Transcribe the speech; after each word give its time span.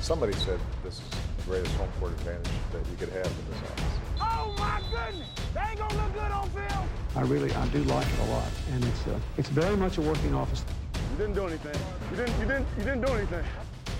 Somebody 0.00 0.32
said 0.32 0.58
this 0.82 0.94
is 0.94 1.10
the 1.10 1.50
greatest 1.50 1.74
home 1.76 1.88
court 2.00 2.12
advantage 2.12 2.52
that 2.72 2.82
you 2.90 2.96
could 2.98 3.10
have 3.10 3.26
in 3.26 3.44
this 3.50 3.60
office. 3.70 3.94
Oh 4.18 4.54
my 4.58 4.80
goodness! 4.90 5.28
They 5.54 5.60
ain't 5.60 5.78
gonna 5.78 5.94
look 6.02 6.12
good 6.14 6.32
on 6.32 6.48
film. 6.50 6.88
I 7.16 7.22
really, 7.22 7.52
I 7.52 7.66
do 7.66 7.82
like 7.84 8.06
it 8.06 8.18
a 8.26 8.30
lot, 8.34 8.50
and 8.72 8.84
it's 8.84 9.06
uh, 9.06 9.18
it's 9.38 9.50
very 9.50 9.76
much 9.76 9.98
a 9.98 10.00
working 10.00 10.34
office. 10.34 10.64
You 11.10 11.16
didn't 11.18 11.34
do 11.34 11.46
anything. 11.46 11.80
You 12.10 12.16
didn't. 12.16 12.40
You 12.40 12.46
didn't. 12.46 12.66
You 12.78 12.84
didn't 12.84 13.04
do 13.06 13.12
anything. 13.12 13.44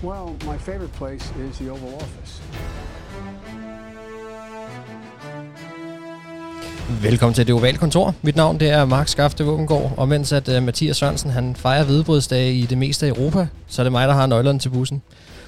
Well, 0.03 0.35
my 0.45 0.57
favorite 0.57 0.93
place 0.93 1.25
is 1.39 1.57
the 1.59 1.69
Oval 1.69 1.93
Office. 1.95 2.41
Velkommen 7.01 7.33
til 7.33 7.47
det 7.47 7.55
ovale 7.55 7.77
kontor. 7.77 8.13
Mit 8.21 8.35
navn 8.35 8.59
det 8.59 8.69
er 8.69 8.85
Mark 8.85 9.07
Skafte 9.07 9.43
Våbengård, 9.43 9.93
og 9.97 10.07
mens 10.07 10.31
at 10.31 10.47
uh, 10.47 10.63
Mathias 10.63 10.97
Sørensen 10.97 11.31
han 11.31 11.55
fejrer 11.55 11.83
hvidebrydsdage 11.83 12.53
i 12.53 12.65
det 12.65 12.77
meste 12.77 13.05
af 13.05 13.09
Europa, 13.09 13.47
så 13.67 13.81
er 13.81 13.83
det 13.83 13.91
mig, 13.91 14.07
der 14.07 14.13
har 14.13 14.25
nøglerne 14.25 14.59
til 14.59 14.69
bussen. 14.69 15.01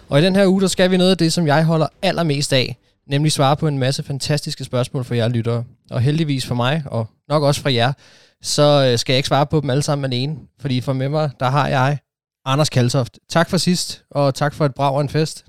Og 0.10 0.20
i 0.20 0.24
den 0.24 0.36
her 0.36 0.48
uge, 0.48 0.62
der 0.62 0.68
skal 0.68 0.92
vi 0.92 0.98
noget 0.98 1.12
af 1.12 1.18
det, 1.18 1.34
som 1.34 1.48
jeg 1.48 1.66
holder 1.66 1.88
allermest 2.02 2.54
af, 2.54 2.78
nemlig 3.08 3.32
svare 3.32 3.58
på 3.58 3.68
en 3.68 3.78
masse 3.80 4.04
fantastiske 4.04 4.64
spørgsmål 4.64 5.04
fra 5.04 5.16
jer 5.16 5.28
lyttere. 5.28 5.64
Og 5.92 6.02
heldigvis 6.02 6.46
for 6.46 6.56
mig, 6.56 6.84
og 6.86 7.08
nok 7.30 7.44
også 7.44 7.62
fra 7.62 7.74
jer, 7.74 7.94
så 8.42 8.92
uh, 8.94 9.00
skal 9.00 9.14
jeg 9.14 9.18
ikke 9.18 9.28
svare 9.28 9.46
på 9.46 9.60
dem 9.60 9.70
alle 9.70 9.84
sammen 9.84 10.06
alene, 10.14 10.38
fordi 10.60 10.82
for 10.82 10.94
med 10.94 11.10
mig, 11.10 11.30
der 11.40 11.50
har 11.50 11.68
jeg 11.68 11.98
Anders 12.46 12.70
Kaltoft. 12.70 13.20
Tak 13.30 13.50
for 13.50 13.58
sidst, 13.58 14.06
og 14.12 14.36
tak 14.36 14.54
for 14.54 14.66
et 14.66 14.76
brag 14.76 14.94
og 14.94 15.02
en 15.02 15.10
fest. 15.10 15.46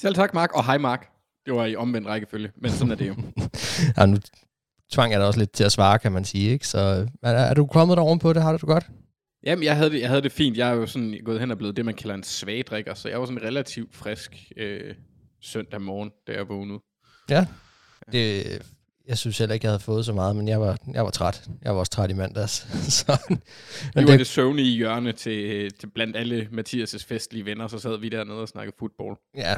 Selv 0.00 0.14
tak, 0.14 0.34
Mark, 0.34 0.52
og 0.52 0.64
hej, 0.64 0.78
Mark. 0.78 1.06
Det 1.46 1.54
var 1.54 1.64
i 1.64 1.76
omvendt 1.76 2.08
rækkefølge, 2.08 2.50
men 2.62 2.70
sådan 2.70 2.90
er 2.90 2.96
det 2.96 3.08
jo. 3.08 3.14
ja, 3.96 4.06
nu 4.06 4.16
tvang 4.92 5.12
jeg 5.12 5.20
dig 5.20 5.26
også 5.26 5.38
lidt 5.38 5.52
til 5.52 5.64
at 5.64 5.72
svare, 5.72 5.98
kan 5.98 6.12
man 6.12 6.24
sige. 6.24 6.50
Ikke? 6.50 6.68
Så 6.68 7.08
er, 7.22 7.30
er 7.30 7.54
du 7.54 7.66
kommet 7.66 7.96
der 7.96 8.16
på 8.16 8.32
det? 8.32 8.42
Har 8.42 8.52
du 8.52 8.58
det 8.58 8.66
godt? 8.66 8.90
Jamen, 9.44 9.64
jeg 9.64 9.76
havde 9.76 9.90
det, 9.90 10.00
jeg 10.00 10.08
havde 10.08 10.22
det 10.22 10.32
fint. 10.32 10.56
Jeg 10.56 10.70
er 10.70 10.74
jo 10.74 10.86
sådan 10.86 11.20
gået 11.24 11.40
hen 11.40 11.50
og 11.50 11.58
blevet 11.58 11.76
det, 11.76 11.84
man 11.84 11.94
kalder 11.94 12.14
en 12.14 12.22
svagdrikker, 12.22 12.94
så 12.94 13.08
jeg 13.08 13.20
var 13.20 13.26
sådan 13.26 13.42
relativt 13.42 13.94
frisk 13.94 14.52
øh, 14.56 14.94
søndag 15.40 15.80
morgen, 15.82 16.10
da 16.26 16.32
jeg 16.32 16.48
vågnede. 16.48 16.80
Ja, 17.30 17.46
det, 18.12 18.44
jeg 19.08 19.18
synes 19.18 19.38
heller 19.38 19.54
ikke, 19.54 19.64
jeg 19.64 19.70
havde 19.70 19.82
fået 19.82 20.04
så 20.04 20.12
meget, 20.12 20.36
men 20.36 20.48
jeg 20.48 20.60
var, 20.60 20.78
jeg 20.92 21.04
var 21.04 21.10
træt. 21.10 21.48
Jeg 21.62 21.72
var 21.72 21.78
også 21.78 21.92
træt 21.92 22.10
i 22.10 22.14
mandags. 22.14 22.52
så, 22.98 23.36
vi 23.94 24.02
var 24.02 24.10
det, 24.10 24.18
det 24.18 24.26
søvne 24.26 24.62
i 24.62 24.76
hjørne 24.76 25.12
til, 25.12 25.70
til 25.72 25.86
blandt 25.86 26.16
alle 26.16 26.48
Mathias' 26.52 27.04
festlige 27.06 27.44
venner, 27.44 27.68
så 27.68 27.78
sad 27.78 27.98
vi 27.98 28.08
dernede 28.08 28.38
og 28.40 28.48
snakkede 28.48 28.76
fodbold. 28.78 29.16
Ja, 29.36 29.54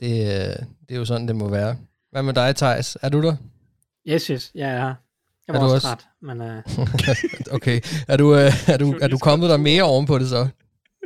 det, 0.00 0.10
det 0.88 0.94
er 0.94 0.98
jo 0.98 1.04
sådan, 1.04 1.28
det 1.28 1.36
må 1.36 1.48
være. 1.48 1.76
Hvad 2.10 2.22
med 2.22 2.34
dig, 2.34 2.56
Thijs? 2.56 2.98
Er 3.02 3.08
du 3.08 3.22
der? 3.22 3.36
Yes, 4.08 4.26
yes, 4.26 4.52
jeg 4.54 4.70
er 4.70 4.78
her. 4.78 4.94
Jeg 5.48 5.54
var 5.54 5.60
er 5.60 5.66
du 5.66 5.72
også, 5.74 5.74
også 5.74 5.88
træt, 5.88 6.06
men... 6.22 6.40
Uh... 6.40 7.54
okay, 7.56 7.80
er 8.08 8.16
du, 8.16 8.32
uh, 8.32 8.68
er, 8.68 8.76
du, 8.76 8.94
er 9.00 9.08
du 9.08 9.18
kommet 9.18 9.50
der 9.50 9.56
mere 9.56 9.82
oven 9.82 10.06
på 10.06 10.18
det 10.18 10.28
så? 10.28 10.48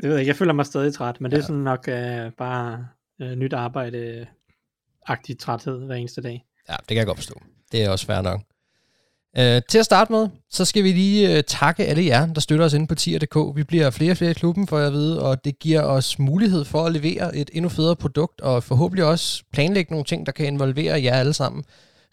Det 0.03 0.05
ved 0.05 0.11
jeg 0.11 0.21
ikke, 0.21 0.31
jeg 0.31 0.37
føler 0.37 0.53
mig 0.53 0.67
stadig 0.67 0.95
træt, 0.95 1.21
men 1.21 1.31
ja. 1.31 1.37
det 1.37 1.43
er 1.43 1.47
sådan 1.47 1.63
nok 1.63 1.89
uh, 1.89 2.33
bare 2.39 2.87
uh, 3.23 3.31
nyt 3.31 3.53
arbejde-agtig 3.53 5.39
træthed 5.39 5.87
hver 5.87 5.95
eneste 5.95 6.23
dag. 6.23 6.45
Ja, 6.69 6.77
det 6.77 6.89
kan 6.89 6.97
jeg 6.97 7.07
godt 7.07 7.19
forstå. 7.19 7.35
Det 7.73 7.85
er 7.85 7.91
også 7.91 8.07
fair 8.07 8.21
nok. 8.21 8.41
Uh, 9.39 9.63
til 9.69 9.79
at 9.79 9.85
starte 9.85 10.13
med, 10.13 10.29
så 10.51 10.65
skal 10.65 10.85
vi 10.85 10.93
lige 10.93 11.39
uh, 11.39 11.41
takke 11.47 11.85
alle 11.85 12.07
jer, 12.07 12.27
der 12.27 12.41
støtter 12.41 12.65
os 12.65 12.73
inde 12.73 12.87
på 12.87 12.95
tier.dk. 12.95 13.57
Vi 13.57 13.65
bliver 13.65 13.91
flere 13.91 14.11
og 14.11 14.17
flere 14.17 14.31
i 14.31 14.35
klubben, 14.35 14.67
for 14.67 14.79
jeg 14.79 14.93
ved, 14.93 15.17
og 15.17 15.45
det 15.45 15.59
giver 15.59 15.83
os 15.83 16.19
mulighed 16.19 16.65
for 16.65 16.85
at 16.87 16.93
levere 16.93 17.37
et 17.37 17.51
endnu 17.53 17.69
federe 17.69 17.97
produkt, 17.97 18.41
og 18.41 18.63
forhåbentlig 18.63 19.05
også 19.05 19.45
planlægge 19.53 19.93
nogle 19.93 20.05
ting, 20.05 20.27
der 20.27 20.33
kan 20.33 20.47
involvere 20.47 21.03
jer 21.03 21.15
alle 21.15 21.33
sammen. 21.33 21.65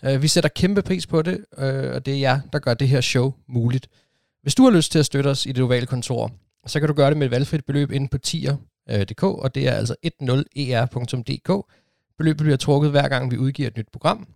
Øh, 0.05 0.21
vi 0.21 0.27
sætter 0.27 0.49
kæmpe 0.49 0.81
pris 0.81 1.07
på 1.07 1.21
det, 1.21 1.45
øh, 1.57 1.93
og 1.95 2.05
det 2.05 2.13
er 2.13 2.19
jer, 2.19 2.39
der 2.53 2.59
gør 2.59 2.73
det 2.73 2.87
her 2.87 3.01
show 3.01 3.33
muligt. 3.47 3.87
Hvis 4.41 4.55
du 4.55 4.63
har 4.63 4.71
lyst 4.71 4.91
til 4.91 4.99
at 4.99 5.05
støtte 5.05 5.27
os 5.27 5.45
i 5.45 5.51
det 5.51 5.63
ovale 5.63 5.85
kontor, 5.85 6.31
så 6.67 6.79
kan 6.79 6.87
du 6.87 6.93
gøre 6.93 7.09
det 7.09 7.17
med 7.17 7.27
et 7.27 7.31
valgfrit 7.31 7.65
beløb 7.65 7.91
inde 7.91 8.07
på 8.07 8.17
tier.dk, 8.17 9.23
og 9.23 9.55
det 9.55 9.67
er 9.67 9.71
altså 9.71 9.95
10er.dk. 10.05 11.49
E 11.49 11.61
Beløbet 12.17 12.43
bliver 12.43 12.57
trukket 12.57 12.91
hver 12.91 13.07
gang, 13.07 13.31
vi 13.31 13.37
udgiver 13.37 13.67
et 13.67 13.77
nyt 13.77 13.87
program, 13.93 14.27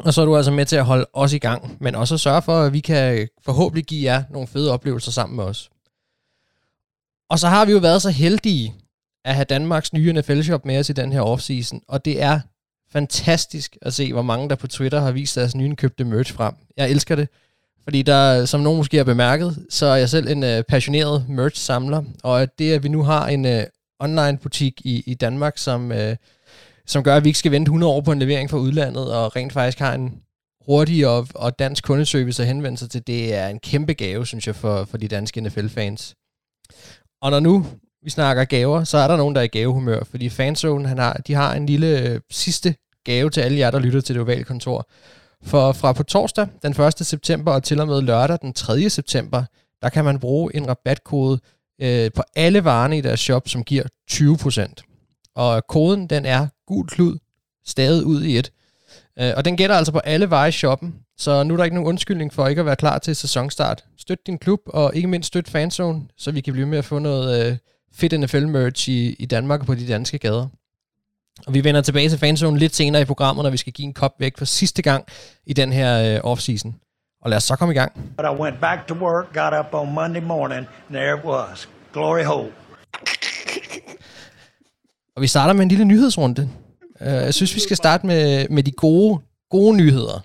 og 0.00 0.14
så 0.14 0.20
er 0.20 0.24
du 0.24 0.36
altså 0.36 0.52
med 0.52 0.66
til 0.66 0.76
at 0.76 0.84
holde 0.84 1.06
os 1.12 1.32
i 1.32 1.38
gang, 1.38 1.76
men 1.80 1.94
også 1.94 2.14
at 2.14 2.20
sørge 2.20 2.42
for, 2.42 2.60
at 2.60 2.72
vi 2.72 2.80
kan 2.80 3.28
forhåbentlig 3.44 3.84
give 3.84 4.12
jer 4.12 4.22
nogle 4.30 4.48
fede 4.48 4.72
oplevelser 4.72 5.12
sammen 5.12 5.36
med 5.36 5.44
os. 5.44 5.70
Og 7.30 7.38
så 7.38 7.48
har 7.48 7.64
vi 7.64 7.72
jo 7.72 7.78
været 7.78 8.02
så 8.02 8.10
heldige 8.10 8.74
at 9.24 9.34
have 9.34 9.44
Danmarks 9.44 9.92
nye 9.92 10.12
NFL-shop 10.12 10.64
med 10.64 10.78
os 10.78 10.88
i 10.88 10.92
den 10.92 11.12
her 11.12 11.20
offseason, 11.20 11.82
og 11.88 12.04
det 12.04 12.22
er 12.22 12.40
fantastisk 12.94 13.76
at 13.82 13.94
se, 13.94 14.12
hvor 14.12 14.22
mange 14.22 14.48
der 14.48 14.54
på 14.54 14.66
Twitter 14.66 15.00
har 15.00 15.12
vist 15.12 15.36
deres 15.36 15.54
nyindkøbte 15.54 16.04
merch 16.04 16.34
frem. 16.34 16.54
Jeg 16.76 16.90
elsker 16.90 17.16
det, 17.16 17.28
fordi 17.84 18.02
der, 18.02 18.44
som 18.44 18.60
nogen 18.60 18.76
måske 18.76 18.96
har 18.96 19.04
bemærket, 19.04 19.66
så 19.70 19.86
er 19.86 19.96
jeg 19.96 20.08
selv 20.08 20.28
en 20.28 20.42
uh, 20.42 20.64
passioneret 20.68 21.24
merch-samler, 21.28 22.02
og 22.22 22.58
det, 22.58 22.72
at 22.72 22.82
vi 22.82 22.88
nu 22.88 23.02
har 23.02 23.26
en 23.26 23.46
øh, 23.46 23.58
uh, 23.58 23.64
online-butik 24.00 24.80
i, 24.84 25.02
i 25.06 25.14
Danmark, 25.14 25.58
som... 25.58 25.90
Uh, 25.90 26.16
som 26.86 27.02
gør, 27.02 27.16
at 27.16 27.24
vi 27.24 27.28
ikke 27.28 27.38
skal 27.38 27.52
vente 27.52 27.68
100 27.68 27.92
år 27.92 28.00
på 28.00 28.12
en 28.12 28.18
levering 28.18 28.50
fra 28.50 28.58
udlandet, 28.58 29.14
og 29.14 29.36
rent 29.36 29.52
faktisk 29.52 29.78
har 29.78 29.94
en 29.94 30.22
hurtig 30.66 31.06
og, 31.06 31.28
og 31.34 31.58
dansk 31.58 31.84
kundeservice 31.84 32.42
at 32.42 32.48
henvende 32.48 32.78
sig 32.78 32.90
til, 32.90 33.06
det 33.06 33.34
er 33.34 33.48
en 33.48 33.60
kæmpe 33.60 33.94
gave, 33.94 34.26
synes 34.26 34.46
jeg, 34.46 34.56
for, 34.56 34.84
for 34.84 34.96
de 34.96 35.08
danske 35.08 35.40
NFL-fans. 35.40 36.14
Og 37.22 37.30
når 37.30 37.40
nu 37.40 37.66
vi 38.02 38.10
snakker 38.10 38.44
gaver, 38.44 38.84
så 38.84 38.98
er 38.98 39.08
der 39.08 39.16
nogen, 39.16 39.34
der 39.34 39.40
er 39.40 39.44
i 39.44 39.48
gavehumør, 39.48 40.04
fordi 40.04 40.28
Fanzone, 40.28 40.88
han 40.88 40.98
har, 40.98 41.12
de 41.12 41.34
har 41.34 41.54
en 41.54 41.66
lille 41.66 42.00
øh, 42.00 42.20
sidste 42.30 42.74
gave 43.04 43.30
til 43.30 43.40
alle 43.40 43.58
jer, 43.58 43.70
der 43.70 43.78
lytter 43.78 44.00
til 44.00 44.14
det 44.14 44.22
ovale 44.22 44.44
kontor. 44.44 44.88
For 45.42 45.72
fra 45.72 45.92
på 45.92 46.02
torsdag 46.02 46.46
den 46.62 46.82
1. 46.82 47.06
september 47.06 47.52
og 47.52 47.62
til 47.62 47.80
og 47.80 47.86
med 47.86 48.02
lørdag 48.02 48.38
den 48.42 48.52
3. 48.52 48.90
september, 48.90 49.44
der 49.82 49.88
kan 49.88 50.04
man 50.04 50.18
bruge 50.18 50.56
en 50.56 50.68
rabatkode 50.68 51.40
øh, 51.80 52.10
på 52.14 52.22
alle 52.36 52.64
varerne 52.64 52.98
i 52.98 53.00
deres 53.00 53.20
shop, 53.20 53.48
som 53.48 53.64
giver 53.64 53.84
20%. 54.10 55.30
Og 55.36 55.66
koden, 55.66 56.06
den 56.06 56.26
er 56.26 56.46
gul 56.66 56.86
klud, 56.86 57.18
stadig 57.66 58.04
ud 58.04 58.22
i 58.22 58.38
et. 58.38 58.52
Øh, 59.18 59.32
og 59.36 59.44
den 59.44 59.56
gælder 59.56 59.74
altså 59.74 59.92
på 59.92 59.98
alle 59.98 60.30
veje 60.30 60.48
i 60.48 60.52
shoppen, 60.52 60.94
så 61.18 61.42
nu 61.42 61.54
er 61.54 61.56
der 61.56 61.64
ikke 61.64 61.74
nogen 61.74 61.88
undskyldning 61.88 62.32
for 62.32 62.48
ikke 62.48 62.60
at 62.60 62.66
være 62.66 62.76
klar 62.76 62.98
til 62.98 63.16
sæsonstart. 63.16 63.84
Støt 63.98 64.26
din 64.26 64.38
klub, 64.38 64.60
og 64.66 64.96
ikke 64.96 65.08
mindst 65.08 65.26
støt 65.26 65.48
fanzone, 65.48 66.02
så 66.16 66.30
vi 66.30 66.40
kan 66.40 66.52
blive 66.52 66.66
med 66.66 66.78
at 66.78 66.84
få 66.84 66.98
noget 66.98 67.46
øh, 67.46 67.56
fedt 67.92 68.20
NFL-merch 68.20 68.88
i, 68.88 69.16
i 69.18 69.26
Danmark 69.26 69.60
og 69.60 69.66
på 69.66 69.74
de 69.74 69.88
danske 69.88 70.18
gader. 70.18 70.48
Og 71.46 71.54
vi 71.54 71.64
vender 71.64 71.80
tilbage 71.80 72.08
til 72.08 72.18
fanzone 72.18 72.58
lidt 72.58 72.76
senere 72.76 73.02
i 73.02 73.04
programmet, 73.04 73.42
når 73.42 73.50
vi 73.50 73.56
skal 73.56 73.72
give 73.72 73.86
en 73.86 73.94
kop 73.94 74.14
væk 74.18 74.38
for 74.38 74.44
sidste 74.44 74.82
gang 74.82 75.04
i 75.46 75.52
den 75.52 75.72
her 75.72 76.18
uh, 76.18 76.30
offseason. 76.30 76.74
Og 77.22 77.30
lad 77.30 77.36
os 77.36 77.44
så 77.44 77.56
komme 77.56 77.74
i 77.74 77.76
gang. 77.76 77.92
But 78.16 78.26
I 78.26 78.42
went 78.42 78.60
back 78.60 78.86
to 78.86 78.94
work, 78.94 79.34
got 79.34 79.52
up 79.60 79.74
on 79.74 79.94
Monday 79.94 80.20
morning, 80.20 80.66
and 80.88 80.96
there 80.96 81.18
it 81.18 81.24
was. 81.24 81.68
Glory 81.92 82.24
hole. 82.24 82.52
Og 85.16 85.22
vi 85.22 85.26
starter 85.26 85.52
med 85.52 85.62
en 85.62 85.68
lille 85.68 85.84
nyhedsrunde. 85.84 86.50
Uh, 87.00 87.06
jeg 87.06 87.34
synes, 87.34 87.54
vi 87.54 87.60
skal 87.60 87.76
starte 87.76 88.06
med, 88.06 88.48
med 88.48 88.62
de 88.62 88.72
gode, 88.72 89.20
gode 89.50 89.76
nyheder. 89.76 90.20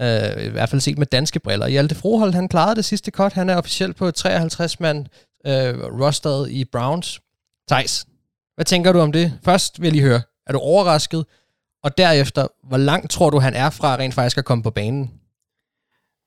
Uh, 0.00 0.44
I 0.44 0.48
hvert 0.48 0.68
fald 0.68 0.80
set 0.80 0.98
med 0.98 1.06
danske 1.06 1.40
briller. 1.40 1.68
Hjalte 1.68 1.94
Frohold, 1.94 2.34
han 2.34 2.48
klarede 2.48 2.76
det 2.76 2.84
sidste 2.84 3.10
cut. 3.10 3.32
Han 3.32 3.50
er 3.50 3.56
officielt 3.56 3.96
på 3.96 4.10
53 4.10 4.80
mand 4.80 5.06
uh, 5.48 5.52
rosteret 6.00 6.50
i 6.50 6.64
Browns. 6.64 7.20
Thijs, 7.70 8.06
hvad 8.54 8.64
tænker 8.64 8.92
du 8.92 8.98
om 8.98 9.12
det? 9.12 9.38
Først 9.44 9.82
vil 9.82 9.94
jeg 9.94 10.02
høre, 10.02 10.22
er 10.46 10.52
du 10.52 10.58
overrasket? 10.58 11.26
Og 11.82 11.98
derefter, 11.98 12.46
hvor 12.68 12.76
langt 12.76 13.10
tror 13.10 13.30
du, 13.30 13.38
han 13.38 13.54
er 13.54 13.70
fra 13.70 13.96
rent 13.96 14.14
faktisk 14.14 14.38
at 14.38 14.44
komme 14.44 14.62
på 14.62 14.70
banen? 14.70 15.20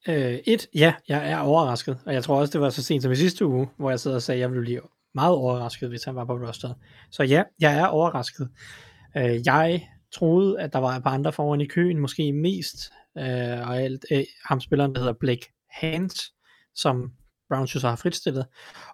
Øh, 0.07 0.39
et, 0.47 0.67
ja, 0.75 0.93
jeg 1.07 1.31
er 1.31 1.37
overrasket. 1.37 1.99
Og 2.05 2.13
jeg 2.13 2.23
tror 2.23 2.39
også, 2.39 2.51
det 2.51 2.61
var 2.61 2.69
så 2.69 2.83
sent 2.83 3.03
som 3.03 3.11
i 3.11 3.15
sidste 3.15 3.45
uge, 3.45 3.67
hvor 3.77 3.89
jeg 3.89 3.99
sad 3.99 4.13
og 4.13 4.21
sagde, 4.21 4.37
at 4.37 4.41
jeg 4.41 4.49
ville 4.49 4.63
blive 4.63 4.81
meget 5.15 5.33
overrasket, 5.35 5.89
hvis 5.89 6.03
han 6.03 6.15
var 6.15 6.25
på 6.25 6.33
roster. 6.33 6.73
Så 7.11 7.23
ja, 7.23 7.43
jeg 7.59 7.79
er 7.79 7.85
overrasket. 7.85 8.49
Øh, 9.17 9.39
jeg 9.45 9.87
troede, 10.13 10.61
at 10.61 10.73
der 10.73 10.79
var 10.79 10.95
et 10.95 11.03
par 11.03 11.11
andre 11.11 11.33
foran 11.33 11.61
i 11.61 11.65
køen, 11.65 11.99
måske 11.99 12.33
mest 12.33 12.77
øh, 13.17 13.69
og 13.69 13.81
alt, 13.81 14.05
øh, 14.11 14.23
ham 14.45 14.59
spilleren, 14.59 14.93
der 14.93 14.99
hedder 14.99 15.13
Blake 15.19 15.53
Hans, 15.69 16.33
som 16.75 17.11
Browns 17.49 17.75
jo 17.75 17.79
så 17.79 17.89
har 17.89 17.95
fritstillet. 17.95 18.45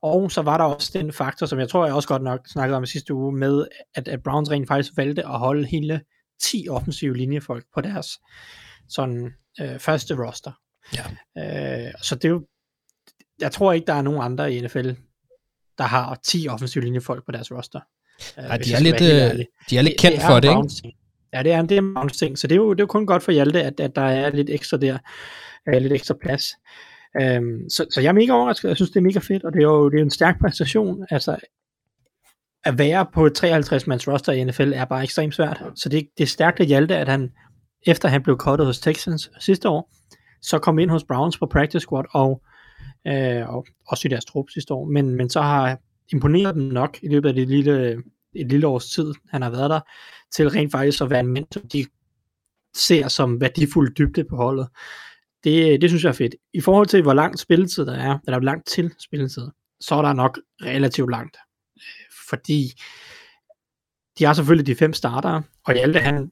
Og 0.01 0.31
så 0.31 0.41
var 0.41 0.57
der 0.57 0.63
også 0.63 0.91
den 0.93 1.13
faktor, 1.13 1.45
som 1.45 1.59
jeg 1.59 1.69
tror, 1.69 1.85
jeg 1.85 1.95
også 1.95 2.07
godt 2.07 2.23
nok 2.23 2.47
snakkede 2.47 2.77
om 2.77 2.83
i 2.83 2.87
sidste 2.87 3.13
uge, 3.13 3.37
med 3.37 3.67
at, 3.95 4.07
at 4.07 4.23
Browns 4.23 4.51
rent 4.51 4.67
faktisk 4.67 4.93
valgte 4.97 5.23
at 5.23 5.39
holde 5.39 5.67
hele 5.67 6.01
10 6.41 6.67
offensive 6.69 7.17
linjefolk 7.17 7.65
på 7.73 7.81
deres 7.81 8.07
sådan 8.89 9.31
øh, 9.61 9.79
første 9.79 10.15
roster. 10.15 10.51
Ja. 10.93 11.85
Øh, 11.87 11.93
så 12.01 12.15
det 12.15 12.25
er 12.25 12.29
jo, 12.29 12.45
jeg 13.39 13.51
tror 13.51 13.73
ikke, 13.73 13.87
der 13.87 13.93
er 13.93 14.01
nogen 14.01 14.21
andre 14.21 14.53
i 14.53 14.61
NFL, 14.61 14.89
der 15.77 15.83
har 15.83 16.19
10 16.23 16.47
offensive 16.47 16.83
linjefolk 16.83 17.25
på 17.25 17.31
deres 17.31 17.51
roster. 17.51 17.79
Ja, 18.37 18.57
de, 18.57 18.73
er 18.73 18.79
lidt, 18.79 19.01
øh, 19.01 19.45
de 19.69 19.77
er 19.77 19.81
lidt 19.81 19.99
kendt 19.99 20.13
det, 20.15 20.21
det 20.21 20.29
for 20.29 20.39
det, 20.39 20.49
ikke? 20.49 20.97
Ja, 21.33 21.43
det 21.43 21.51
er, 21.51 21.61
det 21.61 21.77
er 21.77 22.01
en 22.01 22.09
ting, 22.09 22.37
så 22.37 22.47
det 22.47 22.55
er, 22.55 22.57
jo, 22.57 22.73
det 22.73 22.79
er 22.79 22.83
jo 22.83 22.87
kun 22.87 23.05
godt 23.05 23.23
for 23.23 23.31
Hjalte, 23.31 23.63
at, 23.63 23.79
at 23.79 23.95
der 23.95 24.01
er 24.01 24.29
lidt 24.29 24.49
ekstra 24.49 24.77
der, 24.77 24.97
uh, 25.67 25.81
lidt 25.81 25.93
ekstra 25.93 26.15
plads. 26.21 26.43
Øhm, 27.21 27.69
så, 27.69 27.85
så 27.91 28.01
jeg 28.01 28.09
er 28.09 28.13
mega 28.13 28.31
overrasket, 28.31 28.69
jeg 28.69 28.75
synes, 28.75 28.91
det 28.91 28.97
er 28.97 29.03
mega 29.03 29.19
fedt, 29.19 29.43
og 29.43 29.53
det 29.53 29.59
er 29.59 29.63
jo 29.63 29.89
det 29.89 29.99
er 29.99 30.03
en 30.03 30.09
stærk 30.09 30.39
præstation, 30.39 31.05
altså 31.09 31.37
at 32.65 32.77
være 32.77 33.05
på 33.13 33.25
et 33.25 33.43
53-mands 33.43 34.07
roster 34.07 34.31
i 34.31 34.43
NFL 34.43 34.73
er 34.73 34.85
bare 34.85 35.03
ekstremt 35.03 35.35
svært, 35.35 35.63
så 35.75 35.89
det, 35.89 36.07
det 36.17 36.23
er 36.23 36.27
stærkt 36.27 36.59
at 36.59 36.67
Hjalte, 36.67 36.97
at 36.97 37.07
han, 37.07 37.31
efter 37.87 38.09
han 38.09 38.23
blev 38.23 38.37
cuttet 38.37 38.67
hos 38.67 38.79
Texans 38.79 39.31
sidste 39.39 39.69
år, 39.69 39.91
så 40.41 40.59
kom 40.59 40.79
ind 40.79 40.89
hos 40.89 41.03
Browns 41.03 41.37
på 41.37 41.45
practice 41.45 41.79
squad, 41.79 42.03
og 42.11 42.41
øh, 43.07 43.49
og 43.49 43.65
også 43.87 44.07
i 44.07 44.09
deres 44.09 44.25
trup 44.25 44.49
sidste 44.49 44.73
år, 44.73 44.85
men, 44.85 45.15
men 45.15 45.29
så 45.29 45.41
har 45.41 45.79
imponeret 46.13 46.55
dem 46.55 46.63
nok 46.63 46.97
i 47.03 47.07
løbet 47.07 47.29
af 47.29 47.35
det 47.35 47.47
lille 47.47 48.03
et 48.35 48.47
lille 48.47 48.67
års 48.67 48.89
tid, 48.89 49.13
han 49.29 49.41
har 49.41 49.49
været 49.49 49.69
der, 49.69 49.79
til 50.35 50.49
rent 50.49 50.71
faktisk 50.71 51.01
at 51.01 51.09
være 51.09 51.19
en 51.19 51.27
mand, 51.27 51.45
som 51.51 51.67
de 51.73 51.85
ser 52.75 53.07
som 53.07 53.41
værdifuld 53.41 53.95
dybde 53.95 54.23
på 54.23 54.35
holdet. 54.35 54.67
Det, 55.43 55.81
det 55.81 55.89
synes 55.89 56.03
jeg 56.03 56.09
er 56.09 56.13
fedt. 56.13 56.35
I 56.53 56.61
forhold 56.61 56.87
til, 56.87 57.01
hvor 57.01 57.13
lang 57.13 57.39
spilletid 57.39 57.85
der 57.85 57.95
er, 57.95 58.19
eller 58.27 58.39
hvor 58.39 58.45
langt 58.45 58.67
til 58.67 58.91
spilletid, 58.99 59.47
så 59.81 59.95
er 59.95 60.01
der 60.01 60.13
nok 60.13 60.39
relativt 60.61 61.11
langt. 61.11 61.37
Øh, 61.77 61.83
fordi 62.29 62.71
de 64.19 64.25
har 64.25 64.33
selvfølgelig 64.33 64.67
de 64.67 64.75
fem 64.75 64.93
starter, 64.93 65.41
og 65.65 65.73
Hjalte 65.73 65.99
han, 65.99 66.31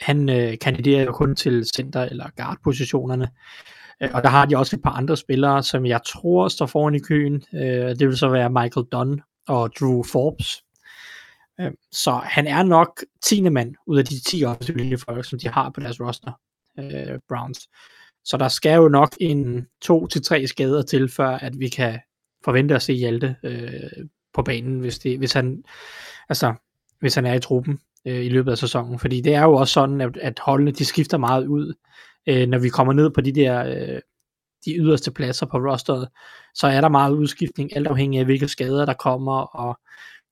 han 0.00 0.28
øh, 0.28 0.58
kandiderer 0.58 1.04
jo 1.04 1.12
kun 1.12 1.36
til 1.36 1.64
center- 1.76 2.08
eller 2.10 2.26
guard-positionerne. 2.36 3.30
Øh, 4.02 4.10
og 4.14 4.22
der 4.22 4.28
har 4.28 4.46
de 4.46 4.56
også 4.56 4.76
et 4.76 4.82
par 4.82 4.90
andre 4.90 5.16
spillere, 5.16 5.62
som 5.62 5.86
jeg 5.86 6.00
tror 6.06 6.48
står 6.48 6.66
foran 6.66 6.94
i 6.94 6.98
køen. 6.98 7.42
Øh, 7.54 7.88
det 7.98 8.08
vil 8.08 8.16
så 8.16 8.28
være 8.28 8.50
Michael 8.50 8.86
Dunn 8.92 9.20
og 9.48 9.70
Drew 9.80 10.02
Forbes. 10.02 10.62
Øh, 11.60 11.70
så 11.92 12.12
han 12.12 12.46
er 12.46 12.62
nok 12.62 13.00
10. 13.22 13.48
mand 13.48 13.74
ud 13.86 13.98
af 13.98 14.04
de 14.04 14.20
10 14.20 14.44
offensive 14.44 14.98
folk, 14.98 15.24
som 15.24 15.38
de 15.38 15.48
har 15.48 15.70
på 15.70 15.80
deres 15.80 16.00
roster, 16.00 16.32
øh, 16.78 17.18
Browns. 17.28 17.68
Så 18.24 18.36
der 18.36 18.48
skal 18.48 18.76
jo 18.76 18.88
nok 18.88 19.08
en 19.20 19.66
to 19.82 20.06
til 20.06 20.22
tre 20.22 20.46
skader 20.46 20.82
til, 20.82 21.08
før 21.08 21.28
at 21.28 21.58
vi 21.58 21.68
kan 21.68 22.00
forvente 22.44 22.74
at 22.74 22.82
se 22.82 22.92
Hjalte 22.92 23.36
øh, 23.42 24.06
på 24.34 24.42
banen, 24.42 24.80
hvis, 24.80 24.98
det, 24.98 25.18
hvis, 25.18 25.32
han, 25.32 25.64
altså, 26.28 26.54
hvis 27.00 27.14
han 27.14 27.26
er 27.26 27.34
i 27.34 27.40
truppen 27.40 27.78
øh, 28.06 28.24
i 28.24 28.28
løbet 28.28 28.50
af 28.50 28.58
sæsonen. 28.58 28.98
Fordi 28.98 29.20
det 29.20 29.34
er 29.34 29.42
jo 29.42 29.54
også 29.54 29.72
sådan, 29.72 30.00
at, 30.00 30.16
at 30.16 30.38
holdene 30.38 30.70
de 30.70 30.84
skifter 30.84 31.18
meget 31.18 31.46
ud, 31.46 31.74
øh, 32.26 32.48
når 32.48 32.58
vi 32.58 32.68
kommer 32.68 32.92
ned 32.92 33.10
på 33.10 33.20
de 33.20 33.32
der 33.32 33.64
øh, 33.66 34.00
de 34.64 34.76
yderste 34.76 35.10
pladser 35.10 35.46
på 35.46 35.56
rosteret, 35.56 36.08
så 36.54 36.66
er 36.66 36.80
der 36.80 36.88
meget 36.88 37.12
udskiftning, 37.12 37.76
alt 37.76 37.86
afhængig 37.86 38.18
af 38.18 38.24
hvilke 38.24 38.48
skader 38.48 38.86
der 38.86 38.94
kommer, 38.94 39.40
og 39.40 39.80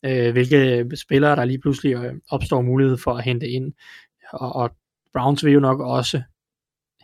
øh, 0.04 0.32
hvilke 0.32 0.86
spillere 0.96 1.36
der 1.36 1.44
lige 1.44 1.60
pludselig 1.60 1.94
øh, 1.94 2.14
opstår 2.30 2.62
mulighed 2.62 2.96
for 2.96 3.14
at 3.14 3.24
hente 3.24 3.48
ind. 3.48 3.72
Og, 4.32 4.52
og 4.52 4.70
Browns 5.12 5.44
vil 5.44 5.52
jo 5.52 5.60
nok 5.60 5.80
også 5.80 6.22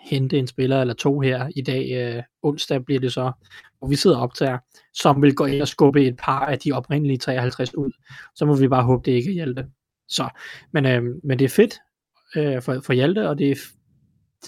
hente 0.06 0.38
en 0.38 0.46
spiller 0.46 0.80
eller 0.80 0.94
to 0.94 1.20
her 1.20 1.48
i 1.56 1.62
dag, 1.62 1.90
øh, 1.90 2.22
onsdag 2.42 2.84
bliver 2.84 3.00
det 3.00 3.12
så, 3.12 3.32
hvor 3.78 3.88
vi 3.88 3.96
sidder 3.96 4.16
og 4.16 4.22
optager, 4.22 4.58
som 4.94 5.22
vil 5.22 5.34
gå 5.34 5.44
ind 5.44 5.62
og 5.62 5.68
skubbe 5.68 6.06
et 6.06 6.16
par 6.16 6.46
af 6.46 6.58
de 6.58 6.72
oprindelige 6.72 7.18
53 7.18 7.74
ud. 7.74 7.90
Så 8.34 8.44
må 8.44 8.56
vi 8.56 8.68
bare 8.68 8.84
håbe, 8.84 9.10
det 9.10 9.16
ikke 9.16 9.30
er 9.30 9.34
Hjalte. 9.34 9.66
Så, 10.08 10.28
men, 10.72 10.86
øh, 10.86 11.02
men 11.24 11.38
det 11.38 11.44
er 11.44 11.48
fedt 11.48 11.74
øh, 12.36 12.62
for, 12.62 12.80
for 12.84 12.92
Hjalte, 12.92 13.28
og 13.28 13.38
det 13.38 13.50
er 13.50 13.56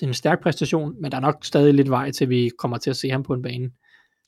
en 0.02 0.14
stærk 0.14 0.42
præstation, 0.42 0.94
men 1.02 1.10
der 1.10 1.16
er 1.16 1.22
nok 1.22 1.44
stadig 1.44 1.74
lidt 1.74 1.90
vej 1.90 2.10
til, 2.10 2.28
vi 2.28 2.50
kommer 2.58 2.78
til 2.78 2.90
at 2.90 2.96
se 2.96 3.10
ham 3.10 3.22
på 3.22 3.34
en 3.34 3.42
bane. 3.42 3.70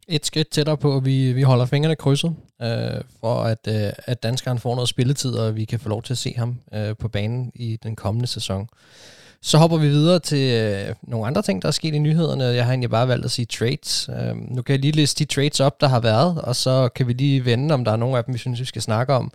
Et 0.09 0.27
skridt 0.27 0.51
tættere 0.51 0.77
på, 0.77 0.97
at 0.97 1.05
vi, 1.05 1.33
vi 1.33 1.43
holder 1.43 1.67
fingrene 1.67 1.97
krydset, 1.97 2.37
øh, 2.63 2.69
for 3.21 3.43
at, 3.43 3.59
øh, 3.69 3.93
at 3.97 4.23
danskeren 4.23 4.59
får 4.59 4.75
noget 4.75 4.89
spilletid, 4.89 5.35
og 5.35 5.57
vi 5.57 5.65
kan 5.65 5.81
få 5.81 5.89
lov 5.89 6.03
til 6.03 6.15
at 6.15 6.19
se 6.19 6.35
ham 6.37 6.61
øh, 6.75 6.97
på 6.97 7.09
banen 7.09 7.53
i 7.55 7.79
den 7.83 7.97
kommende 7.97 8.27
sæson. 8.27 8.69
Så 9.43 9.59
hopper 9.59 9.79
vi 9.79 9.89
videre 9.89 10.19
til 10.19 10.55
øh, 10.55 10.95
nogle 11.03 11.27
andre 11.27 11.43
ting, 11.43 11.63
der 11.63 11.69
er 11.69 11.73
sket 11.73 11.95
i 11.95 11.99
nyhederne. 11.99 12.45
Jeg 12.45 12.65
har 12.65 12.73
egentlig 12.73 12.91
bare 12.91 13.09
valgt 13.09 13.25
at 13.25 13.31
sige 13.31 13.47
trades. 13.47 14.09
Øh, 14.09 14.37
nu 14.37 14.63
kan 14.63 14.73
jeg 14.73 14.81
lige 14.81 14.93
liste 14.93 15.25
de 15.25 15.35
trades 15.35 15.61
op, 15.61 15.81
der 15.81 15.89
har 15.89 16.01
været, 16.01 16.41
og 16.41 16.57
så 16.57 16.89
kan 16.89 17.09
vi 17.09 17.13
lige 17.13 17.45
vende, 17.45 17.75
om 17.75 17.85
der 17.85 17.93
er 17.93 17.97
nogle 17.97 18.19
af 18.19 18.25
dem, 18.25 18.35
vi 18.35 18.39
synes, 18.39 18.61
vi 18.61 18.65
skal 18.65 18.83
snakke 18.83 19.15
om. 19.15 19.33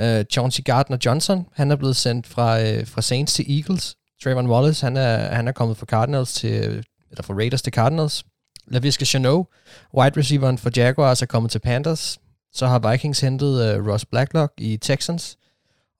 Øh, 0.00 0.24
Chauncey 0.32 0.62
Gardner-Johnson, 0.70 1.52
han 1.52 1.70
er 1.70 1.76
blevet 1.76 1.96
sendt 1.96 2.26
fra, 2.26 2.62
øh, 2.62 2.86
fra 2.86 3.02
Saints 3.02 3.34
til 3.34 3.56
Eagles. 3.56 3.96
Trayvon 4.24 4.46
Wallace, 4.50 4.86
han 4.86 4.96
er, 4.96 5.34
han 5.34 5.48
er 5.48 5.52
kommet 5.52 5.76
fra 5.76 5.86
Cardinals 5.86 6.32
til, 6.32 6.52
øh, 6.52 6.82
eller 7.10 7.22
fra 7.22 7.34
Raiders 7.34 7.62
til 7.62 7.72
Cardinals. 7.72 8.24
LaVisca 8.68 9.04
Chanot, 9.04 9.46
wide 9.94 10.20
receiveren 10.20 10.58
for 10.58 10.70
Jaguars, 10.76 11.22
er 11.22 11.26
kommet 11.26 11.50
til 11.50 11.58
Panthers. 11.58 12.18
Så 12.52 12.66
har 12.66 12.90
Vikings 12.90 13.20
hentet 13.20 13.62
øh, 13.64 13.86
Ross 13.86 14.04
Blacklock 14.04 14.52
i 14.58 14.76
Texans. 14.76 15.36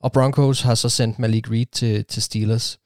Og 0.03 0.13
Broncos 0.13 0.61
har 0.61 0.75
så 0.75 0.89
sendt 0.89 1.19
Malik 1.19 1.51
Reed 1.51 1.67
til, 1.73 2.05
til 2.05 2.23
Steelers. 2.23 2.79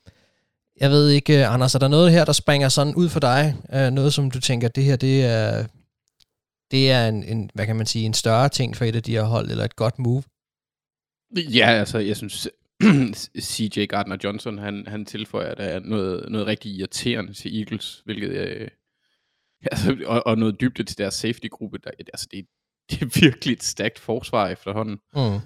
Jeg 0.80 0.90
ved 0.90 1.10
ikke, 1.10 1.32
uh, 1.34 1.54
Anders, 1.54 1.74
er 1.74 1.78
der 1.78 1.88
noget 1.88 2.12
her, 2.12 2.24
der 2.24 2.32
springer 2.32 2.68
sådan 2.68 2.94
ud 2.94 3.08
for 3.08 3.20
dig? 3.20 3.56
Uh, 3.72 3.94
noget, 3.94 4.14
som 4.14 4.30
du 4.30 4.40
tænker, 4.40 4.68
det 4.68 4.84
her, 4.84 4.96
det 4.96 5.24
er, 5.24 5.66
det 6.70 6.90
er 6.90 7.08
en, 7.08 7.24
en, 7.24 7.50
hvad 7.54 7.66
kan 7.66 7.76
man 7.76 7.86
sige, 7.86 8.06
en 8.06 8.14
større 8.14 8.48
ting 8.48 8.76
for 8.76 8.84
et 8.84 8.96
af 8.96 9.02
de 9.02 9.12
her 9.12 9.22
hold, 9.22 9.50
eller 9.50 9.64
et 9.64 9.76
godt 9.76 9.98
move? 9.98 10.22
Ja, 11.36 11.66
altså, 11.66 11.98
jeg 11.98 12.16
synes, 12.16 12.48
CJ 13.40 13.86
Gardner-Johnson, 13.92 14.60
han, 14.60 14.86
han 14.86 15.04
tilføjer, 15.04 15.54
der 15.54 15.64
er 15.64 15.80
noget, 15.80 16.30
noget 16.30 16.46
rigtig 16.46 16.72
irriterende 16.72 17.32
til 17.32 17.58
Eagles, 17.58 18.02
hvilket 18.04 18.28
øh, 18.28 18.68
altså, 19.72 19.96
og, 20.06 20.26
og 20.26 20.38
noget 20.38 20.60
dybde 20.60 20.84
til 20.84 20.98
deres 20.98 21.14
safety-gruppe. 21.14 21.78
Der, 21.78 21.90
altså, 21.98 22.28
det, 22.30 22.46
det 22.90 23.02
er 23.02 23.20
virkelig 23.20 23.52
et 23.52 23.62
stærkt 23.62 23.98
forsvar 23.98 24.48
efterhånden. 24.48 24.98
Mm. 25.14 25.40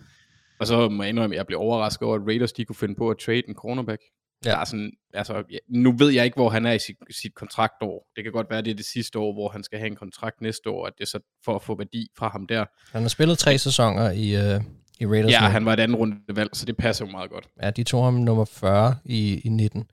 Og 0.61 0.67
så 0.67 0.89
må 0.89 1.03
jeg 1.03 1.11
indrømme, 1.11 1.37
at 1.37 1.39
jeg 1.39 1.47
blev 1.47 1.59
overrasket 1.59 2.03
over, 2.03 2.17
at 2.17 2.27
Raiders 2.27 2.53
de 2.53 2.65
kunne 2.65 2.77
finde 2.77 2.95
på 2.95 3.11
at 3.11 3.19
trade 3.19 3.49
en 3.49 3.55
cornerback. 3.55 4.03
Ja. 4.45 4.51
Der 4.51 4.57
er 4.57 4.65
sådan, 4.65 4.93
altså, 5.15 5.43
ja, 5.51 5.57
nu 5.69 5.93
ved 5.93 6.11
jeg 6.11 6.25
ikke, 6.25 6.35
hvor 6.35 6.51
han 6.51 6.67
er 6.67 6.73
i 6.73 6.79
sit, 6.79 6.97
sit 7.11 7.35
kontraktår. 7.35 8.07
Det 8.17 8.25
kan 8.25 8.33
godt 8.33 8.47
være, 8.51 8.63
det 8.63 8.71
er 8.71 8.75
det 8.75 8.85
sidste 8.85 9.19
år, 9.19 9.33
hvor 9.33 9.49
han 9.49 9.65
skal 9.65 9.79
have 9.79 9.87
en 9.87 9.97
kontrakt 9.97 10.41
næste 10.41 10.71
år, 10.71 10.87
at 10.87 10.93
det 10.99 11.05
er 11.05 11.09
så 11.09 11.21
for 11.45 11.55
at 11.55 11.63
få 11.63 11.77
værdi 11.77 12.09
fra 12.19 12.29
ham 12.29 12.47
der. 12.47 12.65
Han 12.93 13.03
har 13.03 13.09
spillet 13.09 13.39
tre 13.39 13.59
sæsoner 13.59 14.11
i, 14.11 14.55
uh, 14.57 14.63
i 15.01 15.07
Raiders. 15.07 15.33
Ja, 15.33 15.39
han 15.39 15.65
var 15.65 15.73
et 15.73 15.81
andet 15.81 15.99
runde 15.99 16.17
valg, 16.29 16.51
så 16.53 16.67
det 16.67 16.77
passer 16.77 17.07
jo 17.07 17.11
meget 17.11 17.31
godt. 17.31 17.49
Ja, 17.63 17.71
de 17.71 17.85
tog 17.85 18.05
ham 18.05 18.15
nummer 18.15 18.45
40 18.45 18.97
i, 19.05 19.41
i 19.45 19.49
19. 19.49 19.91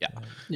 Ja, 0.00 0.06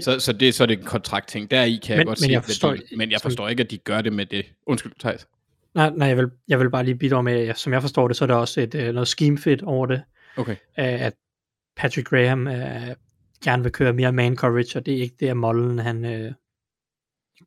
så, 0.00 0.20
så, 0.20 0.32
det, 0.32 0.54
så 0.54 0.62
er 0.62 0.66
det 0.66 0.78
en 0.78 0.84
kontraktting. 0.84 1.50
Der 1.50 1.62
i 1.62 1.80
kan 1.82 1.92
men, 1.92 1.98
jeg 1.98 2.06
godt 2.06 2.20
men 2.20 2.28
se, 2.28 2.32
jeg 2.32 2.44
forstår, 2.44 2.72
det, 2.72 2.84
men 2.96 3.10
jeg 3.10 3.20
forstår 3.20 3.48
ikke, 3.48 3.62
at 3.62 3.70
de 3.70 3.78
gør 3.78 4.00
det 4.00 4.12
med 4.12 4.26
det. 4.26 4.46
Undskyld, 4.66 4.92
Thijs. 5.00 5.26
Nej, 5.74 5.90
nej 5.90 6.08
jeg, 6.08 6.16
vil, 6.16 6.26
jeg 6.48 6.58
vil 6.58 6.70
bare 6.70 6.84
lige 6.84 6.94
bidrage 6.94 7.22
med, 7.22 7.54
som 7.54 7.72
jeg 7.72 7.82
forstår 7.82 8.08
det, 8.08 8.16
så 8.16 8.24
er 8.24 8.26
der 8.26 8.34
også 8.34 8.60
et, 8.60 8.74
uh, 8.74 8.80
noget 8.80 9.08
scheme 9.08 9.38
fit 9.38 9.62
over 9.62 9.86
det. 9.86 10.02
Okay. 10.36 10.56
At 10.76 11.14
Patrick 11.76 12.08
Graham 12.08 12.46
uh, 12.46 12.54
gerne 13.44 13.62
vil 13.62 13.72
køre 13.72 13.92
mere 13.92 14.12
man 14.12 14.36
coverage, 14.36 14.78
og 14.78 14.86
det 14.86 14.94
er 14.94 15.02
ikke 15.02 15.16
det, 15.20 15.28
at 15.28 15.36
Mollen 15.36 15.78
han 15.78 16.04
øh, 16.04 16.32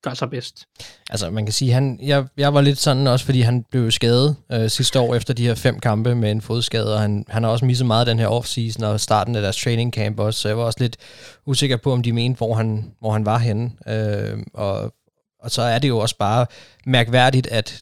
gør 0.01 0.13
sig 0.13 0.29
bedst. 0.29 0.65
Altså 1.09 1.29
man 1.29 1.45
kan 1.45 1.53
sige, 1.53 1.71
han, 1.71 1.99
jeg, 2.01 2.25
jeg 2.37 2.53
var 2.53 2.61
lidt 2.61 2.77
sådan 2.77 3.07
også, 3.07 3.25
fordi 3.25 3.41
han 3.41 3.65
blev 3.71 3.91
skadet 3.91 4.35
øh, 4.51 4.69
sidste 4.69 4.99
år 4.99 5.15
efter 5.15 5.33
de 5.33 5.45
her 5.45 5.55
fem 5.55 5.79
kampe 5.79 6.15
med 6.15 6.31
en 6.31 6.41
fodskade, 6.41 6.93
og 6.93 7.01
han, 7.01 7.25
han 7.29 7.43
har 7.43 7.49
også 7.49 7.65
misset 7.65 7.87
meget 7.87 8.07
den 8.07 8.19
her 8.19 8.27
offseason 8.27 8.83
og 8.83 8.99
starten 8.99 9.35
af 9.35 9.41
deres 9.41 9.57
training 9.57 9.93
camp 9.93 10.19
også, 10.19 10.39
så 10.39 10.47
jeg 10.47 10.57
var 10.57 10.63
også 10.63 10.79
lidt 10.79 10.97
usikker 11.45 11.77
på, 11.77 11.93
om 11.93 12.03
de 12.03 12.13
mente, 12.13 12.37
hvor 12.37 12.53
han, 12.53 12.91
hvor 12.99 13.11
han 13.11 13.25
var 13.25 13.37
henne. 13.37 13.71
Øh, 13.87 14.39
og, 14.53 14.93
og 15.39 15.51
så 15.51 15.61
er 15.61 15.79
det 15.79 15.87
jo 15.87 15.97
også 15.97 16.17
bare 16.17 16.45
mærkværdigt, 16.85 17.47
at 17.47 17.81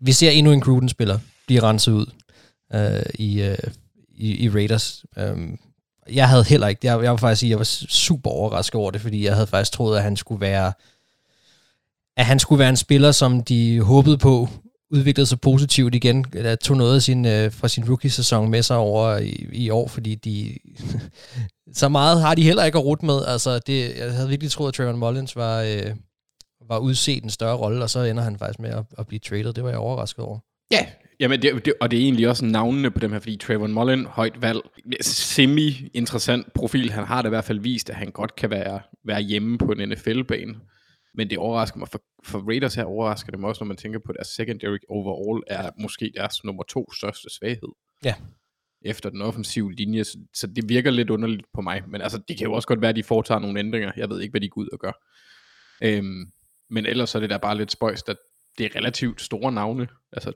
vi 0.00 0.12
ser 0.12 0.30
endnu 0.30 0.52
en 0.52 0.60
Gruden-spiller 0.60 1.18
blive 1.46 1.62
renset 1.62 1.92
ud 1.92 2.06
øh, 2.74 3.02
i, 3.14 3.42
øh, 3.42 3.58
i, 4.10 4.44
i 4.44 4.48
Raiders. 4.48 5.04
Øh, 5.18 5.36
jeg 6.12 6.28
havde 6.28 6.44
heller 6.44 6.68
ikke, 6.68 6.80
jeg, 6.82 7.02
jeg 7.02 7.10
var 7.10 7.16
faktisk 7.16 7.40
sige, 7.40 7.50
jeg 7.50 7.58
var 7.58 7.64
super 7.88 8.30
overrasket 8.30 8.74
over 8.74 8.90
det, 8.90 9.00
fordi 9.00 9.24
jeg 9.24 9.34
havde 9.34 9.46
faktisk 9.46 9.72
troet, 9.72 9.96
at 9.96 10.02
han 10.02 10.16
skulle 10.16 10.40
være 10.40 10.72
at 12.16 12.26
han 12.26 12.38
skulle 12.38 12.58
være 12.58 12.68
en 12.68 12.76
spiller, 12.76 13.12
som 13.12 13.42
de 13.42 13.80
håbede 13.80 14.18
på 14.18 14.48
udviklede 14.90 15.26
sig 15.26 15.40
positivt 15.40 15.94
igen, 15.94 16.24
der 16.32 16.56
tog 16.56 16.76
noget 16.76 16.94
af 16.94 17.02
sin, 17.02 17.26
øh, 17.26 17.52
fra 17.52 17.68
sin 17.68 17.88
rookie-sæson 17.88 18.50
med 18.50 18.62
sig 18.62 18.76
over 18.76 19.16
i, 19.16 19.48
i 19.52 19.70
år, 19.70 19.88
fordi 19.88 20.14
de 20.14 20.58
så 21.80 21.88
meget 21.88 22.20
har 22.20 22.34
de 22.34 22.42
heller 22.42 22.64
ikke 22.64 22.78
at 22.78 22.84
rute 22.84 23.06
med. 23.06 23.24
Altså, 23.26 23.58
det, 23.58 23.98
jeg 23.98 24.12
havde 24.12 24.28
virkelig 24.28 24.50
troet, 24.50 24.68
at 24.68 24.74
Trevor 24.74 24.92
Mullins 24.92 25.36
var, 25.36 25.60
øh, 25.60 25.94
var 26.68 26.78
udset 26.78 27.24
en 27.24 27.30
større 27.30 27.56
rolle, 27.56 27.82
og 27.82 27.90
så 27.90 28.02
ender 28.02 28.22
han 28.22 28.38
faktisk 28.38 28.58
med 28.58 28.70
at, 28.70 28.84
at 28.98 29.06
blive 29.06 29.18
traded. 29.18 29.52
Det 29.52 29.64
var 29.64 29.70
jeg 29.70 29.78
overrasket 29.78 30.24
over. 30.24 30.38
Ja, 30.70 30.86
Jamen, 31.20 31.42
det, 31.42 31.64
det, 31.64 31.74
og 31.80 31.90
det 31.90 31.98
er 31.98 32.02
egentlig 32.02 32.28
også 32.28 32.44
navnene 32.44 32.90
på 32.90 32.98
dem 32.98 33.12
her, 33.12 33.18
fordi 33.18 33.36
Trayvon 33.36 33.72
Mullen, 33.72 34.06
højt 34.06 34.42
valg, 34.42 34.60
semi-interessant 35.00 36.52
profil. 36.52 36.90
Han 36.90 37.04
har 37.04 37.22
da 37.22 37.28
i 37.28 37.30
hvert 37.30 37.44
fald 37.44 37.60
vist, 37.60 37.90
at 37.90 37.96
han 37.96 38.10
godt 38.10 38.36
kan 38.36 38.50
være, 38.50 38.80
være 39.04 39.20
hjemme 39.20 39.58
på 39.58 39.72
en 39.72 39.88
NFL-bane. 39.88 40.54
Men 41.14 41.30
det 41.30 41.38
overrasker 41.38 41.78
mig, 41.78 41.88
for, 41.88 42.02
for 42.24 42.38
Raiders 42.38 42.74
her 42.74 42.84
overrasker 42.84 43.30
det 43.30 43.40
mig 43.40 43.48
også, 43.48 43.64
når 43.64 43.68
man 43.68 43.76
tænker 43.76 43.98
på, 43.98 44.12
at 44.12 44.16
deres 44.16 44.28
secondary 44.28 44.78
overall 44.88 45.42
er 45.46 45.70
måske 45.80 46.12
deres 46.16 46.44
nummer 46.44 46.62
to 46.62 46.92
største 46.92 47.28
svaghed. 47.38 47.72
Ja. 48.04 48.14
Efter 48.84 49.10
den 49.10 49.22
offensive 49.22 49.72
linje, 49.72 50.04
så, 50.04 50.18
så 50.34 50.46
det 50.46 50.68
virker 50.68 50.90
lidt 50.90 51.10
underligt 51.10 51.46
på 51.54 51.60
mig. 51.60 51.82
Men 51.88 52.00
altså, 52.00 52.22
det 52.28 52.38
kan 52.38 52.46
jo 52.46 52.52
også 52.52 52.68
godt 52.68 52.80
være, 52.80 52.88
at 52.88 52.96
de 52.96 53.02
foretager 53.02 53.38
nogle 53.38 53.58
ændringer. 53.58 53.92
Jeg 53.96 54.10
ved 54.10 54.20
ikke, 54.20 54.32
hvad 54.32 54.40
de 54.40 54.48
går 54.48 54.60
ud 54.60 54.68
og 54.72 54.78
gør. 54.78 54.92
Øhm, 55.82 56.24
men 56.70 56.86
ellers 56.86 57.14
er 57.14 57.20
det 57.20 57.30
da 57.30 57.36
bare 57.36 57.56
lidt 57.56 57.72
spøjst, 57.72 58.08
at 58.08 58.16
det 58.58 58.66
er 58.66 58.76
relativt 58.76 59.20
store 59.20 59.52
navne. 59.52 59.88
Altså, 60.12 60.32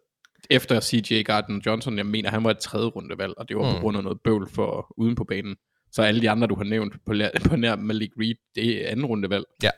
efter 0.51 0.81
CJ 0.81 1.23
Gardner 1.23 1.61
Johnson, 1.67 1.97
jeg 1.97 2.07
mener, 2.07 2.31
han 2.31 2.45
var 2.45 2.51
et 2.51 2.59
tredje 2.59 2.87
rundevalg, 2.87 3.35
og 3.37 3.49
det 3.49 3.57
var 3.57 3.69
mm. 3.69 3.75
på 3.75 3.81
grund 3.81 3.97
af 3.97 4.03
noget 4.03 4.21
bøvl 4.25 4.49
for 4.51 4.95
uden 4.97 5.15
på 5.15 5.25
banen. 5.25 5.57
Så 5.93 6.03
alle 6.03 6.21
de 6.21 6.31
andre, 6.31 6.47
du 6.47 6.55
har 6.55 6.65
nævnt 6.65 6.93
på, 7.07 7.13
på 7.51 7.57
nær 7.57 7.77
Malik 7.77 8.11
Reed, 8.21 8.35
det 8.55 8.87
er 8.87 8.91
anden 8.91 9.07
rundevalg. 9.07 9.45
Ja. 9.63 9.71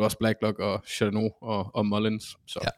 Ross 0.00 0.16
Blacklock 0.16 0.58
og 0.58 0.82
Chanot 0.86 1.32
og, 1.42 1.70
og 1.74 1.86
Mullins. 1.86 2.36
Så. 2.46 2.60
Ja. 2.64 2.70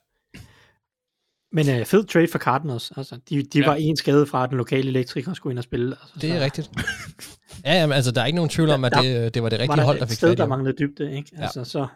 Men 1.53 1.81
uh, 1.81 1.87
fed 1.87 2.05
trade 2.05 2.29
for 2.29 2.39
Cardinals. 2.39 2.93
Altså, 2.97 3.19
de, 3.29 3.43
de 3.43 3.59
ja. 3.59 3.67
var 3.67 3.75
en 3.75 3.97
skade 3.97 4.27
fra, 4.27 4.45
at 4.45 4.51
den 4.51 4.59
lokale 4.59 4.89
elektriker 4.89 5.35
skulle 5.35 5.53
ind 5.53 5.59
og 5.59 5.65
spille. 5.65 5.97
Altså, 6.01 6.15
det 6.21 6.31
er 6.31 6.39
så. 6.39 6.45
rigtigt. 6.45 6.71
ja, 7.65 7.75
jamen, 7.81 7.97
altså, 7.97 8.13
der 8.13 8.21
er 8.21 8.27
ikke 8.27 8.37
nogen 8.37 8.49
tvivl 8.49 8.71
om, 8.71 8.85
at 8.85 8.93
det, 9.03 9.35
det 9.35 9.43
var 9.43 9.49
det 9.49 9.59
rigtige 9.61 9.77
var 9.77 9.85
hold, 9.85 9.99
der 9.99 10.07
fik 10.07 10.17
sted, 10.17 10.37
der 10.37 10.47
manglede 10.47 10.77
dybde, 10.79 11.17
ikke? 11.17 11.31
Ja. 11.37 11.43
Altså, 11.43 11.65
så 11.65 11.87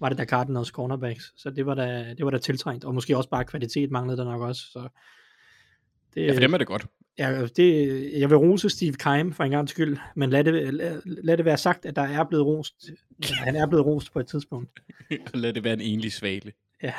var 0.00 0.08
det 0.08 0.18
der 0.18 0.24
Cardinals 0.24 0.68
cornerbacks. 0.68 1.32
Så 1.36 1.50
det 1.50 1.66
var 1.66 1.74
da, 1.74 2.14
det 2.18 2.24
var 2.24 2.30
da 2.30 2.38
tiltrængt. 2.38 2.84
Og 2.84 2.94
måske 2.94 3.16
også 3.16 3.30
bare 3.30 3.44
kvalitet 3.44 3.90
manglede 3.90 4.16
der 4.16 4.24
nok 4.24 4.40
også. 4.40 4.62
Så 4.72 4.88
det, 6.14 6.26
ja, 6.26 6.32
for 6.32 6.40
dem 6.40 6.54
er 6.54 6.58
det 6.58 6.66
godt. 6.66 6.86
Ja, 7.18 7.46
det, 7.46 8.10
jeg 8.20 8.30
vil 8.30 8.36
rose 8.36 8.70
Steve 8.70 8.92
Keim 8.92 9.32
for 9.32 9.44
en 9.44 9.50
gang 9.50 9.68
skyld, 9.68 9.98
men 10.16 10.30
lad 10.30 10.44
det, 10.44 10.74
lad, 10.74 11.02
lad 11.04 11.36
det 11.36 11.44
være 11.44 11.56
sagt, 11.56 11.86
at 11.86 11.96
der 11.96 12.02
er 12.02 12.24
blevet 12.24 12.46
rost. 12.46 12.74
Han 13.32 13.56
er 13.56 13.66
blevet 13.66 13.86
rost 13.86 14.12
på 14.12 14.20
et 14.20 14.26
tidspunkt. 14.26 14.80
Lad 15.34 15.52
det 15.52 15.64
være 15.64 15.72
en 15.72 15.80
enlig 15.80 16.12
svale. 16.12 16.52
Ja. 16.82 16.92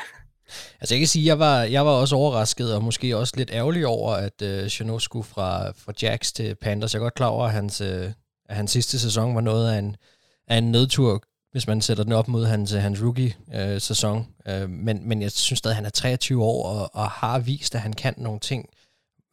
Altså 0.82 0.96
jeg 0.96 1.00
kan 1.00 1.08
sige, 1.08 1.26
jeg 1.26 1.40
var, 1.40 1.62
jeg 1.62 1.86
var 1.86 1.92
også 1.92 2.16
overrasket, 2.16 2.76
og 2.76 2.84
måske 2.84 3.18
også 3.18 3.34
lidt 3.38 3.50
ærgerlig 3.54 3.88
over, 3.88 4.14
at 4.14 4.42
øh, 4.42 4.70
Chanot 4.70 5.02
skulle 5.02 5.24
fra, 5.26 5.72
fra 5.72 5.94
Jacks 6.02 6.34
til 6.34 6.56
Panthers. 6.56 6.94
Jeg 6.94 7.00
er 7.00 7.04
godt 7.04 7.14
klar 7.14 7.28
over, 7.28 7.46
at 7.46 7.52
hans, 7.52 7.82
øh, 7.82 8.12
at 8.46 8.56
hans 8.56 8.72
sidste 8.72 9.00
sæson 9.00 9.36
var 9.36 9.42
noget 9.42 9.72
af 9.72 9.80
en, 9.80 9.96
af 10.48 10.58
en 10.58 10.72
nedtur, 10.72 11.24
hvis 11.58 11.68
man 11.68 11.82
sætter 11.82 12.04
den 12.04 12.14
op 12.14 12.28
mod 12.28 12.46
hans, 12.46 12.74
øh, 12.74 12.82
hans 12.82 13.02
rookie-sæson. 13.02 14.28
Øh, 14.48 14.62
øh, 14.62 14.70
men, 14.70 15.10
men 15.10 15.22
jeg 15.22 15.32
synes 15.32 15.60
stadig, 15.60 15.74
at 15.74 15.76
han 15.76 15.86
er 15.86 15.90
23 15.90 16.44
år 16.44 16.66
og, 16.66 16.90
og 16.94 17.10
har 17.10 17.40
vist, 17.40 17.76
at 17.76 17.82
han 17.82 17.94
kan 17.94 18.14
nogle 18.18 18.40
ting. 18.40 18.70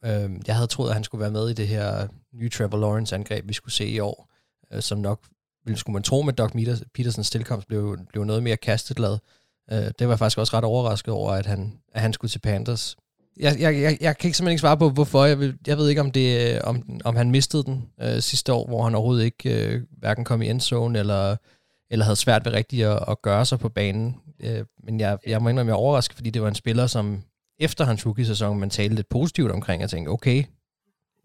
Øh, 0.05 0.29
jeg 0.47 0.55
havde 0.55 0.67
troet, 0.67 0.89
at 0.89 0.93
han 0.93 1.03
skulle 1.03 1.21
være 1.21 1.31
med 1.31 1.49
i 1.49 1.53
det 1.53 1.67
her 1.67 2.07
nye 2.33 2.49
Trevor 2.49 2.77
Lawrence-angreb, 2.77 3.47
vi 3.47 3.53
skulle 3.53 3.73
se 3.73 3.87
i 3.87 3.99
år, 3.99 4.29
øh, 4.73 4.81
som 4.81 4.97
nok, 4.97 5.19
ville 5.65 5.79
skulle 5.79 5.93
man 5.93 6.03
tro 6.03 6.21
med 6.21 6.33
Doc 6.33 6.51
Petersens 6.93 7.29
tilkomst, 7.29 7.67
blev, 7.67 7.97
blev 8.09 8.23
noget 8.23 8.43
mere 8.43 8.57
kasteglad. 8.57 9.17
Øh, 9.71 9.77
det 9.77 10.07
var 10.07 10.13
jeg 10.13 10.19
faktisk 10.19 10.37
også 10.37 10.57
ret 10.57 10.63
overrasket 10.63 11.13
over, 11.13 11.31
at 11.31 11.45
han, 11.45 11.79
at 11.93 12.01
han 12.01 12.13
skulle 12.13 12.31
til 12.31 12.39
Panthers. 12.39 12.95
Jeg, 13.39 13.55
jeg, 13.59 13.81
jeg, 13.81 13.97
jeg 14.01 14.17
kan 14.17 14.27
ikke 14.27 14.37
simpelthen 14.37 14.53
ikke 14.53 14.61
svare 14.61 14.77
på, 14.77 14.89
hvorfor. 14.89 15.25
Jeg, 15.25 15.39
vil, 15.39 15.57
jeg 15.67 15.77
ved 15.77 15.89
ikke, 15.89 16.01
om, 16.01 16.11
det, 16.11 16.55
øh, 16.55 16.61
om, 16.63 16.99
om 17.05 17.15
han 17.15 17.31
mistede 17.31 17.63
den 17.63 17.89
øh, 18.01 18.21
sidste 18.21 18.53
år, 18.53 18.67
hvor 18.67 18.83
han 18.83 18.95
overhovedet 18.95 19.23
ikke 19.25 19.65
øh, 19.65 19.81
hverken 19.97 20.25
kom 20.25 20.41
i 20.41 20.49
endzone, 20.49 20.99
eller, 20.99 21.35
eller 21.89 22.05
havde 22.05 22.15
svært 22.15 22.45
ved 22.45 22.53
rigtigt 22.53 22.85
at, 22.85 23.03
at 23.07 23.21
gøre 23.21 23.45
sig 23.45 23.59
på 23.59 23.69
banen. 23.69 24.21
Øh, 24.39 24.65
men 24.83 24.99
jeg, 24.99 25.17
jeg 25.27 25.41
må 25.41 25.49
indrømme, 25.49 25.69
jeg 25.69 25.75
er 25.75 25.79
overrasket, 25.79 26.15
fordi 26.15 26.29
det 26.29 26.41
var 26.41 26.47
en 26.47 26.55
spiller, 26.55 26.87
som 26.87 27.23
efter 27.59 27.85
hans 27.85 28.05
rookie-sæson, 28.05 28.59
man 28.59 28.69
talte 28.69 28.95
lidt 28.95 29.09
positivt 29.09 29.51
omkring, 29.51 29.83
og 29.83 29.89
tænkte, 29.89 30.09
okay, 30.09 30.43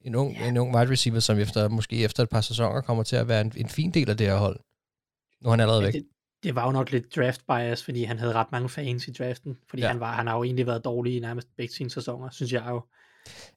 en 0.02 0.14
ung, 0.14 0.36
en 0.48 0.56
ung 0.56 0.74
wide 0.74 0.90
receiver, 0.90 1.20
som 1.20 1.38
efter, 1.38 1.68
måske 1.68 2.04
efter 2.04 2.22
et 2.22 2.28
par 2.28 2.40
sæsoner 2.40 2.80
kommer 2.80 3.02
til 3.02 3.16
at 3.16 3.28
være 3.28 3.40
en, 3.40 3.52
en 3.56 3.68
fin 3.68 3.90
del 3.90 4.10
af 4.10 4.16
det 4.16 4.26
her 4.26 4.36
hold. 4.36 4.60
Nu 5.42 5.48
er 5.48 5.50
han 5.50 5.60
allerede 5.60 5.82
væk. 5.82 5.92
Det, 5.92 6.06
det 6.42 6.54
var 6.54 6.66
jo 6.66 6.72
nok 6.72 6.90
lidt 6.90 7.16
draft 7.16 7.46
bias, 7.46 7.84
fordi 7.84 8.04
han 8.04 8.18
havde 8.18 8.32
ret 8.32 8.52
mange 8.52 8.68
fans 8.68 9.08
i 9.08 9.12
draften, 9.12 9.58
fordi 9.68 9.82
ja. 9.82 9.88
han, 9.88 10.00
var, 10.00 10.12
han 10.12 10.26
har 10.26 10.36
jo 10.36 10.44
egentlig 10.44 10.66
været 10.66 10.84
dårlig 10.84 11.16
i 11.16 11.20
nærmest 11.20 11.48
begge 11.56 11.74
sine 11.74 11.90
sæsoner, 11.90 12.30
synes 12.30 12.52
jeg 12.52 12.64
jo. 12.68 12.82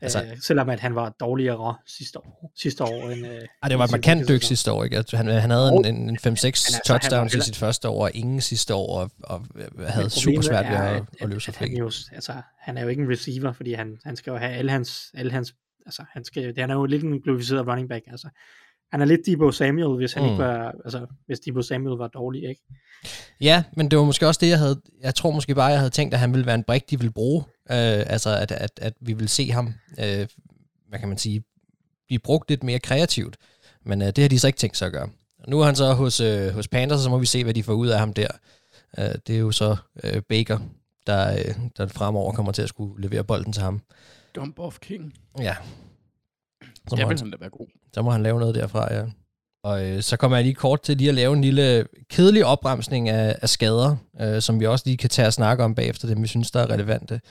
Altså, 0.02 0.24
øh, 0.24 0.38
selvom 0.42 0.70
at 0.70 0.80
han 0.80 0.96
var 0.96 1.10
dårligere 1.10 1.76
sidste 1.86 2.20
år, 2.20 2.52
sidste 2.56 2.84
år 2.84 3.10
end... 3.10 3.28
Øh, 3.28 3.42
ej, 3.64 3.70
det 3.70 3.78
var 3.78 3.86
et 3.86 3.92
markant 3.92 4.28
dyk 4.28 4.44
sidste 4.44 4.72
år, 4.72 4.84
ikke? 4.84 5.04
Han, 5.14 5.28
han 5.28 5.50
havde 5.50 5.70
en, 5.70 5.86
en, 5.86 6.10
en 6.10 6.18
5-6 6.18 6.28
altså, 6.28 6.82
touchdowns 6.86 7.36
i 7.36 7.42
sit 7.42 7.56
første 7.56 7.90
år, 7.90 8.04
og 8.04 8.12
ingen 8.14 8.42
sidste 8.42 8.76
år, 8.76 9.00
og, 9.00 9.12
og 9.24 9.46
havde 9.88 10.10
super 10.10 10.42
svært 10.42 10.66
ved 10.66 10.78
at, 10.78 10.96
at, 10.96 11.04
at 11.22 11.30
løbe 11.30 11.42
sig 11.42 11.54
fri. 11.54 11.68
Han, 11.68 11.78
jo, 11.78 11.92
altså, 12.12 12.34
han 12.60 12.78
er 12.78 12.82
jo 12.82 12.88
ikke 12.88 13.02
en 13.02 13.10
receiver, 13.12 13.54
fordi 13.54 13.74
han, 13.74 13.98
han 14.06 14.16
skal 14.16 14.32
jo 14.32 14.38
have 14.38 14.52
alle 14.52 14.72
hans, 14.72 15.12
alle 15.14 15.32
hans 15.32 15.54
altså, 15.86 16.04
han, 16.12 16.24
skal, 16.24 16.54
han 16.58 16.70
er 16.70 16.76
jo 16.76 16.86
lidt 16.86 17.04
en 17.04 17.22
glorificeret 17.22 17.68
running 17.68 17.90
back, 17.90 18.04
altså. 18.08 18.30
Han 18.92 19.02
er 19.02 19.06
lidt 19.06 19.22
Debo 19.26 19.52
Samuel, 19.52 19.98
hvis 19.98 20.14
han 20.14 20.24
mm. 20.24 20.30
ikke 20.30 20.44
var, 20.44 20.72
altså, 20.84 21.06
hvis 21.26 21.40
Debo 21.40 21.62
Samuel 21.62 21.98
var 21.98 22.08
dårlig, 22.08 22.50
ikke? 22.50 22.62
Ja, 23.42 23.64
men 23.76 23.92
det 23.92 24.00
var 24.00 24.06
måske 24.06 24.28
også 24.28 24.40
det, 24.42 24.50
jeg 24.50 24.60
havde, 24.60 24.82
jeg 25.02 25.16
tror 25.16 25.32
måske 25.32 25.56
bare, 25.56 25.66
jeg 25.66 25.80
havde 25.80 25.90
tænkt, 25.90 26.14
at 26.14 26.20
han 26.20 26.34
ville 26.34 26.46
være 26.46 26.56
en 26.56 26.64
brik, 26.64 26.90
de 26.90 27.00
ville 27.00 27.12
bruge, 27.12 27.44
øh, 27.72 28.04
altså 28.08 28.38
at, 28.38 28.52
at, 28.52 28.72
at 28.82 28.94
vi 29.02 29.14
vil 29.14 29.30
se 29.30 29.52
ham, 29.52 29.74
øh, 30.00 30.28
hvad 30.90 31.00
kan 31.00 31.08
man 31.08 31.18
sige, 31.18 31.44
blive 32.08 32.20
brugt 32.20 32.50
lidt 32.50 32.64
mere 32.64 32.80
kreativt, 32.80 33.38
men 33.86 34.02
øh, 34.02 34.08
det 34.08 34.18
har 34.18 34.30
de 34.30 34.40
så 34.40 34.48
ikke 34.48 34.58
tænkt 34.58 34.78
sig 34.78 34.86
at 34.86 34.92
gøre. 34.92 35.10
Nu 35.48 35.62
er 35.62 35.66
han 35.66 35.76
så 35.76 35.94
hos, 35.94 36.20
øh, 36.20 36.54
hos 36.54 36.68
Panthers, 36.68 37.02
så 37.02 37.10
må 37.10 37.18
vi 37.18 37.26
se, 37.26 37.44
hvad 37.44 37.54
de 37.54 37.64
får 37.64 37.74
ud 37.74 37.88
af 37.88 38.00
ham 38.00 38.14
der. 38.14 38.28
Øh, 38.98 39.16
det 39.28 39.36
er 39.36 39.40
jo 39.40 39.52
så 39.52 39.76
øh, 40.04 40.22
Baker, 40.22 40.60
der, 41.08 41.34
øh, 41.34 41.56
der 41.78 41.88
fremover 41.88 42.32
kommer 42.32 42.52
til 42.52 42.62
at 42.62 42.70
skulle 42.70 43.02
levere 43.02 43.24
bolden 43.24 43.54
til 43.54 43.64
ham. 43.64 43.82
Dump 44.36 44.60
off 44.60 44.80
king. 44.80 45.14
Ja. 45.40 45.56
Så 46.90 46.96
må, 46.96 47.08
han, 47.08 47.18
han 47.18 47.32
da 47.32 47.38
være 47.40 47.50
god. 47.50 47.68
så 47.94 48.02
må 48.02 48.12
han 48.12 48.24
lave 48.24 48.40
noget 48.40 48.56
derfra, 48.56 48.94
ja. 48.94 49.06
Og 49.64 49.86
øh, 49.86 50.02
så 50.02 50.18
kommer 50.18 50.38
jeg 50.38 50.44
lige 50.44 50.56
kort 50.56 50.82
til 50.82 50.98
lige 50.98 51.10
at 51.10 51.16
lave 51.16 51.34
en 51.34 51.42
lille 51.42 51.86
kedelig 52.10 52.46
opbremsning 52.46 53.10
af, 53.10 53.36
af 53.42 53.50
skader, 53.50 53.96
øh, 54.22 54.42
som 54.42 54.60
vi 54.60 54.66
også 54.66 54.84
lige 54.86 54.98
kan 54.98 55.10
tage 55.10 55.28
og 55.28 55.34
snakke 55.34 55.64
om 55.64 55.76
bagefter, 55.76 56.08
dem 56.08 56.22
vi 56.22 56.28
synes, 56.28 56.52
der 56.52 56.60
er 56.60 56.70
relevante. 56.70 57.22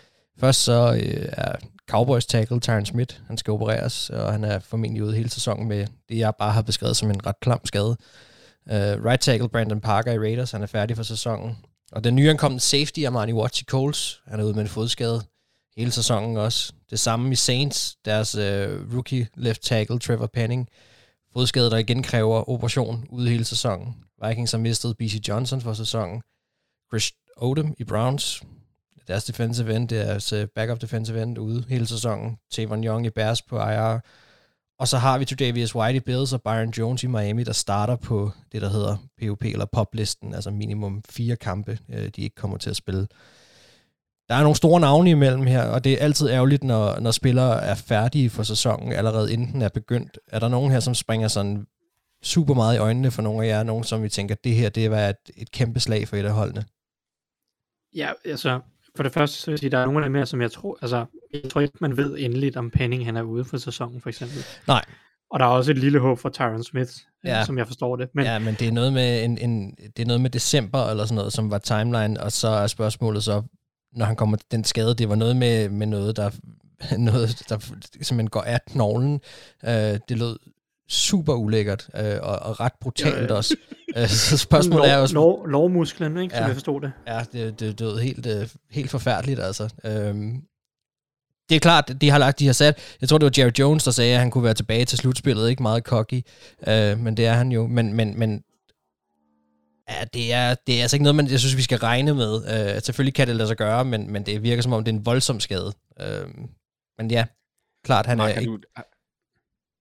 Først 0.40 0.64
så 0.64 0.94
øh, 0.94 1.28
er 1.32 1.56
Cowboys 1.90 2.26
tackle 2.26 2.60
Tyron 2.60 2.86
Smith, 2.86 3.16
han 3.26 3.38
skal 3.38 3.50
opereres, 3.50 4.10
og 4.10 4.32
han 4.32 4.44
er 4.44 4.58
formentlig 4.58 5.02
ude 5.02 5.16
hele 5.16 5.30
sæsonen 5.30 5.68
med 5.68 5.86
det, 6.08 6.18
jeg 6.18 6.32
bare 6.38 6.52
har 6.52 6.62
beskrevet 6.62 6.96
som 6.96 7.10
en 7.10 7.26
ret 7.26 7.40
klam 7.40 7.60
skade. 7.64 7.96
Øh, 8.70 9.04
right 9.04 9.20
tackle 9.20 9.48
Brandon 9.48 9.80
Parker 9.80 10.12
i 10.12 10.18
Raiders, 10.18 10.50
han 10.50 10.62
er 10.62 10.66
færdig 10.66 10.96
for 10.96 11.02
sæsonen. 11.02 11.56
Og 11.92 12.04
den 12.04 12.16
nyankomne 12.16 12.60
safety 12.60 13.00
Armani 13.06 13.32
Watch 13.32 13.62
i 13.62 13.64
Coles, 13.64 14.20
han 14.26 14.40
er 14.40 14.44
ude 14.44 14.54
med 14.54 14.62
en 14.62 14.68
fodskade 14.68 15.22
hele 15.76 15.90
sæsonen 15.90 16.36
også. 16.36 16.72
Det 16.90 17.00
samme 17.00 17.32
i 17.32 17.34
Saints, 17.34 17.96
deres 18.04 18.34
øh, 18.34 18.94
rookie 18.94 19.28
left 19.36 19.62
tackle 19.62 19.98
Trevor 19.98 20.30
Penning, 20.34 20.68
fodskade, 21.32 21.70
der 21.70 21.76
igen 21.76 22.02
kræver 22.02 22.50
operation 22.50 23.06
ude 23.10 23.30
hele 23.30 23.44
sæsonen. 23.44 23.96
Vikings 24.26 24.50
har 24.50 24.58
mistet 24.58 24.96
BC 24.96 25.20
Johnson 25.28 25.60
for 25.60 25.72
sæsonen. 25.72 26.22
Chris 26.90 27.12
Odom 27.36 27.74
i 27.78 27.84
Browns, 27.84 28.42
deres 29.08 29.24
defensive 29.24 29.76
end, 29.76 29.88
deres 29.88 30.32
altså, 30.32 30.46
backup 30.54 30.80
defensive 30.80 31.22
end 31.22 31.38
ude 31.38 31.64
hele 31.68 31.86
sæsonen. 31.86 32.36
Tavon 32.52 32.84
Young 32.84 33.06
i 33.06 33.10
Bears 33.10 33.42
på 33.42 33.56
IR. 33.56 34.00
Og 34.78 34.88
så 34.88 34.98
har 34.98 35.18
vi 35.18 35.24
Davis 35.24 35.74
White 35.74 35.96
i 35.96 36.00
Bills 36.00 36.32
og 36.32 36.42
Byron 36.42 36.70
Jones 36.70 37.02
i 37.02 37.06
Miami, 37.06 37.44
der 37.44 37.52
starter 37.52 37.96
på 37.96 38.30
det, 38.52 38.62
der 38.62 38.68
hedder 38.68 38.96
POP 39.20 39.44
eller 39.44 39.66
poplisten, 39.72 40.34
altså 40.34 40.50
minimum 40.50 41.02
fire 41.10 41.36
kampe, 41.36 41.78
øh, 41.88 42.10
de 42.16 42.22
ikke 42.22 42.36
kommer 42.36 42.58
til 42.58 42.70
at 42.70 42.76
spille. 42.76 43.06
Der 44.32 44.38
er 44.38 44.42
nogle 44.42 44.56
store 44.56 44.80
navne 44.80 45.10
imellem 45.10 45.46
her, 45.46 45.62
og 45.62 45.84
det 45.84 45.92
er 45.92 46.04
altid 46.04 46.30
ærgerligt, 46.30 46.64
når, 46.64 47.00
når 47.00 47.10
spillere 47.10 47.62
er 47.62 47.74
færdige 47.74 48.30
for 48.30 48.42
sæsonen, 48.42 48.92
allerede 48.92 49.32
inden 49.32 49.52
den 49.52 49.62
er 49.62 49.68
begyndt. 49.68 50.18
Er 50.28 50.38
der 50.38 50.48
nogen 50.48 50.72
her, 50.72 50.80
som 50.80 50.94
springer 50.94 51.28
sådan 51.28 51.66
super 52.22 52.54
meget 52.54 52.76
i 52.76 52.78
øjnene 52.78 53.10
for 53.10 53.22
nogle 53.22 53.44
af 53.44 53.48
jer, 53.48 53.62
nogen 53.62 53.84
som 53.84 54.02
vi 54.02 54.08
tænker, 54.08 54.34
det 54.34 54.54
her, 54.54 54.68
det 54.68 54.90
var 54.90 55.08
et, 55.08 55.16
et 55.36 55.50
kæmpe 55.50 55.80
slag 55.80 56.08
for 56.08 56.16
et 56.16 56.24
af 56.24 56.32
holdene? 56.32 56.64
Ja, 57.96 58.10
altså, 58.24 58.60
for 58.96 59.02
det 59.02 59.12
første, 59.12 59.36
så 59.36 59.46
vil 59.46 59.52
jeg 59.52 59.58
sige, 59.58 59.70
der 59.70 59.78
er 59.78 59.84
nogle 59.84 60.00
af 60.00 60.08
dem 60.08 60.14
her, 60.14 60.24
som 60.24 60.40
jeg 60.40 60.52
tror, 60.52 60.78
altså, 60.82 61.04
jeg 61.32 61.50
tror 61.50 61.60
ikke, 61.60 61.78
man 61.80 61.96
ved 61.96 62.16
endeligt, 62.18 62.56
om 62.56 62.70
Penning 62.70 63.04
han 63.04 63.16
er 63.16 63.22
ude 63.22 63.44
for 63.44 63.56
sæsonen, 63.56 64.00
for 64.00 64.08
eksempel. 64.08 64.38
Nej. 64.66 64.84
Og 65.30 65.40
der 65.40 65.46
er 65.46 65.50
også 65.50 65.70
et 65.70 65.78
lille 65.78 65.98
håb 65.98 66.18
for 66.18 66.28
Tyron 66.28 66.64
Smith, 66.64 66.92
ja. 67.24 67.44
som 67.44 67.58
jeg 67.58 67.66
forstår 67.66 67.96
det. 67.96 68.08
Men, 68.14 68.24
ja, 68.24 68.38
men 68.38 68.54
det 68.54 68.68
er, 68.68 68.72
noget 68.72 68.92
med 68.92 69.24
en, 69.24 69.38
en, 69.38 69.74
det 69.96 70.02
er 70.02 70.06
noget 70.06 70.20
med 70.20 70.30
december, 70.30 70.86
eller 70.90 71.04
sådan 71.04 71.16
noget, 71.16 71.32
som 71.32 71.50
var 71.50 71.58
timeline, 71.58 72.20
og 72.20 72.32
så 72.32 72.48
er 72.48 72.66
spørgsmålet 72.66 73.24
så, 73.24 73.42
når 73.92 74.06
han 74.06 74.16
kommer 74.16 74.36
til 74.36 74.46
den 74.50 74.64
skade, 74.64 74.94
det 74.94 75.08
var 75.08 75.14
noget 75.14 75.36
med, 75.36 75.68
med 75.68 75.86
noget, 75.86 76.16
der, 76.16 76.30
noget, 76.98 77.42
der 77.48 77.58
simpelthen 77.58 78.30
går 78.30 78.42
af 78.42 78.60
knoglen. 78.64 79.20
Uh, 79.62 79.70
det 79.70 80.10
lød 80.10 80.38
super 80.88 81.34
ulækkert, 81.34 81.88
uh, 81.94 82.28
og, 82.28 82.38
og 82.38 82.60
ret 82.60 82.72
brutalt 82.80 83.16
ja, 83.16 83.22
ja. 83.22 83.34
også. 83.34 83.56
Uh, 83.96 84.06
så 84.06 84.36
spørgsmålet 84.36 84.88
lov, 84.88 84.96
er 84.96 84.96
også... 84.96 85.14
Lov, 85.14 85.46
lovmusklen, 85.46 86.16
ikke, 86.16 86.34
ja, 86.34 86.40
som 86.40 86.46
jeg 86.46 86.56
forstod 86.56 86.80
det. 86.80 86.92
Ja, 87.06 87.20
det, 87.32 87.60
det, 87.60 87.78
det 87.78 87.80
lød 87.80 87.98
helt, 87.98 88.26
uh, 88.26 88.48
helt 88.70 88.90
forfærdeligt, 88.90 89.40
altså. 89.40 89.64
Uh, 89.84 89.90
det 91.48 91.56
er 91.56 91.60
klart, 91.60 91.92
de 92.00 92.10
har 92.10 92.18
lagt, 92.18 92.38
de 92.38 92.46
har 92.46 92.52
sat, 92.52 92.78
jeg 93.00 93.08
tror 93.08 93.18
det 93.18 93.24
var 93.24 93.42
Jerry 93.42 93.52
Jones, 93.58 93.84
der 93.84 93.90
sagde, 93.90 94.14
at 94.14 94.20
han 94.20 94.30
kunne 94.30 94.44
være 94.44 94.54
tilbage 94.54 94.84
til 94.84 94.98
slutspillet, 94.98 95.50
ikke 95.50 95.62
meget 95.62 95.82
cocky, 95.82 96.22
uh, 96.66 96.98
men 96.98 97.16
det 97.16 97.26
er 97.26 97.32
han 97.32 97.52
jo, 97.52 97.66
men, 97.66 97.92
men, 97.94 98.18
men 98.18 98.42
Ja, 99.88 100.04
det 100.14 100.32
er, 100.32 100.54
det 100.66 100.78
er 100.78 100.82
altså 100.82 100.96
ikke 100.96 101.04
noget, 101.04 101.16
man, 101.16 101.26
jeg 101.30 101.40
synes, 101.40 101.56
vi 101.56 101.62
skal 101.62 101.78
regne 101.78 102.14
med. 102.14 102.34
Uh, 102.34 102.82
selvfølgelig 102.82 103.14
kan 103.14 103.28
det 103.28 103.36
lade 103.36 103.48
sig 103.48 103.56
gøre, 103.56 103.84
men, 103.84 104.10
men 104.10 104.26
det 104.26 104.42
virker 104.42 104.62
som 104.62 104.72
om, 104.72 104.84
det 104.84 104.92
er 104.92 104.96
en 104.96 105.06
voldsom 105.06 105.40
skade. 105.40 105.72
Uh, 106.00 106.30
men 106.98 107.10
ja, 107.10 107.26
klart, 107.84 108.06
han 108.06 108.18
Mark, 108.18 108.30
er 108.30 108.34
har 108.34 108.42
du, 108.44 108.58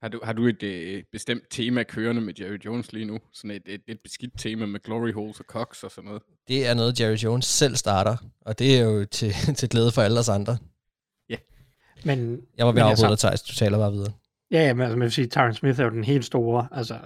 har, 0.02 0.10
du, 0.10 0.20
har 0.24 0.34
du 0.34 0.48
et 0.48 0.64
øh, 0.64 1.04
bestemt 1.12 1.44
tema 1.50 1.84
kørende 1.84 2.22
med 2.22 2.34
Jerry 2.40 2.58
Jones 2.66 2.94
lige 2.94 3.06
nu? 3.06 3.20
Sådan 3.34 3.52
et, 3.52 3.64
et, 3.66 3.82
et 3.88 4.00
beskidt 4.04 4.40
tema 4.40 4.66
med 4.66 4.80
glory 4.80 5.14
holes 5.14 5.40
og 5.40 5.46
cox 5.46 5.84
og 5.84 5.92
sådan 5.92 6.08
noget? 6.08 6.22
Det 6.48 6.68
er 6.68 6.74
noget, 6.74 7.00
Jerry 7.00 7.16
Jones 7.16 7.46
selv 7.46 7.76
starter, 7.76 8.18
og 8.42 8.60
det 8.60 8.78
er 8.78 8.84
jo 8.84 9.06
til, 9.06 9.34
til 9.58 9.70
glæde 9.70 9.92
for 9.92 10.02
alle 10.02 10.20
os 10.20 10.30
andre. 10.30 10.58
Ja. 11.30 11.38
Men, 12.06 12.42
jeg 12.58 12.66
var 12.66 12.72
ved 12.72 12.82
at 12.82 12.88
afbryde 12.88 13.10
dig, 13.10 13.20
Thijs. 13.20 13.42
Du 13.42 13.54
taler 13.54 13.78
bare 13.78 13.92
videre. 13.92 14.14
Ja, 14.52 14.64
ja 14.66 14.74
men 14.74 14.82
altså, 14.82 14.98
man 14.98 15.04
vil 15.04 15.12
sige, 15.12 15.28
Tyron 15.28 15.54
Smith 15.54 15.80
er 15.80 15.84
jo 15.84 15.90
den 15.90 16.04
helt 16.04 16.26
store, 16.26 16.68
altså 16.72 17.00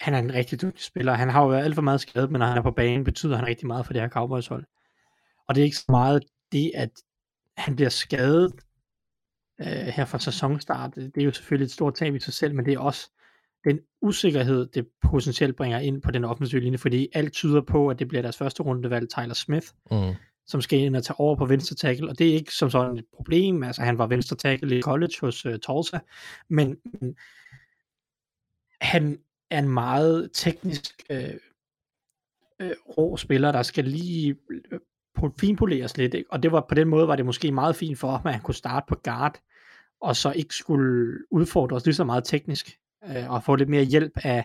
han 0.00 0.14
er 0.14 0.18
en 0.18 0.34
rigtig 0.34 0.62
dygtig 0.62 0.84
spiller. 0.84 1.14
Han 1.14 1.28
har 1.28 1.42
jo 1.42 1.48
været 1.48 1.64
alt 1.64 1.74
for 1.74 1.82
meget 1.82 2.00
skadet, 2.00 2.30
men 2.30 2.38
når 2.38 2.46
han 2.46 2.58
er 2.58 2.62
på 2.62 2.70
banen, 2.70 3.04
betyder 3.04 3.36
han 3.36 3.46
rigtig 3.46 3.66
meget 3.66 3.86
for 3.86 3.92
det 3.92 4.02
her 4.02 4.08
Cowboys 4.08 4.46
hold. 4.46 4.64
Og 5.48 5.54
det 5.54 5.60
er 5.60 5.64
ikke 5.64 5.76
så 5.76 5.84
meget 5.88 6.24
det, 6.52 6.72
at 6.74 6.90
han 7.56 7.76
bliver 7.76 7.88
skadet 7.88 8.52
øh, 9.60 9.66
her 9.66 10.04
fra 10.04 10.18
sæsonstart. 10.18 10.94
Det 10.94 11.16
er 11.16 11.24
jo 11.24 11.32
selvfølgelig 11.32 11.64
et 11.64 11.72
stort 11.72 11.94
tab 11.94 12.14
i 12.14 12.20
sig 12.20 12.34
selv, 12.34 12.54
men 12.54 12.64
det 12.64 12.74
er 12.74 12.78
også 12.78 13.10
den 13.64 13.78
usikkerhed, 14.02 14.66
det 14.66 14.86
potentielt 15.02 15.56
bringer 15.56 15.78
ind 15.78 16.02
på 16.02 16.10
den 16.10 16.24
offensive 16.24 16.60
linje, 16.60 16.78
fordi 16.78 17.08
alt 17.12 17.32
tyder 17.32 17.60
på, 17.60 17.88
at 17.88 17.98
det 17.98 18.08
bliver 18.08 18.22
deres 18.22 18.36
første 18.36 18.62
rundevalg, 18.62 19.08
Tyler 19.08 19.34
Smith, 19.34 19.66
mm. 19.90 20.14
som 20.46 20.60
skal 20.60 20.78
ind 20.78 20.96
og 20.96 21.04
tage 21.04 21.20
over 21.20 21.36
på 21.36 21.44
venstre 21.46 21.76
tackle, 21.76 22.08
og 22.08 22.18
det 22.18 22.30
er 22.30 22.34
ikke 22.34 22.54
som 22.54 22.70
sådan 22.70 22.98
et 22.98 23.04
problem, 23.16 23.62
altså 23.62 23.82
han 23.82 23.98
var 23.98 24.06
venstre 24.06 24.36
tackle 24.36 24.78
i 24.78 24.82
college 24.82 25.12
hos 25.20 25.46
uh, 25.46 25.54
Tulsa, 25.56 25.98
men, 26.48 26.76
men 27.00 27.14
han 28.80 29.18
er 29.50 29.58
en 29.58 29.68
meget 29.68 30.30
teknisk 30.34 31.02
øh, 31.10 31.34
øh, 32.60 32.72
rå 32.98 33.16
spiller, 33.16 33.52
der 33.52 33.62
skal 33.62 33.84
lige 33.84 34.36
øh, 34.72 35.30
finpoleres 35.40 35.96
lidt, 35.96 36.14
ikke? 36.14 36.32
og 36.32 36.42
det 36.42 36.52
var 36.52 36.66
på 36.68 36.74
den 36.74 36.88
måde 36.88 37.08
var 37.08 37.16
det 37.16 37.26
måske 37.26 37.52
meget 37.52 37.76
fint 37.76 37.98
for 37.98 38.10
ham, 38.10 38.26
at 38.26 38.32
han 38.32 38.42
kunne 38.42 38.54
starte 38.54 38.86
på 38.88 38.94
guard, 39.04 39.40
og 40.00 40.16
så 40.16 40.32
ikke 40.32 40.54
skulle 40.54 41.18
udfordre 41.30 41.76
os 41.76 41.84
lige 41.84 41.94
så 41.94 42.04
meget 42.04 42.24
teknisk, 42.24 42.78
øh, 43.08 43.30
og 43.30 43.44
få 43.44 43.54
lidt 43.54 43.68
mere 43.68 43.84
hjælp 43.84 44.12
af, 44.14 44.44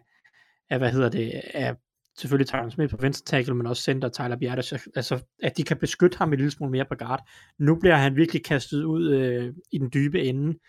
af 0.69 0.79
hvad 0.79 0.91
hedder 0.91 1.09
det, 1.09 1.41
af 1.53 1.75
selvfølgelig 2.17 2.47
Tyron 2.47 2.71
Smith 2.71 2.91
på 2.91 3.01
venstre 3.01 3.25
tackle, 3.25 3.55
men 3.55 3.67
også 3.67 3.83
center 3.83 4.09
Tyler 4.09 4.61
så 4.61 4.89
altså 4.95 5.19
at 5.43 5.57
de 5.57 5.63
kan 5.63 5.77
beskytte 5.77 6.17
ham 6.17 6.33
en 6.33 6.37
lille 6.37 6.51
smule 6.51 6.71
mere 6.71 6.85
på 6.85 6.95
guard. 6.95 7.29
Nu 7.59 7.75
bliver 7.75 7.95
han 7.95 8.15
virkelig 8.15 8.43
kastet 8.43 8.83
ud 8.83 9.13
øh, 9.13 9.53
i 9.71 9.77
den 9.77 9.89
dybe 9.93 10.23
ende 10.23 10.59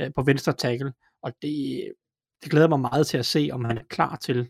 øh, 0.00 0.10
på 0.14 0.22
venstre 0.22 0.52
tackle, 0.52 0.92
og 1.22 1.32
det, 1.42 1.84
det 2.44 2.50
glæder 2.50 2.68
mig 2.68 2.80
meget 2.80 3.06
til 3.06 3.18
at 3.18 3.26
se, 3.26 3.48
om 3.52 3.64
han 3.64 3.78
er 3.78 3.82
klar 3.90 4.16
til, 4.16 4.48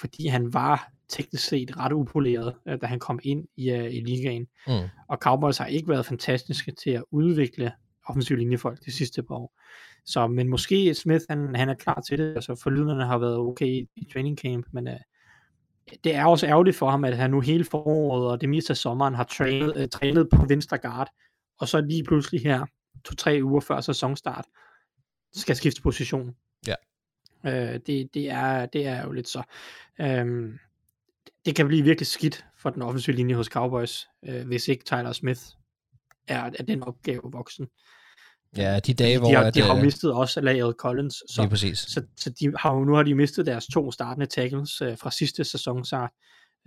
fordi 0.00 0.26
han 0.26 0.54
var 0.54 0.90
teknisk 1.08 1.44
set 1.44 1.76
ret 1.76 1.92
upoleret, 1.92 2.54
øh, 2.68 2.80
da 2.80 2.86
han 2.86 2.98
kom 2.98 3.20
ind 3.22 3.44
i, 3.56 3.72
uh, 3.72 3.94
i 3.94 4.00
ligaen. 4.00 4.46
Mm. 4.66 4.88
Og 5.08 5.16
Cowboys 5.16 5.58
har 5.58 5.66
ikke 5.66 5.88
været 5.88 6.06
fantastiske 6.06 6.72
til 6.82 6.90
at 6.90 7.04
udvikle 7.10 7.72
offensiv 8.06 8.36
linjefolk 8.36 8.84
de 8.84 8.92
sidste 8.92 9.22
par 9.22 9.34
år. 9.34 9.60
Så, 10.06 10.26
men 10.26 10.48
måske 10.48 10.94
Smith, 10.94 11.24
han, 11.30 11.56
han 11.56 11.68
er 11.68 11.74
klar 11.74 12.00
til 12.00 12.18
det. 12.18 12.34
Altså 12.34 12.60
forlydende 12.62 13.04
har 13.04 13.18
været 13.18 13.36
okay 13.36 13.88
i 13.96 14.08
training 14.12 14.38
camp, 14.38 14.66
men 14.72 14.88
uh, 14.88 14.94
det 16.04 16.14
er 16.14 16.24
også 16.24 16.46
ærgerligt 16.46 16.76
for 16.76 16.90
ham, 16.90 17.04
at 17.04 17.16
han 17.16 17.30
nu 17.30 17.40
hele 17.40 17.64
foråret 17.64 18.30
og 18.30 18.40
det 18.40 18.48
meste 18.48 18.70
af 18.70 18.76
sommeren 18.76 19.14
har 19.14 19.24
trænet, 19.24 19.76
uh, 19.76 19.88
trænet 19.92 20.28
på 20.32 20.46
venstre 20.48 20.78
guard, 20.78 21.08
og 21.60 21.68
så 21.68 21.80
lige 21.80 22.04
pludselig 22.04 22.40
her, 22.42 22.66
to-tre 23.04 23.40
uger 23.42 23.60
før 23.60 23.80
sæsonstart, 23.80 24.44
skal 25.32 25.56
skifte 25.56 25.82
position. 25.82 26.34
Uh, 27.44 27.50
det, 27.86 28.14
det, 28.14 28.30
er, 28.30 28.66
det 28.66 28.86
er 28.86 29.02
jo 29.04 29.12
lidt 29.12 29.28
så. 29.28 29.42
Um, 29.98 30.58
det 31.44 31.56
kan 31.56 31.66
blive 31.66 31.82
virkelig 31.82 32.06
skidt 32.06 32.44
for 32.58 32.70
den 32.70 32.82
offensive 32.82 33.16
linje 33.16 33.34
hos 33.34 33.46
Cowboys, 33.46 34.08
øh, 34.28 34.46
hvis 34.46 34.68
ikke 34.68 34.84
Tyler 34.84 35.12
Smith 35.12 35.40
er, 36.28 36.50
er 36.58 36.62
den 36.62 36.82
opgave 36.82 37.22
voksen. 37.24 37.66
Ja, 38.56 38.80
de 38.80 38.94
dage, 38.94 39.14
de 39.14 39.18
hvor... 39.18 39.28
Har, 39.28 39.44
at, 39.44 39.54
de 39.54 39.60
har 39.60 39.72
jo 39.72 39.76
øh, 39.76 39.84
mistet 39.84 40.12
også 40.12 40.40
Lael 40.40 40.72
Collins. 40.72 41.14
Så, 41.14 41.42
Lige 41.42 41.50
præcis. 41.50 41.78
Så, 41.78 42.02
så 42.16 42.30
de 42.30 42.52
har 42.58 42.74
jo, 42.74 42.84
nu 42.84 42.94
har 42.94 43.02
de 43.02 43.14
mistet 43.14 43.46
deres 43.46 43.66
to 43.66 43.90
startende 43.90 44.26
tackles 44.26 44.82
øh, 44.82 44.98
fra 44.98 45.10
sidste 45.10 45.44
sæson. 45.44 45.84
Så, 45.84 46.08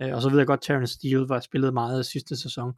øh, 0.02 0.14
og 0.14 0.22
så 0.22 0.28
ved 0.28 0.38
jeg 0.38 0.46
godt, 0.46 0.62
Terrence 0.62 0.94
Steele 0.94 1.28
var 1.28 1.40
spillet 1.40 1.74
meget 1.74 2.06
sidste 2.06 2.36
sæson. 2.36 2.72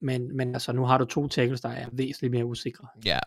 Men, 0.00 0.36
men 0.36 0.54
altså, 0.54 0.72
nu 0.72 0.84
har 0.84 0.98
du 0.98 1.04
to 1.04 1.28
tackles, 1.28 1.60
der 1.60 1.68
er 1.68 1.88
væsentligt 1.92 2.30
mere 2.30 2.44
usikre. 2.44 2.88
Ja, 3.04 3.18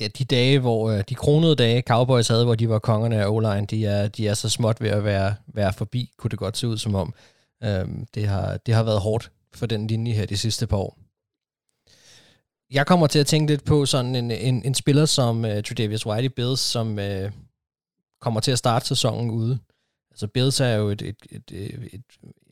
ja, 0.00 0.08
de 0.08 0.24
dage, 0.24 0.58
hvor 0.58 0.90
øh, 0.90 1.04
de 1.08 1.14
kronede 1.14 1.56
dage, 1.56 1.82
Cowboys 1.82 2.28
havde, 2.28 2.44
hvor 2.44 2.54
de 2.54 2.68
var 2.68 2.78
kongerne 2.78 3.22
af 3.22 3.28
O-line, 3.28 3.66
de 3.66 3.86
er, 3.86 4.08
de 4.08 4.28
er 4.28 4.34
så 4.34 4.48
småt 4.48 4.80
ved 4.80 4.90
at 4.90 5.04
være, 5.04 5.34
være 5.46 5.72
forbi, 5.72 6.10
kunne 6.18 6.30
det 6.30 6.38
godt 6.38 6.56
se 6.56 6.68
ud 6.68 6.78
som 6.78 6.94
om. 6.94 7.14
Øh, 7.64 7.88
det, 8.14 8.26
har, 8.26 8.56
det 8.56 8.74
har 8.74 8.82
været 8.82 9.00
hårdt 9.00 9.30
for 9.54 9.66
den 9.66 9.86
linje 9.86 10.12
her 10.12 10.26
de 10.26 10.36
sidste 10.36 10.66
par 10.66 10.76
år. 10.76 10.98
Jeg 12.70 12.86
kommer 12.86 13.06
til 13.06 13.18
at 13.18 13.26
tænke 13.26 13.52
lidt 13.52 13.64
på 13.64 13.86
sådan 13.86 14.14
en, 14.14 14.30
en, 14.30 14.62
en 14.64 14.74
spiller 14.74 15.06
som 15.06 15.44
øh, 15.44 15.62
Tredavious 15.62 16.06
White 16.06 16.24
i 16.24 16.28
Bills, 16.28 16.60
som 16.60 16.98
øh, 16.98 17.32
kommer 18.20 18.40
til 18.40 18.52
at 18.52 18.58
starte 18.58 18.86
sæsonen 18.86 19.30
ude. 19.30 19.58
Altså 20.10 20.26
Bills 20.26 20.60
er 20.60 20.74
jo 20.74 20.88
et, 20.88 21.02
et, 21.02 21.16
et, 21.30 21.42
et, 21.52 21.88
et, 21.92 22.02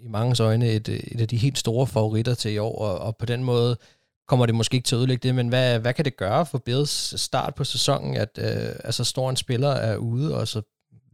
i 0.00 0.08
mange 0.08 0.42
øjne 0.42 0.68
et, 0.68 0.88
et 0.88 1.20
af 1.20 1.28
de 1.28 1.36
helt 1.36 1.58
store 1.58 1.86
favoritter 1.86 2.34
til 2.34 2.52
i 2.52 2.58
år, 2.58 2.78
og, 2.78 2.98
og 2.98 3.16
på 3.16 3.26
den 3.26 3.44
måde 3.44 3.76
kommer 4.32 4.46
det 4.46 4.54
måske 4.54 4.74
ikke 4.74 4.86
til 4.86 4.94
at 4.94 4.98
ødelægge 4.98 5.28
det, 5.28 5.34
men 5.34 5.48
hvad, 5.48 5.80
hvad 5.80 5.94
kan 5.94 6.04
det 6.04 6.16
gøre 6.16 6.46
for 6.46 6.58
Bills 6.58 7.20
start 7.20 7.54
på 7.54 7.64
sæsonen, 7.64 8.16
at 8.16 8.38
øh, 8.38 8.74
altså 8.84 9.04
stor 9.04 9.30
en 9.30 9.36
spiller 9.36 9.68
er 9.68 9.96
ude, 9.96 10.38
og 10.40 10.48
så 10.48 10.62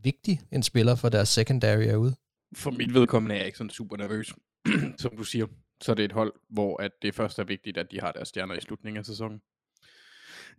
vigtig 0.03 0.41
en 0.53 0.63
spiller 0.63 0.95
for 0.95 1.09
deres 1.09 1.29
secondary 1.29 1.83
er 1.83 1.97
ude? 1.97 2.15
For 2.57 2.71
mit 2.71 2.95
vedkommende 2.95 3.35
er 3.35 3.39
jeg 3.39 3.47
ikke 3.47 3.59
sådan 3.59 3.71
super 3.71 3.97
nervøs, 3.97 4.35
som 5.03 5.17
du 5.17 5.25
siger. 5.25 5.47
Så 5.81 5.95
det 5.95 6.03
er 6.03 6.05
et 6.05 6.13
hold, 6.13 6.33
hvor 6.49 6.83
at 6.83 6.93
det 7.03 7.15
først 7.15 7.39
er 7.39 7.45
vigtigt, 7.45 7.79
at 7.79 7.91
de 7.91 8.01
har 8.01 8.13
deres 8.13 8.29
stjerner 8.29 8.55
i 8.55 8.61
slutningen 8.61 8.99
af 8.99 9.07
sæsonen. 9.07 9.41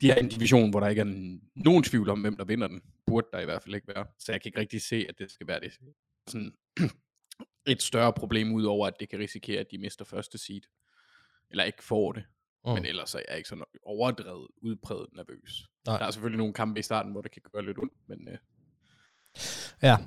De 0.01 0.11
er 0.11 0.15
en 0.15 0.29
division, 0.29 0.69
hvor 0.69 0.79
der 0.79 0.87
ikke 0.87 1.01
er 1.01 1.37
nogen 1.55 1.83
tvivl 1.83 2.09
om, 2.09 2.21
hvem 2.21 2.37
der 2.37 2.45
vinder 2.45 2.67
den. 2.67 2.81
Burde 3.05 3.27
der 3.33 3.39
i 3.39 3.45
hvert 3.45 3.63
fald 3.63 3.75
ikke 3.75 3.87
være. 3.87 4.05
Så 4.19 4.31
jeg 4.31 4.41
kan 4.41 4.49
ikke 4.49 4.59
rigtig 4.59 4.81
se, 4.81 5.05
at 5.09 5.15
det 5.19 5.31
skal 5.31 5.47
være 5.47 5.59
det 5.59 5.71
sådan 6.27 6.51
et 7.73 7.81
større 7.81 8.13
problem, 8.13 8.53
udover 8.53 8.87
at 8.87 8.99
det 8.99 9.09
kan 9.09 9.19
risikere, 9.19 9.59
at 9.59 9.71
de 9.71 9.77
mister 9.77 10.05
første 10.05 10.37
seed. 10.37 10.61
Eller 11.51 11.63
ikke 11.63 11.83
får 11.83 12.11
det. 12.11 12.23
Mm. 12.65 12.71
Men 12.71 12.85
ellers 12.85 13.15
er 13.15 13.19
jeg 13.29 13.37
ikke 13.37 13.49
sådan 13.49 13.63
overdrevet, 13.83 14.47
udpræget 14.61 15.07
nervøs. 15.15 15.67
Nej. 15.87 15.97
Der 15.97 16.05
er 16.05 16.11
selvfølgelig 16.11 16.37
nogle 16.37 16.53
kampe 16.53 16.79
i 16.79 16.83
starten, 16.83 17.11
hvor 17.11 17.21
det 17.21 17.31
kan 17.31 17.41
gøre 17.53 17.65
lidt 17.65 17.77
ondt, 17.77 17.93
men 18.07 18.27
øh, 18.27 18.37
ja. 19.81 19.97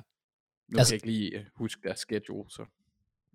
nu 0.67 0.77
altså, 0.77 0.91
kan 0.91 0.93
jeg 0.93 0.93
ikke 0.93 1.07
lige 1.07 1.39
uh, 1.39 1.45
huske 1.55 1.81
deres 1.83 1.99
schedule, 1.99 2.49
så. 2.49 2.65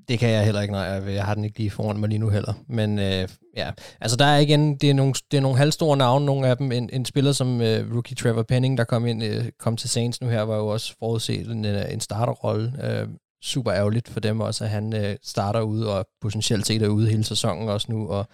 Det 0.09 0.19
kan 0.19 0.31
jeg 0.31 0.45
heller 0.45 0.61
ikke, 0.61 0.73
nej. 0.73 0.85
Jeg 0.87 1.25
har 1.25 1.35
den 1.35 1.45
ikke 1.45 1.59
lige 1.59 1.71
foran 1.71 2.01
mig 2.01 2.09
lige 2.09 2.19
nu 2.19 2.29
heller. 2.29 2.55
Men 2.69 2.99
øh, 2.99 3.29
ja, 3.57 3.73
altså 4.01 4.17
der 4.17 4.25
er 4.25 4.39
igen, 4.39 4.77
det 4.77 4.91
er 4.91 4.95
nogle, 4.95 5.15
det 5.31 5.37
er 5.37 5.41
nogle 5.41 5.59
halvstore 5.59 5.97
navne, 5.97 6.27
nogle 6.27 6.49
af 6.49 6.57
dem. 6.57 6.73
En, 6.73 6.91
en 6.93 7.05
spiller 7.05 7.33
som 7.33 7.61
øh, 7.61 7.95
rookie 7.95 8.17
Trevor 8.17 8.43
Penning, 8.43 8.79
der 8.79 8.85
kom 8.85 9.07
ind 9.07 9.23
øh, 9.25 9.45
kom 9.59 9.77
til 9.77 9.89
Saints 9.89 10.21
nu 10.21 10.29
her, 10.29 10.43
var 10.43 10.57
jo 10.57 10.67
også 10.67 10.97
forudset 10.99 11.47
en, 11.47 11.65
en 11.65 12.01
starterrolle. 12.01 12.73
Øh, 12.83 13.09
super 13.43 13.73
ærgerligt 13.73 14.09
for 14.09 14.21
dem 14.21 14.41
også, 14.41 14.65
at 14.65 14.71
han 14.71 14.95
øh, 14.95 15.17
starter 15.23 15.61
ude, 15.61 15.99
og 15.99 16.09
potentielt 16.21 16.67
set 16.67 16.83
er 16.83 16.89
ude 16.89 17.11
hele 17.11 17.25
sæsonen 17.25 17.69
også 17.69 17.93
nu, 17.93 18.09
og 18.09 18.29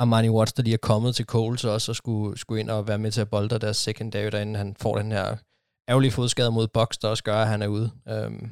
Armani 0.00 0.28
Watts, 0.28 0.52
der 0.52 0.62
lige 0.62 0.74
er 0.74 0.78
kommet 0.78 1.16
til 1.16 1.24
Coles 1.24 1.64
også, 1.64 1.92
og 1.92 1.96
skulle, 1.96 2.38
skulle 2.38 2.60
ind 2.60 2.70
og 2.70 2.88
være 2.88 2.98
med 2.98 3.10
til 3.10 3.20
at 3.20 3.30
bolde 3.30 3.58
deres 3.58 3.76
secondary, 3.76 4.30
derinde 4.32 4.58
han 4.58 4.76
får 4.80 4.98
den 4.98 5.12
her 5.12 5.36
ærgerlige 5.88 6.10
fodskade 6.10 6.50
mod 6.50 6.68
Box, 6.68 6.98
der 7.02 7.08
også 7.08 7.24
gør, 7.24 7.36
at 7.36 7.48
han 7.48 7.62
er 7.62 7.66
ude. 7.66 7.90
Um, 8.06 8.50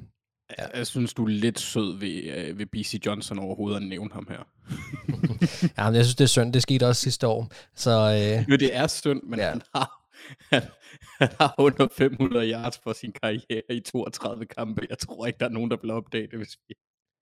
ja. 0.58 0.66
Jeg 0.78 0.86
synes, 0.86 1.14
du 1.14 1.24
er 1.24 1.28
lidt 1.28 1.60
sød 1.60 1.98
ved, 1.98 2.50
uh, 2.50 2.58
ved 2.58 2.66
BC 2.66 3.00
Johnson 3.06 3.38
overhovedet 3.38 3.76
at 3.76 3.82
nævne 3.82 4.10
ham 4.12 4.26
her. 4.30 4.42
ja, 5.78 5.90
men 5.90 5.94
jeg 5.94 6.04
synes, 6.04 6.16
det 6.16 6.24
er 6.24 6.28
synd. 6.28 6.52
Det 6.52 6.62
skete 6.62 6.86
også 6.86 7.02
sidste 7.02 7.26
år. 7.26 7.48
Så, 7.74 7.90
uh, 7.90 8.50
jo, 8.50 8.56
det 8.56 8.76
er 8.76 8.86
synd, 8.86 9.22
men 9.22 9.38
ja. 9.38 9.48
han 9.48 9.62
har 9.74 9.98
han, 10.52 10.62
han 11.18 11.28
har 11.40 11.54
under 11.58 11.88
500 11.92 12.50
yards 12.52 12.78
for 12.78 12.92
sin 12.92 13.12
karriere 13.12 13.62
i 13.70 13.80
32 13.80 14.46
kampe. 14.46 14.86
Jeg 14.90 14.98
tror 14.98 15.26
ikke, 15.26 15.38
der 15.38 15.46
er 15.46 15.50
nogen, 15.50 15.70
der 15.70 15.76
vil 15.82 15.90
opdage 15.90 16.26
det, 16.26 16.38
hvis, 16.38 16.58
vi, 16.68 16.74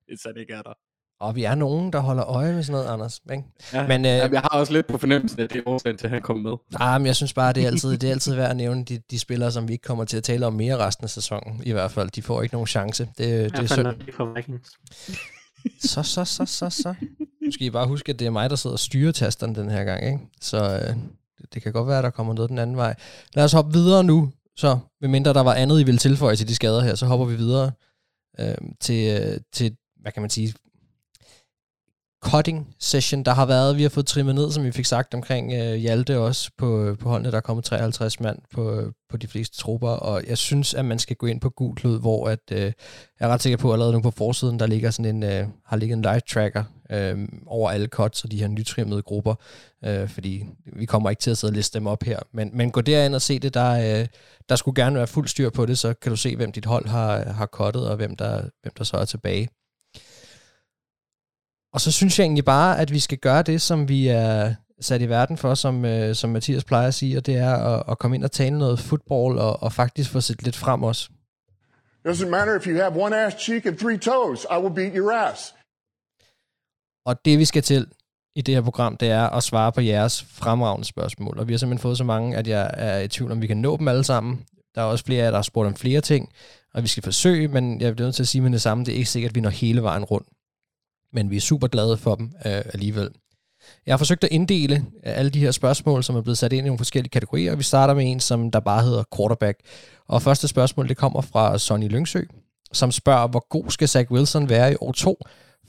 hvis 0.06 0.22
han 0.22 0.36
ikke 0.36 0.52
er 0.52 0.62
der. 0.62 0.74
Og 1.20 1.36
vi 1.36 1.44
er 1.44 1.54
nogen, 1.54 1.92
der 1.92 1.98
holder 1.98 2.24
øje 2.24 2.52
med 2.52 2.62
sådan 2.62 2.72
noget, 2.80 2.92
Anders. 2.92 3.20
Ikke? 3.32 3.44
Ja, 3.72 3.86
men, 3.86 4.04
øh, 4.04 4.10
jeg 4.10 4.40
har 4.40 4.48
også 4.48 4.72
lidt 4.72 4.86
på 4.86 4.98
fornemmelsen, 4.98 5.40
at 5.40 5.52
det 5.52 5.58
er 5.58 5.62
årsagen 5.66 5.96
til, 5.96 6.06
at 6.06 6.10
han 6.10 6.22
kom 6.22 6.38
med. 6.38 6.52
Ah, 6.80 7.00
men 7.00 7.06
jeg 7.06 7.16
synes 7.16 7.32
bare, 7.32 7.52
det 7.52 7.62
er 7.62 7.66
altid, 7.66 7.90
det 7.90 8.04
er 8.04 8.10
altid 8.10 8.34
værd 8.34 8.50
at 8.50 8.56
nævne 8.56 8.84
de, 8.84 8.98
de 9.10 9.18
spillere, 9.18 9.52
som 9.52 9.68
vi 9.68 9.72
ikke 9.72 9.82
kommer 9.82 10.04
til 10.04 10.16
at 10.16 10.22
tale 10.22 10.46
om 10.46 10.52
mere 10.52 10.76
resten 10.76 11.04
af 11.04 11.10
sæsonen. 11.10 11.62
I 11.64 11.72
hvert 11.72 11.90
fald, 11.90 12.10
de 12.10 12.22
får 12.22 12.42
ikke 12.42 12.54
nogen 12.54 12.66
chance. 12.66 13.08
Det, 13.18 13.56
det 13.56 13.58
er 13.58 13.66
synd. 13.66 13.86
Så, 15.80 16.02
så, 16.02 16.24
så, 16.24 16.46
så, 16.46 16.70
så. 16.70 16.94
Nu 17.44 17.52
skal 17.52 17.66
I 17.66 17.70
bare 17.70 17.86
huske, 17.86 18.12
at 18.12 18.18
det 18.18 18.26
er 18.26 18.30
mig, 18.30 18.50
der 18.50 18.56
sidder 18.56 18.74
og 18.74 18.80
styrer 18.80 19.12
tasterne 19.12 19.54
den 19.54 19.70
her 19.70 19.84
gang. 19.84 20.06
Ikke? 20.06 20.18
Så 20.40 20.80
øh, 20.82 20.96
det 21.54 21.62
kan 21.62 21.72
godt 21.72 21.88
være, 21.88 21.98
at 21.98 22.04
der 22.04 22.10
kommer 22.10 22.34
noget 22.34 22.50
den 22.50 22.58
anden 22.58 22.76
vej. 22.76 22.94
Lad 23.34 23.44
os 23.44 23.52
hoppe 23.52 23.72
videre 23.72 24.04
nu. 24.04 24.32
Så, 24.56 24.78
medmindre 25.00 25.32
der 25.32 25.40
var 25.40 25.54
andet, 25.54 25.80
I 25.80 25.84
ville 25.84 25.98
tilføje 25.98 26.36
til 26.36 26.48
de 26.48 26.54
skader 26.54 26.80
her, 26.80 26.94
så 26.94 27.06
hopper 27.06 27.26
vi 27.26 27.34
videre 27.34 27.72
øh, 28.40 28.54
til, 28.80 29.20
øh, 29.22 29.40
til, 29.52 29.76
hvad 30.00 30.12
kan 30.12 30.22
man 30.22 30.30
sige, 30.30 30.54
cutting 32.24 32.74
session, 32.80 33.22
der 33.22 33.34
har 33.34 33.46
været. 33.46 33.76
Vi 33.76 33.82
har 33.82 33.88
fået 33.88 34.06
trimmet 34.06 34.34
ned, 34.34 34.50
som 34.50 34.64
vi 34.64 34.70
fik 34.70 34.84
sagt 34.84 35.14
omkring 35.14 35.52
øh, 35.52 35.74
Hjalte 35.74 36.18
også 36.18 36.50
på, 36.58 36.82
øh, 36.82 36.98
på 36.98 37.08
holdene. 37.08 37.30
Der 37.30 37.36
er 37.36 37.40
kommet 37.40 37.64
53 37.64 38.20
mand 38.20 38.38
på, 38.54 38.80
øh, 38.80 38.92
på 39.10 39.16
de 39.16 39.26
fleste 39.26 39.58
trupper, 39.58 39.88
og 39.88 40.22
jeg 40.26 40.38
synes, 40.38 40.74
at 40.74 40.84
man 40.84 40.98
skal 40.98 41.16
gå 41.16 41.26
ind 41.26 41.40
på 41.40 41.50
Gulklud, 41.50 42.00
hvor 42.00 42.28
at, 42.28 42.40
øh, 42.52 42.60
jeg 42.60 42.72
er 43.20 43.28
ret 43.28 43.42
sikker 43.42 43.56
på, 43.56 43.68
at 43.68 43.74
allerede 43.74 43.92
nu 43.92 44.00
på 44.00 44.10
forsiden, 44.10 44.58
der 44.58 44.66
ligger 44.66 44.90
sådan 44.90 45.16
en, 45.16 45.22
øh, 45.22 45.46
har 45.66 45.76
ligget 45.76 45.96
en 45.96 46.02
live 46.02 46.20
tracker 46.20 46.64
øh, 46.90 47.28
over 47.46 47.70
alle 47.70 47.86
cuts 47.86 48.24
og 48.24 48.30
de 48.30 48.40
her 48.40 48.48
nytrimmede 48.48 49.02
grupper, 49.02 49.34
øh, 49.84 50.08
fordi 50.08 50.44
vi 50.76 50.86
kommer 50.86 51.10
ikke 51.10 51.20
til 51.20 51.30
at 51.30 51.38
sidde 51.38 51.50
og 51.50 51.54
liste 51.54 51.78
dem 51.78 51.86
op 51.86 52.02
her. 52.02 52.18
Men, 52.32 52.50
men 52.52 52.70
gå 52.70 52.80
derind 52.80 53.14
og 53.14 53.22
se 53.22 53.38
det, 53.38 53.54
der, 53.54 54.00
øh, 54.00 54.06
der 54.48 54.56
skulle 54.56 54.82
gerne 54.82 54.96
være 54.96 55.06
fuld 55.06 55.28
styr 55.28 55.50
på 55.50 55.66
det, 55.66 55.78
så 55.78 55.94
kan 55.94 56.10
du 56.10 56.16
se, 56.16 56.36
hvem 56.36 56.52
dit 56.52 56.64
hold 56.64 56.86
har, 56.86 57.32
har 57.32 57.46
cuttet, 57.46 57.88
og 57.88 57.96
hvem 57.96 58.16
der, 58.16 58.42
hvem 58.62 58.72
der 58.78 58.84
så 58.84 58.96
er 58.96 59.04
tilbage. 59.04 59.48
Og 61.76 61.80
så 61.80 61.92
synes 61.92 62.18
jeg 62.18 62.24
egentlig 62.24 62.44
bare, 62.44 62.78
at 62.78 62.92
vi 62.92 62.98
skal 62.98 63.18
gøre 63.18 63.42
det, 63.42 63.62
som 63.62 63.88
vi 63.88 64.08
er 64.08 64.54
sat 64.80 65.02
i 65.02 65.08
verden 65.08 65.36
for, 65.36 65.54
som, 65.54 65.84
øh, 65.84 66.14
som 66.14 66.30
Mathias 66.30 66.64
plejer 66.64 66.88
at 66.88 66.94
sige, 66.94 67.16
og 67.16 67.26
det 67.26 67.36
er 67.36 67.54
at, 67.54 67.82
at 67.88 67.98
komme 67.98 68.16
ind 68.16 68.24
og 68.24 68.32
tale 68.32 68.58
noget 68.58 68.78
fodbold 68.80 69.38
og, 69.38 69.62
og 69.62 69.72
faktisk 69.72 70.10
få 70.10 70.20
set 70.20 70.42
lidt 70.42 70.56
frem 70.56 70.82
også. 70.82 71.08
Doesn't 72.08 72.28
matter 72.28 72.56
if 72.58 72.66
you 72.66 72.76
have 72.76 73.02
one 73.04 73.16
ass 73.24 73.36
cheek 73.44 73.66
and 73.66 73.78
three 73.78 73.98
toes, 73.98 74.46
I 74.50 74.58
will 74.62 74.74
beat 74.74 74.92
your 74.94 75.12
ass. 75.12 75.54
Og 77.06 77.24
det 77.24 77.38
vi 77.38 77.44
skal 77.44 77.62
til 77.62 77.86
i 78.36 78.42
det 78.42 78.54
her 78.54 78.62
program, 78.62 78.96
det 78.96 79.10
er 79.10 79.26
at 79.26 79.42
svare 79.42 79.72
på 79.72 79.80
jeres 79.80 80.22
fremragende 80.22 80.86
spørgsmål. 80.86 81.38
Og 81.38 81.48
vi 81.48 81.52
har 81.52 81.58
simpelthen 81.58 81.82
fået 81.82 81.98
så 81.98 82.04
mange, 82.04 82.36
at 82.36 82.48
jeg 82.48 82.70
er 82.72 82.98
i 82.98 83.08
tvivl 83.08 83.32
om, 83.32 83.42
vi 83.42 83.46
kan 83.46 83.56
nå 83.56 83.76
dem 83.76 83.88
alle 83.88 84.04
sammen. 84.04 84.44
Der 84.74 84.80
er 84.80 84.84
også 84.86 85.04
flere 85.04 85.20
af 85.20 85.24
jer, 85.24 85.30
der 85.30 85.38
har 85.38 85.42
spurgt 85.42 85.66
om 85.66 85.74
flere 85.74 86.00
ting, 86.00 86.28
og 86.74 86.82
vi 86.82 86.88
skal 86.88 87.02
forsøge, 87.02 87.48
men 87.48 87.80
jeg 87.80 87.94
bliver 87.94 88.06
nødt 88.06 88.16
til 88.16 88.22
at 88.22 88.28
sige 88.28 88.42
med 88.42 88.50
det 88.50 88.62
samme, 88.62 88.84
det 88.84 88.92
er 88.92 88.98
ikke 88.98 89.10
sikkert, 89.10 89.30
at 89.30 89.34
vi 89.34 89.40
når 89.40 89.50
hele 89.50 89.82
vejen 89.82 90.04
rundt 90.04 90.28
men 91.16 91.30
vi 91.30 91.36
er 91.36 91.40
super 91.40 91.66
glade 91.66 91.96
for 91.96 92.14
dem 92.14 92.32
øh, 92.46 92.62
alligevel. 92.74 93.10
Jeg 93.86 93.92
har 93.92 93.98
forsøgt 93.98 94.24
at 94.24 94.30
inddele 94.32 94.74
øh, 94.76 95.18
alle 95.18 95.30
de 95.30 95.40
her 95.40 95.50
spørgsmål, 95.50 96.04
som 96.04 96.16
er 96.16 96.20
blevet 96.20 96.38
sat 96.38 96.52
ind 96.52 96.66
i 96.66 96.68
nogle 96.68 96.78
forskellige 96.78 97.10
kategorier, 97.10 97.56
vi 97.56 97.62
starter 97.62 97.94
med 97.94 98.10
en, 98.10 98.20
som 98.20 98.50
der 98.50 98.60
bare 98.60 98.82
hedder 98.82 99.04
quarterback. 99.16 99.58
Og 100.08 100.22
første 100.22 100.48
spørgsmål, 100.48 100.88
det 100.88 100.96
kommer 100.96 101.20
fra 101.20 101.58
Sonny 101.58 101.88
Lyngsø, 101.88 102.22
som 102.72 102.92
spørger, 102.92 103.28
hvor 103.28 103.46
god 103.48 103.70
skal 103.70 103.88
Zach 103.88 104.10
Wilson 104.10 104.48
være 104.48 104.72
i 104.72 104.76
år 104.80 104.92
2, 104.92 105.18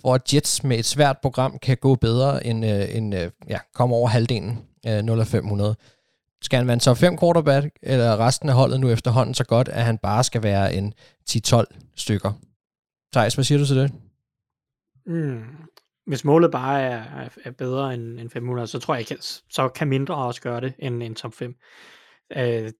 for 0.01 0.15
at 0.15 0.33
Jets 0.33 0.63
med 0.63 0.79
et 0.79 0.85
svært 0.85 1.17
program 1.21 1.59
kan 1.59 1.77
gå 1.77 1.95
bedre 1.95 2.45
end, 2.45 2.65
øh, 2.65 2.95
end 2.95 3.15
øh, 3.15 3.31
ja, 3.49 3.57
komme 3.73 3.95
over 3.95 4.07
halvdelen 4.07 4.59
øh, 4.87 5.01
0 5.03 5.19
af 5.19 5.27
500. 5.27 5.75
skal 6.41 6.57
han 6.57 6.67
være 6.67 6.73
en 6.73 6.79
top 6.79 6.97
5 6.97 7.17
quarterback, 7.19 7.67
eller 7.83 8.19
resten 8.19 8.49
af 8.49 8.55
holdet 8.55 8.79
nu 8.79 8.89
efterhånden 8.89 9.33
så 9.33 9.43
godt, 9.43 9.69
at 9.69 9.83
han 9.83 9.97
bare 9.97 10.23
skal 10.23 10.43
være 10.43 10.73
en 10.73 10.93
10-12 11.29 11.63
stykker? 11.95 12.31
Thijs, 13.13 13.33
hvad 13.33 13.43
siger 13.43 13.59
du 13.59 13.65
til 13.65 13.75
det? 13.75 13.91
Mm. 15.07 15.43
Hvis 16.05 16.25
målet 16.25 16.51
bare 16.51 16.81
er, 16.81 17.29
er, 17.43 17.51
bedre 17.51 17.93
end, 17.93 18.19
end 18.19 18.29
500, 18.29 18.67
så 18.67 18.79
tror 18.79 18.95
jeg 18.95 19.11
ikke, 19.11 19.23
så 19.49 19.69
kan 19.75 19.87
mindre 19.87 20.15
også 20.15 20.41
gøre 20.41 20.61
det 20.61 20.73
end 20.79 21.03
en 21.03 21.15
top 21.15 21.33
5. 21.33 21.55
Øh, 22.37 22.71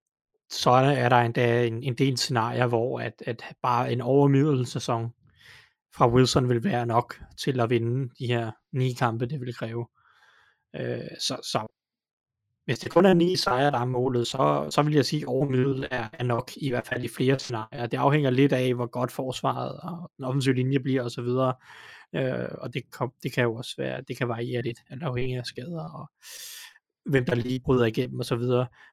så 0.50 0.70
er 0.72 1.10
der, 1.10 1.18
endda 1.18 1.66
en, 1.66 1.84
en 1.84 1.96
del 1.96 2.18
scenarier, 2.18 2.68
hvor 2.68 3.00
at, 3.00 3.24
at 3.26 3.44
bare 3.62 3.92
en 3.92 4.02
overmiddel 4.02 4.66
sæson 4.66 5.10
fra 5.96 6.10
Wilson 6.10 6.50
vil 6.50 6.64
være 6.64 6.86
nok 6.86 7.22
til 7.44 7.60
at 7.60 7.70
vinde 7.70 8.10
de 8.20 8.28
her 8.28 8.52
ni 8.72 8.94
kampe, 8.94 9.26
det 9.26 9.42
vil 9.42 9.56
kræve. 9.56 9.88
Øh, 10.76 11.08
så, 11.20 11.38
så 11.44 11.68
hvis 12.68 12.80
det 12.80 12.92
kun 12.92 13.06
er 13.06 13.14
ni 13.14 13.36
sejre, 13.36 13.72
der 13.72 13.80
er 13.80 13.86
målet, 13.86 14.28
så, 14.28 14.68
så 14.70 14.82
vil 14.82 14.94
jeg 14.94 15.06
sige, 15.06 15.22
at 15.22 15.28
overmiddel 15.28 15.88
er, 15.92 16.08
er 16.14 16.24
nok 16.24 16.52
i 16.58 16.70
hvert 16.70 16.88
fald 16.88 17.04
i 17.04 17.08
flere 17.08 17.40
scenarier. 17.40 17.88
Det 17.88 17.98
afhænger 17.98 18.30
lidt 18.30 18.54
af, 18.54 18.74
hvor 18.74 18.86
godt 18.86 19.12
forsvaret 19.12 19.80
og 19.84 20.12
den 20.18 20.26
offensive 20.26 20.56
linje 20.56 20.80
bliver 20.80 21.04
osv. 21.04 21.30
Øh, 22.18 22.50
og 22.52 22.74
det, 22.74 22.92
kom, 22.92 23.14
det 23.24 23.34
kan 23.34 23.44
jo 23.44 23.56
også 23.56 23.74
være, 23.78 24.02
det 24.08 24.18
kan 24.18 24.28
variere 24.28 24.62
lidt, 24.62 24.80
alt 24.90 25.04
afhængig 25.04 25.38
af 25.38 25.46
skader 25.46 25.90
og 25.94 26.10
hvem 27.10 27.26
der 27.26 27.36
lige 27.36 27.60
bryder 27.60 27.86
igennem 27.86 28.20
osv. 28.20 28.42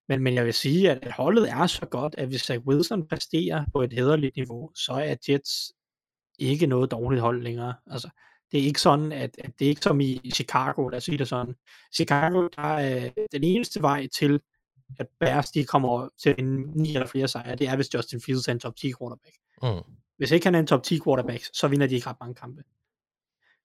Men, 0.08 0.22
men 0.22 0.34
jeg 0.34 0.44
vil 0.44 0.54
sige, 0.54 0.90
at 0.90 1.12
holdet 1.12 1.50
er 1.50 1.66
så 1.66 1.86
godt, 1.86 2.14
at 2.18 2.28
hvis 2.28 2.40
Zach 2.40 2.60
Wilson 2.66 3.08
præsterer 3.08 3.64
på 3.72 3.82
et 3.82 3.92
hederligt 3.92 4.36
niveau, 4.36 4.70
så 4.74 4.92
er 4.92 5.14
Jets 5.28 5.72
ikke 6.38 6.66
noget 6.66 6.90
dårligt 6.90 7.22
hold 7.22 7.42
længere. 7.42 7.74
Altså, 7.86 8.08
det 8.52 8.60
er 8.60 8.64
ikke 8.64 8.80
sådan, 8.80 9.12
at, 9.12 9.36
at 9.38 9.50
det 9.58 9.64
er 9.64 9.68
ikke 9.68 9.80
som 9.80 10.00
i 10.00 10.30
Chicago, 10.34 10.88
lad 10.88 10.96
os 10.96 11.04
sige 11.04 11.18
det 11.18 11.28
sådan. 11.28 11.54
Chicago, 11.94 12.48
der 12.56 12.62
er 12.62 13.10
den 13.32 13.44
eneste 13.44 13.82
vej 13.82 14.06
til, 14.06 14.40
at 14.98 15.06
Bears 15.20 15.50
de 15.50 15.64
kommer 15.64 16.08
til 16.22 16.34
en 16.38 16.72
ni 16.76 16.94
eller 16.94 17.06
flere 17.06 17.28
sejre, 17.28 17.56
det 17.56 17.68
er, 17.68 17.76
hvis 17.76 17.94
Justin 17.94 18.20
Fields 18.20 18.48
er 18.48 18.52
en 18.52 18.60
top 18.60 18.76
10 18.76 18.92
quarterback. 18.98 19.36
Mm. 19.62 19.94
Hvis 20.16 20.30
ikke 20.30 20.46
han 20.46 20.54
er 20.54 20.58
en 20.58 20.66
top 20.66 20.82
10 20.82 21.00
quarterback, 21.04 21.44
så 21.52 21.68
vinder 21.68 21.86
de 21.86 21.94
ikke 21.94 22.06
ret 22.06 22.16
mange 22.20 22.34
kampe. 22.34 22.62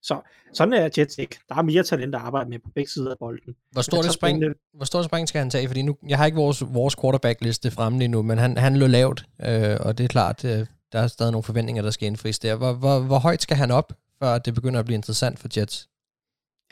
Så 0.02 0.20
sådan 0.52 0.74
er 0.74 0.88
Jets 0.98 1.18
ikke. 1.18 1.38
Der 1.48 1.54
er 1.54 1.62
mere 1.62 1.82
talent 1.82 2.14
at 2.14 2.20
arbejde 2.20 2.50
med 2.50 2.58
på 2.58 2.70
begge 2.74 2.90
sider 2.90 3.10
af 3.10 3.18
bolden. 3.18 3.54
Hvor 3.72 3.82
stort 3.82 4.04
det 4.04 4.12
spring, 4.12 4.44
hvor 4.74 4.84
stort 4.84 5.04
spring 5.04 5.28
skal 5.28 5.38
han 5.38 5.50
tage? 5.50 5.68
Fordi 5.68 5.82
nu, 5.82 5.96
jeg 6.08 6.18
har 6.18 6.26
ikke 6.26 6.36
vores, 6.36 6.62
vores 6.74 6.96
quarterback-liste 6.96 7.70
fremme 7.70 7.98
lige 7.98 8.08
nu, 8.08 8.22
men 8.22 8.38
han, 8.38 8.56
han 8.56 8.76
lå 8.76 8.86
lavt, 8.86 9.24
øh, 9.46 9.76
og 9.80 9.98
det 9.98 10.04
er 10.04 10.08
klart, 10.08 10.44
øh, 10.44 10.66
der 10.92 11.00
er 11.00 11.06
stadig 11.06 11.32
nogle 11.32 11.42
forventninger, 11.42 11.82
der 11.82 11.90
skal 11.90 12.06
indfries 12.06 12.38
der. 12.38 12.56
Hvor, 12.56 12.72
hvor, 12.72 13.00
hvor 13.00 13.18
højt 13.18 13.42
skal 13.42 13.56
han 13.56 13.70
op, 13.70 13.92
før 14.22 14.38
det 14.38 14.54
begynder 14.54 14.80
at 14.80 14.86
blive 14.86 14.94
interessant 14.94 15.38
for 15.38 15.48
Jets? 15.56 15.88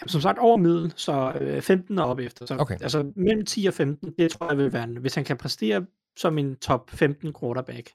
Jamen, 0.00 0.08
som 0.08 0.20
sagt 0.20 0.38
over 0.38 0.56
middel, 0.56 0.92
så 0.96 1.32
øh, 1.40 1.62
15 1.62 1.98
og 1.98 2.06
op 2.06 2.18
efter. 2.18 2.46
Så, 2.46 2.56
okay. 2.58 2.76
Altså 2.80 3.12
mellem 3.16 3.44
10 3.44 3.66
og 3.66 3.74
15, 3.74 4.14
det 4.18 4.30
tror 4.30 4.48
jeg 4.48 4.58
vil 4.58 4.72
være, 4.72 4.86
hvis 4.86 5.14
han 5.14 5.24
kan 5.24 5.36
præstere 5.36 5.86
som 6.16 6.38
en 6.38 6.56
top 6.56 6.90
15 6.90 7.34
quarterback, 7.40 7.90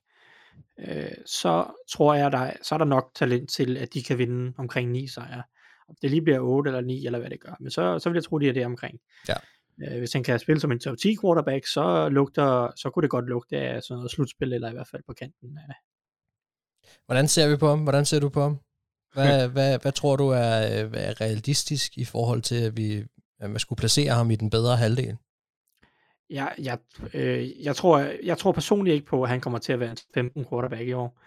øh, 0.79 1.11
så 1.25 1.65
tror 1.91 2.13
jeg, 2.13 2.31
der, 2.31 2.51
så 2.61 2.75
er 2.75 2.77
der 2.77 2.85
nok 2.85 3.11
talent 3.15 3.49
til, 3.49 3.77
at 3.77 3.93
de 3.93 4.03
kan 4.03 4.17
vinde 4.17 4.53
omkring 4.57 4.91
9 4.91 5.07
sejre. 5.07 5.43
Om 5.89 5.95
det 6.01 6.09
lige 6.09 6.21
bliver 6.21 6.39
8 6.39 6.69
eller 6.69 6.81
9, 6.81 7.05
eller 7.05 7.19
hvad 7.19 7.29
det 7.29 7.39
gør. 7.39 7.55
Men 7.59 7.71
så, 7.71 7.99
så 7.99 8.09
vil 8.09 8.15
jeg 8.15 8.23
tro, 8.23 8.39
de 8.39 8.49
er 8.49 8.53
det 8.53 8.65
omkring. 8.65 8.99
Ja. 9.29 9.35
Øh, 9.83 9.97
hvis 9.97 10.13
han 10.13 10.23
kan 10.23 10.39
spille 10.39 10.59
som 10.59 10.71
en 10.71 10.79
top 10.79 10.97
10 10.97 11.17
quarterback, 11.21 11.67
så, 11.67 12.09
lugter, 12.09 12.71
så 12.75 12.89
kunne 12.89 13.03
det 13.03 13.09
godt 13.09 13.25
lugte 13.25 13.57
af 13.57 13.83
sådan 13.83 13.97
noget 13.97 14.11
slutspil, 14.11 14.53
eller 14.53 14.69
i 14.69 14.73
hvert 14.73 14.87
fald 14.91 15.01
på 15.07 15.13
kanten 15.13 15.57
af. 15.69 15.75
Hvordan 17.05 17.27
ser 17.27 17.49
vi 17.49 17.57
på 17.57 17.67
ham? 17.67 17.79
Hvordan 17.79 18.05
ser 18.05 18.19
du 18.19 18.29
på 18.29 18.41
ham? 18.41 18.59
Hvad, 19.13 19.47
hvad, 19.53 19.79
hvad 19.81 19.91
tror 19.91 20.15
du 20.15 20.27
er, 20.27 20.57
er 20.93 21.21
realistisk 21.21 21.97
i 21.97 22.05
forhold 22.05 22.41
til, 22.41 22.63
at 22.63 22.77
vi 22.77 23.03
at 23.43 23.49
man 23.49 23.59
skulle 23.59 23.77
placere 23.77 24.13
ham 24.13 24.31
i 24.31 24.35
den 24.35 24.49
bedre 24.49 24.77
halvdel? 24.77 25.17
Ja, 26.33 26.47
jeg, 26.59 26.77
øh, 27.13 27.63
jeg, 27.65 27.75
tror, 27.75 27.99
jeg 28.23 28.37
tror 28.37 28.51
personligt 28.51 28.93
ikke 28.93 29.05
på, 29.05 29.23
at 29.23 29.29
han 29.29 29.41
kommer 29.41 29.59
til 29.59 29.73
at 29.73 29.79
være 29.79 29.91
en 29.91 29.97
15 30.13 30.45
quarterback 30.49 30.87
i 30.87 30.93
år. 30.93 31.19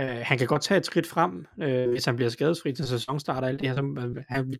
Uh, 0.00 0.06
han 0.06 0.38
kan 0.38 0.46
godt 0.46 0.62
tage 0.62 0.78
et 0.78 0.86
skridt 0.86 1.06
frem, 1.06 1.46
uh, 1.56 1.90
hvis 1.90 2.04
han 2.04 2.16
bliver 2.16 2.28
skadesfri 2.28 2.72
til 2.72 2.86
sæsonstart 2.86 3.42
og 3.42 3.48
alt 3.48 3.60
det 3.60 3.68
her. 3.68 3.74
Så, 3.74 4.24
han, 4.28 4.54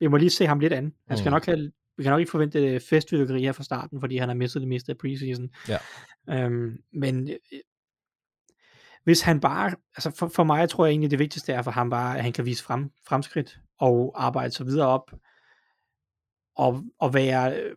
vi 0.00 0.06
må 0.06 0.16
lige 0.16 0.30
se 0.30 0.46
ham 0.46 0.60
lidt 0.60 0.72
an. 0.72 0.92
Han 1.08 1.18
skal 1.18 1.30
mm. 1.30 1.32
nok 1.32 1.46
have, 1.46 1.72
vi 1.96 2.02
kan 2.02 2.10
nok 2.10 2.20
ikke 2.20 2.30
forvente 2.30 2.80
festfyrkeri 2.80 3.42
her 3.42 3.52
fra 3.52 3.64
starten, 3.64 4.00
fordi 4.00 4.16
han 4.16 4.28
har 4.28 4.36
mistet 4.36 4.60
det 4.60 4.68
meste 4.68 4.92
af 4.92 4.98
preseason. 4.98 5.50
Ja. 5.68 6.46
Um, 6.46 6.78
men 6.92 7.30
hvis 9.04 9.20
han 9.20 9.40
bare, 9.40 9.74
altså 9.96 10.10
for, 10.10 10.28
for 10.28 10.44
mig 10.44 10.68
tror 10.68 10.84
jeg 10.84 10.90
egentlig 10.90 11.10
det 11.10 11.18
vigtigste 11.18 11.52
er 11.52 11.62
for 11.62 11.70
ham 11.70 11.90
bare, 11.90 12.16
at 12.16 12.22
han 12.22 12.32
kan 12.32 12.46
vise 12.46 12.64
frem, 12.64 12.90
fremskridt 13.08 13.58
og 13.78 14.12
arbejde 14.16 14.52
sig 14.52 14.66
videre 14.66 14.88
op 14.88 15.12
og, 16.56 16.82
og 16.98 17.14
være 17.14 17.72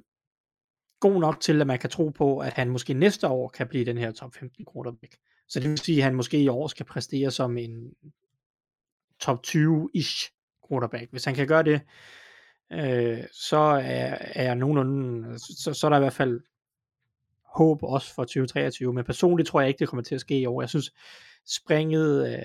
god 1.10 1.20
nok 1.20 1.40
til, 1.40 1.62
at 1.62 1.68
man 1.68 1.80
kan 1.80 1.90
tro 1.90 2.10
på, 2.10 2.38
at 2.38 2.54
han 2.54 2.70
måske 2.70 2.94
næste 2.94 3.28
år 3.28 3.48
kan 3.48 3.68
blive 3.68 3.86
den 3.86 3.98
her 3.98 4.12
top 4.12 4.36
15 4.36 4.66
quarterback. 4.74 5.16
Så 5.48 5.60
det 5.60 5.70
vil 5.70 5.78
sige, 5.78 5.98
at 5.98 6.04
han 6.04 6.16
måske 6.16 6.40
i 6.40 6.48
år 6.48 6.68
skal 6.68 6.86
præstere 6.86 7.32
som 7.32 7.58
en 7.58 7.94
top 9.20 9.40
20-ish 9.48 10.32
quarterback. 10.70 11.12
Hvis 11.12 11.26
han 11.26 11.36
kan 11.36 11.48
gøre 11.48 11.64
det, 11.64 11.82
øh, 12.72 13.24
så 13.32 13.58
er, 13.58 14.18
er 14.20 14.44
jeg 14.44 14.56
nogenlunde, 14.56 15.40
så, 15.40 15.74
så 15.74 15.88
er 15.88 15.90
der 15.90 15.98
i 15.98 16.00
hvert 16.00 16.14
fald 16.14 16.42
håb 17.56 17.84
også 17.84 18.14
for 18.14 18.24
2023, 18.24 18.94
men 18.94 19.04
personligt 19.04 19.48
tror 19.48 19.62
jeg 19.62 19.68
ikke, 19.68 19.80
det 19.80 19.88
kommer 19.88 20.04
til 20.04 20.16
at 20.16 20.22
ske 20.22 20.40
i 20.40 20.46
år. 20.46 20.62
Jeg 20.62 20.70
synes, 20.70 20.92
springet 21.48 22.34
øh, 22.34 22.40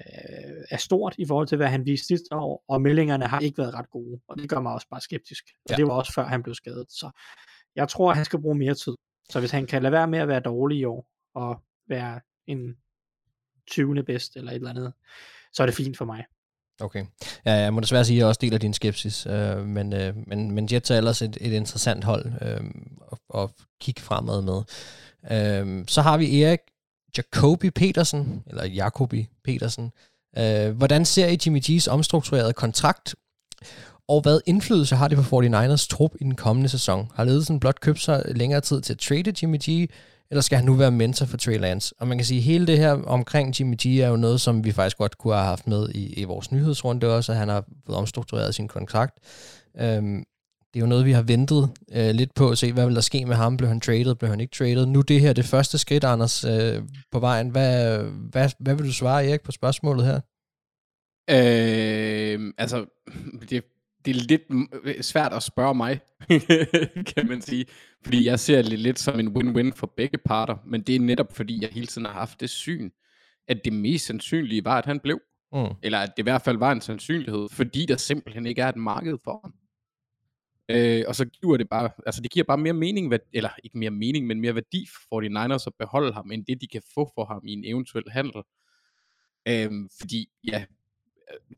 er 0.71 0.77
stort 0.77 1.15
i 1.19 1.27
forhold 1.27 1.47
til, 1.47 1.57
hvad 1.57 1.69
han 1.69 1.87
viste 1.87 2.07
sidste 2.07 2.35
år, 2.35 2.65
og 2.69 2.83
meldingerne 2.83 3.27
har 3.27 3.41
ikke 3.41 3.59
været 3.59 3.75
ret 3.75 3.91
gode, 3.91 4.21
og 4.29 4.39
det 4.39 4.49
gør 4.49 4.61
mig 4.61 4.73
også 4.73 4.89
bare 4.91 5.01
skeptisk. 5.01 5.45
Og 5.65 5.71
ja. 5.71 5.77
det 5.77 5.87
var 5.87 5.93
også 5.93 6.13
før 6.13 6.25
han 6.25 6.43
blev 6.43 6.55
skadet, 6.55 6.87
så 6.89 7.11
jeg 7.81 7.89
tror, 7.89 8.13
han 8.13 8.25
skal 8.25 8.41
bruge 8.41 8.59
mere 8.59 8.75
tid. 8.75 8.95
Så 9.31 9.41
hvis 9.41 9.51
han 9.51 9.67
kan 9.67 9.83
lade 9.83 9.93
være 9.93 10.09
med 10.09 10.19
at 10.19 10.29
være 10.29 10.41
dårlig 10.41 10.79
i 10.79 10.85
år, 10.85 11.07
og 11.35 11.61
være 11.89 12.21
en 12.47 12.77
20. 13.71 14.03
bedst, 14.03 14.37
eller 14.37 14.51
et 14.51 14.55
eller 14.55 14.71
andet, 14.71 14.93
så 15.53 15.63
er 15.63 15.67
det 15.67 15.75
fint 15.75 15.97
for 15.97 16.05
mig. 16.05 16.25
Okay. 16.81 17.07
Ja, 17.47 17.53
jeg 17.53 17.75
må 17.75 17.81
desværre 17.81 18.05
sige, 18.05 18.17
at 18.17 18.19
jeg 18.19 18.27
også 18.27 18.39
deler 18.43 18.59
din 18.59 18.75
skepsis, 18.75 19.27
øh, 19.27 19.67
men, 19.67 19.93
øh, 19.93 20.15
men, 20.27 20.51
men 20.51 20.69
Jets 20.73 20.91
er 20.91 20.97
ellers 20.97 21.23
et, 21.23 21.39
et 21.41 21.53
interessant 21.53 22.05
hold 22.05 22.27
øh, 22.27 22.71
at, 23.13 23.43
at 23.43 23.51
kigge 23.81 24.01
fremad 24.01 24.43
med. 24.43 24.63
Øh, 25.33 25.85
så 25.89 26.03
har 26.03 26.19
vi 26.19 26.43
Erik 26.43 26.61
Jacobi 27.17 27.71
Petersen, 27.71 28.43
eller 28.47 28.65
Jacobi 28.65 29.29
Petersen. 29.45 29.93
Øh, 30.39 30.71
hvordan 30.71 31.05
ser 31.05 31.27
I 31.27 31.39
Jimmy 31.47 31.61
G's 31.61 31.91
omstrukturerede 31.91 32.53
kontrakt, 32.53 33.15
og 34.11 34.21
hvad 34.21 34.41
indflydelse 34.47 34.97
har 34.97 35.09
det 35.09 35.19
på 35.19 35.43
49ers 35.43 35.87
trup 35.89 36.15
i 36.21 36.25
den 36.25 36.35
kommende 36.35 36.69
sæson? 36.69 37.11
Har 37.15 37.25
ledelsen 37.25 37.61
blot 37.61 37.81
købt 37.81 38.01
sig 38.01 38.23
længere 38.27 38.61
tid 38.61 38.81
til 38.81 38.93
at 38.93 38.99
trade 38.99 39.33
Jimmy 39.43 39.59
G, 39.69 39.91
eller 40.31 40.41
skal 40.41 40.57
han 40.57 40.65
nu 40.65 40.75
være 40.75 40.91
mentor 40.91 41.27
for 41.27 41.37
Trey 41.37 41.59
Lance? 41.59 41.95
Og 41.99 42.09
man 42.09 42.19
kan 42.19 42.25
sige, 42.25 42.39
at 42.39 42.45
hele 42.45 42.67
det 42.67 42.79
her 42.79 42.93
omkring 42.93 43.61
Jimmy 43.61 43.77
G 43.83 43.87
er 43.87 44.09
jo 44.09 44.17
noget, 44.17 44.41
som 44.41 44.65
vi 44.65 44.73
faktisk 44.73 44.99
godt 44.99 45.19
kunne 45.19 45.35
have 45.35 45.45
haft 45.45 45.67
med 45.67 45.89
i, 45.89 46.13
i 46.13 46.25
vores 46.25 46.53
nyhedsrunde 46.53 47.17
også, 47.17 47.33
at 47.33 47.39
han 47.39 47.49
har 47.49 47.65
fået 47.87 47.99
omstruktureret 47.99 48.55
sin 48.55 48.69
kontrakt. 48.69 49.19
Øhm, 49.81 50.25
det 50.75 50.81
er 50.81 50.81
jo 50.81 50.87
noget, 50.87 51.05
vi 51.05 51.13
har 51.13 51.23
ventet 51.23 51.71
øh, 51.93 52.11
lidt 52.11 52.35
på 52.35 52.51
at 52.51 52.59
se, 52.59 52.73
hvad 52.73 52.87
vil 52.87 52.95
der 52.95 53.01
ske 53.01 53.25
med 53.25 53.37
ham? 53.37 53.57
Blev 53.57 53.69
han 53.69 53.81
traded? 53.81 54.15
Blev 54.15 54.31
han 54.31 54.41
ikke 54.41 54.57
traded? 54.57 54.87
Nu 54.87 55.01
det 55.01 55.21
her, 55.21 55.33
det 55.33 55.45
første 55.45 55.79
skridt, 55.79 56.05
Anders, 56.05 56.45
øh, 56.45 56.83
på 57.13 57.19
vejen. 57.21 57.49
Hvad, 57.49 57.99
hvad, 58.31 58.51
hvad 58.59 58.75
vil 58.75 58.87
du 58.87 58.93
svare, 58.93 59.29
Erik, 59.29 59.43
på 59.43 59.53
spørgsmålet 59.53 60.07
her? 60.07 60.21
Øh, 61.31 62.53
altså, 62.59 62.85
det, 63.51 63.65
det 64.05 64.17
er 64.17 64.21
lidt 64.21 65.05
svært 65.05 65.33
at 65.33 65.43
spørge 65.43 65.75
mig, 65.75 66.01
kan 67.15 67.29
man 67.29 67.43
sige. 67.43 67.67
Fordi 68.05 68.27
jeg 68.27 68.41
ser 68.41 68.63
det 68.63 68.79
lidt 68.79 68.99
som 68.99 69.21
en 69.21 69.37
win-win 69.37 69.73
for 69.75 69.87
begge 69.97 70.19
parter, 70.19 70.57
men 70.67 70.83
det 70.83 70.95
er 70.95 71.01
netop 71.01 71.37
fordi, 71.37 71.59
jeg 71.63 71.71
hele 71.73 71.87
tiden 71.87 72.07
har 72.07 72.13
haft 72.13 72.41
det 72.41 72.51
syn, 72.51 72.91
at 73.49 73.65
det 73.65 73.73
mest 73.73 74.07
sandsynlige 74.07 74.65
var, 74.65 74.79
at 74.79 74.87
han 74.87 75.01
blev. 75.01 75.21
Mm. 75.53 75.67
Eller 75.83 75.99
at 75.99 76.09
det 76.17 76.23
i 76.23 76.23
hvert 76.23 76.43
fald 76.43 76.59
var 76.59 76.73
en 76.73 76.81
sandsynlighed, 76.81 77.49
fordi 77.49 77.87
der 77.87 77.97
simpelthen 77.97 78.47
ikke 78.47 78.63
er 78.63 78.69
et 78.69 78.77
marked 78.77 79.19
for 79.25 79.41
ham. 79.45 79.55
Øh, 80.71 81.05
og 81.09 81.15
så 81.15 81.25
giver 81.25 81.57
det 81.57 81.69
bare, 81.69 81.91
altså 82.07 82.21
det 82.21 82.31
giver 82.31 82.45
bare 82.45 82.59
mere 82.59 82.73
mening, 82.73 83.15
eller 83.33 83.51
ikke 83.65 83.79
mere 83.79 83.91
mening, 83.91 84.27
men 84.27 84.41
mere 84.41 84.55
værdi 84.55 84.89
for 85.09 85.55
49ers 85.55 85.65
at 85.67 85.73
beholde 85.79 86.13
ham, 86.13 86.31
end 86.31 86.47
det 86.47 86.61
de 86.61 86.67
kan 86.67 86.83
få 86.95 87.11
for 87.15 87.25
ham 87.25 87.43
i 87.47 87.53
en 87.53 87.65
eventuel 87.65 88.05
handel. 88.11 88.43
Øh, 89.49 89.71
fordi 90.01 90.29
ja, 90.45 90.65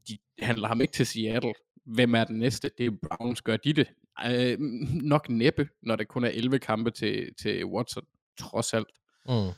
de 0.09 0.19
handler 0.39 0.69
ham 0.69 0.81
ikke 0.81 0.93
til 0.93 1.07
Seattle, 1.07 1.55
hvem 1.85 2.15
er 2.15 2.25
den 2.25 2.39
næste? 2.39 2.71
Det 2.79 2.87
er 2.87 2.91
Browns. 3.09 3.43
Gør 3.43 3.57
de 3.57 3.73
det? 3.73 3.89
Øh, 4.27 4.59
nok 5.03 5.29
næppe, 5.29 5.69
når 5.83 5.97
det 5.97 6.09
kun 6.09 6.25
er 6.25 6.29
11 6.29 6.59
kampe 6.59 6.91
til, 6.91 7.35
til 7.43 7.67
Watson, 7.67 8.05
trods 8.39 8.75
alt. 8.75 8.89
Mm. 9.29 9.51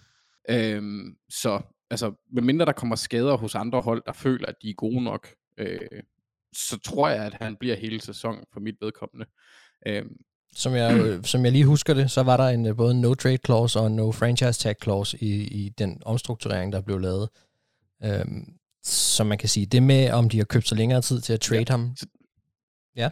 Øhm, 0.48 1.16
så 1.28 1.60
altså, 1.90 2.12
medmindre 2.32 2.66
der 2.66 2.72
kommer 2.72 2.96
skader 2.96 3.36
hos 3.36 3.54
andre 3.54 3.80
hold, 3.80 4.02
der 4.06 4.12
føler, 4.12 4.46
at 4.46 4.54
de 4.62 4.70
er 4.70 4.74
gode 4.74 5.04
nok, 5.04 5.28
øh, 5.58 5.78
så 6.56 6.78
tror 6.78 7.08
jeg, 7.08 7.24
at 7.26 7.34
han 7.34 7.56
bliver 7.56 7.76
hele 7.76 8.00
sæsonen 8.00 8.44
for 8.52 8.60
mit 8.60 8.74
vedkommende. 8.80 9.26
Øhm, 9.86 10.16
som 10.56 10.74
jeg, 10.74 11.20
som 11.24 11.44
jeg 11.44 11.52
lige 11.52 11.64
husker 11.64 11.94
det, 11.94 12.10
så 12.10 12.22
var 12.22 12.36
der 12.36 12.48
en 12.48 12.76
både 12.76 13.00
no 13.00 13.14
trade 13.14 13.38
clause 13.44 13.80
og 13.80 13.90
no 13.90 14.12
franchise 14.12 14.60
tag 14.60 14.74
clause 14.82 15.18
i, 15.20 15.44
i 15.44 15.68
den 15.68 16.02
omstrukturering, 16.06 16.72
der 16.72 16.80
blev 16.80 16.98
lavet. 16.98 17.28
Øhm, 18.04 18.44
så 18.82 19.24
man 19.24 19.38
kan 19.38 19.48
sige, 19.48 19.66
det 19.66 19.82
med, 19.82 20.10
om 20.10 20.28
de 20.28 20.38
har 20.38 20.44
købt 20.44 20.68
så 20.68 20.74
længere 20.74 21.02
tid 21.02 21.20
til 21.20 21.32
at 21.32 21.40
trade 21.40 21.64
ja. 21.68 21.72
ham. 21.72 21.96
Ja. 22.96 23.10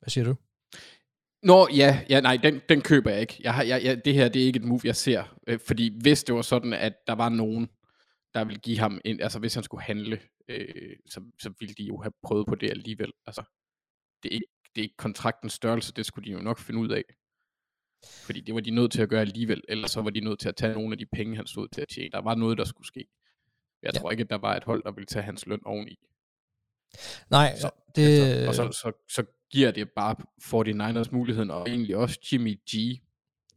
Hvad 0.00 0.08
siger 0.10 0.24
du? 0.24 0.34
Nå, 1.42 1.68
ja, 1.76 2.04
ja 2.10 2.20
nej, 2.20 2.36
den, 2.36 2.60
den 2.68 2.80
køber 2.82 3.10
jeg 3.10 3.20
ikke. 3.20 3.36
Jeg 3.40 3.54
har, 3.54 3.62
jeg, 3.62 3.84
jeg, 3.84 4.04
det 4.04 4.14
her, 4.14 4.28
det 4.28 4.42
er 4.42 4.46
ikke 4.46 4.56
et 4.56 4.64
move, 4.64 4.80
jeg 4.84 4.96
ser. 4.96 5.38
Øh, 5.46 5.58
fordi 5.66 5.98
hvis 6.00 6.24
det 6.24 6.34
var 6.34 6.42
sådan, 6.42 6.72
at 6.72 6.94
der 7.06 7.12
var 7.12 7.28
nogen, 7.28 7.68
der 8.34 8.44
ville 8.44 8.60
give 8.60 8.78
ham, 8.78 9.00
en, 9.04 9.20
altså 9.20 9.38
hvis 9.38 9.54
han 9.54 9.64
skulle 9.64 9.82
handle, 9.82 10.20
øh, 10.48 10.96
så, 11.06 11.20
så 11.38 11.52
ville 11.60 11.74
de 11.74 11.82
jo 11.84 12.00
have 12.02 12.12
prøvet 12.22 12.46
på 12.46 12.54
det 12.54 12.70
alligevel. 12.70 13.12
Altså, 13.26 13.42
det 14.22 14.28
er, 14.28 14.34
ikke, 14.34 14.46
det 14.74 14.80
er 14.80 14.82
ikke 14.82 14.96
kontraktens 14.96 15.52
størrelse, 15.52 15.92
det 15.92 16.06
skulle 16.06 16.26
de 16.26 16.32
jo 16.32 16.42
nok 16.42 16.58
finde 16.58 16.80
ud 16.80 16.88
af. 16.88 17.02
Fordi 18.04 18.40
det 18.40 18.54
var 18.54 18.60
de 18.60 18.70
nødt 18.70 18.92
til 18.92 19.02
at 19.02 19.08
gøre 19.08 19.20
alligevel, 19.20 19.62
ellers 19.68 19.90
så 19.90 20.02
var 20.02 20.10
de 20.10 20.20
nødt 20.20 20.40
til 20.40 20.48
at 20.48 20.56
tage 20.56 20.74
nogle 20.74 20.92
af 20.92 20.98
de 20.98 21.06
penge, 21.06 21.36
han 21.36 21.46
stod 21.46 21.68
til 21.68 21.80
at 21.80 21.88
tjene. 21.88 22.10
Der 22.10 22.20
var 22.22 22.34
noget, 22.34 22.58
der 22.58 22.64
skulle 22.64 22.86
ske. 22.86 23.06
Jeg 23.82 23.90
Ja. 23.94 23.98
tror 23.98 24.10
ikke, 24.10 24.22
at 24.22 24.30
der 24.30 24.38
var 24.38 24.56
et 24.56 24.64
hold, 24.64 24.82
der 24.82 24.92
ville 24.92 25.06
tage 25.06 25.22
hans 25.22 25.46
løn 25.46 25.60
oveni. 25.64 25.98
Nej, 27.30 27.56
Så, 27.56 27.70
det, 27.96 28.20
altså, 28.20 28.62
og 28.62 28.72
så, 28.72 28.80
så, 28.80 28.92
så 29.08 29.24
giver 29.50 29.70
det 29.70 29.88
bare 29.96 30.14
49ers 30.42 31.08
muligheden, 31.12 31.50
og 31.50 31.68
egentlig 31.68 31.96
også 31.96 32.18
Jimmy 32.32 32.60
G, 32.74 33.00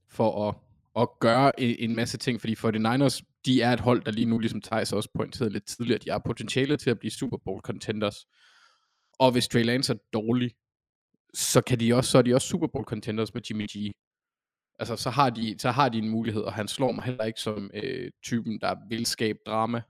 for 0.09 0.49
at, 0.49 0.55
at 1.01 1.09
gøre 1.19 1.59
en, 1.59 1.75
en 1.89 1.95
masse 1.95 2.17
ting, 2.17 2.39
fordi 2.39 2.55
49ers, 2.55 3.21
de 3.45 3.61
er 3.61 3.73
et 3.73 3.79
hold, 3.79 4.03
der 4.03 4.11
lige 4.11 4.25
nu, 4.25 4.39
ligesom 4.39 4.61
Thijs 4.61 4.93
også 4.93 5.09
pointerede 5.15 5.53
lidt 5.53 5.67
tidligere, 5.67 5.99
de 5.99 6.09
har 6.09 6.21
potentiale 6.25 6.77
til 6.77 6.89
at 6.89 6.99
blive 6.99 7.11
Super 7.11 7.37
Bowl 7.45 7.61
contenders. 7.61 8.25
Og 9.19 9.31
hvis 9.31 9.47
Trey 9.47 9.63
Lance 9.63 9.93
er 9.93 9.97
dårlig, 10.13 10.51
så, 11.33 11.61
kan 11.61 11.79
de 11.79 11.93
også, 11.93 12.11
så 12.11 12.17
er 12.17 12.21
de 12.21 12.35
også 12.35 12.47
Super 12.47 12.67
Bowl 12.67 12.85
contenders 12.85 13.33
med 13.33 13.41
Jimmy 13.49 13.67
G. 13.77 13.91
Altså, 14.79 14.95
så 14.95 15.09
har 15.09 15.29
de, 15.29 15.55
så 15.59 15.71
har 15.71 15.89
de 15.89 15.97
en 15.97 16.09
mulighed, 16.09 16.41
og 16.41 16.53
han 16.53 16.67
slår 16.67 16.91
mig 16.91 17.03
heller 17.03 17.23
ikke 17.23 17.39
som 17.39 17.71
øh, 17.73 18.11
typen, 18.23 18.59
der 18.61 18.75
vil 18.89 19.05
skabe 19.05 19.39
drama. 19.45 19.81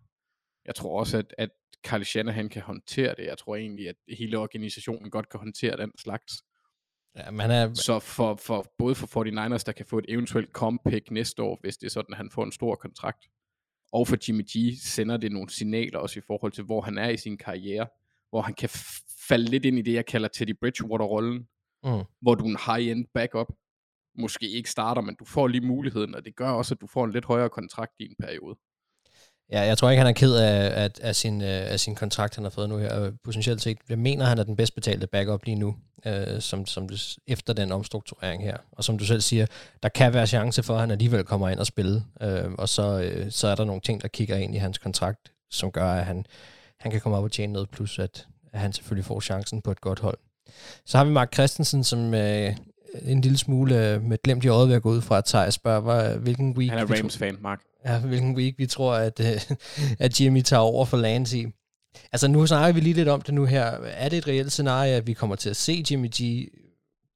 Jeg 0.66 0.76
tror 0.76 1.00
også, 1.00 1.18
at, 1.18 1.34
at 1.38 1.50
Kyle 1.84 2.06
Shanahan 2.06 2.50
kan 2.50 2.62
håndtere 2.62 3.16
det. 3.18 3.26
Jeg 3.26 3.38
tror 3.38 3.56
egentlig, 3.56 3.90
at 3.90 3.96
hele 4.18 4.38
organisationen 4.38 5.12
godt 5.12 5.30
kan 5.30 5.40
håndtere 5.40 5.78
den 5.78 5.92
slags. 5.98 6.34
ja, 7.16 7.32
man 7.32 7.52
er, 7.52 7.74
Så 7.74 8.00
for, 8.00 8.36
for 8.36 8.66
både 8.78 8.96
for 8.96 9.08
49ers, 9.08 9.64
der 9.66 9.72
kan 9.72 9.86
få 9.86 9.98
et 9.98 10.06
eventuelt 10.10 10.50
comp 10.52 10.82
pick 10.86 11.12
næste 11.12 11.44
år, 11.44 11.58
hvis 11.62 11.78
det 11.78 11.86
er 11.86 11.92
sådan, 11.92 12.14
at 12.14 12.18
han 12.18 12.30
får 12.32 12.44
en 12.44 12.52
stor 12.52 12.76
kontrakt, 12.76 13.28
og 13.92 14.08
for 14.08 14.18
Jimmy 14.28 14.44
G 14.44 14.78
sender 14.84 15.18
det 15.18 15.32
nogle 15.32 15.50
signaler 15.50 16.00
også 16.00 16.20
i 16.20 16.24
forhold 16.28 16.52
til, 16.52 16.64
hvor 16.64 16.82
han 16.82 16.98
er 16.98 17.10
i 17.10 17.18
sin 17.18 17.38
karriere, 17.38 17.88
hvor 18.30 18.42
han 18.42 18.54
kan 18.54 18.70
falde 19.30 19.46
lidt 19.46 19.66
ind 19.66 19.80
i 19.80 19.82
det, 19.82 19.94
jeg 19.94 20.06
kalder 20.06 20.28
Teddy 20.28 20.56
Bridgewater-rollen, 20.60 21.48
Mm. 21.84 22.04
hvor 22.22 22.36
du 22.36 22.46
er 22.46 22.50
en 22.50 22.58
high-end 22.66 23.06
backup, 23.14 23.48
måske 24.18 24.50
ikke 24.50 24.70
starter, 24.70 25.02
men 25.02 25.16
du 25.16 25.26
får 25.26 25.48
lige 25.48 25.68
muligheden, 25.68 26.16
og 26.16 26.26
det 26.26 26.36
gør 26.36 26.50
også, 26.50 26.74
at 26.74 26.82
du 26.82 26.88
får 26.88 27.06
en 27.06 27.12
lidt 27.12 27.26
højere 27.26 27.50
kontrakt 27.50 27.92
i 28.00 28.04
en 28.04 28.16
periode. 28.20 28.56
Ja, 29.52 29.62
jeg 29.62 29.78
tror 29.78 29.90
ikke, 29.90 30.00
han 30.00 30.08
er 30.08 30.14
ked 30.14 30.36
af, 30.36 30.84
af, 30.84 30.90
af, 31.02 31.16
sin, 31.16 31.42
øh, 31.42 31.72
af 31.72 31.80
sin 31.80 31.96
kontrakt, 31.96 32.36
han 32.36 32.44
har 32.44 32.52
fået 32.52 32.70
nu 32.70 32.78
her. 32.78 33.12
Potentielt 33.24 33.62
set, 33.62 33.78
jeg 33.90 34.00
mener, 34.00 34.26
han 34.26 34.40
er 34.40 34.44
den 34.44 34.56
bedst 34.56 34.76
betalte 34.76 35.08
backup 35.08 35.46
lige 35.46 35.56
nu, 35.56 35.76
øh, 36.06 36.42
som, 36.42 36.66
som 36.66 36.90
det, 36.90 37.18
efter 37.28 37.54
den 37.54 37.72
omstrukturering 37.72 38.44
her. 38.44 38.58
Og 38.72 38.84
som 38.84 38.98
du 38.98 39.06
selv 39.06 39.22
siger, 39.22 39.46
der 39.84 39.90
kan 39.90 40.14
være 40.14 40.28
chance 40.28 40.64
for, 40.64 40.74
at 40.74 40.80
han 40.80 40.92
alligevel 40.92 41.24
kommer 41.24 41.50
ind 41.50 41.60
og 41.60 41.66
spille. 41.66 42.04
Øh, 42.22 42.52
og 42.58 42.70
så, 42.70 43.00
øh, 43.00 43.32
så 43.32 43.48
er 43.48 43.56
der 43.56 43.66
nogle 43.66 43.82
ting, 43.82 44.02
der 44.02 44.08
kigger 44.08 44.38
ind 44.38 44.56
i 44.56 44.58
hans 44.58 44.78
kontrakt, 44.78 45.32
som 45.50 45.72
gør, 45.72 45.92
at 45.92 46.06
han, 46.06 46.26
han 46.80 46.92
kan 46.92 47.02
komme 47.02 47.18
op 47.18 47.24
og 47.24 47.32
tjene 47.32 47.54
noget, 47.54 47.70
plus 47.70 48.00
at, 48.00 48.28
at 48.54 48.60
han 48.60 48.74
selvfølgelig 48.74 49.06
får 49.06 49.22
chancen 49.22 49.62
på 49.62 49.72
et 49.72 49.82
godt 49.82 50.00
hold. 50.00 50.18
Så 50.86 50.98
har 50.98 51.06
vi 51.06 51.12
Mark 51.12 51.34
Christensen, 51.34 51.84
som 51.84 52.14
øh, 52.14 52.56
en 53.02 53.22
lille 53.22 53.38
smule 53.38 53.94
øh, 53.94 54.02
med 54.02 54.18
glemt 54.24 54.46
i 54.46 54.48
øjet 54.48 54.68
ved 54.70 54.76
at 54.76 54.82
gå 54.82 54.90
ud 54.90 55.02
fra, 55.02 55.18
at 55.18 55.26
Thijs 55.26 55.54
spørger, 55.54 56.18
hvilken 56.18 56.58
week... 56.58 56.70
Han 56.70 56.80
er 56.80 56.86
vi 56.86 56.94
tror- 56.94 57.04
Rams-fan, 57.04 57.38
Mark. 57.42 57.62
Ja, 57.86 58.00
hvilken 58.00 58.36
week 58.36 58.58
vi 58.58 58.66
tror, 58.66 58.94
at, 58.94 59.20
øh, 59.20 59.56
at 60.06 60.22
Jimmy 60.22 60.42
tager 60.42 60.60
over 60.62 60.86
for 60.86 60.98
Lance 60.98 61.38
i. 61.40 61.48
Altså 62.12 62.28
nu 62.28 62.48
snakker 62.48 62.74
vi 62.74 62.80
lige 62.80 62.94
lidt 62.94 63.08
om 63.08 63.22
det 63.22 63.34
nu 63.34 63.46
her. 63.46 63.64
Er 63.84 64.10
det 64.10 64.18
et 64.18 64.28
reelt 64.28 64.52
scenarie, 64.52 64.94
at 64.94 65.08
vi 65.08 65.14
kommer 65.14 65.36
til 65.36 65.50
at 65.50 65.56
se 65.56 65.84
Jimmy 65.92 66.10
G 66.22 66.48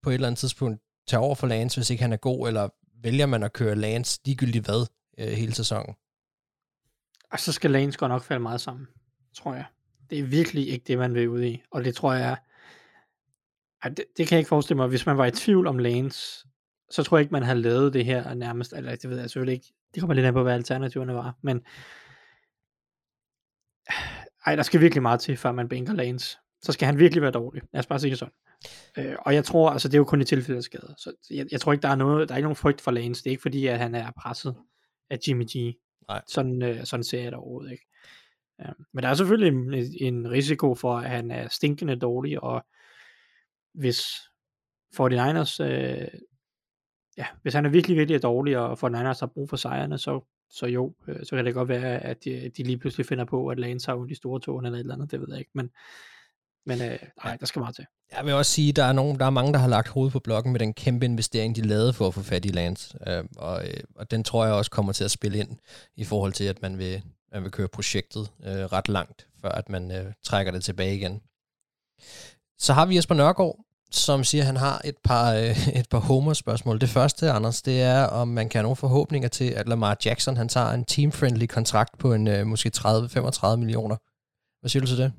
på 0.03 0.09
et 0.09 0.13
eller 0.13 0.27
andet 0.27 0.39
tidspunkt 0.39 0.81
tage 1.07 1.19
over 1.19 1.35
for 1.35 1.47
Lance, 1.47 1.79
hvis 1.79 1.89
ikke 1.89 2.03
han 2.03 2.13
er 2.13 2.17
god, 2.17 2.47
eller 2.47 2.69
vælger 3.03 3.25
man 3.25 3.43
at 3.43 3.53
køre 3.53 3.75
Lance 3.75 4.19
ligegyldigt 4.25 4.65
hvad 4.65 4.85
øh, 5.17 5.27
hele 5.27 5.53
sæsonen? 5.53 5.95
Og 7.31 7.39
så 7.39 7.51
skal 7.51 7.71
Lanes 7.71 7.97
godt 7.97 8.09
nok 8.09 8.23
falde 8.23 8.41
meget 8.41 8.61
sammen, 8.61 8.88
tror 9.35 9.53
jeg. 9.53 9.65
Det 10.09 10.19
er 10.19 10.23
virkelig 10.23 10.69
ikke 10.69 10.83
det, 10.88 10.97
man 10.97 11.13
vil 11.13 11.29
ud 11.29 11.43
i. 11.43 11.61
Og 11.71 11.85
det 11.85 11.95
tror 11.95 12.13
jeg, 12.13 12.38
ej, 13.86 13.89
det, 13.89 14.06
det 14.17 14.28
kan 14.28 14.36
jeg 14.36 14.39
ikke 14.39 14.50
forestille 14.50 14.78
mig. 14.78 14.88
Hvis 14.88 15.06
man 15.06 15.17
var 15.17 15.26
i 15.26 15.32
tvivl 15.32 15.67
om 15.67 15.78
Lanes, 15.78 16.45
så 16.89 17.04
tror 17.04 17.17
jeg 17.17 17.21
ikke, 17.21 17.32
man 17.32 17.43
havde 17.43 17.62
lavet 17.62 17.93
det 17.93 18.06
her 18.06 18.34
nærmest. 18.34 18.74
Eller 18.74 18.95
det 18.95 19.10
ved 19.10 19.19
jeg 19.19 19.30
selvfølgelig 19.30 19.54
ikke. 19.54 19.74
Det 19.93 20.02
kommer 20.02 20.13
lidt 20.13 20.26
an 20.26 20.34
på, 20.34 20.43
hvad 20.43 20.54
alternativerne 20.54 21.13
var. 21.13 21.38
Men 21.43 21.62
ej, 24.45 24.56
der 24.56 24.63
skal 24.63 24.82
virkelig 24.82 25.02
meget 25.02 25.19
til, 25.19 25.38
før 25.38 25.52
man 25.52 25.69
bænker 25.69 25.93
Lanes. 25.93 26.38
Så 26.62 26.71
skal 26.71 26.86
han 26.86 27.00
virkelig 27.00 27.21
være 27.21 27.32
dårlig. 27.32 27.63
Lad 27.74 27.80
os 27.80 27.88
bare 27.88 28.00
sige 28.00 28.12
det 28.12 28.19
sådan. 28.19 28.34
Øh, 28.98 29.15
og 29.19 29.34
jeg 29.34 29.45
tror, 29.45 29.69
altså 29.69 29.88
det 29.88 29.93
er 29.93 29.98
jo 29.98 30.04
kun 30.04 30.21
i 30.21 30.26
tilfælde 30.26 30.58
af 30.58 30.63
skade. 30.63 30.95
Så 30.98 31.13
jeg, 31.32 31.45
jeg 31.52 31.62
tror 31.62 31.71
ikke, 31.71 31.82
der 31.82 31.89
er 31.89 31.95
noget, 31.95 32.30
der 32.30 32.36
er 32.36 32.38
ikke 32.38 32.45
nogen 32.45 32.56
frygt 32.56 32.82
for 32.82 32.91
Lanes. 32.91 33.21
Det 33.21 33.30
er 33.30 33.32
ikke 33.32 33.41
fordi, 33.41 33.67
at 33.67 33.80
han 33.80 33.95
er 33.95 34.12
presset 34.21 34.56
af 35.10 35.17
Jimmy 35.28 35.45
G. 35.45 35.76
Nej. 36.08 36.21
Sådan, 36.28 36.63
øh, 36.63 36.86
sådan 36.86 37.04
ser 37.04 37.21
jeg 37.21 37.32
det 37.32 37.39
overhovedet 37.39 37.71
ikke. 37.71 37.88
Ja, 38.60 38.69
men 38.93 39.04
der 39.04 39.10
er 39.10 39.13
selvfølgelig 39.13 39.48
en, 39.48 39.88
en 40.02 40.32
risiko 40.32 40.76
for, 40.76 40.98
at 40.98 41.10
han 41.10 41.32
er 41.32 41.48
stinkende 41.48 41.95
dårlig, 41.95 42.43
og 42.43 42.65
hvis 43.77 44.01
49ers, 44.95 45.63
øh, 45.63 46.07
ja, 47.17 47.25
hvis 47.41 47.53
han 47.53 47.65
er 47.65 47.69
virkelig, 47.69 47.97
virkelig 47.97 48.23
dårlig, 48.23 48.57
og 48.57 48.71
49ers 48.71 49.19
har 49.19 49.31
brug 49.33 49.49
for 49.49 49.57
sejrene, 49.57 49.97
så, 49.97 50.21
så 50.49 50.65
jo, 50.65 50.93
øh, 51.07 51.25
så 51.25 51.35
kan 51.35 51.45
det 51.45 51.53
godt 51.53 51.69
være, 51.69 51.99
at 51.99 52.23
de, 52.23 52.51
de 52.57 52.63
lige 52.63 52.77
pludselig 52.77 53.05
finder 53.05 53.25
på, 53.25 53.47
at 53.47 53.59
Lance 53.59 53.91
har 53.91 54.05
i 54.09 54.15
store 54.15 54.39
tårne 54.39 54.67
eller 54.67 54.77
et 54.77 54.79
eller 54.79 54.95
andet, 54.95 55.11
det 55.11 55.19
ved 55.19 55.27
jeg 55.29 55.39
ikke, 55.39 55.51
men, 55.53 55.69
men 56.65 56.81
øh, 56.81 56.99
nej, 57.23 57.38
der 57.38 57.45
skal 57.45 57.59
meget 57.59 57.75
til. 57.75 57.85
Jeg 58.11 58.25
vil 58.25 58.33
også 58.33 58.51
sige, 58.51 58.69
at 58.69 58.75
der 58.75 58.83
er, 58.83 58.93
nogen, 58.93 59.19
der 59.19 59.25
er 59.25 59.29
mange, 59.29 59.53
der 59.53 59.59
har 59.59 59.67
lagt 59.67 59.88
hovedet 59.88 60.13
på 60.13 60.19
blokken 60.19 60.51
med 60.51 60.59
den 60.59 60.73
kæmpe 60.73 61.05
investering, 61.05 61.55
de 61.55 61.61
lavede 61.61 61.93
for 61.93 62.07
at 62.07 62.13
få 62.13 62.21
fat 62.21 62.45
i 62.45 62.49
Lance. 62.49 62.97
Øh, 63.07 63.23
og, 63.38 63.67
øh, 63.67 63.83
og 63.95 64.11
den 64.11 64.23
tror 64.23 64.45
jeg 64.45 64.53
også 64.53 64.71
kommer 64.71 64.93
til 64.93 65.03
at 65.03 65.11
spille 65.11 65.38
ind 65.38 65.57
i 65.95 66.03
forhold 66.03 66.33
til, 66.33 66.43
at 66.43 66.61
man 66.61 66.77
vil, 66.77 67.03
man 67.31 67.43
vil 67.43 67.51
køre 67.51 67.67
projektet 67.67 68.31
øh, 68.43 68.51
ret 68.51 68.89
langt, 68.89 69.27
før 69.41 69.49
at 69.49 69.69
man 69.69 69.91
øh, 69.91 70.13
trækker 70.23 70.51
det 70.51 70.63
tilbage 70.63 70.95
igen. 70.95 71.21
Så 72.57 72.73
har 72.73 72.85
vi 72.85 72.95
Jesper 72.95 73.15
Nørgaard, 73.15 73.64
som 73.97 74.23
siger, 74.23 74.41
at 74.41 74.45
han 74.45 74.58
har 74.58 74.81
et 74.86 74.95
par, 75.03 75.34
øh, 75.34 75.67
et 75.79 75.89
par 75.91 75.99
homer-spørgsmål. 75.99 76.81
Det 76.81 76.89
første, 76.89 77.31
Anders, 77.31 77.62
det 77.62 77.81
er, 77.81 78.03
om 78.03 78.27
man 78.27 78.49
kan 78.49 78.60
have 78.60 78.63
nogle 78.63 78.75
forhåbninger 78.75 79.29
til, 79.29 79.45
at 79.45 79.69
Lamar 79.69 79.97
Jackson 80.05 80.38
han 80.38 80.49
tager 80.49 80.71
en 80.71 80.86
team-friendly 80.86 81.45
kontrakt 81.45 81.97
på 81.97 82.13
en 82.13 82.27
øh, 82.27 82.47
måske 82.47 82.71
30-35 82.77 83.55
millioner. 83.55 83.95
Hvad 84.62 84.69
siger 84.69 84.81
du 84.81 84.88
til 84.88 84.97
det? 84.97 85.12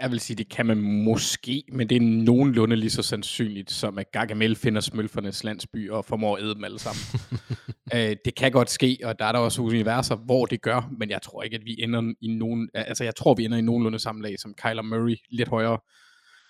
Jeg 0.00 0.10
vil 0.10 0.20
sige, 0.20 0.36
det 0.36 0.48
kan 0.48 0.66
man 0.66 0.80
måske, 0.80 1.62
men 1.72 1.88
det 1.88 1.96
er 1.96 2.00
nogenlunde 2.00 2.76
lige 2.76 2.90
så 2.90 3.02
sandsynligt, 3.02 3.70
som 3.70 3.98
at 3.98 4.12
Gargamel 4.12 4.56
finder 4.56 4.80
smølfernes 4.80 5.44
landsby 5.44 5.90
og 5.90 6.04
formår 6.04 6.36
at 6.36 6.42
æde 6.42 6.54
dem 6.54 6.64
alle 6.64 6.78
sammen. 6.78 7.02
øh, 7.94 8.16
det 8.24 8.34
kan 8.36 8.52
godt 8.52 8.70
ske, 8.70 8.98
og 9.04 9.18
der 9.18 9.24
er 9.24 9.32
der 9.32 9.38
også 9.38 9.62
universer, 9.62 10.16
hvor 10.16 10.46
det 10.46 10.62
gør, 10.62 10.90
men 10.98 11.10
jeg 11.10 11.22
tror 11.22 11.42
ikke, 11.42 11.56
at 11.56 11.64
vi 11.64 11.76
ender 11.78 12.12
i 12.20 12.28
nogen, 12.28 12.68
altså 12.74 13.04
jeg 13.04 13.14
tror, 13.16 13.34
vi 13.34 13.44
ender 13.44 13.58
i 13.58 13.62
nogenlunde 13.62 13.98
samme 13.98 14.22
lag 14.22 14.38
som 14.38 14.54
Kyler 14.54 14.82
Murray, 14.82 15.16
lidt 15.30 15.48
højere, 15.48 15.78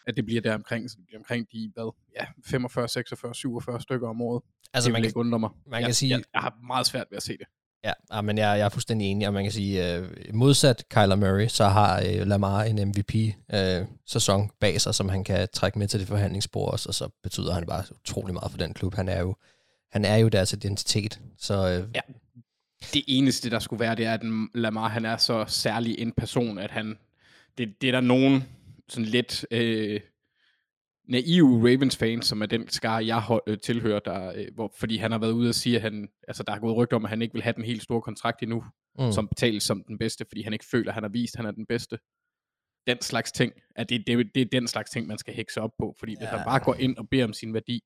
at 0.07 0.17
det 0.17 0.25
bliver 0.27 0.41
der 0.41 0.55
omkring, 0.55 0.91
så 0.91 0.97
det 0.99 1.07
bliver 1.07 1.19
omkring 1.21 1.47
de, 1.53 1.71
hvad, 1.75 1.93
ja, 2.21 2.25
45, 2.45 2.88
46, 2.88 3.35
47 3.35 3.81
stykker 3.81 4.09
om 4.09 4.21
året. 4.23 4.43
Altså, 4.75 4.88
det 4.88 4.93
man 4.93 5.03
kan- 5.03 5.09
ikke 5.09 5.17
undre 5.19 5.38
mig. 5.38 5.51
man 5.67 5.81
kan 5.81 5.87
jeg, 5.87 5.97
sige- 5.97 6.11
Jeg, 6.11 6.23
jeg, 6.35 6.41
har 6.41 6.55
meget 6.67 6.87
svært 6.87 7.07
ved 7.11 7.17
at 7.17 7.23
se 7.23 7.33
det. 7.33 7.47
Ja, 7.85 7.93
ja 8.15 8.21
men 8.21 8.38
jeg, 8.38 8.45
jeg 8.59 8.65
er 8.65 8.69
fuldstændig 8.69 9.07
enig, 9.11 9.27
og 9.29 9.35
man 9.35 9.43
kan 9.45 9.53
sige, 9.53 9.97
øh, 9.97 10.09
modsat 10.35 10.85
Kyler 10.91 11.17
Murray, 11.17 11.47
så 11.49 11.65
har 11.65 12.01
øh, 12.01 12.27
Lamar 12.27 12.62
en 12.62 12.88
MVP-sæson 12.88 14.51
bag 14.61 14.81
sig, 14.81 14.95
som 14.95 15.09
han 15.09 15.25
kan 15.25 15.49
trække 15.53 15.79
med 15.79 15.88
til 15.88 16.01
det 16.01 16.09
forhandlingsbord 16.09 16.73
også, 16.73 16.88
og 16.88 16.95
så 16.95 17.09
betyder 17.23 17.53
han 17.55 17.67
bare 17.67 17.85
utrolig 17.91 18.35
meget 18.35 18.51
for 18.51 18.59
den 18.59 18.75
klub. 18.75 18.95
Han 18.95 19.09
er 19.09 19.21
jo, 19.21 19.37
han 19.93 20.05
er 20.05 20.17
jo 20.17 20.29
deres 20.29 20.53
identitet. 20.53 21.21
Så 21.38 21.55
øh, 21.55 21.88
Ja. 21.95 22.01
Det 22.95 23.03
eneste, 23.07 23.51
der 23.51 23.59
skulle 23.59 23.81
være, 23.81 23.95
det 23.95 24.07
er, 24.07 24.15
at 24.15 24.21
Lamar 24.55 24.88
han 24.88 25.05
er 25.05 25.17
så 25.17 25.45
særlig 25.49 25.99
en 25.99 26.12
person, 26.12 26.59
at 26.59 26.71
han... 26.71 26.99
Det, 27.59 27.75
det 27.81 27.88
er 27.88 27.93
der 27.93 28.01
nogen 28.01 28.45
sådan 28.93 29.05
lidt 29.09 29.47
øh, 29.51 30.01
naive 31.09 31.59
Ravens-fans, 31.69 32.27
som 32.27 32.43
er 32.43 32.47
den 32.47 32.69
skar, 32.69 32.99
jeg 33.01 33.23
øh, 33.47 33.59
tilhører, 33.59 33.99
der, 34.01 34.33
øh, 34.37 34.47
hvor, 34.55 34.75
fordi 34.79 34.97
han 34.97 35.13
har 35.13 35.19
været 35.19 35.33
ude 35.33 35.49
og 35.49 35.55
sige, 35.55 35.77
at 35.77 35.83
han, 35.83 36.09
altså, 36.29 36.43
der 36.43 36.53
er 36.53 36.59
gået 36.59 36.77
rygter 36.77 36.97
om, 36.97 37.05
at 37.05 37.09
han 37.11 37.23
ikke 37.23 37.33
vil 37.35 37.43
have 37.43 37.53
den 37.53 37.65
helt 37.65 37.83
store 37.83 38.03
kontrakt 38.03 38.43
endnu, 38.43 38.65
Mm. 38.99 39.13
som 39.13 39.29
betales 39.29 39.63
som 39.63 39.85
den 39.89 39.99
bedste, 39.99 40.25
fordi 40.29 40.43
han 40.43 40.53
ikke 40.53 40.65
føler, 40.71 40.91
at 40.91 40.95
han 40.95 41.03
har 41.03 41.11
vist, 41.11 41.35
at 41.35 41.39
han 41.39 41.47
er 41.47 41.51
den 41.51 41.67
bedste. 41.67 41.99
Den 42.87 43.01
slags 43.01 43.33
ting, 43.33 43.53
at 43.77 43.89
det, 43.89 44.07
det, 44.07 44.31
det 44.35 44.41
er 44.43 44.47
den 44.53 44.69
slags 44.69 44.91
ting, 44.91 45.07
man 45.07 45.19
skal 45.19 45.35
hækse 45.35 45.61
op 45.61 45.71
på, 45.79 45.95
fordi 45.99 46.13
hvis 46.13 46.23
Ja. 46.27 46.37
han 46.37 46.45
bare 46.47 46.61
går 46.61 46.75
ind 46.75 46.97
og 46.97 47.09
beder 47.09 47.25
om 47.25 47.33
sin 47.33 47.55
værdi, 47.55 47.81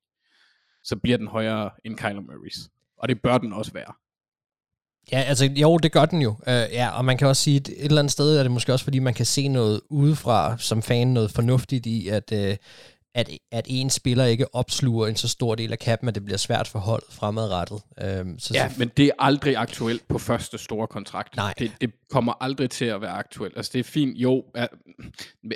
så 0.82 0.96
bliver 0.96 1.16
den 1.18 1.26
højere 1.26 1.70
end 1.84 1.96
Kyler 1.96 2.20
Murrays. 2.20 2.56
Og 2.96 3.08
det 3.08 3.22
bør 3.22 3.38
den 3.38 3.52
også 3.52 3.72
være. 3.72 3.92
Ja, 5.12 5.20
altså 5.20 5.44
jo, 5.44 5.76
det 5.76 5.92
gør 5.92 6.04
den 6.04 6.22
jo. 6.22 6.30
Uh, 6.30 6.46
ja, 6.46 6.88
og 6.88 7.04
man 7.04 7.18
kan 7.18 7.28
også 7.28 7.42
sige, 7.42 7.56
at 7.56 7.68
et 7.68 7.84
eller 7.84 7.98
andet 7.98 8.12
sted 8.12 8.38
er 8.38 8.42
det 8.42 8.52
måske 8.52 8.72
også, 8.72 8.84
fordi 8.84 8.98
man 8.98 9.14
kan 9.14 9.26
se 9.26 9.48
noget 9.48 9.80
udefra 9.90 10.58
som 10.58 10.82
fan, 10.82 11.06
noget 11.08 11.30
fornuftigt 11.30 11.86
i, 11.86 12.08
at, 12.08 12.32
uh, 12.32 12.54
at, 13.14 13.30
at 13.52 13.66
en 13.68 13.90
spiller 13.90 14.24
ikke 14.24 14.54
opsluger 14.54 15.06
en 15.06 15.16
så 15.16 15.28
stor 15.28 15.54
del 15.54 15.72
af 15.72 15.78
kappen, 15.78 16.08
at 16.08 16.14
det 16.14 16.24
bliver 16.24 16.38
svært 16.38 16.68
for 16.68 16.78
holdet 16.78 17.08
fremadrettet. 17.10 17.80
Uh, 18.02 18.34
så, 18.38 18.50
Ja, 18.54 18.70
men 18.78 18.90
det 18.96 19.04
er 19.04 19.10
aldrig 19.18 19.56
aktuelt 19.56 20.08
på 20.08 20.18
første 20.18 20.58
store 20.58 20.86
kontrakt. 20.86 21.36
Nej. 21.36 21.54
Det, 21.58 21.72
det 21.80 21.90
kommer 22.10 22.32
aldrig 22.40 22.70
til 22.70 22.84
at 22.84 23.00
være 23.00 23.10
aktuelt. 23.10 23.56
Altså 23.56 23.70
det 23.72 23.78
er 23.78 23.84
fint, 23.84 24.16
jo, 24.16 24.44
ja, 24.56 24.66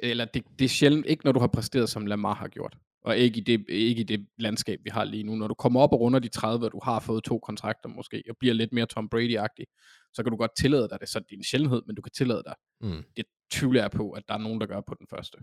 eller 0.02 0.24
det, 0.24 0.42
det 0.58 0.64
er 0.64 0.68
sjældent 0.68 1.06
ikke, 1.06 1.24
når 1.24 1.32
du 1.32 1.40
har 1.40 1.46
præsteret, 1.46 1.90
som 1.90 2.06
Lamar 2.06 2.34
har 2.34 2.48
gjort. 2.48 2.76
Og 3.04 3.18
ikke 3.18 3.40
i, 3.40 3.44
det, 3.44 3.64
ikke 3.68 4.00
i 4.00 4.04
det 4.04 4.26
landskab, 4.38 4.80
vi 4.84 4.90
har 4.90 5.04
lige 5.04 5.22
nu. 5.22 5.34
Når 5.34 5.48
du 5.48 5.54
kommer 5.54 5.80
op 5.80 5.92
og 5.92 6.00
runder 6.00 6.18
de 6.18 6.28
30, 6.28 6.66
og 6.66 6.72
du 6.72 6.80
har 6.82 7.00
fået 7.00 7.24
to 7.24 7.38
kontrakter 7.38 7.88
måske, 7.88 8.22
og 8.30 8.36
bliver 8.40 8.54
lidt 8.54 8.72
mere 8.72 8.86
Tom 8.86 9.08
Brady-agtig, 9.14 9.64
så 10.12 10.22
kan 10.22 10.30
du 10.30 10.36
godt 10.36 10.56
tillade 10.56 10.88
dig 10.88 10.98
det. 11.00 11.08
Så 11.08 11.18
det 11.18 11.32
er 11.32 11.36
en 11.36 11.44
sjældenhed, 11.44 11.82
men 11.86 11.96
du 11.96 12.02
kan 12.02 12.12
tillade 12.12 12.42
dig. 12.46 12.54
Mm. 12.80 13.04
Det 13.16 13.24
tvivler 13.52 13.80
jeg 13.80 13.90
på, 13.90 14.10
at 14.10 14.22
der 14.28 14.34
er 14.34 14.38
nogen, 14.38 14.60
der 14.60 14.66
gør 14.66 14.80
på 14.80 14.94
den 14.98 15.06
første. 15.10 15.38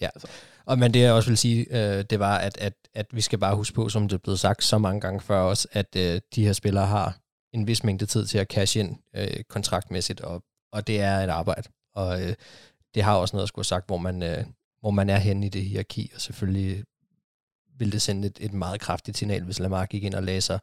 Ja, 0.00 0.08
og 0.64 0.78
men 0.78 0.94
det 0.94 1.00
jeg 1.00 1.12
også 1.12 1.30
vil 1.30 1.38
sige, 1.38 1.66
øh, 1.70 2.04
det 2.10 2.18
var, 2.18 2.38
at, 2.38 2.58
at, 2.58 2.74
at 2.94 3.06
vi 3.12 3.20
skal 3.20 3.38
bare 3.38 3.56
huske 3.56 3.74
på, 3.74 3.88
som 3.88 4.08
det 4.08 4.14
er 4.14 4.20
blevet 4.22 4.40
sagt 4.40 4.64
så 4.64 4.78
mange 4.78 5.00
gange 5.00 5.20
før 5.20 5.40
også, 5.40 5.68
at 5.72 5.96
øh, 5.96 6.20
de 6.34 6.44
her 6.44 6.52
spillere 6.52 6.86
har 6.86 7.18
en 7.52 7.66
vis 7.66 7.84
mængde 7.84 8.06
tid 8.06 8.26
til 8.26 8.38
at 8.38 8.46
cash 8.46 8.78
ind 8.78 8.96
øh, 9.16 9.44
kontraktmæssigt, 9.48 10.20
og, 10.20 10.42
og 10.72 10.86
det 10.86 11.00
er 11.00 11.16
et 11.18 11.28
arbejde. 11.28 11.68
Og 11.94 12.22
øh, 12.22 12.34
det 12.94 13.02
har 13.02 13.16
også 13.16 13.36
noget 13.36 13.42
at 13.42 13.48
skulle 13.48 13.62
have 13.62 13.64
sagt, 13.64 13.86
hvor 13.86 13.98
man, 13.98 14.22
øh, 14.22 14.44
hvor 14.80 14.90
man 14.90 15.10
er 15.10 15.16
henne 15.16 15.46
i 15.46 15.48
det 15.48 15.64
hierarki, 15.64 16.10
og 16.14 16.20
selvfølgelig 16.20 16.84
ville 17.78 17.92
det 17.92 18.02
sende 18.02 18.26
et, 18.28 18.38
et 18.40 18.52
meget 18.52 18.80
kraftigt 18.80 19.18
signal, 19.18 19.44
hvis 19.44 19.58
Lamar 19.58 19.86
gik 19.86 20.04
ind 20.04 20.14
og 20.14 20.22
læser 20.22 20.58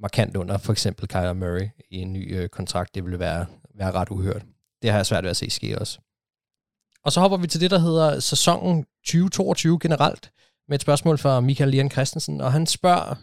markant 0.00 0.36
under 0.36 0.58
for 0.58 0.72
eksempel 0.72 1.08
Kyler 1.08 1.32
Murray 1.32 1.68
i 1.90 1.96
en 1.96 2.12
ny 2.12 2.36
øh, 2.36 2.48
kontrakt. 2.48 2.94
Det 2.94 3.04
ville 3.04 3.18
være, 3.18 3.46
være 3.74 3.92
ret 3.92 4.10
uhørt. 4.10 4.42
Det 4.82 4.90
har 4.90 4.98
jeg 4.98 5.06
svært 5.06 5.24
ved 5.24 5.30
at 5.30 5.36
se 5.36 5.50
ske 5.50 5.78
også. 5.78 5.98
Og 7.04 7.12
så 7.12 7.20
hopper 7.20 7.36
vi 7.36 7.46
til 7.46 7.60
det, 7.60 7.70
der 7.70 7.78
hedder 7.78 8.20
sæsonen 8.20 8.84
2022 9.04 9.78
generelt, 9.82 10.32
med 10.68 10.74
et 10.74 10.82
spørgsmål 10.82 11.18
fra 11.18 11.40
Michael 11.40 11.70
Lian 11.70 11.90
Christensen, 11.90 12.40
og 12.40 12.52
han 12.52 12.66
spørger 12.66 13.14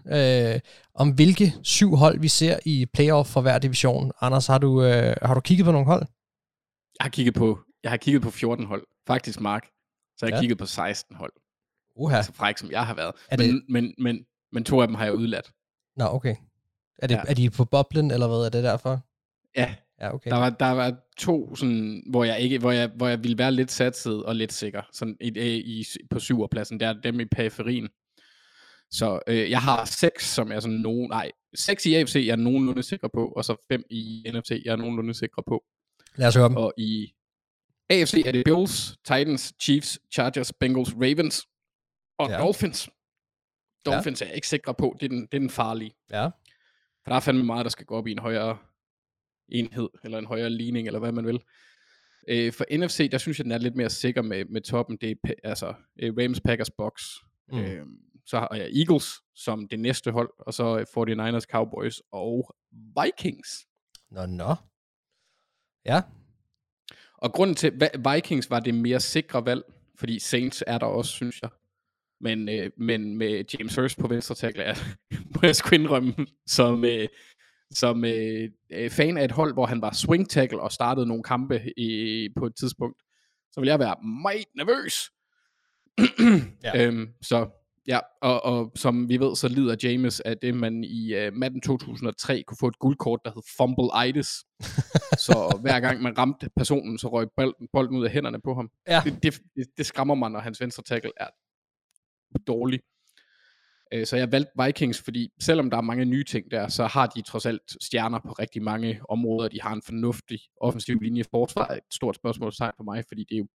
øh, 0.56 0.60
om, 0.96 1.10
hvilke 1.10 1.54
syv 1.64 1.96
hold 1.96 2.20
vi 2.20 2.28
ser 2.28 2.60
i 2.66 2.86
playoff 2.94 3.30
for 3.30 3.42
hver 3.42 3.60
division. 3.60 4.12
Anders, 4.22 4.48
har 4.48 4.58
du, 4.58 4.84
øh, 4.84 5.16
har 5.22 5.34
du 5.34 5.40
kigget 5.40 5.66
på 5.66 5.72
nogle 5.72 5.88
hold? 5.88 6.02
Jeg 7.00 7.04
har 7.04 7.10
kigget 7.10 7.36
på, 7.36 7.60
jeg 7.84 7.92
har 7.92 7.98
kigget 7.98 8.22
på 8.22 8.32
14 8.32 8.66
hold. 8.66 8.84
Faktisk, 9.08 9.42
Mark. 9.42 9.75
Så 10.18 10.26
jeg 10.26 10.34
Ja. 10.34 10.40
kigget 10.40 10.58
på 10.58 10.66
16 10.66 11.16
hold. 11.16 11.34
Uha. 11.96 12.22
Så 12.22 12.34
fræk 12.34 12.58
som 12.58 12.72
jeg 12.72 12.86
har 12.86 12.94
været. 12.94 13.12
Er 13.32 13.38
men, 13.38 13.50
det- 13.50 13.64
men, 13.70 13.94
men, 13.98 14.26
men 14.52 14.64
to 14.64 14.82
af 14.82 14.88
dem 14.88 14.96
har 14.96 15.04
jeg 15.06 15.14
udladt. 15.14 15.52
Nå, 15.98 16.06
okay. 16.06 16.36
Er, 17.00 17.08
det, 17.08 17.16
Ja. 17.16 17.22
er 17.28 17.34
de 17.34 17.50
på 17.50 17.66
boblen, 17.66 18.12
eller 18.12 18.28
hvad 18.28 18.38
er 18.38 18.50
det 18.50 18.64
derfor? 18.64 19.00
Ja, 19.56 19.76
Ja, 20.02 20.14
okay. 20.14 20.30
Der 20.30 20.38
var, 20.38 20.50
der 20.50 20.70
var 20.72 20.96
to, 21.18 21.56
sådan, 21.56 22.04
hvor, 22.10 22.24
jeg 22.24 22.40
ikke, 22.40 22.60
hvor, 22.60 22.72
jeg, 22.72 22.92
hvor 22.96 23.08
jeg 23.08 23.24
ville 23.24 23.38
være 23.38 23.52
lidt 23.52 23.72
satset 23.72 24.24
og 24.24 24.36
lidt 24.36 24.54
sikker 24.54 24.82
sådan 24.94 25.18
i, 25.22 25.30
i, 25.80 25.86
på 26.10 26.20
syverpladsen. 26.20 26.80
Der 26.80 26.88
er 26.88 26.94
dem 26.94 27.20
i 27.20 27.26
periferien. 27.26 27.90
Så 28.92 29.20
øh, 29.28 29.50
jeg 29.52 29.62
har 29.62 29.86
seks, 29.86 30.34
som 30.34 30.52
er 30.52 30.60
sådan 30.60 30.78
nogen... 30.78 31.10
Nej, 31.10 31.32
seks 31.56 31.86
i 31.86 31.94
AFC, 31.94 32.16
jeg 32.26 32.32
er 32.32 32.36
nogenlunde 32.36 32.84
sikker 32.84 33.08
på, 33.14 33.28
og 33.28 33.46
så 33.46 33.66
fem 33.72 33.84
i 33.90 34.26
NFC, 34.34 34.62
jeg 34.66 34.72
er 34.72 34.76
nogenlunde 34.76 35.14
sikker 35.14 35.42
på. 35.48 35.64
Lad 36.16 36.28
os 36.28 36.36
høre 36.36 36.48
dem. 36.50 36.56
Og 36.56 36.74
i 36.78 37.14
AFC 37.90 38.24
er 38.26 38.32
det 38.32 38.46
Bills, 38.46 38.98
Titans, 38.98 39.54
Chiefs, 39.62 40.00
Chargers, 40.14 40.54
Bengals, 40.54 40.94
Ravens 40.96 41.48
og 42.18 42.30
Ja. 42.30 42.38
Dolphins. 42.38 42.90
Dolphins 43.86 44.22
ja. 44.22 44.26
er 44.26 44.30
jeg 44.30 44.36
ikke 44.36 44.48
sikker 44.48 44.72
på, 44.72 44.98
det 45.00 45.06
er, 45.06 45.10
den, 45.10 45.22
det 45.22 45.34
er 45.34 45.40
den 45.40 45.50
farlige. 45.50 45.92
Ja. 46.12 46.26
For 46.26 47.10
der 47.10 47.16
er 47.16 47.20
fandme 47.20 47.44
meget, 47.44 47.66
der 47.66 47.70
skal 47.70 47.86
gå 47.86 47.96
op 47.96 48.08
i 48.08 48.12
en 48.12 48.20
højere 48.20 48.58
enhed, 49.50 49.90
eller 50.04 50.18
en 50.18 50.26
højere 50.26 50.50
ligning, 50.50 50.88
eller 50.88 51.00
hvad 51.00 51.12
man 51.12 51.26
vil. 51.26 51.40
Øh, 52.28 52.54
for 52.54 52.66
NFC, 52.78 53.12
der 53.12 53.18
synes 53.18 53.40
jeg, 53.40 53.44
den 53.44 53.52
er 53.52 53.58
lidt 53.58 53.76
mere 53.76 53.90
sikker 53.90 54.22
med, 54.22 54.46
med 54.46 54.62
toppen. 54.62 54.98
Det 54.98 55.18
er 55.24 55.34
altså 55.44 55.74
øh, 56.00 56.14
Rams, 56.18 56.42
Packers, 56.42 56.72
Box. 56.72 57.02
Mm. 57.52 57.60
Øh, 57.60 57.86
så 58.26 58.40
har 58.40 58.50
jeg 58.56 58.70
Eagles 58.76 59.22
som 59.36 59.68
det 59.68 59.80
næste 59.80 60.12
hold, 60.12 60.30
og 60.40 60.54
så 60.54 60.78
øh, 60.78 61.36
49ers, 61.36 61.40
Cowboys 61.52 62.02
og 62.12 62.56
Vikings. 62.72 63.50
Nå, 64.12 64.26
nå. 64.26 64.56
Ja. 65.86 66.02
Og 67.18 67.34
grunden 67.34 67.56
til, 67.56 67.82
Vikings 68.14 68.50
var 68.50 68.60
det 68.60 68.74
mere 68.74 69.00
sikre 69.00 69.46
valg, 69.46 69.64
fordi 70.00 70.20
Saints 70.20 70.64
er 70.68 70.78
der 70.78 70.86
også, 70.86 71.12
synes 71.12 71.42
jeg. 71.42 71.50
Men, 72.22 72.50
øh, 72.50 72.72
men 72.78 73.18
med 73.18 73.44
James 73.54 73.76
Hurst 73.76 73.98
på 73.98 74.08
venstre 74.08 74.36
tackle, 74.36 74.64
er, 74.64 74.76
må 75.36 75.40
jeg 75.44 75.56
sgu 75.56 75.76
indrømme, 75.76 76.14
som, 76.48 76.86
øh, 76.86 77.08
som 77.72 78.06
øh, 78.06 78.50
øh, 78.72 78.90
fan 78.90 79.18
af 79.18 79.26
et 79.26 79.32
hold, 79.32 79.54
hvor 79.54 79.66
han 79.66 79.82
var 79.82 79.92
swing 79.94 80.30
tackle 80.30 80.62
og 80.62 80.72
startede 80.72 81.08
nogle 81.08 81.24
kampe 81.24 81.62
i, 81.78 82.30
på 82.38 82.46
et 82.46 82.56
tidspunkt, 82.56 83.02
så 83.52 83.60
vil 83.60 83.68
jeg 83.68 83.80
være 83.80 83.96
meget 84.24 84.48
nervøs. 84.56 84.94
Ja. 86.64 86.86
øhm, 86.86 87.08
så 87.22 87.50
ja, 87.88 88.00
og, 88.22 88.44
og 88.44 88.72
som 88.76 89.10
vi 89.10 89.18
ved, 89.20 89.36
så 89.36 89.48
lider 89.48 89.76
James 89.84 90.20
af 90.20 90.38
det, 90.38 90.56
man 90.56 90.84
i 90.84 91.28
uh, 91.28 91.34
Madden 91.34 91.62
2003 91.62 92.44
kunne 92.48 92.58
få 92.60 92.68
et 92.68 92.80
guldkort, 92.80 93.20
der 93.26 93.32
hed 93.32 93.44
Fumble-itis. 93.58 94.30
så 95.26 95.58
hver 95.62 95.80
gang 95.80 96.02
man 96.02 96.18
ramte 96.18 96.50
personen, 96.58 96.98
så 96.98 97.08
røg 97.08 97.28
bolden, 97.38 97.68
bolden 97.74 97.98
ud 97.98 98.06
af 98.06 98.12
hænderne 98.12 98.42
på 98.42 98.54
ham. 98.54 98.70
Ja. 98.88 99.02
Det, 99.06 99.24
det, 99.24 99.68
det, 99.78 99.86
skræmmer 99.86 100.16
mig, 100.16 100.32
når 100.32 100.40
hans 100.40 100.62
venstre 100.62 100.84
tackle 100.84 101.12
er 101.18 101.28
dårlig. 102.48 102.80
Øh, 103.94 104.06
Så 104.06 104.18
jeg 104.18 104.32
valgte 104.32 104.52
Vikings, 104.66 105.02
fordi 105.02 105.30
selvom 105.40 105.70
der 105.70 105.78
er 105.78 105.82
mange 105.82 106.06
nye 106.06 106.24
ting 106.24 106.52
der, 106.52 106.68
så 106.68 106.86
har 106.86 107.08
de 107.08 107.22
trods 107.22 107.46
alt 107.46 107.84
stjerner 107.84 108.20
på 108.20 108.32
rigtig 108.32 108.64
mange 108.64 109.00
områder. 109.10 109.50
De 109.50 109.62
har 109.62 109.74
en 109.74 109.82
fornuftig 109.82 110.40
offensiv 110.62 111.00
linje. 111.00 111.24
Forsvar 111.32 111.68
er 111.68 111.76
et 111.76 111.84
stort 111.92 112.16
spørgsmålstegn 112.16 112.74
for 112.78 112.84
mig, 112.84 113.04
fordi 113.08 113.24
det 113.30 113.36
er 113.36 113.40
jo 113.40 113.48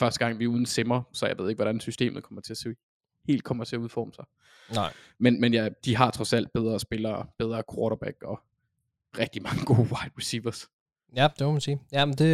første 0.00 0.18
gang, 0.18 0.38
vi 0.38 0.44
er 0.44 0.48
uden 0.48 0.66
simmer, 0.66 1.02
så 1.12 1.26
jeg 1.26 1.38
ved 1.38 1.48
ikke, 1.48 1.58
hvordan 1.58 1.80
systemet 1.80 2.22
kommer 2.22 2.42
til 2.42 2.52
at 2.52 2.56
se 2.56 2.74
helt 3.28 3.44
kommer 3.44 3.64
til 3.64 3.76
at 3.76 3.80
udforme 3.80 4.12
sig. 4.14 4.24
Nej. 4.74 4.92
Men, 5.18 5.40
men 5.40 5.54
ja, 5.54 5.68
de 5.84 5.96
har 5.96 6.10
trods 6.10 6.32
alt 6.32 6.52
bedre 6.52 6.80
spillere, 6.80 7.26
bedre 7.38 7.62
quarterback 7.74 8.22
og 8.22 8.40
rigtig 9.18 9.42
mange 9.42 9.64
gode 9.64 9.80
wide 9.92 10.12
receivers. 10.18 10.66
Ja, 11.16 11.28
det 11.38 11.46
må 11.46 11.52
man 11.52 11.60
sige. 11.60 11.80
Jamen, 11.92 12.14
det, 12.14 12.28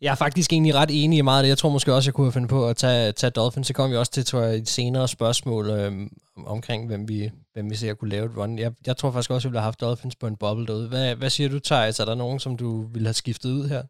jeg 0.00 0.10
er 0.10 0.14
faktisk 0.14 0.52
egentlig 0.52 0.74
ret 0.74 1.04
enig 1.04 1.18
i 1.18 1.22
meget 1.22 1.38
af 1.38 1.42
det. 1.42 1.48
Jeg 1.48 1.58
tror 1.58 1.70
måske 1.70 1.94
også, 1.94 2.08
jeg 2.08 2.14
kunne 2.14 2.26
have 2.26 2.32
fundet 2.32 2.50
på 2.50 2.68
at 2.68 2.76
tage, 2.76 3.12
tage 3.12 3.30
Dolphins. 3.30 3.66
Så 3.66 3.72
kom 3.72 3.90
vi 3.90 3.96
også 3.96 4.12
til 4.12 4.24
tror 4.24 4.40
jeg, 4.40 4.56
et 4.56 4.68
senere 4.68 5.08
spørgsmål 5.08 5.70
øhm, 5.70 6.16
omkring, 6.36 6.86
hvem 6.86 7.08
vi, 7.08 7.30
hvem 7.52 7.70
vi 7.70 7.74
ser 7.76 7.94
kunne 7.94 8.10
lave 8.10 8.26
et 8.26 8.36
run. 8.36 8.58
Jeg, 8.58 8.72
jeg 8.86 8.96
tror 8.96 9.10
faktisk 9.10 9.30
også, 9.30 9.48
at 9.48 9.50
vi 9.50 9.52
ville 9.52 9.60
have 9.60 9.66
haft 9.66 9.80
Dolphins 9.80 10.16
på 10.16 10.26
en 10.26 10.36
boble 10.36 10.66
derude. 10.66 10.88
Hvad, 10.88 11.14
hvad 11.14 11.30
siger 11.30 11.48
du, 11.48 11.58
Thijs? 11.58 12.00
Er 12.00 12.04
der 12.04 12.14
nogen, 12.14 12.38
som 12.38 12.56
du 12.56 12.86
ville 12.86 13.06
have 13.06 13.14
skiftet 13.14 13.50
ud 13.50 13.68
her? 13.68 13.82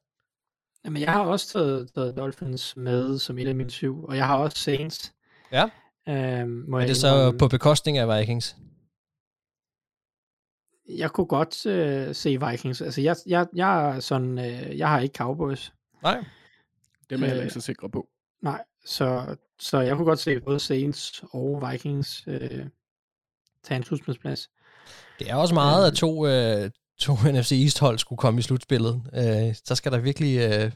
Jamen, 0.85 1.03
jeg 1.03 1.13
har 1.13 1.21
også 1.21 1.53
taget, 1.53 1.89
taget 1.95 2.17
Dolphins 2.17 2.77
med 2.77 3.19
som 3.19 3.39
et 3.39 3.49
af 3.49 3.55
mine 3.55 3.71
syv, 3.71 4.05
og 4.05 4.17
jeg 4.17 4.27
har 4.27 4.37
også 4.37 4.59
Saints. 4.59 5.13
Ja. 5.53 5.69
Øhm, 6.09 6.65
må 6.69 6.77
Er 6.77 6.81
jeg 6.81 6.89
det 6.89 6.97
så 6.97 7.09
indrømme. 7.09 7.39
på 7.39 7.49
bekostning 7.49 7.99
af 7.99 8.19
Vikings? 8.19 8.57
Jeg 10.89 11.11
kunne 11.11 11.27
godt 11.27 11.67
øh, 11.67 12.15
se 12.15 12.39
Vikings. 12.51 12.81
Altså, 12.81 13.01
jeg, 13.01 13.17
jeg, 13.27 13.47
jeg, 13.55 13.91
er 13.97 14.01
sådan, 14.01 14.39
øh, 14.39 14.79
jeg 14.79 14.89
har 14.89 15.01
ikke 15.01 15.17
Cowboys. 15.19 15.73
Nej. 16.03 16.25
Dem 17.11 17.23
er 17.23 17.27
jeg 17.27 17.29
heller 17.29 17.43
Øh, 17.43 17.45
ikke 17.45 17.55
så 17.55 17.61
sikre 17.61 17.91
på. 17.91 18.09
Nej, 18.43 18.65
så, 18.87 19.37
så 19.61 19.81
jeg 19.81 19.97
kunne 19.97 20.05
godt 20.07 20.19
se 20.19 20.41
både 20.41 20.61
Saints 20.61 21.25
og 21.33 21.71
Vikings 21.71 22.25
øh, 22.27 22.67
tage 23.65 23.77
en 23.77 23.85
slutspilsplads. 23.85 24.49
Det 25.19 25.31
er 25.31 25.35
også 25.35 25.55
meget, 25.55 25.87
at 25.87 25.95
to, 25.95 26.27
øh, 26.27 26.71
to 26.99 27.13
NFC 27.33 27.53
East-hold 27.53 27.99
skulle 27.99 28.19
komme 28.19 28.39
i 28.39 28.43
slutspillet. 28.43 29.03
Øh, 29.15 29.55
så 29.65 29.75
skal 29.75 29.93
der 29.93 29.99
virkelig... 29.99 30.37
Øh, 30.39 30.73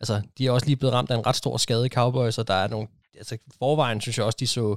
altså, 0.00 0.22
de 0.38 0.46
er 0.46 0.50
også 0.50 0.66
lige 0.66 0.76
blevet 0.76 0.94
ramt 0.94 1.10
af 1.10 1.16
en 1.16 1.26
ret 1.26 1.36
stor 1.36 1.56
skade 1.56 1.86
i 1.86 1.88
Cowboys, 1.88 2.38
og 2.38 2.48
der 2.48 2.54
er 2.54 2.68
nogle... 2.68 2.88
Altså, 3.16 3.38
forvejen 3.58 4.00
synes 4.00 4.18
jeg 4.18 4.26
også, 4.26 4.36
de 4.40 4.46
så 4.46 4.76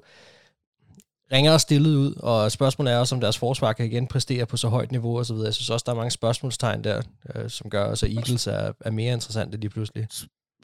ringere 1.32 1.60
stillet 1.60 1.96
ud, 1.96 2.14
og 2.16 2.52
spørgsmålet 2.52 2.94
er 2.94 2.98
også, 2.98 3.16
om 3.16 3.22
deres 3.22 3.38
forsvar 3.38 3.74
kan 3.74 3.86
igen 3.86 4.08
præstere 4.08 4.46
på 4.46 4.58
så 4.58 4.68
højt 4.68 4.92
niveau 4.92 5.18
og 5.18 5.26
så 5.26 5.34
videre. 5.34 5.48
Jeg 5.48 5.54
synes 5.54 5.70
også, 5.70 5.84
der 5.86 5.92
er 5.92 5.96
mange 5.96 6.12
spørgsmålstegn 6.12 6.84
der, 6.84 7.02
øh, 7.36 7.50
som 7.50 7.70
gør, 7.70 7.86
at 7.86 8.04
Eagles 8.04 8.48
er, 8.48 8.72
er 8.80 8.92
mere 8.92 9.14
interessante 9.14 9.58
lige 9.58 9.70
pludselig. 9.70 10.08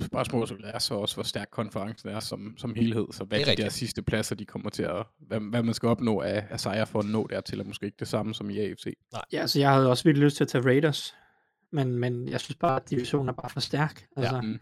Spørgsmålet 0.06 0.62
er 0.64 0.80
så 0.80 0.94
også, 0.94 1.16
hvor 1.16 1.24
stærk 1.24 1.48
konferencen 1.52 2.10
er 2.10 2.20
som, 2.20 2.54
som 2.58 2.76
helhed. 2.76 3.06
Så 3.12 3.24
hvad 3.24 3.40
de 3.40 3.56
der 3.56 3.70
sidste 3.70 4.02
pladser, 4.02 4.36
de 4.36 4.46
kommer 4.46 4.70
til 4.70 4.84
at... 4.84 5.06
Hvad, 5.28 5.40
hvad 5.40 5.64
man 5.64 5.74
skal 5.74 5.90
opnå 5.90 6.22
af, 6.22 6.46
af 6.50 6.60
sejre 6.60 6.88
for 6.88 7.00
at 7.00 7.06
nå 7.06 7.28
dertil, 7.30 7.60
er 7.60 7.64
måske 7.64 7.86
ikke 7.86 7.98
det 8.00 8.08
samme 8.08 8.34
som 8.34 8.50
i 8.50 8.60
AFC. 8.60 8.98
Ja, 9.34 9.42
altså 9.42 9.60
jeg 9.60 9.72
havde 9.72 9.90
også 9.90 10.04
virkelig 10.04 10.26
lyst 10.26 10.38
til 10.38 10.44
at 10.44 10.48
tage 10.48 10.66
Raiders, 10.66 11.14
men, 11.72 12.00
men 12.00 12.30
jeg 12.30 12.40
synes 12.40 12.56
bare, 12.56 12.76
at 12.76 12.90
divisionen 12.90 13.30
er 13.30 13.34
bare 13.34 13.50
for 13.50 13.60
stærk. 13.60 14.06
Altså, 14.18 14.42
Mm. 14.42 14.60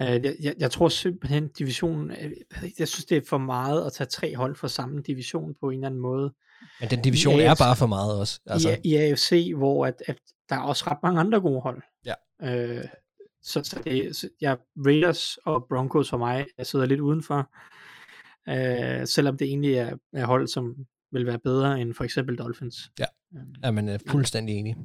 Øh, 0.00 0.06
jeg, 0.06 0.36
jeg, 0.42 0.54
jeg 0.58 0.70
tror 0.70 0.88
simpelthen, 0.88 1.48
divisionen, 1.48 2.10
øh, 2.10 2.32
jeg 2.78 2.88
synes, 2.88 3.04
det 3.04 3.16
er 3.16 3.22
for 3.28 3.38
meget 3.38 3.86
at 3.86 3.92
tage 3.92 4.08
tre 4.08 4.36
hold 4.36 4.56
fra 4.56 4.68
samme 4.68 5.02
division 5.02 5.54
på 5.60 5.70
en 5.70 5.74
eller 5.74 5.86
anden 5.86 6.00
måde. 6.00 6.34
Men 6.80 6.90
den 6.90 7.02
division 7.02 7.40
I 7.40 7.42
er 7.42 7.50
AFC 7.50 7.58
bare 7.58 7.76
for 7.76 7.86
meget 7.86 8.20
også. 8.20 8.40
Altså, 8.46 8.78
I, 8.84 8.88
I 8.88 8.94
AFC, 8.96 9.52
hvor 9.56 9.86
at, 9.86 10.02
at 10.06 10.16
der 10.48 10.56
er 10.56 10.60
også 10.60 10.84
ret 10.86 10.98
mange 11.02 11.20
andre 11.20 11.40
gode 11.40 11.60
hold. 11.60 11.82
Ja. 12.06 12.14
Øh, 12.42 12.84
så, 13.42 13.64
så 13.64 13.80
det, 13.84 14.16
så, 14.16 14.28
ja, 14.40 14.54
Raiders 14.86 15.38
og 15.44 15.66
Broncos 15.68 16.10
for 16.10 16.16
mig 16.16 16.46
jeg 16.58 16.66
sidder 16.66 16.86
lidt 16.86 17.00
udenfor. 17.00 17.50
Øh, 18.48 19.06
selvom 19.06 19.36
det 19.36 19.46
egentlig 19.46 19.74
er, 19.74 19.96
er 20.12 20.26
hold, 20.26 20.48
som 20.48 20.76
vil 21.12 21.26
være 21.26 21.38
bedre 21.38 21.80
end 21.80 21.94
for 21.94 22.04
eksempel 22.04 22.38
Dolphins. 22.38 22.90
Ja, 22.98 23.04
ja 23.62 23.70
men 23.70 23.88
er 23.88 23.98
fuldstændig 24.08 24.54
enig. 24.54 24.76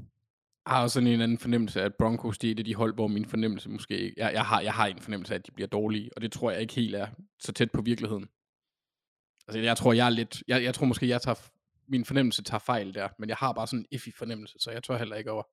Har 0.66 0.84
også 0.84 0.94
sådan 0.94 1.08
en 1.08 1.22
anden 1.22 1.38
fornemmelse 1.38 1.82
af, 1.82 1.86
at 1.86 1.96
Broncos 1.96 2.38
det 2.38 2.48
er 2.48 2.52
et 2.52 2.60
af 2.60 2.66
de 2.66 2.76
hold, 2.76 2.94
hvor 2.94 3.08
min 3.08 3.26
fornemmelse 3.26 3.70
måske 3.70 3.98
ikke... 3.98 4.14
Jeg, 4.18 4.34
jeg, 4.34 4.46
har, 4.46 4.62
jeg 4.62 4.74
har 4.74 4.88
en 4.88 5.00
fornemmelse 5.00 5.34
af, 5.34 5.40
at 5.40 5.48
de 5.48 5.52
bliver 5.52 5.68
dårlige, 5.68 6.10
og 6.16 6.22
det 6.22 6.32
tror 6.32 6.52
jeg 6.52 6.62
ikke 6.62 6.74
helt 6.74 6.96
er 6.96 7.08
så 7.40 7.52
tæt 7.52 7.72
på 7.72 7.82
virkeligheden. 7.82 8.28
Altså, 9.48 9.60
jeg 9.60 9.78
tror, 9.78 9.94
jeg 9.94 10.06
er 10.06 10.10
lidt... 10.10 10.44
Jeg, 10.48 10.64
jeg 10.64 10.74
tror 10.74 10.86
måske, 10.86 11.08
jeg 11.08 11.22
tager... 11.22 11.36
Min 11.88 12.06
fornemmelse 12.06 12.44
tager 12.44 12.60
fejl 12.60 12.94
der, 12.94 13.08
men 13.20 13.30
jeg 13.30 13.38
har 13.38 13.54
bare 13.54 13.68
sådan 13.68 13.80
en 13.80 13.86
iffy 13.92 14.10
fornemmelse, 14.18 14.56
så 14.60 14.72
jeg 14.72 14.84
tror 14.84 14.98
heller 14.98 15.16
ikke 15.16 15.32
over 15.32 15.44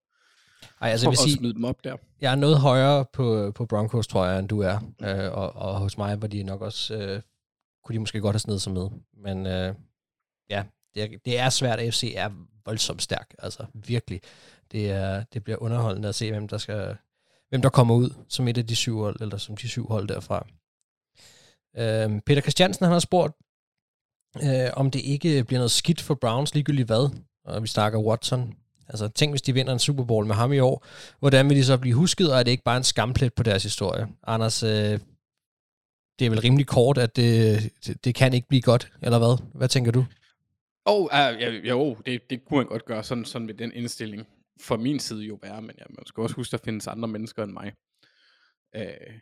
Ej, 0.81 0.91
altså, 0.91 1.07
jeg 1.07 1.11
vil 1.11 1.19
sige, 1.19 1.37
smide 1.37 1.55
dem 1.55 1.65
op 1.65 1.85
der. 1.85 1.97
jeg 2.21 2.33
er 2.33 2.37
noget 2.37 2.61
højere 2.61 3.05
på, 3.13 3.53
på 3.55 3.67
Broncos, 3.67 4.07
tror 4.07 4.27
jeg, 4.27 4.39
end 4.39 4.49
du 4.49 4.61
er. 4.61 4.79
Øh, 5.03 5.33
og, 5.33 5.57
og 5.57 5.79
hos 5.79 5.99
mig 5.99 6.23
var 6.23 6.29
de 6.29 6.43
nok 6.43 6.63
også 6.63 6.95
øh, 6.95 7.21
kunne 7.85 7.95
de 7.95 7.99
måske 7.99 8.21
godt 8.21 8.35
have 8.35 8.41
snedet 8.41 8.63
sig 8.63 8.73
med. 8.73 8.89
Men 9.17 9.47
øh, 9.47 9.75
ja, 10.51 10.65
det 10.95 11.03
er, 11.03 11.09
det 11.25 11.39
er 11.39 11.49
svært. 11.49 11.79
AFC 11.79 12.13
er 12.17 12.31
voldsomt 12.65 13.03
stærk. 13.03 13.35
Altså 13.39 13.67
virkelig. 13.75 14.21
Det, 14.73 14.91
er, 14.91 15.25
det 15.33 15.45
bliver 15.45 15.63
underholdende 15.63 16.09
at 16.09 16.15
se, 16.15 16.31
hvem 16.31 16.49
der 16.49 16.59
skal 16.59 16.97
hvem 17.49 17.63
der 17.63 17.69
kommer 17.69 17.95
ud 17.95 18.11
som 18.29 18.49
et 18.49 18.59
af 18.59 18.67
de 18.67 18.77
syv 18.77 18.99
hold, 18.99 19.21
eller 19.21 19.37
som 19.37 19.57
de 19.57 19.69
syv 19.69 19.89
hold 19.89 20.09
derfra. 20.09 20.47
Øh, 21.77 22.21
Peter 22.27 22.41
Christiansen 22.41 22.85
han 22.85 22.93
har 22.93 22.99
spurgt, 22.99 23.37
øh, 24.43 24.71
om 24.73 24.91
det 24.91 25.01
ikke 25.01 25.45
bliver 25.45 25.59
noget 25.59 25.71
skidt 25.71 26.01
for 26.01 26.15
Browns 26.15 26.55
ligegyldigt 26.55 26.89
hvad, 26.89 27.11
og 27.45 27.63
vi 27.63 27.69
snakker 27.69 27.99
Watson. 27.99 28.55
Altså 28.89 29.09
tænk, 29.09 29.33
hvis 29.33 29.43
de 29.43 29.53
vinder 29.53 29.73
en 29.73 29.79
Super 29.79 30.05
Bowl 30.05 30.27
med 30.27 30.35
ham 30.35 30.53
i 30.53 30.59
år, 30.59 30.87
hvordan 31.19 31.49
vil 31.49 31.57
de 31.57 31.65
så 31.65 31.79
blive 31.79 31.95
husket, 31.95 32.33
og 32.33 32.39
er 32.39 32.43
det 32.43 32.51
ikke 32.51 32.65
bare 32.65 32.77
en 32.77 32.85
skamplet 32.85 33.35
på 33.35 33.43
deres 33.43 33.63
historie? 33.63 34.09
Anders, 34.27 34.63
øh, 34.63 35.01
det 36.19 36.27
er 36.27 36.31
vel 36.31 36.41
rimelig 36.41 36.67
kort, 36.67 36.99
at 36.99 37.17
det, 37.17 37.73
det, 37.87 38.05
det 38.05 38.15
kan 38.15 38.35
ikke 38.35 38.49
blive 38.49 38.63
godt, 38.63 38.93
eller 39.03 39.19
hvad? 39.19 39.43
Hvad 39.55 39.69
tænker 39.69 39.93
du? 39.93 40.05
Oh, 40.85 41.03
uh, 41.03 41.11
ja, 41.13 41.51
jo, 41.51 41.97
det, 42.07 42.31
det 42.31 42.45
kunne 42.45 42.57
man 42.57 42.67
godt 42.67 42.85
gøre 42.85 43.05
sådan, 43.05 43.25
sådan 43.25 43.47
med 43.47 43.55
den 43.55 43.73
indstilling. 43.75 44.27
For 44.61 44.77
min 44.77 44.99
side 44.99 45.25
jo 45.25 45.39
være, 45.43 45.63
men 45.63 45.75
ja, 45.79 45.85
man 45.89 46.07
skal 46.07 46.21
også 46.21 46.37
huske, 46.37 46.55
at 46.55 46.61
der 46.61 46.65
findes 46.65 46.87
andre 46.87 47.09
mennesker 47.09 47.45
end 47.45 47.53
mig. 47.53 47.73
Uh, 48.77 49.15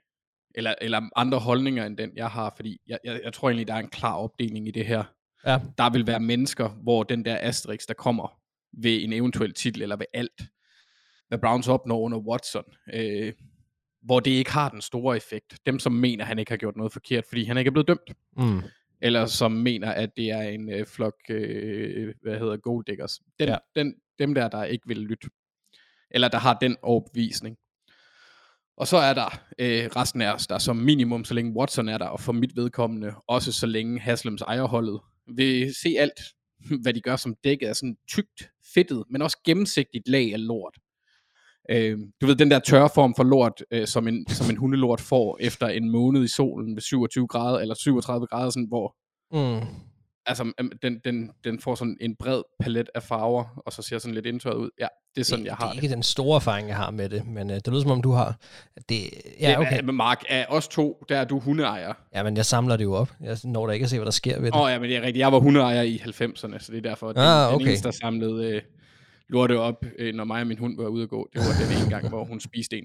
eller, 0.54 0.74
eller 0.80 1.08
andre 1.16 1.38
holdninger 1.38 1.86
end 1.86 1.96
den, 1.96 2.12
jeg 2.16 2.30
har, 2.30 2.52
fordi 2.56 2.80
jeg, 2.86 2.98
jeg, 3.04 3.20
jeg 3.24 3.32
tror 3.32 3.48
egentlig, 3.48 3.68
der 3.68 3.74
er 3.74 3.78
en 3.78 3.88
klar 3.88 4.16
opdeling 4.16 4.68
i 4.68 4.70
det 4.70 4.86
her. 4.86 5.04
Ja. 5.46 5.60
Der 5.78 5.90
vil 5.90 6.06
være 6.06 6.20
mennesker, 6.20 6.68
hvor 6.68 7.02
den 7.02 7.24
der 7.24 7.38
asterisk, 7.40 7.88
der 7.88 7.94
kommer 7.94 8.40
ved 8.72 9.02
en 9.02 9.12
eventuel 9.12 9.54
titel, 9.54 9.82
eller 9.82 9.96
ved 9.96 10.06
alt, 10.14 10.42
hvad 11.28 11.38
Browns 11.38 11.68
opnår 11.68 12.00
under 12.00 12.18
Watson, 12.18 12.64
øh, 12.94 13.32
hvor 14.02 14.20
det 14.20 14.30
ikke 14.30 14.50
har 14.50 14.68
den 14.68 14.80
store 14.80 15.16
effekt. 15.16 15.58
Dem, 15.66 15.78
som 15.78 15.92
mener, 15.92 16.24
han 16.24 16.38
ikke 16.38 16.52
har 16.52 16.56
gjort 16.56 16.76
noget 16.76 16.92
forkert, 16.92 17.24
fordi 17.28 17.44
han 17.44 17.58
ikke 17.58 17.68
er 17.68 17.72
blevet 17.72 17.88
dømt. 17.88 18.12
Mm. 18.36 18.62
Eller 19.00 19.26
som 19.26 19.52
mener, 19.52 19.92
at 19.92 20.10
det 20.16 20.30
er 20.30 20.40
en 20.40 20.72
øh, 20.72 20.86
flok, 20.86 21.14
øh, 21.30 22.14
hvad 22.22 22.38
hedder, 22.38 22.56
gold 22.56 22.84
diggers. 22.84 23.20
Den, 23.38 23.48
ja. 23.48 23.56
den, 23.76 23.94
dem 24.18 24.34
der, 24.34 24.48
der 24.48 24.64
ikke 24.64 24.88
vil 24.88 24.96
lytte. 24.96 25.28
Eller 26.10 26.28
der 26.28 26.38
har 26.38 26.58
den 26.60 26.76
overbevisning. 26.82 27.56
Og 28.76 28.86
så 28.86 28.96
er 28.96 29.14
der 29.14 29.40
øh, 29.58 29.86
resten 29.96 30.20
af 30.22 30.34
os, 30.34 30.46
der 30.46 30.58
som 30.58 30.76
minimum, 30.76 31.24
så 31.24 31.34
længe 31.34 31.56
Watson 31.56 31.88
er 31.88 31.98
der, 31.98 32.06
og 32.06 32.20
for 32.20 32.32
mit 32.32 32.56
vedkommende, 32.56 33.14
også 33.28 33.52
så 33.52 33.66
længe 33.66 34.00
Haslems 34.00 34.42
ejerholdet, 34.42 35.00
vil 35.36 35.74
se 35.74 35.96
alt, 35.98 36.20
hvad 36.82 36.94
de 36.94 37.00
gør 37.00 37.16
som 37.16 37.34
dækket 37.44 37.66
af 37.66 37.76
sådan 37.76 37.96
tykt, 38.08 38.50
fedtet, 38.74 39.04
men 39.10 39.22
også 39.22 39.38
gennemsigtigt 39.44 40.08
lag 40.08 40.32
af 40.32 40.46
lort. 40.46 40.74
Øh, 41.70 41.98
du 42.20 42.26
ved, 42.26 42.36
den 42.36 42.50
der 42.50 42.58
tørre 42.58 42.90
form 42.94 43.14
for 43.14 43.24
lort, 43.24 43.62
øh, 43.70 43.86
som, 43.86 44.08
en, 44.08 44.28
som 44.28 44.50
en 44.50 44.56
hundelort 44.56 45.00
får 45.00 45.38
efter 45.40 45.68
en 45.68 45.90
måned 45.90 46.24
i 46.24 46.28
solen 46.28 46.74
ved 46.74 46.82
27 46.82 47.26
grader, 47.26 47.58
eller 47.58 47.74
37 47.74 48.26
grader, 48.26 48.50
sådan, 48.50 48.68
hvor 48.68 48.96
Mm 49.32 49.66
altså, 50.26 50.52
øhm, 50.60 50.70
den, 50.82 50.98
den, 51.04 51.30
den 51.44 51.60
får 51.60 51.74
sådan 51.74 51.96
en 52.00 52.16
bred 52.18 52.42
palet 52.60 52.88
af 52.94 53.02
farver, 53.02 53.62
og 53.66 53.72
så 53.72 53.82
ser 53.82 53.98
sådan 53.98 54.14
lidt 54.14 54.26
indtørret 54.26 54.56
ud. 54.56 54.70
Ja, 54.80 54.86
det 55.14 55.20
er 55.20 55.24
sådan, 55.24 55.44
det, 55.44 55.50
jeg 55.50 55.56
det 55.56 55.58
har 55.62 55.68
er 55.68 55.72
det. 55.74 55.82
ikke 55.82 55.94
den 55.94 56.02
store 56.02 56.36
erfaring, 56.36 56.68
jeg 56.68 56.76
har 56.76 56.90
med 56.90 57.08
det, 57.08 57.26
men 57.26 57.50
øh, 57.50 57.56
det 57.56 57.68
lyder 57.68 57.80
som 57.82 57.90
om, 57.90 58.02
du 58.02 58.10
har. 58.12 58.36
Det, 58.88 59.10
ja, 59.40 59.60
okay. 59.60 59.82
Men 59.82 59.94
Mark, 59.94 60.24
af 60.28 60.46
os 60.48 60.68
to, 60.68 61.04
der 61.08 61.18
er 61.18 61.24
du 61.24 61.38
hundeejer. 61.38 61.92
Ja, 62.14 62.22
men 62.22 62.36
jeg 62.36 62.46
samler 62.46 62.76
det 62.76 62.84
jo 62.84 62.94
op. 62.94 63.12
Jeg 63.20 63.38
når 63.44 63.66
da 63.66 63.72
ikke 63.72 63.84
at 63.84 63.90
se, 63.90 63.96
hvad 63.96 64.04
der 64.04 64.10
sker 64.12 64.40
ved 64.40 64.46
det. 64.46 64.54
Åh 64.54 64.60
oh, 64.62 64.70
ja, 64.70 64.78
men 64.78 64.88
det 64.90 64.96
er 64.96 65.00
rigtigt. 65.00 65.18
Jeg 65.18 65.32
var 65.32 65.38
hundeejer 65.38 65.82
i 65.82 65.96
90'erne, 66.04 66.58
så 66.58 66.66
det 66.72 66.78
er 66.78 66.82
derfor, 66.82 67.08
at 67.08 67.16
den, 67.16 67.22
Ah, 67.24 67.46
den 67.48 67.54
okay. 67.54 67.66
eneste, 67.66 67.84
der 67.84 67.90
samlede 67.90 68.50
øh, 68.50 68.62
lorte 69.28 69.58
op, 69.58 69.84
øh, 69.98 70.14
når 70.14 70.24
mig 70.24 70.40
og 70.40 70.46
min 70.46 70.58
hund 70.58 70.76
var 70.76 70.86
ude 70.88 71.02
at 71.02 71.08
gå, 71.08 71.28
det 71.32 71.40
var 71.40 71.66
den 71.66 71.82
ene 71.82 71.90
gang, 71.90 72.08
hvor 72.08 72.24
hun 72.24 72.40
spiste 72.40 72.78
en. 72.78 72.84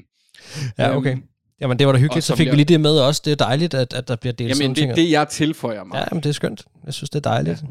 Ja, 0.78 0.96
okay. 0.98 1.12
Øhm, 1.12 1.24
Jamen, 1.62 1.80
det 1.80 1.88
var 1.88 1.94
da 1.94 2.00
hyggeligt. 2.00 2.26
Så 2.26 2.36
fik 2.36 2.46
vi 2.46 2.48
jeg- 2.48 2.56
lige 2.56 2.66
det 2.66 2.80
med 2.82 3.00
også. 3.00 3.22
Det 3.26 3.32
er 3.32 3.36
dejligt, 3.36 3.74
at, 3.74 3.94
at 3.94 4.08
der 4.08 4.16
bliver 4.16 4.34
delt 4.34 4.56
sådan 4.56 4.62
Jamen, 4.64 4.78
nogle 4.80 4.94
det 4.96 5.02
er 5.02 5.06
det, 5.06 5.12
jeg 5.12 5.28
tilføjer 5.28 5.84
mig. 5.84 5.96
Ja, 5.96 6.06
men 6.16 6.24
det 6.24 6.30
er 6.30 6.34
skønt. 6.34 6.66
Jeg 6.86 6.94
synes, 6.94 7.10
det 7.10 7.26
er 7.26 7.30
dejligt. 7.30 7.64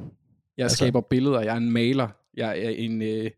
Jeg 0.56 0.64
Altså- 0.64 0.76
skaber 0.76 1.00
billeder. 1.00 1.40
Jeg 1.40 1.52
er 1.52 1.56
en 1.56 1.70
maler. 1.72 2.08
Jeg 2.36 2.58
er 2.58 2.68
en 2.70 3.02
øh, 3.02 3.30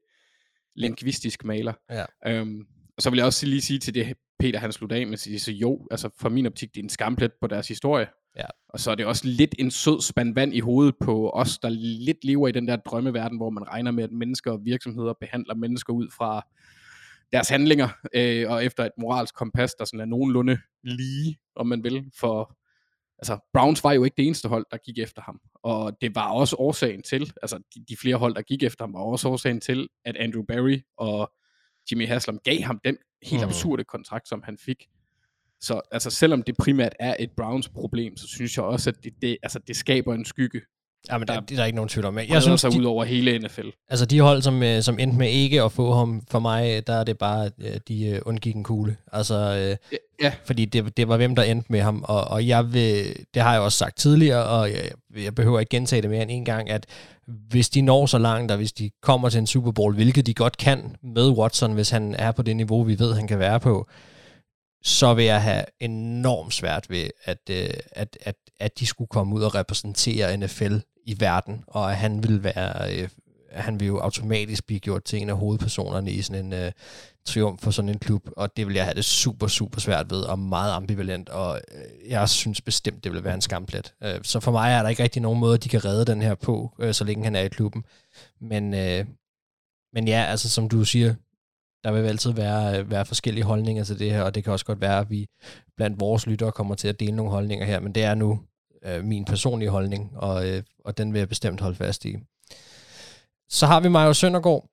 lingvistisk 0.76 1.44
maler. 1.44 1.72
Ja. 1.90 2.04
Øhm, 2.26 2.60
og 2.96 3.02
så 3.02 3.10
vil 3.10 3.16
jeg 3.16 3.26
også 3.26 3.46
lige 3.46 3.60
sige 3.60 3.78
til 3.78 3.94
det, 3.94 4.16
Peter 4.38 4.58
han 4.58 4.72
sluttede 4.72 5.00
af 5.00 5.06
med 5.06 5.12
at 5.12 5.18
sige, 5.20 5.40
så 5.40 5.52
jo, 5.52 5.86
altså 5.90 6.08
for 6.20 6.28
min 6.28 6.46
optik, 6.46 6.74
det 6.74 6.80
er 6.80 6.84
en 6.84 6.88
skamplet 6.88 7.30
på 7.40 7.46
deres 7.46 7.68
historie. 7.68 8.06
Ja. 8.36 8.44
Og 8.68 8.80
så 8.80 8.90
er 8.90 8.94
det 8.94 9.06
også 9.06 9.22
lidt 9.26 9.54
en 9.58 9.70
sød 9.70 10.00
spand 10.00 10.34
vand 10.34 10.54
i 10.54 10.60
hovedet 10.60 10.94
på 11.00 11.30
os, 11.30 11.58
der 11.58 11.68
lidt 11.68 12.24
lever 12.24 12.48
i 12.48 12.52
den 12.52 12.68
der 12.68 12.76
drømmeverden, 12.76 13.36
hvor 13.36 13.50
man 13.50 13.68
regner 13.68 13.90
med, 13.90 14.04
at 14.04 14.12
mennesker 14.12 14.50
og 14.52 14.60
virksomheder 14.64 15.12
behandler 15.20 15.54
mennesker 15.54 15.92
ud 15.92 16.08
fra 16.16 16.46
deres 17.32 17.48
handlinger, 17.48 17.88
øh, 18.14 18.50
og 18.50 18.64
efter 18.64 18.84
et 18.84 18.92
moralsk 18.98 19.34
kompas, 19.34 19.74
der 19.74 19.84
sådan 19.84 20.00
er 20.00 20.04
nogenlunde 20.04 20.58
lige, 20.84 21.38
om 21.56 21.66
man 21.66 21.84
vil, 21.84 22.04
for 22.20 22.56
altså 23.18 23.38
Browns 23.52 23.84
var 23.84 23.92
jo 23.92 24.04
ikke 24.04 24.14
det 24.16 24.26
eneste 24.26 24.48
hold, 24.48 24.66
der 24.70 24.76
gik 24.76 24.98
efter 24.98 25.22
ham. 25.22 25.40
Og 25.62 25.96
det 26.00 26.14
var 26.14 26.32
også 26.32 26.56
årsagen 26.58 27.02
til, 27.02 27.32
altså 27.42 27.58
de, 27.74 27.84
de 27.88 27.96
flere 27.96 28.16
hold, 28.16 28.34
der 28.34 28.42
gik 28.42 28.62
efter 28.62 28.84
ham, 28.84 28.94
var 28.94 29.00
også 29.00 29.28
årsagen 29.28 29.60
til, 29.60 29.88
at 30.04 30.16
Andrew 30.16 30.42
Barry 30.48 30.78
og 30.96 31.32
Jimmy 31.90 32.06
Haslam 32.06 32.38
gav 32.44 32.60
ham 32.62 32.80
den 32.84 32.96
helt 33.22 33.42
Mhm. 33.42 33.48
absurde 33.48 33.84
kontrakt, 33.84 34.28
som 34.28 34.42
han 34.42 34.58
fik. 34.58 34.86
Så 35.60 35.80
altså, 35.90 36.10
selvom 36.10 36.42
det 36.42 36.56
primært 36.58 36.92
er 37.00 37.16
et 37.18 37.30
Browns 37.36 37.68
problem, 37.68 38.16
så 38.16 38.28
synes 38.28 38.56
jeg 38.56 38.64
også, 38.64 38.90
at 38.90 39.04
det, 39.04 39.12
det, 39.22 39.36
altså, 39.42 39.58
det 39.58 39.76
skaber 39.76 40.14
en 40.14 40.24
skygge, 40.24 40.60
Ja, 41.10 41.18
men 41.18 41.28
der, 41.28 41.40
det 41.40 41.50
er 41.50 41.56
der 41.56 41.64
ikke 41.64 41.76
nogen 41.76 41.88
tvivl 41.88 42.06
om. 42.06 42.18
Jeg, 42.18 42.28
jeg 42.28 42.42
synes, 42.42 42.60
sig 42.60 42.72
de, 42.72 42.78
ud 42.78 42.84
over 42.84 43.04
hele 43.04 43.38
NFL. 43.38 43.68
altså 43.88 44.06
de 44.06 44.20
hold, 44.20 44.42
som, 44.42 44.62
øh, 44.62 44.82
som 44.82 44.98
endte 44.98 45.18
med 45.18 45.30
ikke 45.30 45.62
at 45.62 45.72
få 45.72 45.94
ham, 45.94 46.22
for 46.30 46.38
mig, 46.38 46.86
der 46.86 46.92
er 46.92 47.04
det 47.04 47.18
bare, 47.18 47.46
at 47.46 47.52
øh, 47.58 47.80
de 47.88 48.06
øh, 48.06 48.20
undgik 48.26 48.54
en 48.56 48.64
kugle. 48.64 48.96
Altså, 49.12 49.34
øh, 49.92 49.98
Ja, 50.22 50.32
fordi 50.44 50.64
det, 50.64 50.96
det 50.96 51.08
var 51.08 51.16
hvem, 51.16 51.34
der 51.34 51.42
endte 51.42 51.72
med 51.72 51.80
ham, 51.80 52.04
og, 52.08 52.24
og 52.24 52.46
jeg 52.46 52.72
vil, 52.72 53.16
det 53.34 53.42
har 53.42 53.52
jeg 53.52 53.60
også 53.60 53.78
sagt 53.78 53.96
tidligere, 53.96 54.44
og 54.44 54.70
jeg, 54.70 54.90
jeg 55.16 55.34
behøver 55.34 55.60
ikke 55.60 55.70
gentage 55.70 56.02
det 56.02 56.10
mere 56.10 56.22
end 56.22 56.30
en 56.30 56.44
gang, 56.44 56.70
at 56.70 56.86
hvis 57.26 57.68
de 57.68 57.80
når 57.80 58.06
så 58.06 58.18
langt, 58.18 58.50
og 58.50 58.56
hvis 58.56 58.72
de 58.72 58.90
kommer 59.02 59.28
til 59.28 59.38
en 59.38 59.46
Super 59.46 59.70
Bowl, 59.72 59.94
hvilket 59.94 60.26
de 60.26 60.34
godt 60.34 60.56
kan 60.56 60.96
med 61.02 61.30
Watson, 61.30 61.72
hvis 61.72 61.90
han 61.90 62.14
er 62.14 62.32
på 62.32 62.42
det 62.42 62.56
niveau, 62.56 62.82
vi 62.82 62.98
ved, 62.98 63.14
han 63.14 63.26
kan 63.26 63.38
være 63.38 63.60
på, 63.60 63.88
så 64.82 65.14
vil 65.14 65.24
jeg 65.24 65.42
have 65.42 65.64
enormt 65.80 66.54
svært 66.54 66.90
ved, 66.90 67.10
at, 67.24 67.38
øh, 67.50 67.68
at, 67.92 68.18
at, 68.20 68.34
at 68.60 68.78
de 68.78 68.86
skulle 68.86 69.08
komme 69.08 69.34
ud 69.34 69.42
og 69.42 69.54
repræsentere 69.54 70.36
NFL 70.36 70.76
i 71.04 71.20
verden, 71.20 71.64
og 71.66 71.90
at 71.90 71.96
han 71.96 72.22
vil 72.22 72.44
være, 72.44 72.94
øh, 72.96 73.08
han 73.52 73.80
vil 73.80 73.86
jo 73.86 73.98
automatisk 73.98 74.66
blive 74.66 74.80
gjort 74.80 75.04
til 75.04 75.22
en 75.22 75.30
af 75.30 75.36
hovedpersonerne 75.36 76.10
i 76.10 76.22
sådan 76.22 76.44
en 76.44 76.52
øh, 76.52 76.72
triumf 77.24 77.62
for 77.62 77.70
sådan 77.70 77.88
en 77.88 77.98
klub, 77.98 78.28
og 78.36 78.56
det 78.56 78.66
vil 78.66 78.74
jeg 78.74 78.84
have 78.84 78.94
det 78.94 79.04
super, 79.04 79.46
super 79.46 79.80
svært 79.80 80.10
ved, 80.10 80.20
og 80.20 80.38
meget 80.38 80.72
ambivalent, 80.72 81.28
og 81.28 81.60
øh, 81.74 82.10
jeg 82.10 82.28
synes 82.28 82.60
bestemt, 82.60 83.04
det 83.04 83.12
vil 83.12 83.24
være 83.24 83.34
en 83.34 83.40
skamplet. 83.40 83.94
Øh, 84.02 84.20
så 84.22 84.40
for 84.40 84.52
mig 84.52 84.72
er 84.72 84.82
der 84.82 84.88
ikke 84.88 85.02
rigtig 85.02 85.22
nogen 85.22 85.40
måde, 85.40 85.58
de 85.58 85.68
kan 85.68 85.84
redde 85.84 86.04
den 86.04 86.22
her 86.22 86.34
på, 86.34 86.74
øh, 86.78 86.94
så 86.94 87.04
længe 87.04 87.24
han 87.24 87.36
er 87.36 87.40
i 87.40 87.48
klubben. 87.48 87.84
Men, 88.40 88.74
øh, 88.74 89.04
men 89.92 90.08
ja, 90.08 90.24
altså 90.28 90.50
som 90.50 90.68
du 90.68 90.84
siger, 90.84 91.14
der 91.84 91.92
vil 91.92 92.02
altid 92.02 92.32
være, 92.32 92.78
øh, 92.78 92.90
være 92.90 93.04
forskellige 93.04 93.44
holdninger 93.44 93.84
til 93.84 93.98
det 93.98 94.12
her, 94.12 94.22
og 94.22 94.34
det 94.34 94.44
kan 94.44 94.52
også 94.52 94.64
godt 94.64 94.80
være, 94.80 94.98
at 94.98 95.10
vi 95.10 95.26
blandt 95.76 96.00
vores 96.00 96.26
lyttere 96.26 96.52
kommer 96.52 96.74
til 96.74 96.88
at 96.88 97.00
dele 97.00 97.16
nogle 97.16 97.32
holdninger 97.32 97.66
her, 97.66 97.80
men 97.80 97.94
det 97.94 98.04
er 98.04 98.14
nu 98.14 98.40
øh, 98.86 99.04
min 99.04 99.24
personlige 99.24 99.70
holdning, 99.70 100.12
og, 100.16 100.48
øh, 100.48 100.62
og 100.84 100.98
den 100.98 101.12
vil 101.12 101.18
jeg 101.18 101.28
bestemt 101.28 101.60
holde 101.60 101.76
fast 101.76 102.04
i. 102.04 102.16
Så 103.48 103.66
har 103.66 103.80
vi 103.80 103.88
Mario 103.88 104.12
Søndergaard, 104.12 104.68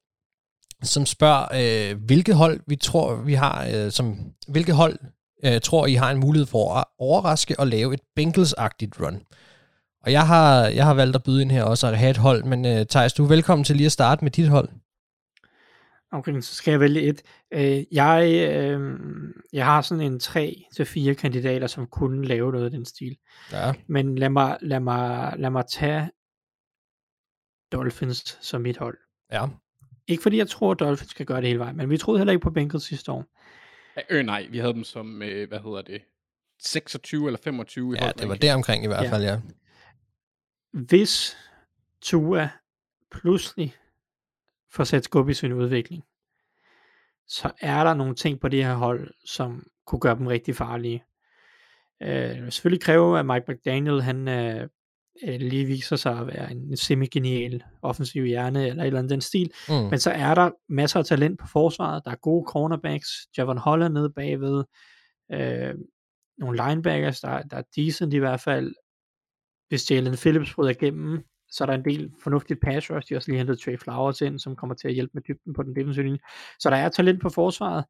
som 0.83 1.05
spørger, 1.05 1.45
øh, 1.91 2.03
hvilket 2.05 2.35
hold 2.35 2.59
vi 2.67 2.75
tror, 2.75 3.15
vi 3.15 3.33
har, 3.33 3.67
øh, 3.73 3.91
som, 3.91 4.17
hvilket 4.47 4.75
hold 4.75 4.99
øh, 5.43 5.61
tror 5.61 5.85
I 5.85 5.93
har 5.93 6.11
en 6.11 6.19
mulighed 6.19 6.45
for 6.45 6.73
at 6.73 6.83
overraske 6.99 7.59
og 7.59 7.67
lave 7.67 7.93
et 7.93 8.01
Bengals-agtigt 8.15 9.05
run? 9.05 9.21
Og 10.05 10.11
jeg 10.11 10.27
har, 10.27 10.67
jeg 10.67 10.85
har 10.85 10.93
valgt 10.93 11.15
at 11.15 11.23
byde 11.23 11.41
ind 11.41 11.51
her 11.51 11.63
også 11.63 11.87
at 11.87 11.97
have 11.97 12.11
et 12.11 12.17
hold, 12.17 12.43
men 12.43 12.65
øh, 12.65 12.85
Thijs, 12.85 13.13
du 13.13 13.23
er 13.23 13.27
velkommen 13.27 13.65
til 13.65 13.75
lige 13.75 13.85
at 13.85 13.91
starte 13.91 14.23
med 14.25 14.31
dit 14.31 14.49
hold. 14.49 14.69
Okay, 16.11 16.39
så 16.41 16.55
skal 16.55 16.71
jeg 16.71 16.79
vælge 16.79 17.01
et. 17.01 17.21
Øh, 17.51 17.83
jeg, 17.93 18.49
øh, 18.51 18.99
jeg 19.53 19.65
har 19.65 19.81
sådan 19.81 20.03
en 20.13 20.19
3 20.19 20.63
til 20.75 20.85
fire 20.85 21.15
kandidater, 21.15 21.67
som 21.67 21.87
kunne 21.87 22.27
lave 22.27 22.51
noget 22.51 22.65
af 22.65 22.71
den 22.71 22.85
stil. 22.85 23.17
Ja. 23.51 23.73
Men 23.87 24.17
lad 24.17 24.29
mig, 24.29 24.57
lad 24.61 24.79
mig, 24.79 25.33
lad 25.37 25.49
mig 25.49 25.63
tage 25.71 26.09
Dolphins 27.71 28.37
som 28.41 28.61
mit 28.61 28.77
hold. 28.77 28.97
Ja. 29.31 29.45
Ikke 30.07 30.23
fordi 30.23 30.37
jeg 30.37 30.47
tror, 30.49 30.71
at 30.71 30.79
Dolphins 30.79 31.11
skal 31.11 31.25
gøre 31.25 31.37
det 31.41 31.47
hele 31.47 31.59
vejen, 31.59 31.77
men 31.77 31.89
vi 31.89 31.97
troede 31.97 32.19
heller 32.19 32.31
ikke 32.33 32.43
på 32.43 32.51
Bengals 32.51 32.83
sidste 32.83 33.11
år. 33.11 33.25
Øh, 34.09 34.25
nej, 34.25 34.47
vi 34.51 34.57
havde 34.57 34.73
dem 34.73 34.83
som, 34.83 35.21
øh, 35.21 35.47
hvad 35.47 35.59
hedder 35.59 35.81
det, 35.81 36.01
26 36.59 37.25
eller 37.27 37.39
25 37.43 37.93
i 37.93 37.95
Ja, 37.95 37.95
det 37.95 38.01
var 38.05 38.11
holdranking. 38.21 38.41
der 38.41 38.53
omkring 38.55 38.83
i 38.83 38.87
hvert 38.87 39.03
Ja. 39.03 39.11
fald, 39.11 39.23
ja. 39.23 39.39
Hvis 40.71 41.37
Tua 42.01 42.49
pludselig 43.11 43.75
får 44.71 44.83
sat 44.83 45.03
skub 45.03 45.29
i 45.29 45.33
sin 45.33 45.53
udvikling, 45.53 46.03
så 47.27 47.51
er 47.61 47.83
der 47.83 47.93
nogle 47.93 48.15
ting 48.15 48.39
på 48.39 48.47
det 48.47 48.65
her 48.65 48.75
hold, 48.75 49.13
som 49.25 49.67
kunne 49.85 49.99
gøre 49.99 50.15
dem 50.15 50.27
rigtig 50.27 50.55
farlige. 50.55 51.03
Øh, 52.01 52.09
det 52.09 52.43
vil 52.43 52.51
selvfølgelig 52.51 52.83
kræve, 52.83 53.19
at 53.19 53.25
Mike 53.25 53.45
McDaniel, 53.47 54.01
han 54.01 54.27
øh, 54.27 54.67
øh, 55.23 55.39
lige 55.39 55.65
viser 55.65 55.95
sig 55.95 56.19
at 56.19 56.27
være 56.27 56.51
en 56.51 56.77
semi-genial 56.77 57.63
offensiv 57.81 58.25
hjerne, 58.25 58.67
eller 58.67 58.83
et 58.83 58.87
eller 58.87 58.99
andet 58.99 59.11
den 59.11 59.21
stil. 59.21 59.51
Mm. 59.69 59.75
Men 59.75 59.99
så 59.99 60.11
er 60.11 60.35
der 60.35 60.51
masser 60.69 60.99
af 60.99 61.05
talent 61.05 61.39
på 61.39 61.47
forsvaret. 61.47 62.05
Der 62.05 62.11
er 62.11 62.15
gode 62.15 62.45
cornerbacks. 62.47 63.07
Javon 63.37 63.57
Holland 63.57 63.93
nede 63.93 64.09
bagved. 64.09 64.63
Øh, 65.31 65.75
nogle 66.37 66.63
linebackers, 66.67 67.19
der, 67.19 67.41
der 67.41 67.57
er 67.57 67.63
decent 67.75 68.13
i 68.13 68.17
hvert 68.17 68.41
fald. 68.41 68.75
hvis 69.67 69.91
Jalen 69.91 70.15
Phillips 70.15 70.53
bryder 70.53 70.69
igennem, 70.69 71.23
så 71.51 71.63
er 71.63 71.65
der 71.65 71.73
en 71.73 71.85
del 71.85 72.11
fornuftigt 72.23 72.61
pass 72.61 72.91
rush. 72.91 73.09
De 73.09 73.13
har 73.13 73.17
også 73.17 73.31
lige 73.31 73.37
hentet 73.37 73.59
Trey 73.59 73.77
Flowers 73.77 74.21
ind, 74.21 74.39
som 74.39 74.55
kommer 74.55 74.75
til 74.75 74.87
at 74.87 74.93
hjælpe 74.93 75.11
med 75.13 75.21
dybden 75.21 75.53
på 75.53 75.63
den 75.63 75.75
defensive 75.75 76.05
linje. 76.05 76.19
Så 76.59 76.69
der 76.69 76.75
er 76.75 76.89
talent 76.89 77.21
på 77.21 77.29
forsvaret. 77.29 77.85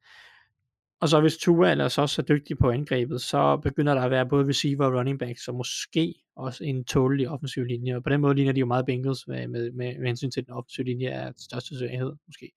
Og 1.01 1.09
så 1.09 1.21
hvis 1.21 1.37
Tua 1.37 1.71
ellers 1.71 1.97
også 1.97 2.21
er 2.21 2.25
dygtig 2.25 2.57
på 2.57 2.69
angrebet, 2.69 3.21
så 3.21 3.57
begynder 3.57 3.93
der 3.93 4.01
at 4.01 4.11
være 4.11 4.25
både 4.29 4.47
receiver 4.47 4.85
og 4.85 4.93
running 4.93 5.19
back, 5.19 5.39
så 5.39 5.51
måske 5.51 6.15
også 6.35 6.63
en 6.63 6.83
tålelig 6.83 7.29
offensiv 7.29 7.63
linje. 7.63 7.95
Og 7.95 8.03
på 8.03 8.09
den 8.09 8.21
måde 8.21 8.35
ligner 8.35 8.51
de 8.51 8.59
jo 8.59 8.65
meget 8.65 8.85
Bengals 8.85 9.27
med, 9.27 9.47
med, 9.47 9.71
med, 9.71 9.97
med 9.99 10.07
hensyn 10.07 10.31
til 10.31 10.45
den 10.45 10.53
offensive 10.53 10.85
linje 10.85 11.07
er 11.07 11.31
største 11.37 11.77
svaghed, 11.77 12.13
måske. 12.27 12.51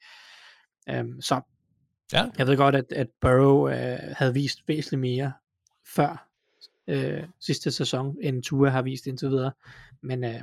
Um, 1.01 1.21
så 1.21 1.41
Ja. 2.13 2.25
jeg 2.39 2.47
ved 2.47 2.57
godt, 2.57 2.75
at, 2.75 2.93
at 2.93 3.07
Burrow 3.21 3.67
uh, 3.67 3.73
havde 4.17 4.35
vist 4.35 4.69
væsentligt 4.69 5.01
mere 5.01 5.33
før 5.97 6.29
uh, 6.93 7.29
sidste 7.41 7.71
sæson, 7.71 8.17
end 8.23 8.43
Tua 8.43 8.69
har 8.69 8.83
vist 8.83 9.07
indtil 9.07 9.29
videre. 9.29 9.53
Men 10.01 10.25
uh, 10.25 10.41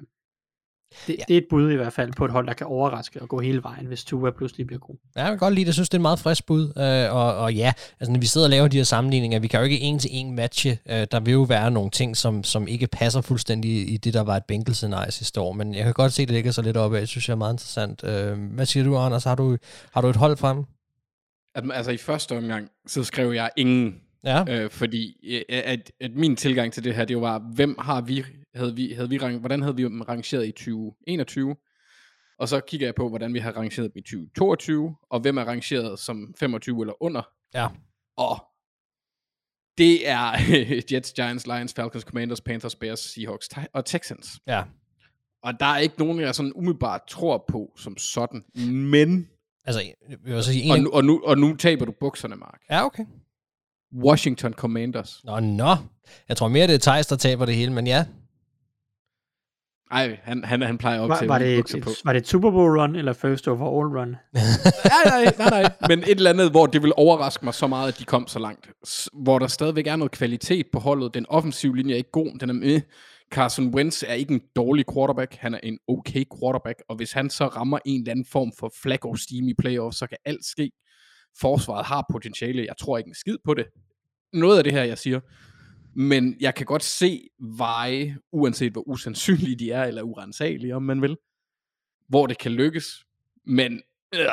det, 1.07 1.15
ja. 1.19 1.23
det 1.27 1.33
er 1.33 1.37
et 1.37 1.45
bud 1.49 1.71
i 1.71 1.75
hvert 1.75 1.93
fald 1.93 2.13
på 2.13 2.25
et 2.25 2.31
hold, 2.31 2.47
der 2.47 2.53
kan 2.53 2.67
overraske 2.67 3.21
og 3.21 3.29
gå 3.29 3.39
hele 3.39 3.63
vejen, 3.63 3.85
hvis 3.85 4.03
Tua 4.03 4.31
pludselig 4.31 4.67
bliver 4.67 4.79
god. 4.79 4.95
Ja, 5.15 5.21
jeg 5.21 5.29
kan 5.29 5.37
godt 5.37 5.53
lide 5.53 5.63
det. 5.63 5.67
Jeg 5.67 5.73
synes, 5.73 5.89
det 5.89 5.93
er 5.93 5.99
et 5.99 6.01
meget 6.01 6.19
frisk 6.19 6.45
bud. 6.45 6.73
Øh, 6.77 7.15
og, 7.15 7.35
og 7.35 7.53
ja, 7.53 7.73
altså 7.99 8.11
når 8.11 8.19
vi 8.19 8.25
sidder 8.25 8.47
og 8.47 8.51
laver 8.51 8.67
de 8.67 8.77
her 8.77 8.83
sammenligninger, 8.83 9.39
vi 9.39 9.47
kan 9.47 9.59
jo 9.59 9.63
ikke 9.63 9.79
en 9.79 9.99
til 9.99 10.09
en 10.13 10.35
matche. 10.35 10.79
Øh, 10.89 11.07
der 11.11 11.19
vil 11.19 11.31
jo 11.31 11.41
være 11.41 11.71
nogle 11.71 11.89
ting, 11.89 12.17
som, 12.17 12.43
som 12.43 12.67
ikke 12.67 12.87
passer 12.87 13.21
fuldstændig 13.21 13.93
i 13.93 13.97
det, 13.97 14.13
der 14.13 14.21
var 14.21 14.37
et 14.37 14.45
Bengals-scenarie 14.45 15.11
sidste 15.11 15.41
år. 15.41 15.53
Men 15.53 15.75
jeg 15.75 15.83
kan 15.83 15.93
godt 15.93 16.13
se, 16.13 16.25
det 16.25 16.31
ligger 16.31 16.51
så 16.51 16.61
lidt 16.61 16.77
op 16.77 16.93
af. 16.93 16.99
Det 16.99 17.09
synes 17.09 17.27
jeg 17.27 17.33
er 17.33 17.37
meget 17.37 17.53
interessant. 17.53 18.03
Øh, 18.03 18.37
hvad 18.53 18.65
siger 18.65 18.83
du, 18.83 18.97
Anders? 18.97 19.23
Har 19.23 19.35
du, 19.35 19.57
har 19.93 20.01
du 20.01 20.07
et 20.07 20.15
hold 20.15 20.37
frem? 20.37 20.63
Altså 21.55 21.91
i 21.91 21.97
første 21.97 22.37
omgang, 22.37 22.69
så 22.87 23.03
skrev 23.03 23.31
jeg 23.31 23.49
ingen. 23.57 23.95
Ja. 24.23 24.43
Øh, 24.49 24.69
fordi 24.69 25.15
øh, 25.29 25.41
at, 25.49 25.91
at 26.01 26.11
min 26.15 26.35
tilgang 26.35 26.73
til 26.73 26.83
det 26.83 26.95
her, 26.95 27.05
det 27.05 27.21
var, 27.21 27.39
hvem 27.55 27.75
har 27.79 28.01
vi, 28.01 28.25
havde 28.55 28.75
vi, 28.75 28.93
havde 28.93 29.09
vi 29.09 29.17
rang, 29.17 29.39
hvordan 29.39 29.61
havde 29.61 29.75
vi 29.75 29.83
dem 29.83 30.01
rangeret 30.01 30.47
i 30.47 30.51
2021? 30.51 31.55
Og 32.39 32.49
så 32.49 32.59
kigger 32.59 32.87
jeg 32.87 32.95
på, 32.95 33.09
hvordan 33.09 33.33
vi 33.33 33.39
har 33.39 33.51
rangeret 33.51 33.93
dem 33.93 33.99
i 33.99 34.01
2022, 34.01 34.95
og 35.09 35.19
hvem 35.19 35.37
er 35.37 35.43
rangeret 35.43 35.99
som 35.99 36.33
25 36.39 36.81
eller 36.81 37.03
under. 37.03 37.21
Ja. 37.53 37.67
Og 38.17 38.37
det 39.77 40.09
er 40.09 40.31
Jets, 40.91 41.13
Giants, 41.13 41.47
Lions, 41.47 41.73
Falcons, 41.73 42.03
Commanders, 42.03 42.41
Panthers, 42.41 42.75
Bears, 42.75 42.99
Seahawks 42.99 43.49
og 43.73 43.85
Texans. 43.85 44.39
Ja. 44.47 44.63
Og 45.43 45.59
der 45.59 45.65
er 45.65 45.77
ikke 45.77 45.95
nogen, 45.99 46.19
jeg 46.19 46.35
sådan 46.35 46.53
umiddelbart 46.55 47.01
tror 47.07 47.45
på 47.47 47.73
som 47.77 47.97
sådan. 47.97 48.43
Men... 48.71 49.29
Altså, 49.65 49.81
jeg 49.81 50.17
vil 50.23 50.43
så 50.43 50.51
sige 50.51 50.63
en 50.63 50.71
og, 50.71 50.79
nu, 50.79 50.89
og, 50.93 51.05
nu, 51.05 51.21
og 51.25 51.37
nu 51.37 51.55
taber 51.55 51.85
du 51.85 51.93
bukserne, 51.99 52.35
Mark. 52.35 52.61
Ja, 52.69 52.85
okay. 52.85 53.05
Washington 53.95 54.53
Commanders. 54.53 55.21
Nå, 55.23 55.39
nå. 55.39 55.75
Jeg 56.29 56.37
tror 56.37 56.47
mere, 56.47 56.67
det 56.67 56.73
er 56.73 56.91
Thijs, 56.91 57.07
der 57.07 57.15
taber 57.15 57.45
det 57.45 57.55
hele, 57.55 57.73
men 57.73 57.87
ja. 57.87 58.05
Ej, 59.91 60.19
han, 60.23 60.43
han, 60.43 60.61
han 60.61 60.77
plejer 60.77 60.99
op 60.99 61.09
Var, 61.09 61.17
til 61.17 61.27
var, 61.27 61.39
det 61.39 61.57
et, 61.75 61.83
på. 61.83 61.89
var 62.05 62.13
det 62.13 62.19
et 62.19 62.27
Super 62.27 62.51
Bowl 62.51 62.79
run, 62.79 62.95
eller 62.95 63.13
first 63.13 63.47
overall 63.47 63.97
run? 63.97 64.09
nej, 64.33 64.43
nej, 65.05 65.33
nej, 65.37 65.49
nej. 65.49 65.71
Men 65.89 65.99
et 65.99 66.09
eller 66.09 66.29
andet, 66.29 66.51
hvor 66.51 66.65
det 66.65 66.83
vil 66.83 66.93
overraske 66.97 67.45
mig 67.45 67.53
så 67.53 67.67
meget, 67.67 67.87
at 67.87 67.99
de 67.99 68.03
kom 68.05 68.27
så 68.27 68.39
langt. 68.39 68.69
Hvor 69.13 69.39
der 69.39 69.47
stadigvæk 69.47 69.87
er 69.87 69.95
noget 69.95 70.11
kvalitet 70.11 70.65
på 70.73 70.79
holdet. 70.79 71.13
Den 71.13 71.25
offensive 71.29 71.75
linje 71.77 71.93
er 71.93 71.97
ikke 71.97 72.11
god. 72.11 72.39
Den 72.39 72.49
er 72.49 72.53
med. 72.53 72.81
Carson 73.31 73.75
Wentz 73.75 74.03
er 74.07 74.13
ikke 74.13 74.33
en 74.33 74.41
dårlig 74.55 74.85
quarterback. 74.93 75.35
Han 75.35 75.53
er 75.53 75.59
en 75.63 75.77
okay 75.87 76.23
quarterback. 76.39 76.81
Og 76.89 76.95
hvis 76.95 77.11
han 77.11 77.29
så 77.29 77.47
rammer 77.47 77.79
en 77.85 78.01
eller 78.01 78.11
anden 78.11 78.25
form 78.31 78.51
for 78.59 78.71
flag 78.81 79.05
of 79.05 79.17
steam 79.17 79.47
i 79.47 79.53
playoff, 79.59 79.95
så 79.95 80.07
kan 80.07 80.17
alt 80.25 80.45
ske. 80.45 80.71
Forsvaret 81.41 81.85
har 81.85 82.05
potentiale. 82.11 82.65
Jeg 82.65 82.77
tror 82.79 82.97
ikke 82.97 83.07
en 83.07 83.15
skid 83.15 83.37
på 83.45 83.53
det. 83.53 83.65
Noget 84.33 84.57
af 84.57 84.63
det 84.63 84.73
her, 84.73 84.83
jeg 84.83 84.97
siger. 84.97 85.19
Men 85.95 86.35
jeg 86.39 86.55
kan 86.55 86.65
godt 86.65 86.83
se 86.83 87.29
veje, 87.39 88.17
uanset 88.31 88.71
hvor 88.71 88.87
usandsynlige 88.87 89.55
de 89.55 89.71
er, 89.71 89.83
eller 89.83 90.01
urensagelige, 90.01 90.75
om 90.75 90.83
man 90.83 91.01
vil, 91.01 91.17
hvor 92.07 92.27
det 92.27 92.37
kan 92.37 92.51
lykkes. 92.51 93.05
Men 93.45 93.81
øh, 94.15 94.25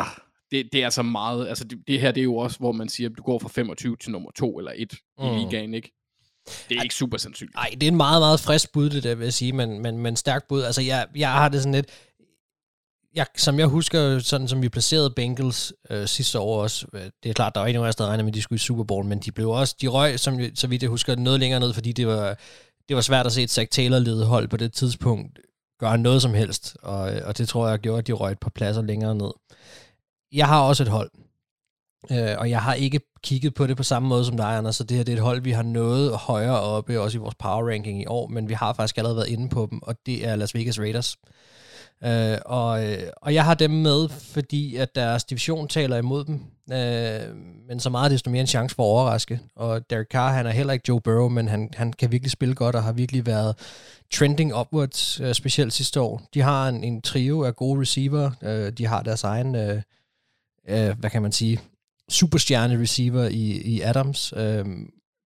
det, 0.50 0.68
det 0.72 0.80
er 0.80 0.84
altså 0.84 1.02
meget, 1.02 1.48
altså 1.48 1.64
det, 1.64 1.78
det 1.86 2.00
her, 2.00 2.12
det 2.12 2.20
er 2.20 2.24
jo 2.24 2.36
også, 2.36 2.58
hvor 2.58 2.72
man 2.72 2.88
siger, 2.88 3.10
at 3.10 3.16
du 3.18 3.22
går 3.22 3.38
fra 3.38 3.48
25 3.48 3.96
til 3.96 4.12
nummer 4.12 4.30
2 4.30 4.58
eller 4.58 4.72
1 4.76 4.94
mm. 5.18 5.24
i 5.24 5.28
ligaen, 5.28 5.74
ikke? 5.74 5.92
Det 6.68 6.78
er 6.78 6.82
ikke 6.82 6.94
super 6.94 7.16
sandsynligt. 7.16 7.54
Nej, 7.54 7.70
det 7.72 7.82
er 7.82 7.88
en 7.88 7.96
meget, 7.96 8.20
meget 8.20 8.40
frisk 8.40 8.72
bud, 8.72 8.90
det 8.90 9.02
der, 9.02 9.14
vil 9.14 9.24
jeg 9.24 9.32
sige, 9.32 9.52
men, 9.52 9.82
men, 9.82 9.98
men 9.98 10.16
stærkt 10.16 10.48
bud. 10.48 10.62
Altså, 10.62 10.82
jeg, 10.82 11.06
jeg 11.16 11.32
har 11.32 11.48
det 11.48 11.62
sådan 11.62 11.74
lidt... 11.74 11.90
Jeg, 13.16 13.26
som 13.36 13.58
jeg 13.58 13.66
husker, 13.66 14.18
sådan 14.18 14.48
som 14.48 14.62
vi 14.62 14.68
placerede 14.68 15.10
Bengals 15.10 15.72
øh, 15.90 16.06
sidste 16.06 16.38
år 16.38 16.62
også, 16.62 16.86
øh, 16.92 17.02
det 17.22 17.28
er 17.28 17.32
klart, 17.32 17.54
der 17.54 17.60
var 17.60 17.66
ikke 17.66 17.76
nogen 17.76 17.86
af 17.86 17.88
os, 17.88 17.96
der 17.96 18.06
regnede 18.06 18.22
med, 18.22 18.30
at 18.30 18.34
de 18.34 18.42
skulle 18.42 18.56
i 18.56 18.58
Super 18.58 18.84
Bowl, 18.84 19.04
men 19.04 19.18
de 19.18 19.32
blev 19.32 19.50
også, 19.50 19.76
de 19.80 19.86
røg, 19.86 20.20
som, 20.20 20.38
så 20.54 20.66
vidt 20.66 20.82
jeg 20.82 20.90
husker, 20.90 21.16
noget 21.16 21.40
længere 21.40 21.60
ned, 21.60 21.72
fordi 21.72 21.92
det 21.92 22.06
var, 22.06 22.38
det 22.88 22.96
var 22.96 23.02
svært 23.02 23.26
at 23.26 23.32
se 23.32 23.42
et 23.42 23.50
Zach 23.50 23.68
Taylor-ledet 23.70 24.26
hold 24.26 24.48
på 24.48 24.56
det 24.56 24.72
tidspunkt 24.72 25.38
gøre 25.80 25.98
noget 25.98 26.22
som 26.22 26.34
helst, 26.34 26.76
og, 26.82 27.14
øh, 27.14 27.22
og 27.24 27.38
det 27.38 27.48
tror 27.48 27.68
jeg 27.68 27.78
gjorde, 27.78 27.98
at 27.98 28.06
de 28.06 28.12
røg 28.12 28.32
et 28.32 28.38
par 28.38 28.50
pladser 28.54 28.82
længere 28.82 29.14
ned. 29.14 29.30
Jeg 30.32 30.46
har 30.46 30.60
også 30.60 30.82
et 30.82 30.88
hold, 30.88 31.10
Øh, 32.10 32.34
og 32.38 32.50
jeg 32.50 32.62
har 32.62 32.74
ikke 32.74 33.00
kigget 33.22 33.54
på 33.54 33.66
det 33.66 33.76
på 33.76 33.82
samme 33.82 34.08
måde 34.08 34.24
som 34.24 34.36
dig, 34.36 34.56
Anders, 34.56 34.76
så 34.76 34.84
det 34.84 34.96
her 34.96 35.04
det 35.04 35.12
er 35.12 35.16
et 35.16 35.22
hold, 35.22 35.40
vi 35.40 35.50
har 35.50 35.62
noget 35.62 36.16
højere 36.16 36.60
oppe, 36.60 37.00
også 37.00 37.18
i 37.18 37.20
vores 37.20 37.34
power 37.34 37.70
ranking 37.70 38.02
i 38.02 38.06
år, 38.06 38.26
men 38.26 38.48
vi 38.48 38.54
har 38.54 38.72
faktisk 38.72 38.98
allerede 38.98 39.16
været 39.16 39.28
inde 39.28 39.48
på 39.48 39.68
dem, 39.70 39.82
og 39.82 39.96
det 40.06 40.26
er 40.26 40.36
Las 40.36 40.54
Vegas 40.54 40.78
Raiders. 40.78 41.16
Øh, 41.26 41.32
Øh, 42.04 42.32
øh, 42.32 43.08
og 43.16 43.34
jeg 43.34 43.44
har 43.44 43.54
dem 43.54 43.70
med, 43.70 44.08
fordi 44.08 44.76
at 44.76 44.94
deres 44.94 45.24
division 45.24 45.68
taler 45.68 45.96
imod 45.96 46.24
dem, 46.24 46.40
øh, 46.72 47.36
men 47.68 47.80
så 47.80 47.90
meget 47.90 48.10
desto 48.10 48.30
mere 48.30 48.40
en 48.40 48.46
chance 48.46 48.76
for 48.76 48.82
at 48.82 48.86
overraske. 48.86 49.40
Og 49.56 49.90
Derek 49.90 50.06
Carr, 50.10 50.32
han 50.32 50.46
er 50.46 50.50
heller 50.50 50.72
ikke 50.72 50.84
Joe 50.88 51.00
Burrow, 51.00 51.28
men 51.28 51.48
han, 51.48 51.70
han 51.74 51.92
kan 51.92 52.12
virkelig 52.12 52.30
spille 52.30 52.54
godt, 52.54 52.76
og 52.76 52.82
har 52.82 52.92
virkelig 52.92 53.26
været 53.26 53.56
trending 54.12 54.54
upwards, 54.60 55.20
øh, 55.20 55.34
specielt 55.34 55.72
sidste 55.72 56.00
år. 56.00 56.22
De 56.34 56.40
har 56.40 56.68
en, 56.68 56.84
en 56.84 57.02
trio 57.02 57.42
af 57.42 57.56
gode 57.56 57.80
receiver, 57.80 58.30
øh, 58.42 58.72
de 58.72 58.86
har 58.86 59.02
deres 59.02 59.24
egen, 59.24 59.54
øh, 59.54 59.82
øh, 60.68 60.98
hvad 60.98 61.10
kan 61.10 61.22
man 61.22 61.32
sige, 61.32 61.60
superstjerne 62.08 62.80
receiver 62.80 63.24
i, 63.24 63.60
i 63.64 63.80
Adams. 63.80 64.32
Øh, 64.36 64.64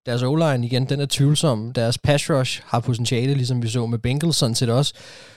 deres 0.07 0.23
o 0.23 0.51
igen, 0.51 0.85
den 0.85 0.99
er 0.99 1.05
tvivlsom. 1.09 1.73
Deres 1.73 1.97
pass 1.97 2.29
rush 2.29 2.61
har 2.65 2.79
potentiale, 2.79 3.33
ligesom 3.33 3.63
vi 3.63 3.67
så 3.67 3.85
med 3.85 3.99
Bengals 3.99 4.35
sådan 4.35 4.55
set 4.55 4.69
også. 4.69 4.93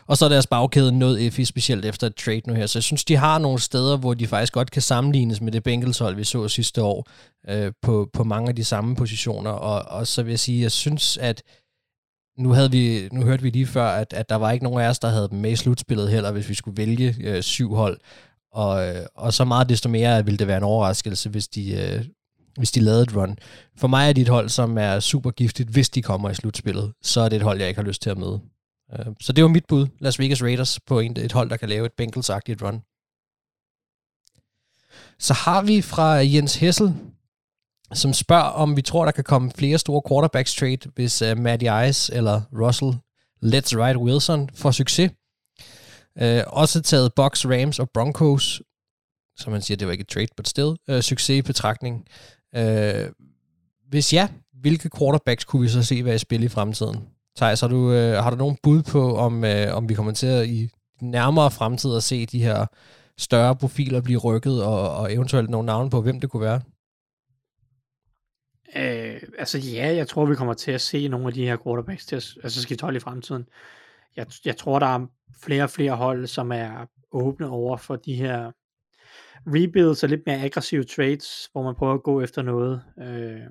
Og 0.06 0.16
så 0.16 0.24
er 0.24 0.28
deres 0.28 0.46
bagkæde 0.46 0.98
noget 0.98 1.26
effi, 1.26 1.44
specielt 1.44 1.84
efter 1.84 2.06
et 2.06 2.14
trade 2.16 2.42
nu 2.46 2.54
her. 2.54 2.66
Så 2.66 2.78
jeg 2.78 2.82
synes, 2.82 3.04
de 3.04 3.16
har 3.16 3.38
nogle 3.38 3.58
steder, 3.58 3.96
hvor 3.96 4.14
de 4.14 4.26
faktisk 4.26 4.52
godt 4.52 4.70
kan 4.70 4.82
sammenlignes 4.82 5.40
med 5.40 5.52
det 5.52 5.62
Bengals 5.62 5.98
hold, 5.98 6.16
vi 6.16 6.24
så 6.24 6.48
sidste 6.48 6.82
år, 6.82 7.06
øh, 7.48 7.72
på, 7.82 8.10
på 8.12 8.24
mange 8.24 8.48
af 8.48 8.56
de 8.56 8.64
samme 8.64 8.96
positioner. 8.96 9.50
Og, 9.50 9.98
og 9.98 10.06
så 10.06 10.22
vil 10.22 10.30
jeg 10.30 10.40
sige, 10.40 10.62
jeg 10.62 10.72
synes, 10.72 11.16
at 11.16 11.42
nu, 12.38 12.52
havde 12.52 12.70
vi, 12.70 13.08
nu 13.12 13.22
hørte 13.22 13.42
vi 13.42 13.50
lige 13.50 13.66
før, 13.66 13.86
at, 13.86 14.12
at 14.12 14.28
der 14.28 14.36
var 14.36 14.50
ikke 14.50 14.64
nogen 14.64 14.80
af 14.80 14.88
os, 14.88 14.98
der 14.98 15.08
havde 15.08 15.28
dem 15.30 15.38
med 15.38 15.50
i 15.50 15.56
slutspillet 15.56 16.10
heller, 16.10 16.32
hvis 16.32 16.48
vi 16.48 16.54
skulle 16.54 16.76
vælge 16.76 17.16
øh, 17.20 17.42
syv 17.42 17.74
hold. 17.74 18.00
Og, 18.52 18.88
øh, 18.88 19.06
og 19.14 19.32
så 19.32 19.44
meget 19.44 19.68
desto 19.68 19.88
mere 19.88 20.24
ville 20.24 20.38
det 20.38 20.46
være 20.46 20.56
en 20.56 20.62
overraskelse, 20.62 21.28
hvis 21.28 21.48
de, 21.48 21.72
øh, 21.72 22.04
hvis 22.56 22.70
de 22.70 22.80
lavede 22.80 23.02
et 23.02 23.16
run. 23.16 23.38
For 23.76 23.88
mig 23.88 24.08
er 24.08 24.12
det 24.12 24.22
et 24.22 24.28
hold, 24.28 24.48
som 24.48 24.78
er 24.78 25.00
super 25.00 25.30
giftigt, 25.30 25.68
hvis 25.68 25.88
de 25.88 26.02
kommer 26.02 26.30
i 26.30 26.34
slutspillet. 26.34 26.92
Så 27.02 27.20
er 27.20 27.28
det 27.28 27.36
et 27.36 27.42
hold, 27.42 27.58
jeg 27.58 27.68
ikke 27.68 27.80
har 27.80 27.88
lyst 27.88 28.02
til 28.02 28.10
at 28.10 28.18
møde. 28.18 28.40
Øh, 28.98 29.06
så 29.20 29.32
det 29.32 29.44
var 29.44 29.50
mit 29.50 29.66
bud. 29.68 29.86
Las 29.98 30.18
Vegas 30.18 30.42
Raiders 30.42 30.80
på 30.80 31.00
en, 31.00 31.16
et 31.16 31.32
hold, 31.32 31.50
der 31.50 31.56
kan 31.56 31.68
lave 31.68 31.86
et 31.86 31.92
bengals 31.92 32.30
run. 32.30 32.82
Så 35.18 35.34
har 35.34 35.62
vi 35.62 35.82
fra 35.82 36.06
Jens 36.12 36.56
Hessel, 36.56 36.94
som 37.92 38.12
spørger, 38.12 38.42
om 38.42 38.76
vi 38.76 38.82
tror, 38.82 39.04
der 39.04 39.12
kan 39.12 39.24
komme 39.24 39.52
flere 39.52 39.78
store 39.78 40.02
quarterbacks 40.08 40.54
trade, 40.54 40.90
hvis 40.94 41.22
uh, 41.22 41.38
Matty 41.38 41.66
Ice 41.88 42.14
eller 42.14 42.42
Russell 42.52 42.92
Let's 43.42 43.76
Ride 43.76 43.98
Wilson 43.98 44.50
får 44.54 44.70
succes. 44.70 45.12
Uh, 46.22 46.40
også 46.46 46.82
taget 46.82 47.14
Bucks, 47.14 47.46
Rams 47.46 47.78
og 47.78 47.90
Broncos, 47.90 48.62
som 49.36 49.52
man 49.52 49.62
siger, 49.62 49.76
det 49.76 49.86
var 49.86 49.92
ikke 49.92 50.02
et 50.02 50.08
trade, 50.08 50.26
but 50.36 50.48
still, 50.48 50.76
uh, 50.92 51.00
succes 51.00 51.38
i 51.38 51.42
betragtning. 51.42 52.04
Øh, 52.56 53.12
hvis 53.88 54.12
ja, 54.12 54.28
hvilke 54.52 54.90
quarterbacks 54.98 55.44
kunne 55.44 55.62
vi 55.62 55.68
så 55.68 55.82
se 55.82 56.04
være 56.04 56.14
i 56.14 56.18
spil 56.18 56.42
i 56.42 56.48
fremtiden? 56.48 57.08
Thijs, 57.36 57.60
har 57.60 57.68
du, 57.68 57.92
øh, 57.92 58.22
har 58.22 58.30
du 58.30 58.36
nogen 58.36 58.56
bud 58.62 58.82
på, 58.82 59.16
om, 59.16 59.44
øh, 59.44 59.76
om 59.76 59.88
vi 59.88 59.94
kommer 59.94 60.12
til 60.12 60.26
at 60.26 60.46
i 60.48 60.68
nærmere 61.00 61.50
fremtid 61.50 61.96
at 61.96 62.02
se 62.02 62.26
de 62.26 62.42
her 62.42 62.66
større 63.18 63.56
profiler 63.56 64.00
blive 64.00 64.18
rykket, 64.18 64.64
og, 64.64 64.96
og 64.96 65.14
eventuelt 65.14 65.50
nogle 65.50 65.66
navne 65.66 65.90
på, 65.90 66.02
hvem 66.02 66.20
det 66.20 66.30
kunne 66.30 66.42
være? 66.42 66.60
Øh, 68.76 69.22
altså 69.38 69.58
ja, 69.58 69.94
jeg 69.94 70.08
tror, 70.08 70.26
vi 70.26 70.34
kommer 70.34 70.54
til 70.54 70.72
at 70.72 70.80
se 70.80 71.08
nogle 71.08 71.26
af 71.26 71.32
de 71.32 71.46
her 71.46 71.56
quarterbacks 71.64 72.06
til 72.06 72.16
at 72.16 72.34
altså 72.42 72.62
skifte 72.62 72.82
hold 72.82 72.96
i 72.96 73.00
fremtiden. 73.00 73.46
Jeg, 74.16 74.26
jeg 74.44 74.56
tror, 74.56 74.78
der 74.78 74.86
er 74.86 75.06
flere 75.42 75.62
og 75.62 75.70
flere 75.70 75.96
hold, 75.96 76.26
som 76.26 76.52
er 76.52 76.86
åbne 77.12 77.48
over 77.48 77.76
for 77.76 77.96
de 77.96 78.14
her 78.14 78.50
rebuilds 79.46 80.02
og 80.02 80.08
lidt 80.08 80.22
mere 80.26 80.42
aggressive 80.42 80.84
trades, 80.84 81.48
hvor 81.52 81.62
man 81.62 81.74
prøver 81.74 81.94
at 81.94 82.02
gå 82.02 82.20
efter 82.20 82.42
noget. 82.42 82.82
Øh, 82.98 83.50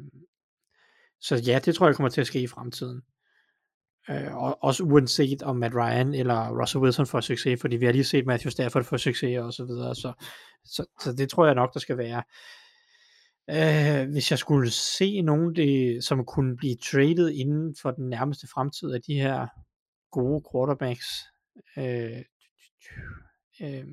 så 1.21 1.35
ja, 1.35 1.59
det 1.65 1.75
tror 1.75 1.85
jeg 1.85 1.95
kommer 1.95 2.09
til 2.09 2.21
at 2.21 2.27
ske 2.27 2.41
i 2.41 2.47
fremtiden. 2.47 3.01
Øh, 4.09 4.35
og 4.35 4.63
også 4.63 4.83
uanset 4.83 5.43
om 5.43 5.55
Matt 5.55 5.75
Ryan 5.75 6.13
eller 6.13 6.61
Russell 6.61 6.83
Wilson 6.83 7.07
får 7.07 7.21
succes, 7.21 7.61
fordi 7.61 7.75
vi 7.75 7.85
har 7.85 7.91
lige 7.91 8.03
set 8.03 8.25
Matthew 8.25 8.49
Stafford 8.49 8.83
få 8.83 8.97
succes 8.97 9.39
og 9.39 9.53
så 9.53 9.65
videre, 9.65 9.95
så, 9.95 10.13
så, 10.65 10.85
så 11.03 11.13
det 11.13 11.29
tror 11.29 11.45
jeg 11.45 11.55
nok, 11.55 11.73
der 11.73 11.79
skal 11.79 11.97
være. 11.97 12.23
Øh, 13.49 14.09
hvis 14.11 14.31
jeg 14.31 14.39
skulle 14.39 14.71
se 14.71 15.21
nogen, 15.21 15.55
det, 15.55 16.03
som 16.03 16.25
kunne 16.25 16.57
blive 16.57 16.75
traded 16.75 17.29
inden 17.29 17.75
for 17.81 17.91
den 17.91 18.09
nærmeste 18.09 18.47
fremtid 18.47 18.91
af 18.91 19.01
de 19.01 19.13
her 19.13 19.47
gode 20.11 20.43
quarterbacks. 20.51 21.07
Øh, 21.77 22.23
øh, 23.61 23.87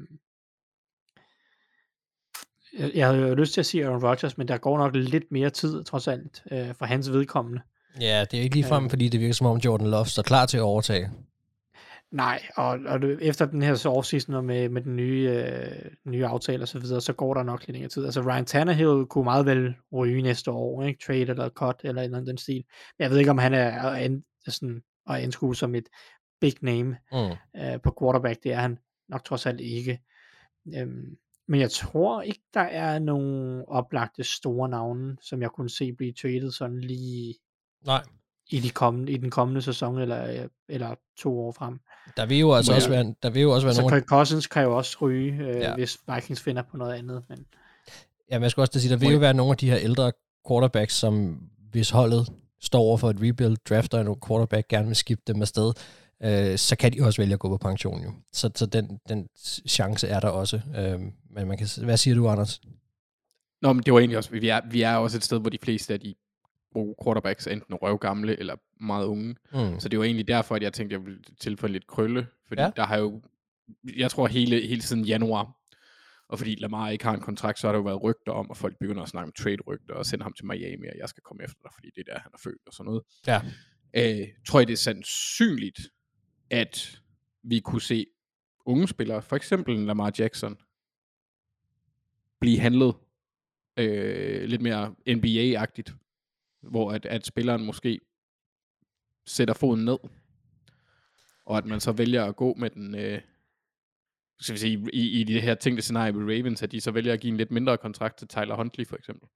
jeg, 2.95 3.07
havde 3.07 3.29
jo 3.29 3.35
lyst 3.35 3.53
til 3.55 3.61
at 3.61 3.67
sige 3.67 3.87
Aaron 3.87 4.05
Rodgers, 4.05 4.39
men 4.39 4.49
der 4.49 4.59
går 4.59 4.79
nok 4.79 4.95
lidt 4.97 5.25
mere 5.31 5.51
tid, 5.51 5.85
trods 5.85 6.09
alt, 6.09 6.43
øh, 6.53 6.75
for 6.75 6.85
hans 6.85 7.13
vedkommende. 7.13 7.61
Ja, 8.01 8.25
det 8.31 8.39
er 8.39 8.43
ikke 8.43 8.57
ligefrem, 8.57 8.85
Øh. 8.85 8.91
fordi 8.91 9.09
det 9.09 9.21
virker 9.21 9.35
som 9.35 9.47
om 9.47 9.57
Jordan 9.59 9.87
Love 9.87 10.07
står 10.07 10.23
klar 10.23 10.47
til 10.47 10.57
at 10.57 10.63
overtage. 10.63 11.11
Nej, 12.13 12.43
og, 12.57 12.79
og 12.87 13.01
efter 13.21 13.47
den 13.47 13.63
her 13.63 13.87
offseason 13.87 14.35
og 14.35 14.45
med, 14.45 14.69
med 14.69 14.83
den 14.83 14.97
nye, 14.97 15.31
øh, 15.31 15.91
nye 16.07 16.27
aftale 16.27 16.63
og 16.65 16.69
så 16.69 16.79
videre, 16.79 17.01
så 17.01 17.13
går 17.13 17.35
der 17.35 17.43
nok 17.43 17.61
lidt 17.61 17.71
længere 17.73 17.89
tid. 17.91 18.05
Altså 18.05 18.21
Ryan 18.21 18.45
Tannehill 18.45 19.07
kunne 19.07 19.25
meget 19.25 19.47
vel 19.47 19.75
ryge 19.93 20.23
næste 20.23 20.51
år, 20.51 20.83
ikke? 20.83 21.01
Trade 21.07 21.21
eller 21.21 21.49
cut 21.49 21.77
eller 21.85 22.03
et 22.03 22.05
eller 22.05 22.17
andet 22.19 22.29
den 22.29 22.39
stil. 22.39 22.65
Men 22.99 23.03
jeg 23.03 23.11
ved 23.11 23.19
ikke, 23.19 23.31
om 23.31 23.39
han 23.39 23.55
er, 23.55 23.67
er 23.69 24.19
sådan, 24.49 24.83
at 25.11 25.17
anskue 25.17 25.57
som 25.57 25.75
et 25.75 25.85
big 26.41 26.55
name 26.63 26.97
Mm. 27.13 27.61
øh, 27.61 27.81
på 27.83 27.97
quarterback. 28.01 28.43
Det 28.43 28.53
er 28.53 28.61
han 28.61 28.79
nok 29.09 29.25
trods 29.25 29.47
alt 29.47 29.61
ikke. 29.61 29.99
Øhm, 30.77 31.17
men 31.49 31.61
jeg 31.61 31.71
tror 31.71 32.23
ikke, 32.23 32.43
der 32.55 32.61
er 32.61 32.99
nogen 32.99 33.65
oplagte 33.69 34.25
store 34.25 34.69
navne, 34.69 35.17
som 35.23 35.43
jeg 35.43 35.51
kunne 35.51 35.71
se 35.71 35.93
blive 35.93 36.13
traded 36.13 36.53
sådan 36.53 36.81
lige 36.81 37.35
Nej. 37.87 38.03
i, 38.51 38.61
de 38.61 38.71
kommende, 38.71 39.13
i 39.13 39.17
den 39.17 39.31
kommende 39.31 39.63
sæson 39.63 39.99
eller, 39.99 40.49
eller 40.69 40.95
to 41.19 41.41
år 41.41 41.53
frem. 41.53 41.81
Der 42.17 42.27
vil 42.27 42.39
jo 42.39 42.55
altså 42.55 42.73
Må 42.73 42.77
også 42.77 42.89
være, 42.89 43.15
der 43.23 43.31
vil 43.31 43.43
jo 43.43 43.51
også 43.55 43.67
være 43.67 43.75
Så 43.75 43.81
nogle... 43.81 43.97
Kirk 43.97 44.09
Cousins 44.09 44.47
kan 44.47 44.63
jo 44.63 44.77
også 44.77 44.97
ryge, 45.01 45.33
øh, 45.33 45.47
Ja. 45.49 45.59
ja. 45.59 45.75
hvis 45.75 45.99
Vikings 46.15 46.43
finder 46.43 46.63
på 46.63 46.77
noget 46.77 46.95
andet. 46.95 47.25
Men 47.29 47.47
Ja, 48.31 48.39
men 48.39 48.43
jeg 48.43 48.51
skulle 48.51 48.63
også 48.63 48.81
sige, 48.81 48.91
der 48.91 48.99
vil 48.99 49.13
jo 49.13 49.19
være 49.19 49.35
nogle 49.35 49.51
af 49.51 49.57
de 49.57 49.71
her 49.71 49.79
ældre 49.79 50.13
quarterbacks, 50.49 50.95
som 50.95 51.41
hvis 51.71 51.91
holdet 51.91 52.33
står 52.61 52.79
over 52.79 52.97
for 52.97 53.11
et 53.11 53.17
rebuild, 53.23 53.57
drafter 53.69 54.01
en 54.01 54.17
quarterback, 54.29 54.69
gerne 54.69 54.87
vil 54.87 54.97
skifte 54.97 55.33
dem 55.33 55.43
afsted, 55.43 55.73
øh, 56.25 56.59
så 56.59 56.77
kan 56.77 56.93
de 56.93 57.03
også 57.03 57.23
vælge 57.23 57.33
at 57.35 57.39
gå 57.41 57.49
på 57.49 57.57
pension 57.59 58.03
jo. 58.03 58.13
Så, 58.33 58.51
så 58.55 58.67
den, 58.67 59.01
den 59.09 59.29
chance 59.69 60.09
er 60.09 60.21
der 60.21 60.29
også. 60.29 60.57
Øh, 60.77 61.01
men 61.31 61.49
man 61.49 61.59
kan, 61.59 61.67
hvad 61.85 61.97
siger 61.97 62.15
du, 62.15 62.29
Anders? 62.29 62.61
Nå, 63.63 63.73
men 63.73 63.83
det 63.83 63.93
var 63.93 63.99
egentlig 64.01 64.19
også, 64.19 64.31
vi 64.31 64.49
er, 64.49 64.61
vi 64.71 64.83
er 64.83 64.97
også 64.97 65.17
et 65.17 65.25
sted, 65.25 65.41
hvor 65.41 65.51
de 65.51 65.59
fleste 65.63 65.93
af 65.95 66.01
de 66.01 66.15
gode 66.75 66.95
quarterbacks 67.05 67.47
er 67.47 67.51
enten 67.51 67.75
røvgamle 67.75 68.39
eller 68.39 68.57
meget 68.81 69.07
unge. 69.07 69.37
Mm. 69.53 69.81
Så 69.81 69.89
det 69.89 69.99
var 69.99 70.05
egentlig 70.05 70.29
derfor, 70.29 70.55
at 70.55 70.63
jeg 70.63 70.73
tænkte, 70.73 70.97
at 70.97 71.01
jeg 71.01 71.07
ville 71.07 71.21
tilføje 71.41 71.73
lidt 71.73 71.87
krølle. 71.87 72.27
Fordi 72.49 72.63
Ja. 72.63 72.71
der 72.77 72.85
har 72.87 72.97
jo, 72.97 73.23
jeg 73.97 74.11
tror 74.11 74.27
hele, 74.27 74.67
hele 74.67 74.83
siden 74.83 75.05
januar, 75.05 75.53
og 76.29 76.39
fordi 76.39 76.55
Lamar 76.55 76.89
ikke 76.91 77.05
har 77.05 77.15
en 77.15 77.21
kontrakt, 77.21 77.59
så 77.59 77.67
har 77.67 77.73
der 77.73 77.79
jo 77.79 77.85
været 77.85 78.03
rygter 78.03 78.33
om, 78.33 78.51
og 78.51 78.57
folk 78.57 78.77
begynder 78.81 79.03
at 79.03 79.09
snakke 79.09 79.27
om 79.27 79.33
trade-rygter, 79.39 79.95
og 79.95 80.07
sende 80.07 80.23
ham 80.23 80.33
til 80.33 80.47
Miami, 80.47 80.87
og 80.87 80.95
jeg 80.99 81.09
skal 81.09 81.23
komme 81.23 81.45
efter 81.45 81.59
dig, 81.63 81.71
fordi 81.75 81.89
det 81.97 82.05
er 82.09 82.13
der, 82.13 82.21
han 82.21 82.31
er 82.35 82.39
født, 82.45 82.63
og 82.67 82.73
sådan 82.73 82.87
noget. 82.91 83.03
Ja. 83.27 83.41
Øh, 84.21 84.29
tror 84.49 84.61
jeg, 84.61 84.67
det 84.67 84.73
er 84.73 84.77
sandsynligt, 84.77 85.79
at 86.51 87.01
vi 87.43 87.61
kunne 87.61 87.83
se 87.83 88.07
unge 88.65 88.89
spillere, 88.89 89.23
for 89.23 89.37
eksempel 89.37 89.79
Lamar 89.79 90.13
Jackson, 90.19 90.59
blive 92.41 92.59
handlet 92.59 92.95
øh, 93.77 94.45
lidt 94.45 94.63
mere 94.63 94.95
NBA-agtigt, 95.09 95.95
hvor 96.61 96.93
at, 96.93 97.07
at 97.07 97.27
spilleren 97.27 97.65
måske 97.65 98.01
sætter 99.27 99.55
foden 99.55 99.85
ned, 99.85 99.99
og 101.45 101.59
at 101.59 101.67
man 101.67 101.81
så 101.81 101.93
vælger 101.93 102.25
at 102.25 102.37
gå 102.37 102.55
med 102.55 102.71
den, 102.71 102.95
øh, 102.95 103.21
skal 104.41 104.53
vi 104.53 104.59
sige, 104.59 104.89
i, 104.93 105.21
i 105.21 105.25
det 105.25 105.43
her 105.43 105.55
tænkte 105.55 105.83
scenarie 105.83 106.13
med 106.13 106.37
Ravens, 106.37 106.63
at 106.63 106.73
de 106.73 106.81
så 106.81 106.91
vælger 106.91 107.13
at 107.13 107.21
give 107.21 107.31
en 107.31 107.37
lidt 107.37 107.51
mindre 107.51 107.79
kontrakt 107.79 108.19
til 108.19 108.29
Tyler 108.29 108.57
Huntley 108.57 108.87
for 108.87 108.97
eksempel. 108.97 109.29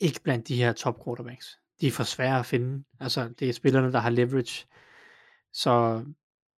ikke 0.00 0.20
blandt 0.22 0.48
de 0.48 0.56
her 0.56 0.72
top 0.72 1.04
quarterbacks. 1.04 1.58
De 1.80 1.86
er 1.86 1.90
for 1.90 2.04
svære 2.04 2.38
at 2.38 2.46
finde. 2.46 2.84
Altså, 3.00 3.28
det 3.28 3.48
er 3.48 3.52
spillerne, 3.52 3.92
der 3.92 3.98
har 3.98 4.10
leverage. 4.10 4.66
Så 5.52 6.02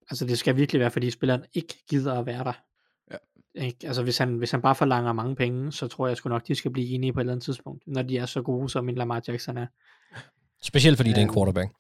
altså, 0.09 0.25
det 0.25 0.37
skal 0.37 0.55
virkelig 0.55 0.79
være, 0.79 0.91
fordi 0.91 1.11
spilleren 1.11 1.43
ikke 1.53 1.83
gider 1.89 2.19
at 2.19 2.25
være 2.25 2.43
der. 2.43 2.53
Ja. 3.11 3.17
Ikke? 3.65 3.87
Altså, 3.87 4.03
hvis 4.03 4.17
han, 4.17 4.35
hvis 4.35 4.51
han 4.51 4.61
bare 4.61 4.75
forlanger 4.75 5.13
mange 5.13 5.35
penge, 5.35 5.71
så 5.71 5.87
tror 5.87 6.07
jeg 6.07 6.17
sgu 6.17 6.29
nok, 6.29 6.47
de 6.47 6.55
skal 6.55 6.71
blive 6.71 6.87
enige 6.87 7.13
på 7.13 7.19
et 7.19 7.21
eller 7.21 7.33
andet 7.33 7.43
tidspunkt, 7.43 7.83
når 7.87 8.01
de 8.01 8.17
er 8.17 8.25
så 8.25 8.41
gode, 8.41 8.69
som 8.69 8.89
en 8.89 8.95
Lamar 8.95 9.21
Jackson 9.27 9.57
er. 9.57 9.67
Specielt 10.61 10.97
fordi 10.97 11.09
det 11.09 11.17
er 11.17 11.21
en 11.21 11.29
Øh, 11.29 11.33
quarterback. 11.33 11.71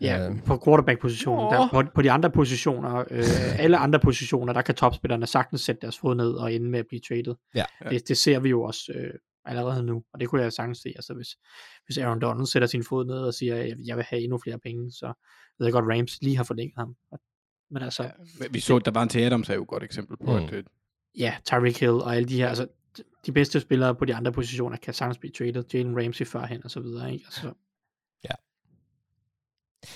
Ja, 0.00 0.28
Øh, 0.28 0.42
på 0.46 0.60
quarterback-positionen. 0.64 1.52
Der, 1.52 1.68
på, 1.68 1.82
på 1.94 2.02
de 2.02 2.10
andre 2.10 2.30
positioner, 2.30 3.04
øh, 3.10 3.24
alle 3.62 3.76
andre 3.76 4.00
positioner, 4.00 4.52
der 4.52 4.62
kan 4.62 4.74
topspillerne 4.74 5.26
sagtens 5.26 5.60
sætte 5.60 5.80
deres 5.80 5.98
fod 5.98 6.14
ned 6.14 6.30
og 6.32 6.52
ende 6.52 6.70
med 6.70 6.78
at 6.78 6.86
blive 6.88 7.00
traded. 7.08 7.34
Ja. 7.54 7.64
Det, 7.90 8.08
det 8.08 8.16
ser 8.16 8.38
vi 8.38 8.48
jo 8.48 8.62
også 8.62 8.92
øh, 8.94 9.14
allerede 9.44 9.82
nu, 9.82 10.04
og 10.12 10.20
det 10.20 10.28
kunne 10.28 10.42
jeg 10.42 10.52
sagtens 10.52 10.78
se. 10.78 10.92
Altså 10.96 11.14
hvis, 11.14 11.28
hvis 11.86 11.98
Aaron 11.98 12.20
Donald 12.20 12.46
sætter 12.46 12.68
sin 12.68 12.84
fod 12.84 13.04
ned 13.04 13.16
og 13.18 13.34
siger, 13.34 13.56
at 13.56 13.76
jeg 13.86 13.96
vil 13.96 14.04
have 14.04 14.22
endnu 14.22 14.38
flere 14.38 14.58
penge, 14.58 14.92
så 14.92 15.12
ved 15.58 15.66
jeg 15.66 15.72
godt, 15.72 15.84
Rams 15.98 16.22
lige 16.22 16.36
har 16.36 16.44
forlænget 16.44 16.74
ham. 16.78 16.96
Men 17.70 17.82
altså, 17.82 18.02
ja, 18.02 18.10
Vi 18.50 18.60
så, 18.60 18.76
at 18.76 18.84
der 18.84 18.90
var 18.90 19.02
en 19.02 19.08
til 19.08 19.20
Adams 19.20 19.48
er 19.50 19.54
jo 19.54 19.62
et 19.62 19.68
godt 19.68 19.82
eksempel 19.82 20.16
på, 20.16 20.38
Mm. 20.38 20.44
at 20.44 20.64
ja 21.18 21.36
Tyreek 21.44 21.80
Hill 21.80 21.92
og 21.92 22.16
alle 22.16 22.28
de 22.28 22.36
her, 22.36 22.48
altså 22.48 22.68
de 23.26 23.32
bedste 23.32 23.60
spillere 23.60 23.94
på 23.94 24.04
de 24.04 24.14
andre 24.14 24.32
positioner 24.32 24.76
kan 24.76 24.94
sagtens 24.94 25.18
blive 25.18 25.32
traded. 25.32 25.64
Jalen 25.74 26.04
Ramsey 26.04 26.26
førhen 26.26 26.64
og 26.64 26.70
så 26.70 26.80
videre. 26.80 27.12
Ikke? 27.12 27.24
Altså, 27.26 27.52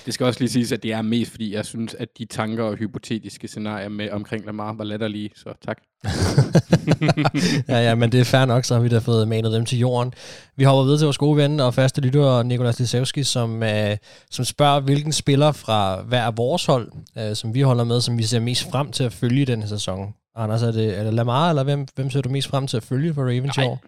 det 0.06 0.14
skal 0.14 0.26
også 0.26 0.40
lige 0.40 0.50
siges, 0.50 0.72
at 0.72 0.82
det 0.82 0.92
er 0.92 1.02
mest, 1.02 1.30
fordi 1.30 1.54
jeg 1.54 1.64
synes, 1.64 1.94
at 1.94 2.08
de 2.18 2.24
tanker 2.24 2.64
og 2.64 2.76
hypotetiske 2.76 3.48
scenarier 3.48 3.88
med 3.88 4.10
omkring 4.10 4.46
Lamar 4.46 4.72
var 4.72 4.84
latterlige, 4.84 5.30
så 5.34 5.52
tak. 5.66 5.78
ja, 7.68 7.88
ja, 7.88 7.94
men 7.94 8.12
det 8.12 8.20
er 8.20 8.24
fair 8.24 8.44
nok, 8.44 8.64
så 8.64 8.74
har 8.74 8.80
vi 8.80 8.88
da 8.88 8.98
fået 8.98 9.28
manet 9.28 9.52
dem 9.52 9.64
til 9.64 9.78
jorden. 9.78 10.12
Vi 10.56 10.64
hopper 10.64 10.82
videre 10.84 10.98
til 10.98 11.04
vores 11.04 11.18
gode 11.18 11.36
ven 11.36 11.60
og 11.60 11.74
faste 11.74 12.00
lytter, 12.00 12.42
Nikolas 12.42 12.78
Lisevski, 12.78 13.22
som, 13.22 13.62
øh, 13.62 13.96
som 14.30 14.44
spørger, 14.44 14.80
hvilken 14.80 15.12
spiller 15.12 15.52
fra 15.52 16.02
hver 16.02 16.22
af 16.22 16.36
vores 16.36 16.66
hold, 16.66 16.92
øh, 17.18 17.36
som 17.36 17.54
vi 17.54 17.60
holder 17.60 17.84
med, 17.84 18.00
som 18.00 18.18
vi 18.18 18.22
ser 18.22 18.40
mest 18.40 18.70
frem 18.70 18.92
til 18.92 19.04
at 19.04 19.12
følge 19.12 19.42
i 19.42 19.44
denne 19.44 19.68
sæson. 19.68 20.14
Anders, 20.36 20.62
er 20.62 20.72
det, 20.72 20.98
er 20.98 21.04
det 21.04 21.14
Lamar, 21.14 21.48
eller 21.48 21.64
hvem, 21.64 21.86
hvem 21.94 22.10
ser 22.10 22.20
du 22.20 22.28
mest 22.28 22.48
frem 22.48 22.66
til 22.66 22.76
at 22.76 22.82
følge 22.82 23.14
for 23.14 23.22
Ravens 23.22 23.56
i 23.56 23.60
Nej. 23.60 23.66
år? 23.66 23.80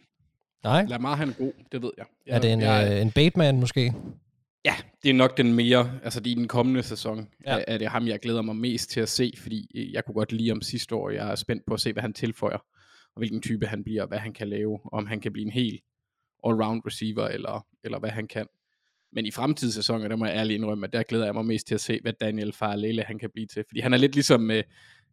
Nej? 0.65 0.85
Lamar 0.89 1.17
han 1.17 1.29
er 1.29 1.33
god, 1.33 1.53
det 1.73 1.83
ved 1.83 1.91
jeg. 1.99 2.07
jeg 2.27 2.37
Er 2.37 2.41
det 2.41 2.53
en, 2.53 2.61
jeg, 2.61 2.93
øh, 2.93 3.03
en 3.03 3.11
Bateman 3.11 3.61
måske? 3.61 3.95
Ja, 4.65 4.75
det 5.03 5.09
er 5.11 5.15
nok 5.15 5.37
den 5.37 5.55
mere, 5.55 5.93
altså 6.05 6.21
det 6.21 6.27
er 6.27 6.37
i 6.37 6.39
den 6.39 6.49
kommende 6.49 6.83
sæson, 6.83 7.29
Ja. 7.47 7.59
er 7.69 7.79
det 7.79 7.89
ham, 7.89 8.07
jeg 8.07 8.19
glæder 8.21 8.43
mig 8.43 8.57
mest 8.57 8.91
til 8.91 9.01
at 9.01 9.09
se, 9.09 9.33
fordi 9.37 9.67
øh, 9.77 9.93
jeg 9.93 10.05
kunne 10.05 10.15
godt 10.15 10.33
lide 10.33 10.53
om 10.53 10.63
sidste 10.63 10.95
år, 10.95 11.11
jeg 11.11 11.31
er 11.31 11.35
spændt 11.35 11.63
på 11.67 11.75
at 11.75 11.81
se, 11.81 11.93
hvad 11.93 12.03
han 12.03 12.13
tilføjer, 12.13 12.59
og 13.15 13.19
hvilken 13.19 13.43
type 13.43 13.67
han 13.67 13.85
bliver, 13.85 14.03
og 14.03 14.09
hvad 14.09 14.19
han 14.19 14.33
kan 14.33 14.49
lave, 14.49 14.79
om 14.93 15.07
han 15.07 15.21
kan 15.21 15.33
blive 15.33 15.47
en 15.47 15.53
helt 15.53 15.81
all-round 16.47 16.81
receiver, 16.87 17.29
eller, 17.29 17.67
eller 17.85 17.99
hvad 17.99 18.11
han 18.11 18.27
kan. 18.29 18.47
Men 19.13 19.27
i 19.27 19.31
fremtidige 19.31 19.73
sæsoner, 19.73 20.09
der 20.09 20.17
må 20.17 20.27
jeg 20.27 20.37
ærligt 20.37 20.55
indrømme, 20.59 20.87
at 20.87 20.93
der 20.93 21.03
glæder 21.03 21.25
jeg 21.25 21.35
mig 21.35 21.45
mest 21.45 21.67
til 21.67 21.75
at 21.75 21.81
se, 21.81 21.99
hvad 22.03 22.13
Daniel 22.21 22.53
Farlele 22.53 23.03
han 23.03 23.19
kan 23.19 23.31
blive 23.35 23.47
til. 23.47 23.65
Fordi 23.69 23.81
han 23.81 23.93
er 23.93 23.99
lidt 23.99 24.15
ligesom, 24.15 24.51
øh, 24.51 24.63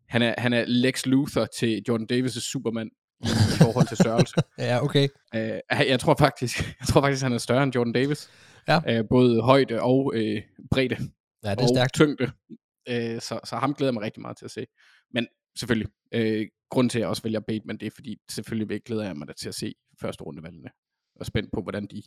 han, 0.10 0.22
er, 0.22 0.34
han 0.38 0.54
er 0.54 0.64
Lex 0.68 1.06
Luthor 1.06 1.46
til 1.46 1.84
Jordan 1.88 2.08
Davis' 2.12 2.40
Superman 2.52 2.90
i, 3.22 3.26
i 3.26 3.58
forhold 3.62 3.88
til 3.88 3.98
størrelse. 3.98 4.34
Ja, 4.58 4.84
okay. 4.84 5.08
Øh, 5.36 5.60
jeg 5.90 6.00
tror 6.00 6.16
faktisk, 6.20 6.58
jeg 6.80 6.88
tror 6.88 7.02
faktisk, 7.02 7.24
han 7.24 7.34
er 7.34 7.38
større 7.38 7.64
end 7.64 7.76
Jordan 7.76 7.94
Davis. 7.94 8.30
Ja. 8.68 8.80
Øh, 8.88 9.04
både 9.10 9.42
højde 9.42 9.82
og 9.82 10.12
øh, 10.16 10.42
bredde 10.72 10.96
Ja, 11.44 11.52
det 11.52 11.60
er 11.60 11.64
og 11.64 11.70
stærkt. 11.70 11.94
tyngde. 11.94 12.32
Øh, 12.90 13.22
så, 13.22 13.40
så 13.46 13.56
ham 13.56 13.74
glæder 13.74 13.90
jeg 13.90 13.94
mig 13.94 14.04
rigtig 14.04 14.22
meget 14.22 14.38
til 14.38 14.46
at 14.46 14.52
se. 14.52 14.66
Men 15.14 15.28
selvfølgelig, 15.58 15.88
øh, 16.12 16.48
grunden 16.72 16.90
til, 16.90 17.00
at 17.00 17.02
jeg 17.02 17.10
også 17.10 17.24
vælger 17.24 17.40
Bateman, 17.40 17.78
det 17.78 17.86
er 17.86 17.92
fordi, 17.96 18.18
selvfølgelig 18.30 18.82
glæder 18.86 19.06
jeg 19.06 19.16
mig 19.16 19.28
da 19.28 19.34
til 19.34 19.48
at 19.50 19.56
se 19.56 19.74
første 20.02 20.24
rundevalgene. 20.24 20.70
Og 21.20 21.26
spændt 21.26 21.50
på, 21.54 21.62
hvordan 21.62 21.86
de 21.86 22.02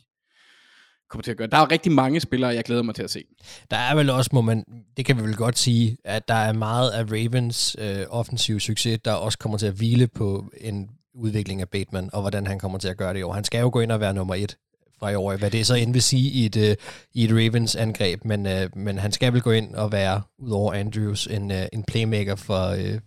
kommer 1.09 1.23
til 1.23 1.31
at 1.31 1.37
gøre. 1.37 1.47
Der 1.47 1.57
er 1.57 1.71
rigtig 1.71 1.91
mange 1.91 2.19
spillere, 2.19 2.49
jeg 2.55 2.63
glæder 2.63 2.81
mig 2.81 2.95
til 2.95 3.03
at 3.03 3.09
se. 3.09 3.23
Der 3.71 3.77
er 3.77 3.95
vel 3.95 4.09
også, 4.09 4.29
må 4.33 4.41
man, 4.41 4.65
det 4.97 5.05
kan 5.05 5.17
vi 5.17 5.21
vel 5.21 5.35
godt 5.35 5.57
sige, 5.57 5.97
at 6.05 6.27
der 6.27 6.33
er 6.33 6.53
meget 6.53 6.91
af 6.91 7.03
Ravens 7.03 7.75
øh, 7.79 8.05
offensiv 8.09 8.59
succes, 8.59 8.99
der 9.05 9.13
også 9.13 9.37
kommer 9.37 9.57
til 9.57 9.67
at 9.67 9.73
hvile 9.73 10.07
på 10.07 10.51
en 10.61 10.89
udvikling 11.13 11.61
af 11.61 11.69
Bateman, 11.69 12.09
og 12.13 12.21
hvordan 12.21 12.47
han 12.47 12.59
kommer 12.59 12.77
til 12.77 12.87
at 12.87 12.97
gøre 12.97 13.13
det 13.13 13.19
i 13.19 13.23
år. 13.23 13.33
Han 13.33 13.43
skal 13.43 13.59
jo 13.61 13.69
gå 13.73 13.79
ind 13.79 13.91
og 13.91 13.99
være 13.99 14.13
nummer 14.13 14.35
et 14.35 14.57
fra 15.01 15.15
over, 15.15 15.37
hvad 15.37 15.51
det 15.51 15.67
så 15.67 15.75
end 15.75 15.93
vil 15.93 16.01
sige 16.01 16.31
i 16.31 16.45
et, 16.45 16.57
øh, 16.57 16.75
i 17.13 17.23
et 17.23 17.31
Ravens 17.31 17.75
angreb, 17.75 18.25
men, 18.25 18.45
øh, 18.47 18.69
men 18.75 18.97
han 18.97 19.11
skal 19.11 19.33
vel 19.33 19.41
gå 19.41 19.51
ind 19.51 19.75
og 19.75 19.91
være, 19.91 20.21
udover 20.39 20.73
Andrews, 20.73 21.27
en, 21.27 21.51
øh, 21.51 21.65
en 21.73 21.83
playmaker 21.83 22.35
for, 22.35 22.67
øh, 22.67 22.99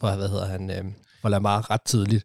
for, 0.00 0.16
hvad 0.16 0.28
hedder 0.28 0.46
han, 0.46 0.70
øh, 0.70 0.84
for 1.20 1.28
Lamar 1.28 1.70
ret 1.70 1.82
tidligt. 1.82 2.24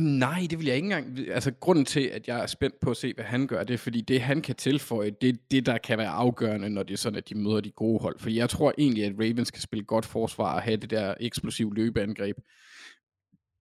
Nej, 0.00 0.46
det 0.50 0.58
vil 0.58 0.66
jeg 0.66 0.76
ikke 0.76 0.86
engang. 0.86 1.18
Altså, 1.18 1.50
grunden 1.60 1.84
til, 1.84 2.00
at 2.00 2.28
jeg 2.28 2.40
er 2.40 2.46
spændt 2.46 2.80
på 2.80 2.90
at 2.90 2.96
se, 2.96 3.14
hvad 3.14 3.24
han 3.24 3.46
gør, 3.46 3.64
det 3.64 3.74
er, 3.74 3.78
fordi 3.78 4.00
det, 4.00 4.20
han 4.20 4.42
kan 4.42 4.54
tilføje, 4.54 5.10
det 5.10 5.28
er 5.28 5.32
det, 5.50 5.66
der 5.66 5.78
kan 5.78 5.98
være 5.98 6.08
afgørende, 6.08 6.70
når 6.70 6.82
det 6.82 6.92
er 6.94 6.98
sådan, 6.98 7.16
at 7.16 7.28
de 7.28 7.34
møder 7.34 7.60
de 7.60 7.70
gode 7.70 8.00
hold. 8.00 8.18
Fordi 8.18 8.36
jeg 8.36 8.50
tror 8.50 8.74
egentlig, 8.78 9.04
at 9.04 9.12
Ravens 9.18 9.50
kan 9.50 9.62
spille 9.62 9.84
godt 9.84 10.06
forsvar 10.06 10.54
og 10.54 10.62
have 10.62 10.76
det 10.76 10.90
der 10.90 11.14
eksplosive 11.20 11.74
løbeangreb. 11.74 12.36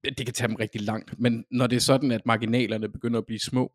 Det 0.03 0.25
kan 0.25 0.33
tage 0.33 0.47
dem 0.47 0.55
rigtig 0.55 0.81
langt. 0.81 1.19
Men 1.19 1.45
når 1.51 1.67
det 1.67 1.75
er 1.75 1.79
sådan, 1.79 2.11
at 2.11 2.25
marginalerne 2.25 2.89
begynder 2.89 3.19
at 3.19 3.25
blive 3.25 3.39
små, 3.39 3.71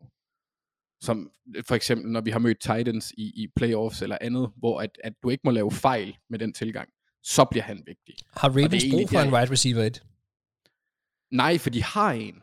som 1.03 1.31
for 1.67 1.75
eksempel, 1.75 2.11
når 2.11 2.21
vi 2.21 2.31
har 2.31 2.39
mødt 2.39 2.59
Titans 2.59 3.13
i, 3.17 3.43
i 3.43 3.47
playoffs 3.55 4.01
eller 4.01 4.17
andet, 4.21 4.51
hvor 4.57 4.81
at, 4.81 4.89
at 5.03 5.13
du 5.23 5.29
ikke 5.29 5.41
må 5.43 5.51
lave 5.51 5.71
fejl 5.71 6.17
med 6.29 6.39
den 6.39 6.53
tilgang, 6.53 6.89
så 7.23 7.45
bliver 7.45 7.63
han 7.63 7.83
vigtig. 7.85 8.15
Har 8.37 8.49
Ravens 8.49 8.85
brug 8.91 9.09
for 9.09 9.19
en 9.19 9.33
wide 9.33 9.51
receiver 9.51 9.83
et? 9.83 10.03
Nej, 11.31 11.57
for 11.57 11.69
de 11.69 11.83
har 11.83 12.11
en. 12.11 12.41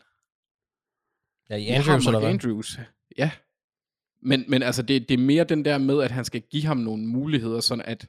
Ja, 1.50 1.56
i 1.56 1.66
Andrews 1.66 2.06
eller 2.06 2.18
hvad? 2.18 2.30
Andrews. 2.30 2.78
Ja. 3.16 3.30
Men, 4.22 4.44
men 4.48 4.62
altså, 4.62 4.82
det, 4.82 5.08
det 5.08 5.14
er 5.14 5.18
mere 5.18 5.44
den 5.44 5.64
der 5.64 5.78
med, 5.78 6.02
at 6.02 6.10
han 6.10 6.24
skal 6.24 6.42
give 6.50 6.64
ham 6.64 6.76
nogle 6.76 7.06
muligheder, 7.06 7.60
sådan 7.60 7.84
at 7.84 8.08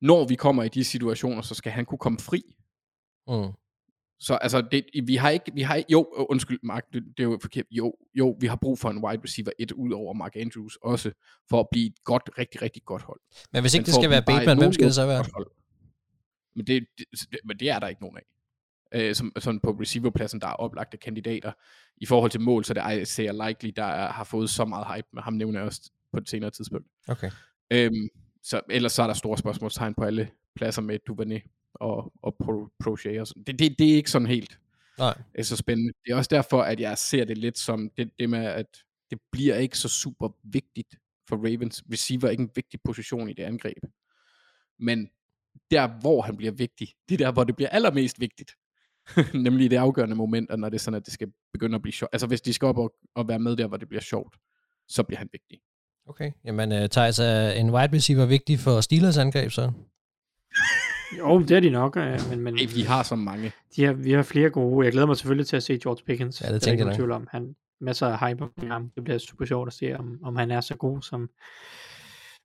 når 0.00 0.26
vi 0.28 0.34
kommer 0.34 0.62
i 0.62 0.68
de 0.68 0.84
situationer, 0.84 1.42
så 1.42 1.54
skal 1.54 1.72
han 1.72 1.84
kunne 1.84 1.98
komme 1.98 2.18
fri. 2.18 2.42
Mm. 3.28 3.52
Så 4.20 4.34
altså, 4.34 4.62
det, 4.70 4.84
vi 5.04 5.16
har 5.16 5.30
ikke, 5.30 5.52
vi 5.54 5.62
har 5.62 5.74
ikke, 5.74 5.92
jo, 5.92 6.14
øh, 6.18 6.24
undskyld 6.28 6.58
Mark, 6.62 6.84
det, 6.92 7.02
det 7.16 7.22
er 7.22 7.24
jo 7.24 7.38
forkert, 7.42 7.64
jo, 7.70 7.94
jo, 8.14 8.36
vi 8.40 8.46
har 8.46 8.56
brug 8.56 8.78
for 8.78 8.90
en 8.90 9.04
wide 9.04 9.22
receiver 9.24 9.50
et 9.58 9.72
ud 9.72 9.92
over 9.92 10.14
Mark 10.14 10.36
Andrews 10.36 10.78
også, 10.82 11.10
for 11.48 11.60
at 11.60 11.66
blive 11.72 11.86
et 11.86 12.04
godt, 12.04 12.30
rigtig, 12.38 12.62
rigtig 12.62 12.82
godt 12.84 13.02
hold. 13.02 13.20
Men 13.52 13.62
hvis 13.62 13.74
ikke 13.74 13.86
det 13.86 13.94
for 13.94 13.98
at 13.98 14.02
skal 14.02 14.10
være 14.10 14.22
Bateman, 14.22 14.58
hvem 14.58 14.72
skal 14.72 14.86
det 14.86 14.94
så 14.94 15.06
være? 15.06 15.24
Men 16.56 16.66
det, 16.66 16.86
det, 16.98 17.38
men 17.44 17.58
det 17.58 17.70
er 17.70 17.78
der 17.78 17.88
ikke 17.88 18.00
nogen 18.00 18.16
af. 18.16 18.22
Øh, 18.94 19.14
som, 19.14 19.32
sådan 19.38 19.60
på 19.60 19.70
receiverpladsen, 19.70 20.40
der 20.40 20.46
er 20.46 20.52
oplagte 20.52 20.96
kandidater. 20.96 21.52
I 21.96 22.06
forhold 22.06 22.30
til 22.30 22.40
mål, 22.40 22.64
så 22.64 22.74
det 22.74 22.82
er 22.82 22.90
Isaiah 22.90 23.46
Likely, 23.46 23.72
der 23.76 23.84
er, 23.84 24.12
har 24.12 24.24
fået 24.24 24.50
så 24.50 24.64
meget 24.64 24.86
hype, 24.94 25.08
men 25.12 25.22
ham 25.22 25.32
nævner 25.32 25.58
jeg 25.58 25.66
også 25.66 25.90
på 26.12 26.18
et 26.18 26.28
senere 26.28 26.50
tidspunkt. 26.50 26.86
Okay. 27.08 27.30
Øhm, 27.70 28.08
så 28.42 28.60
ellers 28.70 28.92
så 28.92 29.02
er 29.02 29.06
der 29.06 29.14
store 29.14 29.38
spørgsmålstegn 29.38 29.94
på 29.94 30.04
alle 30.04 30.30
pladser 30.56 30.82
med 30.82 30.98
Duvernay 31.06 31.40
og, 31.80 32.12
og 32.22 32.36
Pro, 32.44 32.68
Prochet 32.82 33.20
og 33.20 33.26
sådan. 33.26 33.42
Det, 33.42 33.58
det, 33.58 33.78
det 33.78 33.90
er 33.90 33.96
ikke 33.96 34.10
sådan 34.10 34.28
helt 34.28 34.58
Nej. 34.98 35.22
øh, 35.38 35.44
så 35.44 35.56
spændende. 35.56 35.92
Det 36.04 36.12
er 36.12 36.16
også 36.16 36.28
derfor, 36.30 36.62
at 36.62 36.80
jeg 36.80 36.98
ser 36.98 37.24
det 37.24 37.38
lidt 37.38 37.58
som 37.58 37.90
det, 37.96 38.10
det 38.18 38.30
med, 38.30 38.46
at 38.46 38.66
det 39.10 39.18
bliver 39.32 39.56
ikke 39.56 39.78
så 39.78 39.88
super 39.88 40.28
vigtigt 40.44 40.96
for 41.28 41.36
Ravens. 41.36 41.84
Receiver 41.92 42.26
er 42.26 42.30
ikke 42.30 42.42
en 42.42 42.50
vigtig 42.54 42.80
position 42.84 43.28
i 43.28 43.32
det 43.32 43.42
angreb. 43.42 43.84
Men 44.78 45.08
der, 45.70 46.00
hvor 46.00 46.22
han 46.22 46.36
bliver 46.36 46.52
vigtig, 46.52 46.88
det 47.08 47.20
er 47.20 47.24
der, 47.26 47.32
hvor 47.32 47.44
det 47.44 47.56
bliver 47.56 47.68
allermest 47.68 48.20
vigtigt. 48.20 48.52
Nemlig 49.44 49.70
det 49.70 49.76
afgørende 49.76 50.16
moment, 50.16 50.50
og 50.50 50.58
når 50.58 50.68
det 50.68 50.76
er 50.76 50.80
sådan, 50.80 50.96
at 50.96 51.06
det 51.06 51.12
skal 51.12 51.32
begynde 51.52 51.74
at 51.74 51.82
blive 51.82 51.92
sjovt. 51.92 52.10
Altså 52.12 52.26
hvis 52.26 52.40
de 52.40 52.52
skal 52.52 52.66
op 52.66 52.78
og, 52.78 52.94
og 53.14 53.28
være 53.28 53.38
med 53.38 53.56
der, 53.56 53.66
hvor 53.66 53.76
det 53.76 53.88
bliver 53.88 54.02
sjovt, 54.02 54.36
så 54.88 55.02
bliver 55.02 55.18
han 55.18 55.28
vigtig. 55.32 55.60
Okay. 56.06 56.32
Jamen, 56.44 56.72
uh, 56.72 56.88
Thijs, 56.88 57.18
er 57.18 57.50
en 57.50 57.70
wide 57.70 57.96
receiver 57.96 58.26
vigtig 58.26 58.58
for 58.58 58.80
Steelers 58.80 59.18
angreb, 59.18 59.50
så? 59.50 59.62
Jo, 61.18 61.40
det 61.40 61.50
er 61.50 61.60
de 61.60 61.70
nok, 61.70 61.96
øh, 61.96 62.18
men, 62.30 62.40
men 62.40 62.54
vi 62.74 62.82
har 62.82 63.02
så 63.02 63.16
mange. 63.16 63.52
de 63.76 63.84
har, 63.84 63.92
vi 63.92 64.12
har 64.12 64.22
flere 64.22 64.50
gode. 64.50 64.84
Jeg 64.84 64.92
glæder 64.92 65.06
mig 65.06 65.16
selvfølgelig 65.16 65.46
til 65.46 65.56
at 65.56 65.62
se 65.62 65.78
George 65.78 66.02
Pickens. 66.06 66.40
Ja, 66.40 66.48
det 66.48 66.54
er 66.54 66.58
tænker 66.58 66.86
jeg 66.86 66.94
tvivl 66.94 67.10
om. 67.12 67.28
Han 67.30 67.54
masser 67.80 68.06
af 68.06 68.28
hype 68.28 68.44
om 68.44 68.52
ham. 68.70 68.90
Det 68.94 69.04
bliver 69.04 69.18
super 69.18 69.44
sjovt 69.44 69.66
at 69.66 69.72
se, 69.72 69.96
om, 69.98 70.18
om 70.24 70.36
han 70.36 70.50
er 70.50 70.60
så 70.60 70.76
god, 70.76 71.02
som 71.02 71.28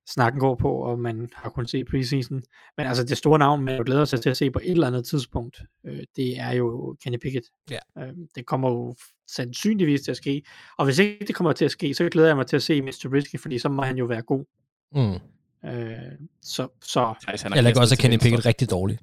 snakken 0.08 0.40
går 0.40 0.56
på, 0.56 0.72
og 0.72 1.00
man 1.00 1.30
har 1.36 1.50
kunnet 1.50 1.70
se 1.70 1.84
preseason. 1.84 2.44
Men 2.78 2.88
altså 2.88 3.04
det 3.04 3.18
store 3.18 3.40
navn, 3.40 3.64
man 3.64 3.78
jo 3.78 3.84
glæder 3.86 4.06
sig 4.06 4.22
til 4.22 4.30
at 4.30 4.38
se 4.38 4.52
på 4.52 4.60
et 4.64 4.72
eller 4.72 4.88
andet 4.88 5.06
tidspunkt, 5.06 5.62
øh, 5.86 6.00
det 6.16 6.40
er 6.40 6.52
jo 6.52 6.96
Kenny 7.04 7.18
Pickett. 7.18 7.48
Ja. 7.72 7.80
Øh, 7.98 8.14
det 8.36 8.46
kommer 8.46 8.70
jo 8.70 8.96
sandsynligvis 9.28 10.02
til 10.02 10.12
at 10.12 10.18
ske. 10.18 10.44
Og 10.78 10.86
hvis 10.86 11.00
ikke 11.00 11.26
det 11.28 11.36
kommer 11.36 11.54
til 11.54 11.66
at 11.66 11.72
ske, 11.72 11.94
så 11.94 12.10
glæder 12.10 12.28
jeg 12.28 12.38
mig 12.38 12.48
til 12.48 12.56
at 12.56 12.64
se 12.64 12.82
Mr. 12.82 13.10
Risky, 13.14 13.40
fordi 13.40 13.60
så 13.60 13.70
må 13.70 13.82
han 13.82 13.98
jo 13.98 14.06
være 14.06 14.22
god. 14.22 14.46
Mm. 14.96 15.20
Øh, 15.66 15.92
så, 16.42 16.68
så 16.84 17.14
Thijs, 17.24 17.44
lægger 17.44 17.64
kastet 17.64 17.78
også, 17.82 17.96
at 17.96 18.00
Kenny. 18.00 18.18
Pickett 18.18 18.46
rigtig 18.46 18.70
dårlig. 18.70 19.00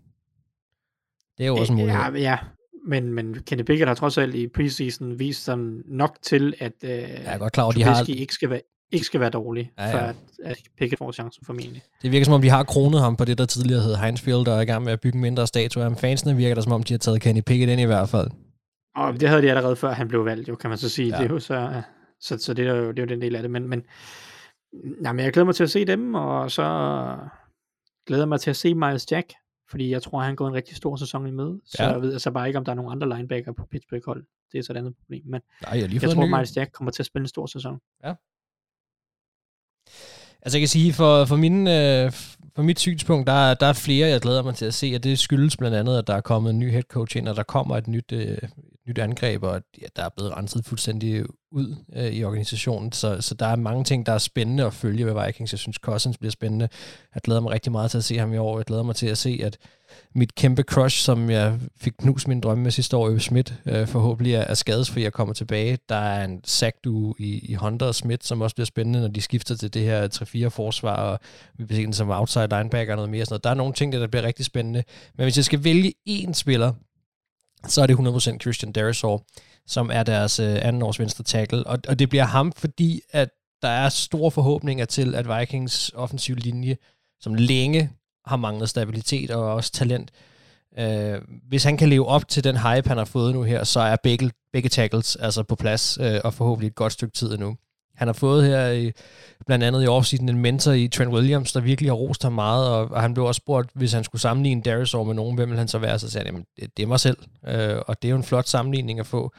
Det 1.38 1.44
er 1.44 1.48
jo 1.48 1.56
også 1.56 1.72
en 1.72 1.78
mulighed. 1.78 2.02
Ja, 2.02 2.18
ja. 2.18 2.38
Men, 2.86 3.12
men 3.12 3.34
Kenny 3.46 3.62
Pickett 3.62 3.88
har 3.88 3.94
trods 3.94 4.18
alt 4.18 4.34
i 4.34 4.48
preseason 4.48 5.18
vist 5.18 5.44
sig 5.44 5.58
nok 5.84 6.16
til, 6.22 6.54
at 6.58 6.72
øh, 6.84 6.90
Jeg 6.90 7.22
er 7.24 7.38
godt 7.38 7.52
klar 7.52 7.68
at 7.68 7.74
de 7.76 7.82
har, 7.82 8.04
ikke 8.08 8.34
skal 8.34 8.50
være 8.50 8.60
ikke 8.92 9.06
skal 9.06 9.20
være 9.20 9.30
dårlig, 9.30 9.70
Ja, 9.78 9.86
ja, 9.86 9.92
for 9.92 9.98
at, 9.98 10.16
at 10.44 10.58
Pickett 10.78 10.98
får 10.98 11.12
chancen 11.12 11.44
formentlig. 11.44 11.82
det 12.02 12.12
virker 12.12 12.24
som 12.24 12.34
om, 12.34 12.42
de 12.42 12.48
har 12.48 12.62
kronet 12.62 13.00
ham 13.00 13.16
på 13.16 13.24
det, 13.24 13.38
der 13.38 13.46
tidligere 13.46 13.82
hed 13.82 13.96
Heinz 13.96 14.20
Field, 14.20 14.48
og 14.48 14.56
er 14.56 14.60
i 14.60 14.64
gang 14.64 14.84
med 14.84 14.92
at 14.92 15.00
bygge 15.00 15.16
en 15.16 15.22
mindre 15.22 15.46
statue 15.46 15.84
af. 15.84 15.96
Fansene 15.96 16.36
virker 16.36 16.54
der 16.54 16.62
som 16.62 16.72
om, 16.72 16.82
de 16.82 16.92
har 16.92 16.98
taget 16.98 17.20
Kenny 17.20 17.40
Pickett 17.40 17.72
ind 17.72 17.80
i 17.80 17.84
hvert 17.84 18.08
fald. 18.08 18.30
Og 18.96 19.20
det 19.20 19.28
havde 19.28 19.42
de 19.42 19.48
allerede 19.48 19.76
før 19.76 19.92
han 19.92 20.08
blev 20.08 20.24
valgt, 20.24 20.48
jo, 20.48 20.54
kan 20.54 20.70
man 20.70 20.78
så 20.78 20.88
sige. 20.88 21.08
Ja. 21.08 21.16
Ja. 21.16 21.22
Det 21.22 21.30
er 21.30 21.34
jo 21.34 21.40
så, 21.40 21.82
så, 22.20 22.38
så 22.38 22.54
det, 22.54 22.66
er 22.66 22.74
jo, 22.74 22.90
det 22.90 22.98
er 22.98 23.02
jo 23.02 23.08
den 23.08 23.20
del 23.22 23.36
af 23.36 23.42
det. 23.42 23.50
Men, 23.50 23.68
men, 23.68 23.82
nej, 25.00 25.12
men 25.12 25.24
jeg 25.24 25.32
glæder 25.32 25.44
mig 25.46 25.54
til 25.54 25.62
at 25.64 25.70
se 25.70 25.84
dem, 25.84 26.14
og 26.14 26.50
så 26.50 26.62
glæder 28.06 28.22
jeg 28.22 28.28
mig 28.28 28.40
til 28.40 28.50
at 28.50 28.56
se 28.56 28.74
Miles 28.74 29.12
Jack, 29.12 29.32
fordi 29.70 29.90
jeg 29.90 30.02
tror, 30.02 30.20
han 30.20 30.36
går 30.36 30.48
en 30.48 30.54
rigtig 30.54 30.76
stor 30.76 30.96
sæson 30.96 31.26
i 31.26 31.30
møde. 31.30 31.60
Så 31.64 31.82
Ja. 31.82 31.88
jeg 31.90 32.02
ved 32.02 32.12
altså 32.12 32.30
bare 32.30 32.46
ikke, 32.46 32.58
om 32.58 32.64
der 32.64 32.72
er 32.72 32.76
nogen 32.76 32.92
andre 33.02 33.16
linebacker 33.16 33.52
på 33.52 33.66
Pittsburgh 33.70 34.02
hold. 34.06 34.24
Det 34.52 34.58
er 34.58 34.62
så 34.62 34.72
et 34.72 34.76
andet 34.76 34.94
problem. 34.96 35.22
Men 35.26 35.40
Nej, 35.62 35.78
jeg 35.78 35.88
lige 35.88 36.00
jeg 36.06 36.10
tror, 36.14 36.26
ny. 36.26 36.34
Miles 36.34 36.56
Jack 36.56 36.72
kommer 36.72 36.90
til 36.90 37.02
at 37.02 37.06
spille 37.06 37.24
en 37.24 37.28
stor 37.28 37.46
sæson. 37.46 37.78
Altså 40.42 40.58
jeg 40.58 40.60
kan 40.62 40.68
sige, 40.68 40.92
for, 40.92 41.24
for, 41.24 41.36
min, 41.36 41.66
øh, 41.68 42.12
for 42.56 42.62
mit 42.62 42.78
synspunkt, 42.78 43.26
der, 43.26 43.32
er- 43.32 43.54
der 43.54 43.66
er 43.66 43.72
flere, 43.72 44.08
jeg 44.08 44.20
glæder 44.20 44.42
mig 44.42 44.54
til 44.54 44.64
at 44.66 44.74
se, 44.74 44.92
og 44.96 45.04
det 45.04 45.18
skyldes 45.18 45.56
blandt 45.56 45.76
andet, 45.76 45.98
at 45.98 46.06
der 46.06 46.14
er 46.14 46.20
kommet 46.20 46.50
en 46.50 46.58
ny 46.58 46.70
head 46.70 46.82
coach 46.82 47.16
ind, 47.16 47.28
og 47.28 47.36
der 47.36 47.42
kommer 47.42 47.76
et 47.76 47.88
nyt, 47.88 48.12
øh, 48.12 48.38
nyt 48.90 48.98
angreb, 48.98 49.42
og 49.42 49.62
ja, 49.82 49.86
der 49.96 50.04
er 50.04 50.08
blevet 50.08 50.36
renset 50.36 50.64
fuldstændig 50.64 51.24
ud 51.52 51.76
øh, 51.96 52.12
i 52.12 52.24
organisationen, 52.24 52.92
så, 52.92 53.20
så 53.20 53.34
der 53.34 53.46
er 53.46 53.56
mange 53.56 53.84
ting, 53.84 54.06
der 54.06 54.12
er 54.12 54.18
spændende 54.18 54.64
at 54.64 54.74
følge 54.74 55.06
ved 55.06 55.26
Vikings. 55.26 55.52
Jeg 55.52 55.58
synes, 55.58 55.76
Cousins 55.76 56.18
bliver 56.18 56.32
spændende. 56.32 56.68
Jeg 57.14 57.22
glæder 57.22 57.40
mig 57.40 57.52
rigtig 57.52 57.72
meget 57.72 57.90
til 57.90 57.98
at 57.98 58.04
se 58.04 58.18
ham 58.18 58.32
i 58.32 58.36
år. 58.36 58.58
Jeg 58.58 58.66
glæder 58.66 58.82
mig 58.82 58.96
til 58.96 59.06
at 59.06 59.18
se, 59.18 59.40
at 59.44 59.58
mit 60.14 60.34
kæmpe 60.34 60.62
crush, 60.62 61.04
som 61.04 61.30
jeg 61.30 61.58
fik 61.80 61.92
knust 61.98 62.28
min 62.28 62.40
drømme 62.40 62.62
med 62.64 62.70
sidste 62.70 62.96
år, 62.96 63.08
Øve 63.08 63.20
Schmidt, 63.20 63.54
øh, 63.66 63.86
forhåbentlig 63.86 64.34
er, 64.34 64.40
er 64.40 64.54
skadesfri 64.54 65.04
og 65.04 65.12
kommer 65.12 65.34
tilbage. 65.34 65.78
Der 65.88 65.94
er 65.94 66.24
en 66.24 66.40
sack 66.44 66.76
i, 67.18 67.38
i 67.42 67.54
Hunter 67.54 67.86
og 67.86 67.94
Schmidt, 67.94 68.26
som 68.26 68.40
også 68.40 68.56
bliver 68.56 68.66
spændende, 68.66 69.00
når 69.00 69.08
de 69.08 69.20
skifter 69.20 69.56
til 69.56 69.74
det 69.74 69.82
her 69.82 70.08
3-4 70.46 70.48
forsvar, 70.48 70.96
og 70.96 71.18
vi 71.58 71.64
bliver 71.64 71.86
se 71.86 71.92
som 71.92 72.10
outside 72.10 72.48
linebacker 72.50 72.92
og 72.92 72.96
noget 72.96 73.10
mere. 73.10 73.24
Sådan 73.24 73.32
noget. 73.32 73.44
Der 73.44 73.50
er 73.50 73.54
nogle 73.54 73.72
ting, 73.72 73.92
der, 73.92 73.98
der 73.98 74.06
bliver 74.06 74.22
rigtig 74.22 74.44
spændende. 74.44 74.82
Men 75.16 75.24
hvis 75.24 75.36
jeg 75.36 75.44
skal 75.44 75.64
vælge 75.64 75.92
én 76.08 76.32
spiller, 76.32 76.72
så 77.66 77.82
er 77.82 77.86
det 77.86 77.96
100% 77.96 78.38
Christian 78.38 78.72
Derisor, 78.72 79.24
som 79.66 79.90
er 79.92 80.02
deres 80.02 80.40
øh, 80.40 80.58
andenårs 80.62 80.98
venstre 80.98 81.24
tackle. 81.24 81.66
Og, 81.66 81.78
og 81.88 81.98
det 81.98 82.08
bliver 82.08 82.24
ham, 82.24 82.52
fordi 82.52 83.00
at 83.10 83.28
der 83.62 83.68
er 83.68 83.88
store 83.88 84.30
forhåbninger 84.30 84.84
til, 84.84 85.14
at 85.14 85.38
Vikings 85.38 85.92
offensiv 85.94 86.36
linje, 86.36 86.76
som 87.20 87.34
længe 87.34 87.90
har 88.26 88.36
manglet 88.36 88.68
stabilitet 88.68 89.30
og 89.30 89.54
også 89.54 89.72
talent, 89.72 90.10
øh, 90.78 91.20
hvis 91.48 91.64
han 91.64 91.76
kan 91.76 91.88
leve 91.88 92.06
op 92.06 92.28
til 92.28 92.44
den 92.44 92.56
hype, 92.56 92.88
han 92.88 92.98
har 92.98 93.04
fået 93.04 93.34
nu 93.34 93.42
her, 93.42 93.64
så 93.64 93.80
er 93.80 93.96
begge, 94.02 94.30
begge 94.52 94.68
tackles 94.68 95.16
altså 95.16 95.42
på 95.42 95.54
plads, 95.56 95.98
øh, 96.00 96.20
og 96.24 96.34
forhåbentlig 96.34 96.68
et 96.68 96.74
godt 96.74 96.92
stykke 96.92 97.14
tid 97.14 97.32
endnu. 97.32 97.56
Han 98.00 98.08
har 98.08 98.12
fået 98.12 98.44
her 98.44 98.68
i, 98.68 98.92
blandt 99.46 99.64
andet 99.64 99.84
i 99.84 99.86
offseason 99.86 100.28
en 100.28 100.38
mentor 100.38 100.72
i 100.72 100.88
Trent 100.88 101.12
Williams, 101.12 101.52
der 101.52 101.60
virkelig 101.60 101.90
har 101.90 101.94
rost 101.94 102.22
ham 102.22 102.32
meget, 102.32 102.68
og, 102.68 102.90
og 102.90 103.02
han 103.02 103.14
blev 103.14 103.26
også 103.26 103.38
spurgt, 103.38 103.70
hvis 103.74 103.92
han 103.92 104.04
skulle 104.04 104.22
sammenligne 104.22 104.62
Darius 104.62 104.94
med 104.94 105.14
nogen, 105.14 105.36
hvem 105.36 105.48
ville 105.48 105.58
han 105.58 105.68
så 105.68 105.78
være? 105.78 105.98
Så 105.98 106.10
sagde 106.10 106.26
han, 106.26 106.34
jamen, 106.34 106.46
det, 106.60 106.76
det 106.76 106.82
er 106.82 106.86
mig 106.86 107.00
selv, 107.00 107.16
øh, 107.46 107.76
og 107.86 108.02
det 108.02 108.08
er 108.08 108.10
jo 108.10 108.16
en 108.16 108.24
flot 108.24 108.48
sammenligning 108.48 109.00
at 109.00 109.06
få. 109.06 109.32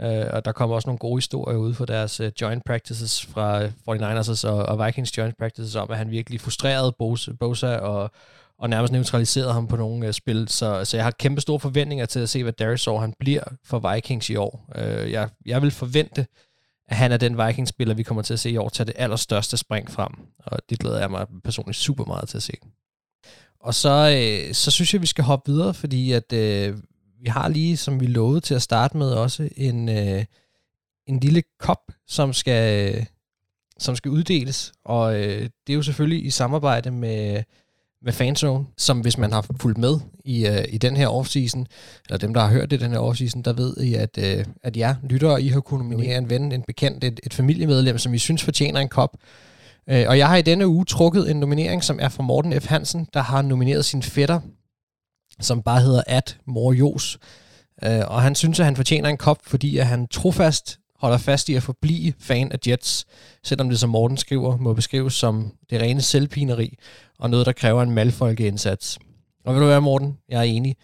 Øh, 0.00 0.26
og 0.32 0.44
der 0.44 0.52
kommer 0.52 0.76
også 0.76 0.88
nogle 0.88 0.98
gode 0.98 1.16
historier 1.16 1.58
ud 1.58 1.74
fra 1.74 1.86
deres 1.86 2.20
uh, 2.20 2.26
joint 2.40 2.64
practices 2.66 3.26
fra 3.26 3.62
øh, 3.62 3.72
49ers 3.88 4.48
og, 4.48 4.66
og 4.66 4.86
Vikings 4.86 5.18
joint 5.18 5.38
practices 5.38 5.76
om, 5.76 5.90
at 5.90 5.98
han 5.98 6.10
virkelig 6.10 6.40
frustrerede 6.40 6.94
Bosa, 6.98 7.32
Bosa 7.40 7.76
og, 7.76 8.10
og 8.58 8.70
nærmest 8.70 8.92
neutraliserede 8.92 9.52
ham 9.52 9.66
på 9.66 9.76
nogle 9.76 10.06
uh, 10.06 10.12
spil. 10.12 10.48
Så, 10.48 10.84
så 10.84 10.96
jeg 10.96 11.04
har 11.04 11.10
kæmpe 11.10 11.40
store 11.40 11.60
forventninger 11.60 12.06
til 12.06 12.20
at 12.20 12.28
se, 12.28 12.42
hvad 12.42 12.52
Darius 12.52 12.84
han 12.84 13.14
bliver 13.20 13.42
for 13.64 13.92
Vikings 13.92 14.30
i 14.30 14.36
år. 14.36 14.70
Øh, 14.76 15.12
jeg, 15.12 15.28
jeg 15.46 15.62
vil 15.62 15.70
forvente, 15.70 16.26
at 16.88 16.96
han 16.96 17.12
er 17.12 17.16
den 17.16 17.46
Vikings-spiller, 17.46 17.94
vi 17.94 18.02
kommer 18.02 18.22
til 18.22 18.32
at 18.32 18.40
se 18.40 18.50
i 18.50 18.56
år, 18.56 18.68
tage 18.68 18.86
det 18.86 18.94
allerstørste 18.96 19.56
spring 19.56 19.90
frem. 19.90 20.12
Og 20.38 20.58
det 20.70 20.78
glæder 20.78 21.00
jeg 21.00 21.10
mig 21.10 21.26
personligt 21.44 21.78
super 21.78 22.04
meget 22.04 22.28
til 22.28 22.36
at 22.36 22.42
se. 22.42 22.52
Og 23.60 23.74
så, 23.74 24.18
øh, 24.18 24.54
så 24.54 24.70
synes 24.70 24.94
jeg, 24.94 25.02
vi 25.02 25.06
skal 25.06 25.24
hoppe 25.24 25.52
videre, 25.52 25.74
fordi 25.74 26.12
at 26.12 26.32
øh, 26.32 26.76
vi 27.20 27.28
har 27.28 27.48
lige, 27.48 27.76
som 27.76 28.00
vi 28.00 28.06
lovede 28.06 28.40
til 28.40 28.54
at 28.54 28.62
starte 28.62 28.96
med, 28.96 29.12
også 29.12 29.48
en, 29.56 29.88
øh, 29.88 30.24
en 31.06 31.20
lille 31.20 31.42
kop, 31.58 31.92
som 32.06 32.32
skal, 32.32 32.94
øh, 32.94 33.06
som 33.78 33.96
skal 33.96 34.10
uddeles. 34.10 34.72
Og 34.84 35.14
øh, 35.14 35.42
det 35.66 35.72
er 35.72 35.74
jo 35.74 35.82
selvfølgelig 35.82 36.24
i 36.26 36.30
samarbejde 36.30 36.90
med, 36.90 37.42
med 38.02 38.12
Fanzone, 38.12 38.66
som 38.76 39.00
hvis 39.00 39.18
man 39.18 39.32
har 39.32 39.46
fulgt 39.60 39.78
med 39.78 40.00
i, 40.24 40.46
øh, 40.46 40.64
i 40.68 40.78
den 40.78 40.96
her 40.96 41.08
offseason, 41.08 41.66
eller 42.08 42.18
dem, 42.18 42.34
der 42.34 42.40
har 42.40 42.48
hørt 42.48 42.70
det 42.70 42.80
den 42.80 42.90
her 42.90 42.98
offseason, 42.98 43.42
der 43.42 43.52
ved 43.52 43.76
I, 43.76 43.94
at, 43.94 44.18
øh, 44.18 44.44
at 44.62 44.76
jer 44.76 44.94
lyttere, 45.02 45.42
I 45.42 45.48
har 45.48 45.60
kunnet 45.60 45.90
nominere 45.90 46.18
en 46.18 46.30
ven, 46.30 46.52
en 46.52 46.62
bekendt, 46.62 47.04
et, 47.04 47.20
et 47.22 47.34
familiemedlem, 47.34 47.98
som 47.98 48.14
I 48.14 48.18
synes 48.18 48.42
fortjener 48.42 48.80
en 48.80 48.88
kop. 48.88 49.16
Øh, 49.90 50.04
og 50.08 50.18
jeg 50.18 50.28
har 50.28 50.36
i 50.36 50.42
denne 50.42 50.66
uge 50.66 50.84
trukket 50.84 51.30
en 51.30 51.40
nominering, 51.40 51.84
som 51.84 51.98
er 52.02 52.08
fra 52.08 52.22
Morten 52.22 52.60
F. 52.60 52.66
Hansen, 52.66 53.08
der 53.14 53.20
har 53.20 53.42
nomineret 53.42 53.84
sin 53.84 54.02
fætter, 54.02 54.40
som 55.40 55.62
bare 55.62 55.80
hedder 55.80 56.02
At 56.06 56.38
Mor 56.46 56.72
Jos. 56.72 57.18
Øh, 57.84 58.02
og 58.06 58.22
han 58.22 58.34
synes, 58.34 58.60
at 58.60 58.64
han 58.64 58.76
fortjener 58.76 59.08
en 59.08 59.16
kop, 59.16 59.38
fordi 59.46 59.78
at 59.78 59.86
han 59.86 60.06
trofast 60.06 60.78
holder 60.98 61.18
fast 61.18 61.48
i 61.48 61.54
at 61.54 61.62
forblive 61.62 62.12
fan 62.20 62.52
af 62.52 62.58
Jets, 62.66 63.06
selvom 63.44 63.68
det, 63.68 63.80
som 63.80 63.90
Morten 63.90 64.16
skriver, 64.16 64.56
må 64.56 64.72
beskrives 64.72 65.14
som 65.14 65.52
det 65.70 65.80
rene 65.80 66.02
selvpineri, 66.02 66.78
og 67.18 67.30
noget, 67.30 67.46
der 67.46 67.52
kræver 67.52 67.82
en 67.82 67.90
malfolkeindsats. 67.90 68.98
Og 69.44 69.54
ved 69.54 69.60
du 69.60 69.66
hvad, 69.66 69.80
Morten? 69.80 70.18
Jeg 70.28 70.38
er 70.38 70.42
enig. 70.42 70.76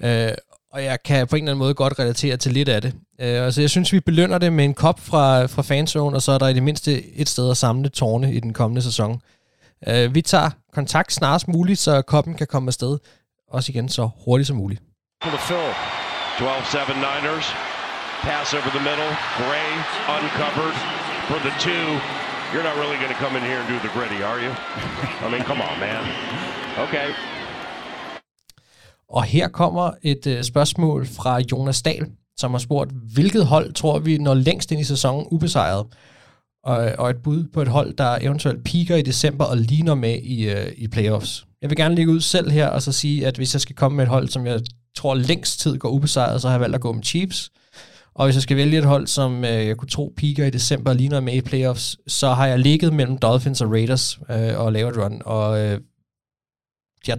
Øh, 0.00 0.32
og 0.72 0.84
jeg 0.84 1.02
kan 1.02 1.26
på 1.26 1.36
en 1.36 1.42
eller 1.42 1.52
anden 1.52 1.58
måde 1.58 1.74
godt 1.74 1.98
relatere 1.98 2.36
til 2.36 2.52
lidt 2.52 2.68
af 2.68 2.82
det. 2.82 2.94
Øh, 3.20 3.44
altså, 3.44 3.60
jeg 3.60 3.70
synes, 3.70 3.92
vi 3.92 4.00
belønner 4.00 4.38
det 4.38 4.52
med 4.52 4.64
en 4.64 4.74
kop 4.74 5.00
fra, 5.00 5.46
fra 5.46 5.62
fanzone, 5.62 6.16
og 6.16 6.22
så 6.22 6.32
er 6.32 6.38
der 6.38 6.48
i 6.48 6.54
det 6.54 6.62
mindste 6.62 7.16
et 7.16 7.28
sted 7.28 7.50
at 7.50 7.56
samle 7.56 7.88
tårne 7.88 8.34
i 8.34 8.40
den 8.40 8.52
kommende 8.52 8.82
sæson. 8.82 9.20
Øh, 9.88 10.14
vi 10.14 10.22
tager 10.22 10.50
kontakt 10.72 11.12
snarest 11.12 11.48
muligt, 11.48 11.78
så 11.78 12.02
koppen 12.02 12.34
kan 12.34 12.46
komme 12.46 12.68
afsted. 12.68 12.98
Også 13.48 13.72
igen 13.72 13.88
så 13.88 14.10
hurtigt 14.24 14.46
som 14.46 14.56
muligt. 14.56 14.82
12-7 15.24 16.94
Niners. 16.94 17.73
Pass 18.30 18.54
over 18.58 18.70
the 18.78 18.84
middle. 18.90 19.10
Gray 19.40 19.70
uncovered 20.16 20.76
for 21.28 21.38
the 21.46 21.52
two. 21.66 21.86
You're 22.52 22.66
not 22.70 22.76
really 22.82 22.98
going 23.02 23.14
to 23.16 23.20
come 23.24 23.34
in 23.38 23.42
here 23.50 23.58
and 23.62 23.68
do 23.74 23.78
the 23.86 23.92
gritty, 23.96 24.20
are 24.30 24.40
you? 24.44 24.52
I 25.24 25.26
mean, 25.32 25.42
come 25.50 25.60
on, 25.68 25.74
man. 25.80 26.02
Okay. 26.84 27.08
Og 29.08 29.24
her 29.24 29.48
kommer 29.48 29.90
et 30.02 30.26
øh, 30.26 30.42
spørgsmål 30.44 31.06
fra 31.06 31.40
Jonas 31.52 31.82
Dahl, 31.82 32.06
som 32.36 32.50
har 32.50 32.58
spurgt, 32.58 32.90
hvilket 33.14 33.46
hold 33.46 33.72
tror 33.72 33.98
vi 33.98 34.18
når 34.18 34.34
længst 34.34 34.72
ind 34.72 34.80
i 34.80 34.84
sæsonen 34.84 35.26
ubesejret? 35.30 35.86
Og, 36.64 36.86
øh, 36.86 36.94
og 36.98 37.10
et 37.10 37.22
bud 37.24 37.44
på 37.54 37.62
et 37.62 37.68
hold, 37.68 37.94
der 37.96 38.18
eventuelt 38.20 38.64
piker 38.64 38.96
i 38.96 39.02
december 39.02 39.44
og 39.44 39.56
ligner 39.56 39.94
med 39.94 40.18
i, 40.22 40.50
øh, 40.50 40.72
i 40.76 40.88
playoffs. 40.88 41.46
Jeg 41.62 41.70
vil 41.70 41.76
gerne 41.76 41.94
ligge 41.94 42.12
ud 42.12 42.20
selv 42.20 42.50
her 42.50 42.68
og 42.68 42.82
så 42.82 42.92
sige, 42.92 43.26
at 43.26 43.36
hvis 43.36 43.54
jeg 43.54 43.60
skal 43.60 43.76
komme 43.76 43.96
med 43.96 44.04
et 44.04 44.10
hold, 44.10 44.28
som 44.28 44.46
jeg 44.46 44.60
tror 44.96 45.14
længst 45.14 45.60
tid 45.60 45.78
går 45.78 45.88
ubesejret, 45.88 46.40
så 46.40 46.48
har 46.48 46.54
jeg 46.54 46.60
valgt 46.60 46.74
at 46.74 46.80
gå 46.80 46.92
med 46.92 47.02
Chiefs. 47.02 47.50
Og 48.14 48.26
hvis 48.26 48.34
jeg 48.36 48.42
skal 48.42 48.56
vælge 48.56 48.78
et 48.78 48.84
hold, 48.84 49.06
som 49.06 49.44
øh, 49.44 49.66
jeg 49.66 49.76
kunne 49.76 49.88
tro 49.88 50.12
piker 50.16 50.46
i 50.46 50.50
december 50.50 50.92
lige 50.92 51.08
når 51.08 51.20
med 51.20 51.34
i 51.34 51.40
playoffs, 51.40 51.98
så 52.06 52.28
har 52.28 52.46
jeg 52.46 52.58
ligget 52.58 52.92
mellem 52.92 53.18
Dolphins 53.18 53.60
og 53.60 53.70
Raiders 53.70 54.18
øh, 54.30 54.60
og 54.60 54.72
lavet 54.72 54.96
run. 54.96 55.22
Og 55.24 55.60
øh, 55.60 55.80
jeg, 57.08 57.18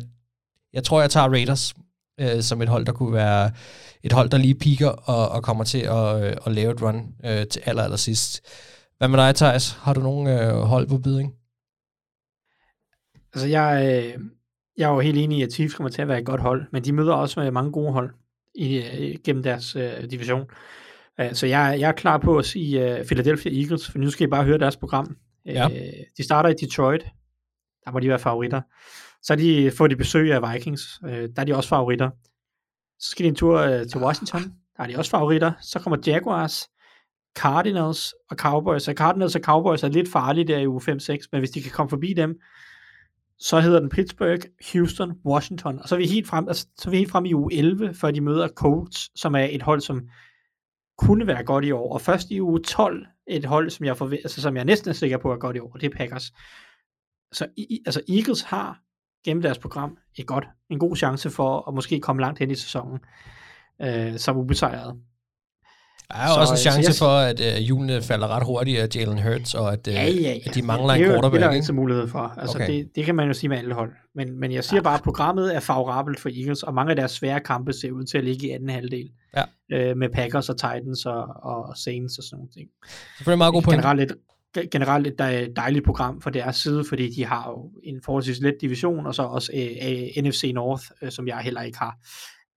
jeg 0.74 0.84
tror, 0.84 1.02
jeg 1.02 1.10
tager 1.10 1.30
Raiders 1.30 1.74
øh, 2.20 2.42
som 2.42 2.62
et 2.62 2.70
hold, 2.70 2.86
der 2.86 2.92
kunne 2.92 3.14
være 3.14 3.52
et 4.04 4.14
hold, 4.14 4.30
der 4.30 4.38
lige 4.38 4.56
piker 4.56 4.90
og, 4.90 5.30
og 5.30 5.44
kommer 5.44 5.64
til 5.64 5.80
at, 5.80 6.24
øh, 6.24 6.38
at 6.46 6.52
lave 6.52 6.72
et 6.72 6.82
run 6.82 7.16
øh, 7.26 7.48
til 7.48 7.62
aller, 7.66 7.84
aller 7.84 7.98
sidst. 7.98 8.42
Hvad 8.98 9.08
med 9.08 9.20
dig, 9.20 9.36
Thijs? 9.36 9.72
Har 9.72 9.94
du 9.94 10.02
nogen 10.02 10.28
øh, 10.28 10.56
hold 10.56 10.88
på 10.88 10.98
bidding? 10.98 11.34
Altså, 13.34 13.48
jeg, 13.48 13.86
øh, 13.86 14.22
jeg 14.78 14.90
er 14.90 14.94
jo 14.94 15.00
helt 15.00 15.18
enig 15.18 15.40
i, 15.40 15.44
at 15.44 15.54
Chiefs 15.54 15.76
kommer 15.76 15.90
til 15.90 16.02
at 16.02 16.08
være 16.08 16.20
et 16.20 16.26
godt 16.26 16.42
hold, 16.42 16.66
men 16.72 16.84
de 16.84 16.94
møder 16.94 17.14
også 17.14 17.42
øh, 17.42 17.54
mange 17.54 17.72
gode 17.72 17.92
hold 17.92 18.10
i, 18.56 18.78
øh, 18.78 19.16
gennem 19.24 19.44
deres 19.44 19.76
øh, 19.76 20.12
division. 20.12 20.46
Uh, 21.22 21.34
så 21.34 21.48
jeg, 21.48 21.78
jeg 21.80 21.88
er 21.88 21.94
klar 21.94 22.18
på 22.18 22.38
at 22.38 22.46
sige 22.46 23.00
uh, 23.00 23.06
Philadelphia 23.06 23.62
Eagles, 23.62 23.92
for 23.92 24.00
nu 24.00 24.10
skal 24.10 24.28
I 24.28 24.30
bare 24.30 24.44
høre 24.44 24.58
deres 24.58 24.78
program. 24.78 25.18
Ja. 25.46 25.66
Uh, 25.68 25.74
de 26.18 26.24
starter 26.24 26.50
i 26.50 26.54
Detroit, 26.54 27.06
der 27.86 27.92
må 27.92 28.00
de 28.00 28.10
være 28.10 28.20
favoritter. 28.20 28.62
Så 29.24 29.36
de, 29.36 29.72
får 29.72 29.88
de 29.88 29.96
besøg 29.96 30.34
af 30.34 30.54
Vikings, 30.54 31.00
uh, 31.04 31.10
der 31.10 31.30
er 31.38 31.44
de 31.44 31.56
også 31.56 31.70
favoritter. 31.70 32.10
Så 33.00 33.10
skal 33.10 33.24
de 33.24 33.30
en 33.30 33.36
tur 33.36 33.64
uh, 33.64 33.88
til 33.88 34.02
Washington, 34.02 34.42
der 34.78 34.84
er 34.84 34.88
de 34.88 34.98
også 34.98 35.12
favoritter. 35.12 35.52
Så 35.62 35.80
kommer 35.80 35.98
Jaguars, 36.08 36.68
Cardinals 37.36 38.14
og 38.30 38.38
Cowboys. 38.38 38.84
Så 38.84 38.94
Cardinals 38.94 39.36
og 39.36 39.42
Cowboys 39.42 39.84
er 39.84 39.88
lidt 39.88 40.12
farlige 40.12 40.48
der 40.48 40.60
i 40.60 40.68
uge 40.68 40.82
5-6, 40.82 41.18
men 41.32 41.40
hvis 41.40 41.50
de 41.50 41.62
kan 41.62 41.72
komme 41.72 41.90
forbi 41.90 42.14
dem, 42.14 42.40
så 43.40 43.60
hedder 43.60 43.80
den 43.80 43.90
Pittsburgh, 43.90 44.42
Houston, 44.74 45.14
Washington. 45.26 45.80
Og 45.80 45.90
så 45.90 45.96
er 45.96 46.00
vi 46.00 46.08
helt 46.08 46.28
frem, 46.28 46.48
altså, 46.48 46.68
så 46.78 46.90
er 46.90 46.92
vi 46.92 46.98
helt 46.98 47.12
frem 47.12 47.26
i 47.26 47.34
uge 47.34 47.54
11, 47.54 47.94
før 47.94 48.12
de 48.12 48.22
møder 48.22 48.48
Colts, 48.48 49.20
som 49.20 49.36
er 49.36 49.48
et 49.52 49.62
hold, 49.62 49.82
som 49.82 50.02
kunne 50.98 51.28
være 51.28 51.44
godt 51.44 51.66
i 51.66 51.72
år. 51.72 51.94
Og 51.94 52.02
først 52.02 52.32
i 52.32 52.42
uge 52.42 52.60
12, 52.62 53.06
et 53.28 53.46
hold, 53.46 53.70
som 53.70 53.86
jeg, 53.86 53.98
forve- 53.98 54.18
altså, 54.24 54.42
som 54.42 54.56
jeg 54.56 54.66
næsten 54.66 54.90
er 54.90 54.94
sikker 54.94 55.18
på 55.18 55.32
er 55.32 55.38
godt 55.38 55.56
i 55.56 55.60
år, 55.60 55.72
og 55.74 55.82
det 55.82 55.94
er 55.94 55.98
Packers. 55.98 56.32
Så 57.32 57.48
i, 57.58 57.82
altså 57.86 58.02
Eagles 58.10 58.42
har 58.42 58.80
gennem 59.26 59.42
deres 59.42 59.60
program 59.60 59.98
et 60.16 60.28
godt, 60.28 60.46
en 60.70 60.80
god 60.80 60.96
chance 60.96 61.30
for 61.30 61.68
at 61.68 61.74
måske 61.74 62.00
komme 62.00 62.22
langt 62.22 62.40
hen 62.40 62.52
i 62.52 62.56
sæsonen 62.56 63.00
øh, 63.82 64.18
som 64.18 64.38
ubesejret. 64.38 65.02
Der 66.12 66.16
er 66.16 66.28
jo 66.36 66.42
også 66.42 66.54
en 66.54 66.58
chance 66.58 67.00
for, 67.00 67.06
at 67.18 67.40
øh, 67.40 68.02
falder 68.02 68.28
ret 68.28 68.44
hurtigt 68.46 68.80
af 68.80 68.88
Jalen 68.96 69.22
Hurts, 69.24 69.54
og 69.54 69.74
at, 69.74 69.88
øh, 69.88 69.94
Ja, 69.94 70.04
ja, 70.04 70.12
ja. 70.22 70.38
at 70.46 70.56
de 70.56 70.62
mangler 70.62 70.94
det, 70.94 70.98
en 71.00 71.04
er 71.04 71.08
jo- 71.08 71.12
Det 71.12 71.18
er 71.18 71.22
quarterback. 71.22 71.42
der 71.42 71.50
ikke? 71.50 71.56
ikke 71.56 71.66
så 71.68 71.74
mulighed 71.74 72.08
for. 72.08 72.34
Altså, 72.38 72.58
Okay. 72.58 72.74
det, 72.74 72.90
det 72.96 73.06
kan 73.06 73.16
man 73.16 73.28
jo 73.28 73.34
sige 73.34 73.50
med 73.50 73.58
alle 73.58 73.74
hold. 73.74 73.92
Men, 74.16 74.40
men 74.40 74.52
jeg 74.52 74.64
siger 74.64 74.82
bare, 74.82 74.96
at 74.96 75.04
programmet 75.04 75.56
er 75.56 75.60
favorabelt 75.60 76.20
for 76.20 76.30
Eagles, 76.30 76.64
og 76.64 76.74
mange 76.74 76.90
af 76.90 76.96
deres 76.96 77.12
svære 77.12 77.40
kampe 77.40 77.74
ser 77.74 77.92
ud 77.92 78.04
til 78.04 78.18
at 78.18 78.24
ligge 78.24 78.48
i 78.48 78.52
anden 78.52 78.70
halvdel. 78.70 79.10
Ja. 79.38 79.44
Øh, 79.90 79.98
med 79.98 80.10
Packers 80.10 80.50
og 80.50 80.58
Titans 80.58 81.06
og, 81.06 81.24
og 81.44 81.78
Saints 81.78 82.18
og 82.18 82.24
sådan 82.24 82.38
nogle 82.38 82.52
ting. 82.52 82.68
Selvfølgelig 83.18 83.34
en 83.36 83.38
meget 83.38 83.54
god 83.54 83.62
point. 83.62 83.82
Generelt 83.82 84.02
et, 84.02 84.16
generelt 84.72 85.08
et 85.08 85.14
dej- 85.20 85.48
dejligt 85.56 85.86
program 85.86 86.22
for 86.22 86.30
deres 86.30 86.56
side, 86.56 86.84
fordi 86.90 87.10
de 87.10 87.26
har 87.26 87.50
jo 87.50 87.72
en 87.84 88.02
forholdsvis 88.06 88.40
let 88.40 88.56
division, 88.62 89.08
og 89.08 89.16
så 89.16 89.22
også 89.24 89.52
øh, 89.56 89.62
øh, 89.92 90.24
NFC 90.24 90.52
North, 90.54 90.84
øh, 91.02 91.12
som 91.12 91.28
jeg 91.28 91.38
heller 91.38 91.62
ikke 91.62 91.78
har 91.78 91.96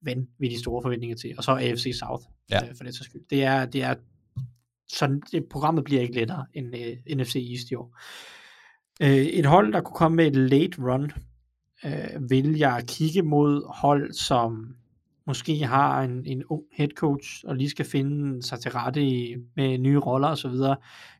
vanvittigt 0.03 0.61
store 0.61 0.83
forventninger 0.83 1.17
til, 1.17 1.35
og 1.39 1.45
så 1.45 1.53
AFC 1.53 1.99
South, 1.99 2.25
Ja. 2.51 2.69
øh, 2.69 2.75
for 2.77 2.85
det 2.85 2.95
så 2.95 3.05
skyld. 3.05 3.23
Det 3.31 3.45
er, 3.45 3.65
det 3.67 3.83
er 3.83 3.95
sådan, 4.93 5.23
det, 5.33 5.45
programmet 5.51 5.85
bliver 5.85 6.03
ikke 6.03 6.15
lettere 6.15 6.47
end 6.55 6.75
øh, 6.77 7.17
NFC 7.17 7.37
East 7.53 7.71
i 7.71 7.75
år. 7.75 7.99
Øh, 9.03 9.09
et 9.17 9.47
hold, 9.47 9.73
der 9.73 9.81
kunne 9.81 9.97
komme 9.97 10.17
med 10.17 10.27
et 10.27 10.37
late 10.37 10.79
run, 10.83 11.13
øh, 11.85 12.31
vil 12.31 12.57
jeg 12.59 12.85
kigge 12.87 13.23
mod 13.23 13.75
hold, 13.75 14.13
som 14.13 14.75
måske 15.27 15.65
har 15.67 16.03
en, 16.03 16.27
en 16.27 16.45
ung 16.45 16.63
head 16.73 16.89
coach, 16.89 17.45
og 17.47 17.57
lige 17.57 17.71
skal 17.71 17.85
finde 17.85 18.43
sig 18.43 18.61
til 18.61 18.71
rette 18.71 19.03
i, 19.03 19.37
med 19.57 19.79
nye 19.79 19.99
roller 19.99 20.29
osv., 20.29 20.51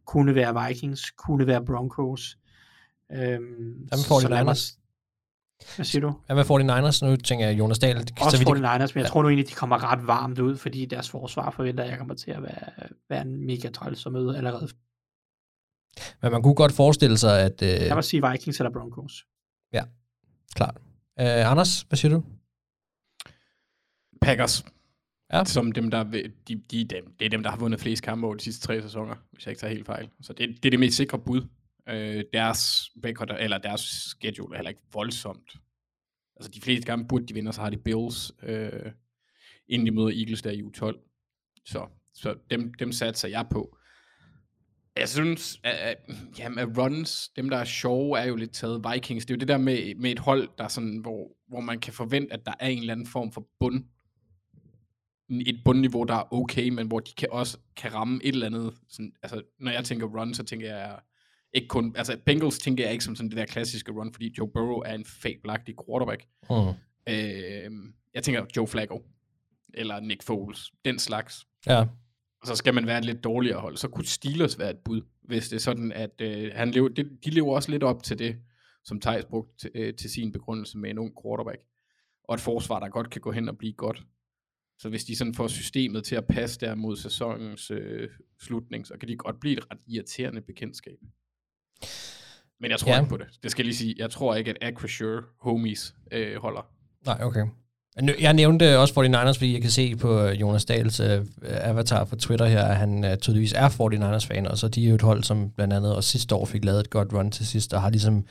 kunne 0.05 0.35
være 0.35 0.69
Vikings, 0.69 1.11
kunne 1.11 1.47
være 1.47 1.65
Broncos. 1.65 2.39
Øhm, 3.13 3.89
så 3.93 4.29
lad 4.29 4.45
mig- 4.45 4.53
49ers? 4.55 4.79
Hvad 5.77 5.85
siger 5.85 6.01
du? 6.01 6.15
Hvad 6.27 6.37
med 6.37 6.45
49ers? 6.45 7.07
Nu 7.07 7.17
tænker 7.17 7.47
jeg 7.49 7.59
Jonas 7.59 7.79
Dahl. 7.79 7.97
Også 8.21 8.39
vidt- 8.39 8.49
49ers, 8.49 8.55
men 8.55 8.81
jeg 8.95 8.97
Ja. 8.97 9.09
tror 9.09 9.23
nu 9.23 9.29
egentlig, 9.29 9.49
de 9.49 9.55
kommer 9.55 9.93
ret 9.93 10.07
varmt 10.07 10.39
ud, 10.39 10.57
fordi 10.57 10.85
deres 10.87 11.11
forsvar 11.11 11.51
forventer, 11.51 11.85
at 11.85 11.91
jeg 11.91 11.99
kommer 11.99 12.15
til 12.15 12.31
at 12.31 12.43
være, 12.43 12.89
være 13.11 13.23
en 13.23 13.47
mega 13.47 13.69
træls 13.71 14.07
at 14.07 14.13
møde 14.13 14.37
allerede. 14.37 14.69
Men 16.23 16.33
man 16.33 16.43
kunne 16.43 16.55
godt 16.55 16.73
forestille 16.73 17.19
sig, 17.19 17.41
at... 17.41 17.63
Øh, 17.63 17.69
Jeg 17.69 17.97
vil 17.97 18.05
sige 18.05 18.31
Vikings 18.31 18.61
eller 18.61 18.71
Broncos. 18.73 19.27
Ja, 19.73 19.85
klart. 20.55 20.77
Øh, 21.21 21.51
Anders, 21.51 21.81
hvad 21.81 21.97
siger 21.97 22.13
du? 22.15 22.23
Packers. 24.23 24.65
Ja. 25.33 25.45
Som 25.45 25.73
dem, 25.73 25.91
der, 25.91 26.03
de, 26.49 26.55
de, 26.71 26.85
dem, 26.85 27.15
det 27.19 27.25
er 27.25 27.29
dem, 27.31 27.43
der 27.43 27.51
har 27.51 27.57
vundet 27.57 27.81
flest 27.81 28.03
kampe 28.03 28.27
over 28.27 28.35
de 28.35 28.45
sidste 28.45 28.67
tre 28.67 28.83
sæsoner, 28.83 29.15
hvis 29.33 29.47
jeg 29.47 29.51
ikke 29.53 29.61
tager 29.61 29.73
helt 29.75 29.87
fejl. 29.87 30.09
Så 30.23 30.33
det, 30.33 30.49
det 30.49 30.65
er 30.69 30.71
det 30.71 30.81
mest 30.81 30.97
sikre 30.97 31.19
bud. 31.19 31.47
Øh, 31.89 32.25
deres 32.33 32.91
record, 33.05 33.37
eller 33.41 33.59
deres 33.59 33.81
schedule 33.81 34.55
er 34.55 34.59
heller 34.59 34.69
ikke 34.69 34.83
voldsomt. 34.93 35.53
Altså 36.37 36.51
de 36.51 36.61
fleste 36.61 36.87
kampe 36.87 37.09
burde 37.09 37.27
de 37.27 37.35
vinde, 37.35 37.53
så 37.53 37.61
har 37.61 37.71
de 37.71 37.77
Bills, 37.77 38.33
øh, 38.43 38.93
inden 39.69 39.87
de 39.87 39.93
møder 39.93 40.09
Eagles 40.09 40.43
der 40.43 40.51
i 40.51 40.63
U12. 40.63 41.05
Så, 41.65 41.87
så 42.15 42.35
dem, 42.51 42.75
dem 42.75 42.93
satser 42.93 43.29
jeg 43.29 43.47
på. 43.51 43.79
Jeg 44.97 45.09
synes, 45.09 45.61
at, 45.65 45.75
at, 45.75 45.97
jamen, 46.39 46.59
at 46.59 46.79
runs, 46.79 47.29
dem 47.29 47.51
der 47.51 47.57
er 47.57 47.65
sjove, 47.65 48.19
er 48.19 48.25
jo 48.25 48.37
lidt 48.37 48.53
taget 48.53 48.85
Vikings. 48.93 49.27
Det 49.27 49.35
er 49.35 49.37
jo 49.37 49.41
det 49.41 49.49
der 49.49 49.59
med, 49.59 49.95
med 49.95 50.11
et 50.11 50.19
hold, 50.19 50.49
der 50.59 50.69
sådan, 50.69 50.99
hvor, 50.99 51.37
hvor 51.49 51.61
man 51.61 51.81
kan 51.81 51.93
forvente, 51.93 52.33
at 52.33 52.47
der 52.47 52.53
er 52.61 52.69
en 52.69 52.79
eller 52.79 52.93
anden 52.93 53.07
form 53.07 53.33
for 53.33 53.49
bund. 53.61 53.85
Et 55.31 55.61
bundniveau, 55.65 56.05
der 56.05 56.15
er 56.15 56.33
okay, 56.35 56.69
men 56.69 56.87
hvor 56.87 57.01
de 57.01 57.11
kan 57.17 57.29
også 57.33 57.59
kan 57.77 57.95
ramme 57.95 58.21
et 58.25 58.33
eller 58.33 58.47
andet. 58.47 58.75
Sådan, 58.89 59.13
altså, 59.23 59.43
når 59.59 59.71
jeg 59.71 59.85
tænker 59.85 60.07
run, 60.07 60.35
så 60.35 60.45
tænker 60.45 60.77
jeg 60.77 60.99
ikke 61.53 61.69
kun... 61.69 61.95
Altså, 61.97 62.19
Bengals 62.27 62.59
tænker 62.59 62.85
jeg 62.85 62.93
ikke 62.93 63.05
som 63.05 63.17
sådan 63.17 63.31
det 63.31 63.37
der 63.37 63.47
klassiske 63.47 63.93
run, 63.93 64.13
fordi 64.13 64.35
Joe 64.39 64.51
Burrow 64.55 64.79
er 64.79 64.95
en 64.95 65.05
fabelagtig 65.05 65.75
quarterback. 65.87 66.27
Mm. 66.51 66.57
Øh, 67.13 67.93
jeg 68.15 68.23
tænker 68.23 68.45
Joe 68.57 68.67
Flacco, 68.67 69.03
eller 69.75 70.01
Nick 70.01 70.23
Foles, 70.23 70.73
den 70.85 70.99
slags. 70.99 71.47
Ja. 71.67 71.81
Og 72.41 72.47
så 72.47 72.55
skal 72.55 72.75
man 72.75 72.87
være 72.87 72.99
et 72.99 73.05
lidt 73.05 73.25
dårligere 73.25 73.61
hold. 73.61 73.77
Så 73.77 73.89
kunne 73.89 74.07
Steelers 74.07 74.59
være 74.59 74.71
et 74.71 74.79
bud, 74.85 75.03
hvis 75.23 75.49
det 75.49 75.57
er 75.57 75.61
sådan, 75.61 75.93
at 75.93 76.21
øh, 76.21 76.53
han 76.55 76.71
lever, 76.71 76.89
det, 76.89 77.19
de 77.25 77.31
lever 77.31 77.55
også 77.55 77.71
lidt 77.71 77.83
op 77.83 78.03
til 78.03 78.19
det, 78.19 78.37
som 78.85 79.01
Thijs 79.01 79.25
brugte 79.25 79.59
til, 79.59 79.71
øh, 79.75 79.95
til 79.95 80.11
sin 80.11 80.33
begrundelse 80.33 80.79
med 80.79 80.91
en 80.91 80.99
ung 80.99 81.13
quarterback. 81.23 81.61
Og 82.25 82.35
et 82.35 82.41
forsvar, 82.41 82.81
der 82.81 82.89
godt 82.89 83.11
kan 83.11 83.21
gå 83.21 83.33
hen 83.33 83.49
og 83.49 83.59
blive 83.59 83.73
godt. 83.73 84.03
Så 84.79 84.89
hvis 84.89 85.05
de 85.05 85.17
sådan 85.17 85.35
får 85.35 85.49
systemet 85.49 86.05
til 86.05 86.17
at 86.17 86.27
passe 86.27 86.61
der 86.61 86.75
mod 86.75 86.97
sæsonens 86.97 87.71
øh, 87.71 88.09
slutning, 88.41 88.87
så 88.87 88.95
kan 89.01 89.09
de 89.09 89.17
godt 89.17 89.41
blive 89.41 89.59
et 89.59 89.71
ret 89.71 89.79
irriterende 89.87 90.41
bekendtskab. 90.41 90.99
Men 92.61 92.71
jeg 92.71 92.79
tror 92.79 92.91
Ja. 92.93 92.99
ikke 92.99 93.11
på 93.11 93.17
det. 93.17 93.27
Det 93.43 93.51
skal 93.51 93.63
jeg 93.63 93.67
lige 93.67 93.77
sige. 93.77 93.95
Jeg 93.99 94.11
tror 94.11 94.35
ikke, 94.35 94.51
at 94.51 94.57
Acrisure 94.63 95.23
homies 95.41 95.95
øh, 96.13 96.41
holder. 96.41 96.67
Nej, 97.07 97.19
okay. 97.23 97.45
Jeg 98.21 98.33
nævnte 98.35 98.79
også 98.79 98.95
49ers, 98.95 99.39
fordi 99.39 99.53
jeg 99.53 99.63
kan 99.63 99.71
se 99.71 99.97
på 99.97 100.21
øh, 100.23 100.41
Jonas 100.41 100.65
Dahls 100.65 101.01
øh, 101.01 101.21
avatar 101.43 102.05
på 102.05 102.17
Twitter 102.17 102.47
her, 102.47 102.65
at 102.65 102.77
han 102.77 103.05
øh, 103.05 103.17
tydeligvis 103.17 103.53
er 103.57 103.69
49ers-fan, 103.69 104.47
og 104.47 104.59
så 104.59 104.69
de 104.69 104.85
er 104.85 104.89
jo 104.89 104.95
et 104.95 105.03
hold, 105.03 105.23
som 105.25 105.51
blandt 105.51 105.75
andet 105.75 105.95
også 105.97 106.11
sidste 106.11 106.35
år 106.35 106.45
fik 106.45 106.65
lavet 106.65 106.81
et 106.81 106.91
godt 106.91 107.13
run 107.13 107.31
til 107.31 107.47
sidst, 107.47 107.75
og 107.75 107.83
har 107.83 107.91
ligesom 107.91 108.25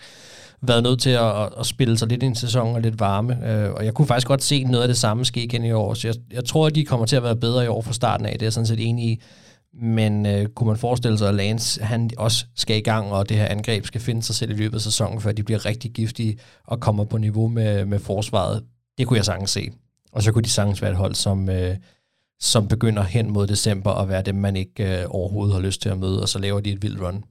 været 0.61 0.83
nødt 0.83 1.01
til 1.01 1.09
at, 1.09 1.49
at, 1.59 1.65
spille 1.65 1.97
sig 1.97 2.07
lidt 2.07 2.23
i 2.23 2.35
sæsonen 2.35 2.75
og 2.75 2.81
lidt 2.81 2.99
varme. 2.99 3.51
Øh, 3.51 3.71
og 3.73 3.85
jeg 3.85 3.93
kunne 3.93 4.07
faktisk 4.07 4.27
godt 4.27 4.43
se 4.43 4.63
noget 4.63 4.81
af 4.81 4.87
det 4.87 4.97
samme 4.97 5.25
ske 5.25 5.43
igen 5.43 5.63
i 5.63 5.71
år, 5.71 5.93
så 5.93 6.07
jeg, 6.07 6.15
jeg 6.31 6.45
tror, 6.45 6.67
at 6.67 6.75
de 6.75 6.85
kommer 6.85 7.05
til 7.05 7.15
at 7.15 7.23
være 7.23 7.35
bedre 7.35 7.65
i 7.65 7.67
år 7.67 7.81
fra 7.81 7.93
starten 7.93 8.25
af, 8.25 8.31
det 8.31 8.41
er 8.41 8.45
jeg 8.45 8.53
sådan 8.53 8.67
set 8.67 8.87
enig 8.89 9.05
i. 9.05 9.21
Men 9.73 10.25
øh, 10.25 10.47
kunne 10.47 10.67
man 10.67 10.77
forestille 10.77 11.17
sig, 11.17 11.29
at 11.29 11.35
Lance 11.35 11.83
han 11.83 12.09
også 12.17 12.45
skal 12.55 12.77
i 12.77 12.81
gang, 12.81 13.11
og 13.11 13.29
det 13.29 13.37
her 13.37 13.45
angreb 13.45 13.85
skal 13.85 14.01
finde 14.01 14.23
sig 14.23 14.35
selv 14.35 14.51
i 14.51 14.53
løbet 14.53 14.75
af 14.75 14.81
sæsonen, 14.81 15.21
før 15.21 15.31
de 15.31 15.43
bliver 15.43 15.65
rigtig 15.65 15.91
giftige 15.91 16.37
og 16.63 16.79
kommer 16.79 17.03
på 17.03 17.17
niveau 17.17 17.47
med, 17.47 17.85
med 17.85 17.99
forsvaret? 17.99 18.63
Det 18.97 19.07
kunne 19.07 19.17
jeg 19.17 19.25
sagtens 19.25 19.49
se. 19.49 19.71
Og 20.11 20.23
så 20.23 20.31
kunne 20.31 20.43
de 20.43 20.49
sagtens 20.49 20.81
være 20.81 20.91
et 20.91 20.97
hold, 20.97 21.15
som, 21.15 21.49
øh, 21.49 21.75
som 22.39 22.67
begynder 22.67 23.03
hen 23.03 23.31
mod 23.31 23.47
december 23.47 23.91
og 23.91 24.09
være 24.09 24.21
dem, 24.21 24.35
man 24.35 24.55
ikke 24.55 25.01
øh, 25.01 25.05
overhovedet 25.09 25.55
har 25.55 25.61
lyst 25.61 25.81
til 25.81 25.89
at 25.89 25.97
møde, 25.97 26.21
og 26.21 26.29
så 26.29 26.39
laver 26.39 26.59
de 26.59 26.71
et 26.71 26.81
vildt 26.81 27.01
run. 27.01 27.23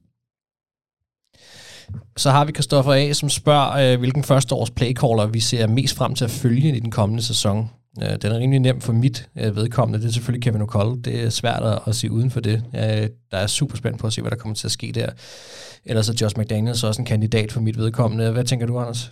Så 2.17 2.31
har 2.31 2.45
vi 2.45 2.51
Christoffer 2.51 2.93
A., 2.93 3.13
som 3.13 3.29
spørger, 3.29 3.93
øh, 3.93 3.99
hvilken 3.99 4.23
førsteårs 4.23 4.71
playcaller 4.71 5.25
vi 5.25 5.39
ser 5.39 5.67
mest 5.67 5.95
frem 5.95 6.15
til 6.15 6.25
at 6.25 6.31
følge 6.31 6.77
i 6.77 6.79
den 6.79 6.91
kommende 6.91 7.23
sæson. 7.23 7.69
Øh, 8.03 8.21
den 8.21 8.31
er 8.31 8.39
rimelig 8.39 8.59
nem 8.59 8.81
for 8.81 8.93
mit 8.93 9.29
øh, 9.37 9.55
vedkommende. 9.55 9.99
Det 9.99 10.07
er 10.07 10.11
selvfølgelig 10.13 10.43
Kevin 10.43 10.61
O'Connell. 10.61 11.01
Det 11.01 11.23
er 11.23 11.29
svært 11.29 11.63
at, 11.63 11.79
at 11.87 11.95
se 11.95 12.11
uden 12.11 12.31
for 12.31 12.39
det. 12.39 12.63
Øh, 12.75 13.09
der 13.31 13.37
er 13.37 13.47
super 13.47 13.77
spændt 13.77 13.99
på 13.99 14.07
at 14.07 14.13
se, 14.13 14.21
hvad 14.21 14.31
der 14.31 14.37
kommer 14.37 14.55
til 14.55 14.67
at 14.67 14.71
ske 14.71 14.91
der. 14.91 15.09
Ellers 15.85 16.09
er 16.09 16.13
Josh 16.21 16.39
McDaniels 16.39 16.83
også 16.83 17.01
en 17.01 17.05
kandidat 17.05 17.51
for 17.51 17.61
mit 17.61 17.77
vedkommende. 17.77 18.31
Hvad 18.31 18.43
tænker 18.43 18.65
du, 18.65 18.79
Anders? 18.79 19.11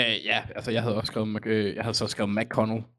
Uh, 0.00 0.24
ja, 0.24 0.42
altså 0.56 0.70
jeg 0.70 0.82
havde 0.82 0.96
også 0.96 1.06
skrevet, 1.06 1.46
øh, 1.46 1.74
jeg 1.74 1.84
havde 1.84 1.94
så 1.94 2.06
skrevet 2.06 2.34
McConnell. 2.34 2.82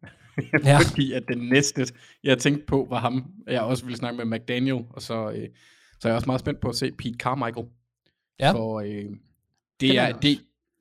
Ja. 0.64 0.78
Fordi 0.78 1.14
at 1.14 1.24
den 1.28 1.50
næste, 1.50 1.88
jeg 2.24 2.38
tænkte 2.38 2.66
på, 2.66 2.88
var 2.90 3.00
ham. 3.00 3.26
Jeg 3.48 3.62
også 3.62 3.86
ville 3.86 3.98
snakke 3.98 4.26
med 4.26 4.38
McDaniel, 4.38 4.84
og 4.90 5.02
så, 5.02 5.32
øh, 5.32 5.48
så 6.00 6.08
er 6.08 6.10
jeg 6.10 6.16
også 6.16 6.26
meget 6.26 6.40
spændt 6.40 6.60
på 6.60 6.70
at 6.70 6.76
se 6.76 6.92
Pete 6.92 7.18
Carmichael. 7.18 7.68
Ja. 8.40 8.52
For 8.52 8.80
øh, 8.80 9.06
det, 9.80 9.98
er 9.98 10.12
det, 10.12 10.40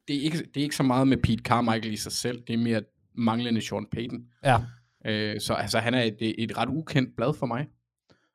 det, 0.09 0.17
er 0.17 0.21
ikke, 0.21 0.39
det 0.39 0.57
er 0.57 0.64
ikke 0.64 0.77
så 0.77 0.83
meget 0.83 1.09
med 1.09 1.17
Pete 1.17 1.43
Carmichael 1.43 1.93
i 1.93 1.97
sig 1.97 2.12
selv, 2.12 2.43
det 2.47 2.55
er 2.55 2.59
mere 2.59 2.83
manglende 3.17 3.61
Sean 3.61 3.87
Payton. 3.93 4.27
Ja. 4.45 4.61
Øh, 5.07 5.41
så 5.41 5.55
altså, 5.55 5.79
han 5.79 5.95
er 5.95 6.03
et, 6.03 6.17
et 6.21 6.59
ret 6.59 6.69
ukendt 6.69 7.17
blad 7.17 7.35
for 7.35 7.47
mig. 7.47 7.67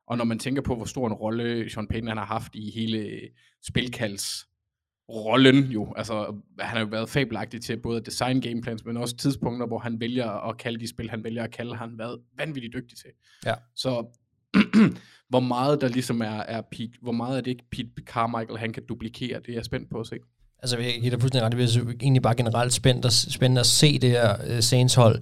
Og 0.08 0.18
når 0.18 0.26
man 0.26 0.40
tænker 0.40 0.62
på, 0.62 0.76
hvor 0.76 0.86
stor 0.86 1.08
en 1.08 1.14
rolle 1.14 1.70
Sean 1.70 1.88
Payton 1.88 2.08
han 2.08 2.18
har 2.18 2.26
haft 2.26 2.56
i 2.56 2.72
hele 2.72 3.20
spilkalds 3.64 4.48
rollen 5.10 5.64
jo, 5.64 5.94
altså 5.98 6.36
han 6.60 6.70
har 6.70 6.80
jo 6.80 6.86
været 6.86 7.10
fabelagtig 7.10 7.62
til 7.62 7.78
både 7.78 8.00
at 8.00 8.06
design 8.06 8.42
gameplans, 8.42 8.86
men 8.86 8.98
også 8.98 9.18
tidspunkter, 9.18 9.68
hvor 9.68 9.80
han 9.80 10.00
vælger 10.00 10.50
at 10.50 10.58
kalde 10.58 10.80
de 10.80 10.88
spil, 10.88 11.10
han 11.10 11.24
vælger 11.24 11.44
at 11.44 11.52
kalde, 11.52 11.76
han 11.76 11.98
været 11.98 12.20
vanvittigt 12.38 12.74
dygtig 12.74 12.98
til. 12.98 13.10
Ja. 13.46 13.54
Så 13.76 14.20
hvor 15.30 15.40
meget 15.40 15.82
der 15.82 15.88
ligesom 15.88 16.22
er, 16.22 16.26
er 16.26 16.62
Pete, 16.72 17.00
hvor 17.02 17.12
meget 17.12 17.38
er 17.38 17.42
det 17.42 17.52
ikke 17.52 17.70
Pete 17.72 18.04
Carmichael, 18.06 18.60
han 18.60 18.74
kan 18.74 18.86
duplikere, 18.86 19.40
det 19.40 19.50
er 19.50 19.54
jeg 19.54 19.66
spændt 19.66 19.90
på 19.90 20.00
at 20.00 20.08
se. 20.08 20.16
Altså, 20.62 20.78
jeg 20.78 20.94
giver 20.94 21.10
dig 21.10 21.22
fuldstændig 21.22 21.46
ret. 21.46 21.52
Det 21.52 21.84
bliver 21.84 21.96
egentlig 22.02 22.22
bare 22.22 22.36
generelt 22.36 22.74
spændt 22.74 23.06
at, 23.06 23.14
spændende 23.14 23.60
at 23.60 23.66
se 23.66 24.00
det 24.00 24.10
her 24.10 24.36
uh, 24.50 24.60
Saints 24.60 24.96
hold 24.96 25.22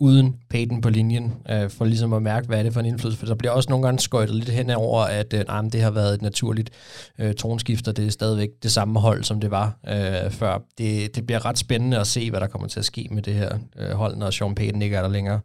uden 0.00 0.36
Peyton 0.50 0.80
på 0.80 0.90
linjen, 0.90 1.32
øh, 1.50 1.70
for 1.70 1.84
ligesom 1.84 2.12
at 2.12 2.22
mærke, 2.22 2.46
hvad 2.46 2.58
er 2.58 2.62
det 2.62 2.72
for 2.72 2.80
en 2.80 2.86
indflydelse. 2.86 3.18
For 3.18 3.26
der 3.26 3.34
bliver 3.34 3.52
også 3.52 3.70
nogle 3.70 3.86
gange 3.86 4.00
skøjtet 4.00 4.34
lidt 4.34 4.48
hen 4.48 4.70
over, 4.70 5.02
at 5.02 5.34
øh, 5.34 5.44
nej, 5.46 5.62
men 5.62 5.72
det 5.72 5.82
har 5.82 5.90
været 5.90 6.14
et 6.14 6.22
naturligt 6.22 6.70
øh, 7.18 7.34
tonskift, 7.34 7.88
og 7.88 7.96
det 7.96 8.06
er 8.06 8.10
stadigvæk 8.10 8.48
det 8.62 8.72
samme 8.72 9.00
hold, 9.00 9.24
som 9.24 9.40
det 9.40 9.50
var 9.50 9.78
øh, 9.88 10.30
før. 10.30 10.58
Det, 10.78 11.16
det 11.16 11.26
bliver 11.26 11.44
ret 11.44 11.58
spændende 11.58 11.98
at 11.98 12.06
se, 12.06 12.30
hvad 12.30 12.40
der 12.40 12.46
kommer 12.46 12.68
til 12.68 12.78
at 12.78 12.84
ske 12.84 13.08
med 13.10 13.22
det 13.22 13.34
her 13.34 13.58
øh, 13.78 13.90
hold, 13.90 14.16
når 14.16 14.30
Sean 14.30 14.54
Payton 14.54 14.82
ikke 14.82 14.96
er 14.96 15.02
der 15.02 15.08
længere. 15.08 15.40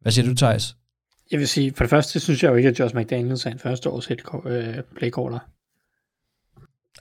Hvad 0.00 0.12
siger 0.12 0.28
du, 0.28 0.34
Thijs? 0.34 0.76
Jeg 1.30 1.38
vil 1.38 1.48
sige, 1.48 1.72
for 1.76 1.84
det 1.84 1.90
første 1.90 2.20
synes 2.20 2.42
jeg 2.42 2.50
jo 2.50 2.56
ikke, 2.56 2.68
at 2.68 2.78
Josh 2.78 2.96
McDaniels 2.96 3.46
er 3.46 3.50
en 3.50 3.58
første 3.58 3.90
års 3.90 4.06
head 4.06 4.46
øh, 4.46 4.74
playcaller. 4.96 5.38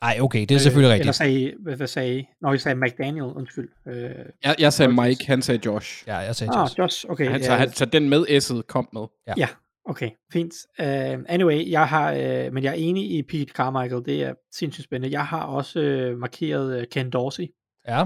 Ej, 0.02 0.18
okay, 0.22 0.42
det 0.42 0.52
er 0.52 0.60
selvfølgelig 0.60 0.86
Eller 0.86 0.96
rigtigt. 0.96 1.16
sagde 1.16 1.42
I, 1.42 1.54
hvad, 1.60 1.76
hvad 1.76 1.88
sagde 1.88 2.20
I? 2.20 2.26
Nå, 2.42 2.52
jeg 2.52 2.62
sagde 2.62 2.80
McDaniel, 2.80 3.24
undskyld. 3.24 3.70
Øh, 3.88 4.10
Jeg, 4.44 4.56
jeg 4.60 4.74
sagde 4.74 4.94
Mike, 4.94 5.28
han 5.28 5.42
sagde 5.42 5.62
Josh. 5.66 6.04
Ja, 6.08 6.18
jeg 6.18 6.36
sagde 6.36 6.54
ah, 6.56 6.62
Josh. 6.62 6.80
Josh, 6.80 7.06
okay. 7.10 7.30
Han, 7.30 7.42
ja, 7.42 7.46
så, 7.46 7.54
han, 7.54 7.72
så 7.72 7.86
den 7.86 8.10
med 8.10 8.26
S'et 8.28 8.62
kom 8.62 8.90
med. 8.94 9.02
Ja. 9.28 9.34
Ja, 9.38 9.48
okay, 9.86 10.10
fint. 10.34 10.54
Uh, 10.80 10.86
anyway, 11.28 11.72
jeg 11.72 11.88
har, 11.88 12.12
uh, 12.14 12.54
men 12.54 12.64
jeg 12.64 12.70
er 12.70 12.74
enig 12.78 13.12
i 13.12 13.24
Pete 13.24 13.54
Carmichael, 13.54 14.06
det 14.06 14.24
er 14.24 14.34
sindssygt 14.56 14.86
spændende. 14.86 15.14
Jeg 15.14 15.26
har 15.26 15.44
også 15.44 16.10
uh, 16.12 16.18
markeret 16.18 16.78
uh, 16.78 16.84
Ken 16.92 17.10
Dorsey. 17.10 17.48
Ja. 17.88 18.04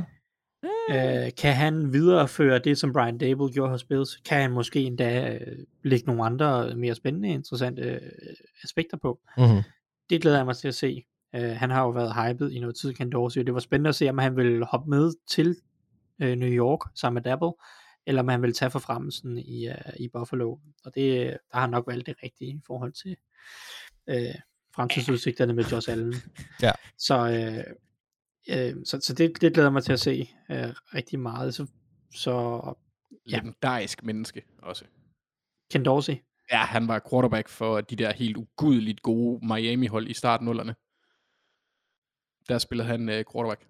Uh, 0.89 1.29
kan 1.37 1.53
han 1.53 1.93
videreføre 1.93 2.59
det, 2.59 2.77
som 2.77 2.93
Brian 2.93 3.17
Dable 3.17 3.51
gjorde 3.53 3.71
hos 3.71 3.83
Bills? 3.83 4.15
Kan 4.25 4.41
han 4.41 4.51
måske 4.51 4.79
endda 4.79 5.35
uh, 5.35 5.53
lægge 5.83 6.05
nogle 6.05 6.23
andre 6.25 6.75
mere 6.75 6.95
spændende, 6.95 7.29
interessante 7.29 7.99
uh, 8.01 8.33
aspekter 8.63 8.97
på? 9.01 9.19
Mm-hmm. 9.37 9.61
Det 10.09 10.21
glæder 10.21 10.37
jeg 10.37 10.45
mig 10.45 10.57
til 10.57 10.67
at 10.67 10.75
se. 10.75 11.03
Uh, 11.37 11.41
han 11.41 11.69
har 11.69 11.81
jo 11.81 11.89
været 11.89 12.15
hyped 12.15 12.51
i 12.51 12.59
noget 12.59 12.75
tid, 12.75 12.93
Ken 12.93 13.11
Dorsey, 13.11 13.39
og 13.39 13.45
det 13.45 13.53
var 13.53 13.59
spændende 13.59 13.89
at 13.89 13.95
se, 13.95 14.09
om 14.09 14.17
han 14.17 14.35
vil 14.35 14.63
hoppe 14.63 14.89
med 14.89 15.13
til 15.27 15.55
uh, 16.23 16.27
New 16.27 16.49
York 16.49 16.79
sammen 16.95 17.13
med 17.13 17.21
Dable, 17.31 17.53
eller 18.05 18.21
om 18.21 18.27
han 18.27 18.41
vil 18.41 18.53
tage 18.53 18.71
forfremmelsen 18.71 19.37
i, 19.37 19.67
uh, 19.67 19.75
i 19.99 20.07
Buffalo. 20.07 20.57
Og 20.85 20.95
det, 20.95 21.29
der 21.29 21.37
har 21.53 21.61
han 21.61 21.69
nok 21.69 21.87
valgt 21.87 22.07
det 22.07 22.15
rigtige 22.23 22.51
i 22.51 22.61
forhold 22.67 22.93
til 22.93 23.15
uh, 24.11 24.35
fremtidsudsigterne 24.75 25.53
med 25.53 25.63
Josh 25.63 25.91
Allen. 25.91 26.13
Ja. 26.61 26.71
Så, 26.97 27.19
uh, 27.19 27.73
uh, 28.55 28.83
så, 28.85 28.99
så 29.01 29.13
det, 29.13 29.41
det 29.41 29.53
glæder 29.53 29.69
mig 29.69 29.83
til 29.83 29.93
at 29.93 29.99
se 29.99 30.29
uh, 30.49 30.55
rigtig 30.95 31.19
meget. 31.19 31.53
Så, 31.53 31.67
så 32.15 32.61
Ja. 33.29 33.37
Legendarisk 33.37 34.03
menneske 34.03 34.41
også. 34.61 34.85
Ken 35.71 35.85
Dorsey, 35.85 36.15
Ja, 36.51 36.57
han 36.57 36.87
var 36.87 37.01
quarterback 37.09 37.49
for 37.49 37.81
de 37.81 37.95
der 37.95 38.13
helt 38.13 38.37
ugudeligt 38.37 39.01
gode 39.01 39.47
Miami-hold 39.47 40.07
i 40.07 40.13
starten 40.13 40.45
nullerne. 40.45 40.75
Der 42.49 42.57
spillede 42.57 42.87
han 42.87 43.09
uh, 43.09 43.15
quarterback. 43.33 43.61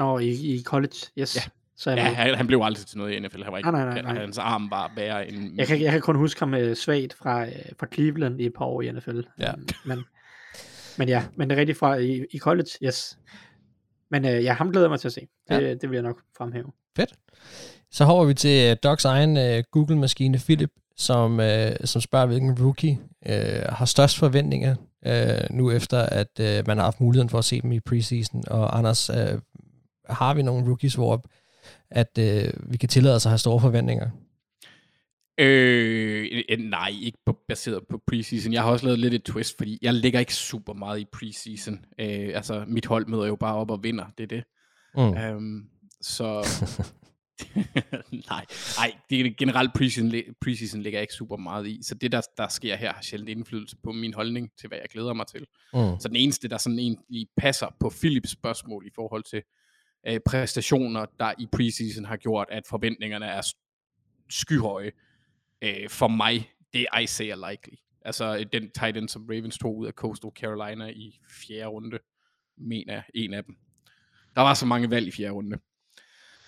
og 0.00 0.24
i, 0.24 0.54
i 0.54 0.62
college, 0.62 0.96
yes. 1.18 1.36
Ja. 1.36 1.42
Så 1.76 1.90
Ja, 1.90 2.02
han, 2.02 2.34
han 2.34 2.46
blev 2.46 2.60
aldrig 2.62 2.86
til 2.86 2.98
noget 2.98 3.12
i 3.12 3.18
NFL. 3.18 3.42
Han 3.42 3.52
var 3.52 3.58
ikke, 3.58 3.70
Nej, 3.70 3.84
nej, 3.84 4.02
nej. 4.02 4.14
Hans 4.20 4.38
arm 4.38 4.70
var 4.70 4.92
værre 4.96 5.28
end... 5.28 5.56
Jeg 5.56 5.66
kan, 5.66 5.80
jeg 5.80 5.92
kan 5.92 6.00
kun 6.00 6.16
huske 6.16 6.40
ham 6.40 6.54
uh, 6.54 6.74
svagt 6.74 7.14
fra, 7.14 7.42
uh, 7.42 7.52
fra 7.78 7.86
Cleveland 7.94 8.40
i 8.40 8.46
et 8.46 8.52
par 8.52 8.64
år 8.64 8.82
i 8.82 8.92
NFL. 8.92 9.20
Ja. 9.38 9.52
Um, 9.54 9.66
men, 9.84 10.04
men 10.98 11.08
ja, 11.08 11.24
men 11.36 11.50
det 11.50 11.56
er 11.56 11.60
rigtigt 11.60 11.78
fra 11.78 11.94
i, 11.94 12.24
i 12.30 12.38
college, 12.38 12.70
yes. 12.84 13.18
Men 14.10 14.24
uh, 14.24 14.30
ja, 14.30 14.52
ham 14.52 14.70
glæder 14.70 14.86
jeg 14.86 14.90
mig 14.90 15.00
til 15.00 15.08
at 15.08 15.12
se. 15.12 15.20
Det, 15.48 15.62
ja. 15.62 15.74
det 15.74 15.90
vil 15.90 15.96
jeg 15.96 16.02
nok 16.02 16.20
fremhæve. 16.36 16.72
Fedt. 16.96 17.12
Så 17.90 18.04
hopper 18.04 18.24
vi 18.24 18.34
til 18.34 18.70
uh, 18.70 18.76
Docs 18.82 19.04
egen 19.04 19.36
uh, 19.36 19.64
Google-maskine, 19.70 20.38
Philip, 20.38 20.70
som, 20.96 21.38
uh, 21.38 21.46
som 21.84 22.00
spørger, 22.00 22.26
hvilken 22.26 22.62
rookie 22.62 22.98
uh, 23.26 23.62
har 23.68 23.84
størst 23.84 24.18
forventninger 24.18 24.76
uh, 25.06 25.56
nu 25.56 25.70
efter, 25.70 25.98
at 25.98 26.40
uh, 26.40 26.66
man 26.66 26.76
har 26.76 26.84
haft 26.84 27.00
muligheden 27.00 27.28
for 27.28 27.38
at 27.38 27.44
se 27.44 27.60
dem 27.60 27.72
i 27.72 27.80
preseason. 27.80 28.44
Og 28.46 28.78
Anders, 28.78 29.10
uh, 29.10 29.40
har 30.08 30.34
vi 30.34 30.42
nogle 30.42 30.66
rookies, 30.68 30.94
hvor 30.94 31.24
at 31.90 32.18
uh, 32.18 32.72
vi 32.72 32.76
kan 32.76 32.88
tillade 32.88 33.14
os 33.14 33.26
at 33.26 33.30
have 33.30 33.38
store 33.38 33.60
forventninger? 33.60 34.10
Øh, 35.40 36.42
øh, 36.48 36.58
nej, 36.58 36.90
ikke 37.02 37.18
på, 37.26 37.38
baseret 37.48 37.82
på 37.90 38.00
preseason. 38.06 38.52
Jeg 38.52 38.62
har 38.62 38.70
også 38.70 38.84
lavet 38.84 38.98
lidt 38.98 39.14
et 39.14 39.22
twist, 39.22 39.56
fordi 39.56 39.78
jeg 39.82 39.94
ligger 39.94 40.20
ikke 40.20 40.34
super 40.34 40.72
meget 40.72 41.00
i 41.00 41.06
preseason. 41.12 41.84
Øh, 42.00 42.30
altså, 42.34 42.64
mit 42.66 42.86
hold 42.86 43.06
møder 43.06 43.26
jo 43.26 43.36
bare 43.36 43.54
op 43.54 43.70
og 43.70 43.82
vinder, 43.82 44.04
det 44.18 44.24
er 44.24 44.26
det. 44.26 44.44
Mm. 44.94 45.18
Øhm, 45.18 45.64
så... 46.00 46.46
nej, 48.30 48.44
nej, 48.78 48.92
det 49.10 49.20
er 49.20 49.34
generelt 49.38 49.72
preseason, 49.74 50.12
preseason 50.40 50.82
ligger 50.82 50.98
jeg 50.98 51.02
ikke 51.02 51.14
super 51.14 51.36
meget 51.36 51.66
i. 51.66 51.80
Så 51.82 51.94
det, 51.94 52.12
der, 52.12 52.20
der 52.36 52.48
sker 52.48 52.76
her, 52.76 52.92
har 52.92 53.02
sjældent 53.02 53.28
indflydelse 53.28 53.76
på 53.82 53.92
min 53.92 54.14
holdning 54.14 54.50
til, 54.60 54.68
hvad 54.68 54.78
jeg 54.78 54.88
glæder 54.88 55.12
mig 55.12 55.26
til. 55.26 55.40
Mm. 55.74 56.00
Så 56.00 56.08
den 56.08 56.16
eneste, 56.16 56.48
der 56.48 56.58
sådan 56.58 56.78
egentlig 56.78 57.26
passer 57.36 57.66
på 57.80 57.92
Philips 58.00 58.30
spørgsmål 58.30 58.86
i 58.86 58.90
forhold 58.94 59.22
til 59.22 59.42
øh, 60.06 60.20
præstationer, 60.26 61.06
der 61.18 61.32
i 61.38 61.46
preseason 61.52 62.04
har 62.04 62.16
gjort, 62.16 62.48
at 62.50 62.62
forventningerne 62.68 63.26
er 63.26 63.42
skyhøje, 64.30 64.92
øh, 65.62 65.88
for 65.88 66.08
mig, 66.08 66.50
det 66.72 66.86
er 66.92 66.98
Isaiah 66.98 67.38
Likely. 67.50 67.76
Altså 68.04 68.36
øh, 68.36 68.46
den 68.52 68.70
tight 68.70 68.96
end, 68.96 69.08
som 69.08 69.26
Ravens 69.30 69.58
tog 69.58 69.76
ud 69.76 69.86
af 69.86 69.92
Coastal 69.92 70.30
Carolina 70.36 70.86
i 70.86 71.18
fjerde 71.28 71.66
runde, 71.66 71.98
mener 72.56 72.92
jeg, 72.92 73.02
en 73.14 73.34
af 73.34 73.44
dem. 73.44 73.56
Der 74.34 74.40
var 74.40 74.54
så 74.54 74.66
mange 74.66 74.90
valg 74.90 75.08
i 75.08 75.10
fjerde 75.10 75.32
runde, 75.32 75.58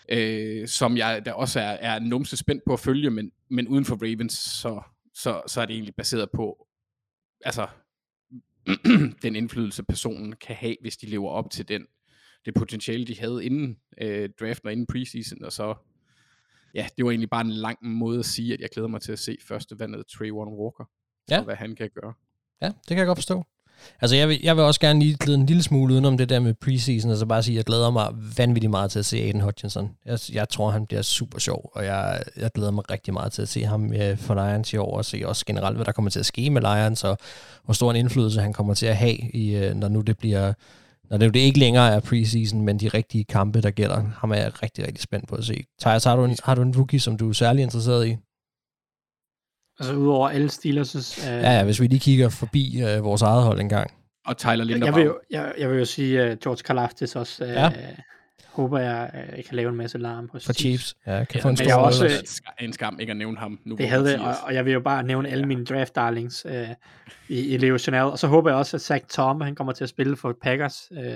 øh, 0.08 0.68
som 0.68 0.96
jeg 0.96 1.24
der 1.24 1.32
også 1.32 1.60
er, 1.60 1.64
er 1.64 1.98
numse 1.98 2.36
spændt 2.36 2.62
på 2.66 2.72
at 2.72 2.80
følge, 2.80 3.10
men, 3.10 3.32
men 3.50 3.68
uden 3.68 3.84
for 3.84 3.96
Ravens, 4.02 4.32
så, 4.32 4.82
så, 5.14 5.42
så 5.46 5.60
er 5.60 5.66
det 5.66 5.74
egentlig 5.74 5.94
baseret 5.94 6.30
på, 6.30 6.66
altså, 7.44 7.66
den 9.22 9.36
indflydelse 9.36 9.82
personen 9.82 10.32
kan 10.32 10.56
have, 10.56 10.76
hvis 10.80 10.96
de 10.96 11.06
lever 11.06 11.30
op 11.30 11.50
til 11.50 11.68
den, 11.68 11.86
det 12.44 12.54
potentiale, 12.54 13.04
de 13.06 13.18
havde 13.20 13.44
inden 13.44 13.76
øh, 14.00 14.30
draften 14.40 14.66
og 14.66 14.72
inden 14.72 14.86
preseason, 14.86 15.44
og 15.44 15.52
så 15.52 15.74
ja, 16.74 16.86
det 16.96 17.04
var 17.04 17.10
egentlig 17.10 17.30
bare 17.30 17.40
en 17.44 17.50
lang 17.50 17.78
måde 17.82 18.18
at 18.18 18.24
sige, 18.24 18.54
at 18.54 18.60
jeg 18.60 18.68
glæder 18.70 18.88
mig 18.88 19.00
til 19.00 19.12
at 19.12 19.18
se 19.18 19.38
første 19.48 19.78
vandet 19.78 20.06
Trayvon 20.06 20.48
Walker, 20.48 20.84
Ja. 21.30 21.38
og 21.38 21.44
hvad 21.44 21.54
han 21.54 21.74
kan 21.76 21.90
gøre. 21.94 22.14
Ja, 22.62 22.66
det 22.66 22.86
kan 22.88 22.98
jeg 22.98 23.06
godt 23.06 23.18
forstå. 23.18 23.44
Altså, 24.00 24.16
jeg 24.16 24.28
vil, 24.28 24.40
jeg 24.42 24.56
vil 24.56 24.64
også 24.64 24.80
gerne 24.80 24.98
lige 24.98 25.16
glide 25.20 25.38
en 25.38 25.46
lille 25.46 25.62
smule 25.62 25.94
udenom 25.94 26.18
det 26.18 26.28
der 26.28 26.40
med 26.40 26.54
preseason, 26.54 27.10
og 27.10 27.16
så 27.16 27.26
bare 27.26 27.42
sige, 27.42 27.54
at 27.54 27.56
jeg 27.56 27.64
glæder 27.64 27.90
mig 27.90 28.08
vanvittigt 28.38 28.70
meget 28.70 28.90
til 28.90 28.98
at 28.98 29.06
se 29.06 29.18
Aiden 29.18 29.40
Hutchinson. 29.40 29.90
Jeg, 30.06 30.18
jeg 30.32 30.48
tror, 30.48 30.70
han 30.70 30.86
bliver 30.86 31.02
super 31.02 31.38
sjov, 31.38 31.70
og 31.74 31.84
jeg, 31.84 32.22
jeg 32.36 32.50
glæder 32.54 32.70
mig 32.70 32.90
rigtig 32.90 33.14
meget 33.14 33.32
til 33.32 33.42
at 33.42 33.48
se 33.48 33.64
ham 33.64 33.92
øh, 33.94 34.18
for 34.18 34.34
Lions 34.34 34.72
i 34.72 34.76
år, 34.76 34.96
og 34.96 35.04
se 35.04 35.22
også 35.24 35.44
generelt, 35.46 35.76
hvad 35.76 35.84
der 35.84 35.92
kommer 35.92 36.10
til 36.10 36.20
at 36.20 36.26
ske 36.26 36.50
med 36.50 36.60
Lions, 36.60 37.04
og 37.04 37.18
hvor 37.64 37.74
stor 37.74 37.90
en 37.90 37.96
indflydelse 37.96 38.40
han 38.40 38.52
kommer 38.52 38.74
til 38.74 38.86
at 38.86 38.96
have, 38.96 39.16
i, 39.34 39.54
øh, 39.56 39.74
når 39.74 39.88
nu 39.88 40.00
det 40.00 40.18
bliver 40.18 40.52
når 41.12 41.18
det, 41.18 41.34
det 41.34 41.40
ikke 41.40 41.58
længere 41.58 41.94
er 41.94 42.00
preseason, 42.00 42.62
men 42.62 42.80
de 42.80 42.88
rigtige 42.88 43.24
kampe, 43.24 43.60
der 43.60 43.70
gælder. 43.70 44.02
Ham 44.16 44.30
er 44.30 44.36
jeg 44.36 44.62
rigtig, 44.62 44.86
rigtig 44.86 45.02
spændt 45.02 45.28
på 45.28 45.36
at 45.36 45.44
se. 45.44 45.64
Thijs, 45.80 46.04
har 46.04 46.16
du 46.16 46.24
en, 46.24 46.36
har 46.44 46.54
du 46.54 46.62
en 46.62 46.76
rookie, 46.76 47.00
som 47.00 47.16
du 47.16 47.28
er 47.28 47.32
særlig 47.32 47.62
interesseret 47.62 48.06
i? 48.06 48.16
Altså 49.82 49.94
udover 49.94 50.28
alle 50.28 50.48
Steelers' 50.48 51.28
øh, 51.30 51.42
Ja, 51.42 51.52
ja, 51.58 51.64
hvis 51.64 51.80
vi 51.80 51.86
lige 51.86 52.00
kigger 52.00 52.28
forbi 52.28 52.82
øh, 52.82 53.04
vores 53.04 53.22
eget 53.22 53.42
hold 53.42 53.60
en 53.60 53.68
gang. 53.68 53.90
Og 54.26 54.36
Tyler 54.36 54.64
Linderbaum. 54.64 54.86
jeg, 54.86 54.94
vil 54.96 55.04
jo, 55.04 55.18
jeg, 55.30 55.52
jeg 55.58 55.70
vil 55.70 55.78
jo 55.78 55.84
sige, 55.84 56.22
at 56.22 56.40
George 56.40 56.62
Kalafdis 56.62 57.16
også 57.16 57.44
øh, 57.44 57.50
Ja. 57.50 57.62
ja. 57.64 57.70
håber 58.52 58.78
jeg 58.78 59.10
øh, 59.14 59.44
kan 59.44 59.56
lave 59.56 59.68
en 59.68 59.76
masse 59.76 59.98
larm 59.98 60.28
hos 60.32 60.44
For 60.46 60.52
Chiefs. 60.52 60.94
Ja, 61.06 61.24
kan 61.24 61.26
Ja, 61.34 61.40
få 61.44 61.48
en 61.48 61.50
men 61.50 61.56
stor 61.56 61.66
jeg 61.66 61.76
også- 61.76 62.42
er 62.58 62.64
en 62.64 62.72
skam 62.72 62.96
ikke 63.00 63.10
at 63.10 63.16
nævne 63.16 63.38
ham. 63.38 63.58
Nu 63.64 63.74
Det 63.76 63.88
havde 63.88 64.04
det, 64.04 64.20
og, 64.20 64.34
og 64.42 64.54
jeg 64.54 64.64
vil 64.64 64.72
jo 64.72 64.80
bare 64.80 65.02
nævne 65.02 65.28
alle 65.28 65.46
mine 65.46 65.64
draft 65.64 65.94
darlings 65.94 66.46
øh, 66.48 66.68
i, 67.28 67.40
i 67.40 67.56
Leo 67.56 67.78
Chanel, 67.78 68.02
og 68.02 68.18
så 68.18 68.26
håber 68.26 68.50
jeg 68.50 68.58
også, 68.58 68.76
at 68.76 68.80
Zach 68.80 69.04
Tom, 69.10 69.40
han 69.40 69.54
kommer 69.54 69.72
til 69.72 69.84
at 69.84 69.90
spille 69.90 70.16
for 70.16 70.36
Packers. 70.42 70.82
Øh, 70.92 71.04
Ja. 71.04 71.12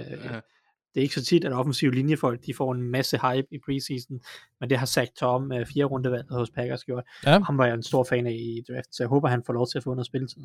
Det 0.97 1.01
er 1.01 1.05
ikke 1.05 1.15
så 1.15 1.25
tit, 1.25 1.45
at 1.45 1.53
offensive 1.53 1.95
linjefolk, 1.95 2.47
de 2.47 2.55
får 2.55 2.73
en 2.73 2.83
masse 2.83 3.19
hype 3.23 3.47
i 3.51 3.59
preseason, 3.67 4.17
men 4.61 4.71
det 4.71 4.79
har 4.79 4.87
Zach 4.87 5.11
Tom, 5.21 5.53
øh, 5.53 5.67
fire 5.75 5.85
rundevalget 5.85 6.27
hos 6.31 6.51
Packers, 6.51 6.85
gjort. 6.85 7.05
Ja. 7.27 7.41
Ham 7.41 7.59
var 7.59 7.67
jeg 7.67 7.75
en 7.75 7.83
stor 7.83 8.07
fan 8.09 8.27
af 8.27 8.33
i 8.33 8.63
draft, 8.69 8.87
så 8.93 9.03
jeg 9.03 9.09
håber, 9.09 9.29
han 9.29 9.43
får 9.47 9.53
lov 9.53 9.67
til 9.73 9.79
at 9.79 9.85
få 9.85 9.91
noget 9.91 10.07
spilletid. 10.07 10.43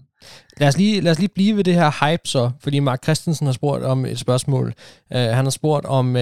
Lad 0.58 0.68
os, 0.68 0.78
lige, 0.78 1.02
lad 1.02 1.12
os 1.12 1.20
lige 1.20 1.30
blive 1.36 1.58
ved 1.58 1.64
det 1.64 1.74
her 1.74 2.06
hype 2.06 2.22
så, 2.26 2.52
fordi 2.64 2.80
Mark 2.80 3.04
Christensen 3.04 3.47
har 3.47 3.54
spurgt 3.54 3.84
om 3.84 4.06
et 4.06 4.20
spørgsmål. 4.20 4.68
Uh, 5.16 5.18
han 5.18 5.45
har 5.45 5.49
spurgt 5.49 5.86
om, 5.86 6.16
uh, 6.16 6.22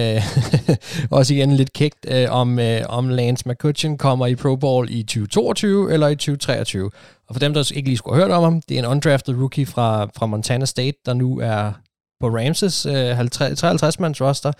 også 1.18 1.34
igen 1.34 1.52
lidt 1.52 1.72
kægt, 1.72 2.06
uh, 2.10 2.36
om, 2.40 2.58
uh, 2.58 2.64
om 2.88 3.08
Lance 3.08 3.48
McCutcheon 3.48 3.98
kommer 3.98 4.26
i 4.26 4.34
Pro 4.34 4.56
Bowl 4.56 4.90
i 4.90 5.02
2022 5.02 5.92
eller 5.92 6.08
i 6.08 6.14
2023. 6.14 6.90
Og 7.28 7.34
for 7.34 7.40
dem, 7.40 7.54
der 7.54 7.72
ikke 7.74 7.88
lige 7.88 7.96
skulle 7.96 8.16
have 8.16 8.26
hørt 8.26 8.36
om 8.36 8.42
ham, 8.42 8.62
det 8.68 8.74
er 8.74 8.78
en 8.78 8.90
undrafted 8.90 9.34
rookie 9.34 9.66
fra, 9.66 10.04
fra 10.04 10.26
Montana 10.26 10.64
State, 10.64 10.98
der 11.06 11.14
nu 11.14 11.40
er 11.40 11.72
på 12.20 12.28
Ramses 12.28 12.86
øh, 12.86 13.20
53-mands 13.20 14.20
roster. 14.20 14.52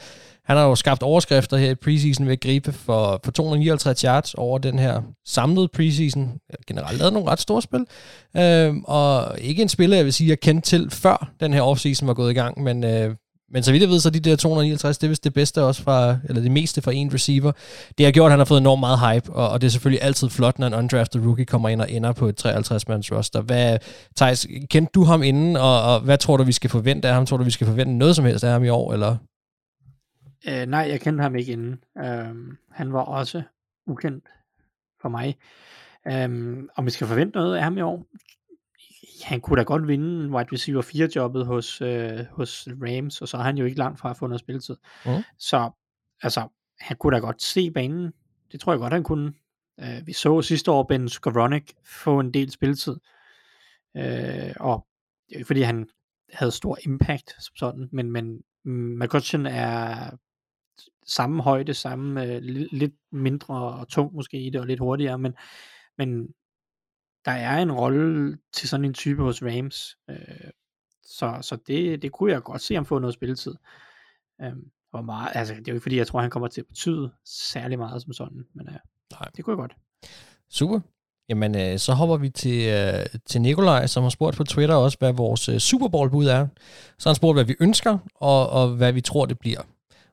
Han 0.45 0.57
har 0.57 0.65
jo 0.65 0.75
skabt 0.75 1.03
overskrifter 1.03 1.57
her 1.57 1.71
i 1.71 1.75
preseason 1.75 2.27
ved 2.27 2.33
at 2.33 2.41
gribe 2.41 2.73
for, 2.73 3.21
for 3.25 3.33
259 3.33 4.01
yards 4.01 4.35
over 4.35 4.59
den 4.59 4.79
her 4.79 5.03
samlede 5.27 5.69
preseason. 5.69 6.33
Generelt 6.67 6.99
lavet 6.99 7.13
nogle 7.13 7.29
ret 7.29 7.41
store 7.41 7.63
spil. 7.63 7.87
Øh, 8.37 8.77
og 8.85 9.39
ikke 9.41 9.63
en 9.63 9.69
spiller, 9.69 9.97
jeg 9.97 10.05
vil 10.05 10.13
sige, 10.13 10.31
jeg 10.31 10.41
kendte 10.41 10.69
til 10.69 10.91
før 10.91 11.31
den 11.41 11.53
her 11.53 11.63
offseason 11.63 12.09
var 12.09 12.15
gået 12.15 12.31
i 12.31 12.35
gang, 12.35 12.63
men, 12.63 12.85
øh, 12.85 13.15
men 13.51 13.63
så 13.63 13.73
vidt 13.73 13.83
jeg 13.83 13.91
ved, 13.91 14.01
så 14.01 14.11
de 14.11 14.21
der 14.21 14.37
259, 14.37 14.99
det 14.99 15.07
er 15.07 15.09
vist 15.09 15.25
det 15.25 15.35
bedste 15.35 15.63
også 15.63 15.83
fra, 15.83 16.17
eller 16.29 16.43
det 16.43 16.51
meste 16.51 16.83
fra 16.83 16.93
en 16.93 17.15
receiver. 17.15 17.53
Det 17.99 18.07
har 18.07 18.13
gjort, 18.13 18.27
at 18.27 18.31
han 18.31 18.39
har 18.39 18.45
fået 18.45 18.61
enormt 18.61 18.81
meget 18.81 18.99
hype, 19.01 19.33
og, 19.33 19.51
og 19.51 19.61
det 19.61 19.67
er 19.67 19.71
selvfølgelig 19.71 20.03
altid 20.03 20.31
flot, 20.31 20.59
når 20.59 20.67
en 20.67 20.75
undrafted 20.75 21.21
rookie 21.27 21.45
kommer 21.45 21.69
ind 21.69 21.81
og 21.81 21.91
ender 21.91 22.13
på 22.13 22.27
et 22.27 22.47
53-mands 22.47 23.13
roster. 23.13 23.41
Hvad, 23.41 23.79
Thijs, 24.17 24.47
kendte 24.71 24.91
du 24.95 25.05
ham 25.05 25.23
inden, 25.23 25.57
og, 25.57 25.83
og 25.83 26.01
hvad 26.01 26.19
tror 26.19 26.37
du, 26.37 26.45
vi 26.45 26.53
skal 26.53 26.71
forvente 26.71 27.09
af 27.09 27.15
ham? 27.15 27.27
Tror 27.27 27.37
du, 27.37 27.45
vi 27.45 27.51
skal 27.51 27.67
forvente 27.67 27.93
noget 27.93 28.17
som 28.17 28.25
helst 28.25 28.45
af 28.45 28.53
ham 28.53 28.65
i 28.65 28.69
år, 28.69 28.93
eller? 28.93 29.17
Øh, 30.49 30.67
nej, 30.67 30.87
jeg 30.91 31.01
kendte 31.01 31.23
ham 31.23 31.37
ikke 31.37 31.53
inden. 31.53 31.77
Øh, 31.99 32.57
han 32.73 32.93
var 32.93 33.01
også 33.01 33.43
ukendt 33.87 34.25
for 35.03 35.09
mig. 35.09 35.37
Um, 36.25 36.69
om 36.77 36.87
vi 36.87 36.91
skal 36.91 37.07
forvente 37.07 37.39
noget 37.39 37.57
af 37.57 37.63
ham 37.63 37.79
i 37.79 37.81
år? 37.81 38.07
Han 39.25 39.41
kunne 39.41 39.59
da 39.59 39.63
godt 39.63 39.89
vinde 39.89 40.31
wide 40.31 40.49
receiver 40.53 40.83
4-jobbet 40.83 41.47
hos, 41.47 41.83
uh, 41.83 42.27
hos 42.31 42.69
Rams, 42.83 43.23
og 43.23 43.29
så 43.29 43.37
er 43.37 43.43
han 43.43 43.59
jo 43.59 43.65
ikke 43.65 43.79
langt 43.79 44.01
fra 44.01 44.11
at 44.11 44.17
få 44.17 44.27
noget 44.27 44.41
spilletid. 44.41 44.77
Mm. 45.07 45.13
Så 45.39 45.71
altså, 46.23 46.49
han 46.81 46.97
kunne 46.97 47.15
da 47.15 47.21
godt 47.21 47.43
se 47.43 47.71
banen. 47.71 48.13
Det 48.53 48.61
tror 48.61 48.73
jeg 48.73 48.81
godt, 48.81 48.93
han 48.93 49.05
kunne. 49.05 49.33
Uh, 49.83 50.07
vi 50.07 50.13
så 50.13 50.43
sidste 50.43 50.71
år 50.71 50.83
Ben 50.83 51.09
Skowronek 51.09 51.75
få 51.85 52.21
en 52.21 52.35
del 52.35 52.51
spilletid. 52.51 52.97
Uh, 53.95 54.53
og 54.61 54.87
det 55.29 55.35
er 55.35 55.39
ikke, 55.39 55.47
fordi 55.47 55.63
han 55.63 55.89
havde 56.33 56.53
stor 56.53 56.79
impact 56.85 57.43
som 57.43 57.57
sådan, 57.57 57.89
men, 57.93 58.11
men 58.11 58.43
McCutcheon 58.65 59.47
er 59.47 60.11
samme 61.07 61.43
højde, 61.43 61.75
samme 61.75 62.25
øh, 62.25 62.43
lidt 62.73 62.95
mindre 63.13 63.55
og 63.55 63.89
tung 63.89 64.15
måske 64.15 64.41
i 64.41 64.51
det, 64.51 64.61
og 64.61 64.67
lidt 64.67 64.81
hurtigere, 64.81 65.19
men, 65.19 65.35
men 65.99 66.29
der 67.25 67.31
er 67.31 67.63
en 67.63 67.73
rolle 67.73 68.39
til 68.53 68.69
sådan 68.69 68.85
en 68.85 68.95
type 68.95 69.23
hos 69.23 69.43
Rams, 69.43 69.97
øh, 70.11 70.51
så, 71.05 71.39
så 71.43 71.59
det, 71.67 72.03
det 72.03 72.13
kunne 72.13 72.33
jeg 72.33 72.43
godt 72.43 72.63
se 72.63 72.75
ham 72.75 72.85
få 72.85 72.99
noget 72.99 73.15
spilletid. 73.15 73.55
Øh, 74.43 74.53
og 74.93 75.05
meget, 75.05 75.31
altså, 75.35 75.55
det 75.55 75.69
er 75.69 75.73
jo 75.73 75.75
ikke 75.75 75.83
fordi, 75.83 75.97
jeg 75.97 76.07
tror, 76.07 76.21
han 76.21 76.31
kommer 76.31 76.49
til 76.49 76.61
at 76.61 76.67
betyde 76.67 77.13
særlig 77.25 77.79
meget 77.79 78.03
som 78.03 78.13
sådan, 78.13 78.45
men 78.55 78.69
øh, 78.69 78.75
Nej. 79.11 79.31
det 79.37 79.45
kunne 79.45 79.53
jeg 79.53 79.59
godt. 79.59 79.77
Super. 80.51 80.81
Jamen, 81.29 81.57
øh, 81.59 81.79
så 81.79 81.93
hopper 81.93 82.17
vi 82.17 82.31
til, 82.31 82.69
øh, 82.69 83.07
til 83.27 83.41
Nikolaj, 83.41 83.87
som 83.87 84.03
har 84.03 84.11
spurgt 84.11 84.37
på 84.37 84.45
Twitter 84.45 84.75
også, 84.75 84.99
hvad 84.99 85.13
vores 85.13 85.49
øh, 85.49 85.59
Super 85.59 85.89
Bowl-bud 85.89 86.27
er. 86.27 86.47
Så 86.99 87.09
han 87.09 87.17
spurgt, 87.17 87.37
hvad 87.37 87.45
vi 87.45 87.57
ønsker, 87.61 87.99
og, 88.15 88.51
og 88.51 88.69
hvad 88.69 88.93
vi 88.93 89.01
tror, 89.01 89.27
det 89.27 89.39
bliver. 89.39 89.61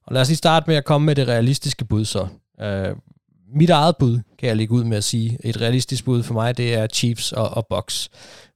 Og 0.05 0.13
lad 0.13 0.21
os 0.21 0.27
lige 0.27 0.37
starte 0.37 0.69
med 0.69 0.75
at 0.75 0.85
komme 0.85 1.05
med 1.05 1.15
det 1.15 1.27
realistiske 1.27 1.85
bud 1.85 2.05
så. 2.05 2.27
Øh, 2.61 2.95
mit 3.47 3.69
eget 3.69 3.95
bud, 3.99 4.19
kan 4.39 4.49
jeg 4.49 4.57
lægge 4.57 4.73
ud 4.73 4.83
med 4.83 4.97
at 4.97 5.03
sige. 5.03 5.37
Et 5.43 5.61
realistisk 5.61 6.05
bud 6.05 6.23
for 6.23 6.33
mig, 6.33 6.57
det 6.57 6.73
er 6.73 6.87
Chiefs 6.87 7.31
og, 7.31 7.49
og 7.49 7.67
Bucks. 7.69 8.09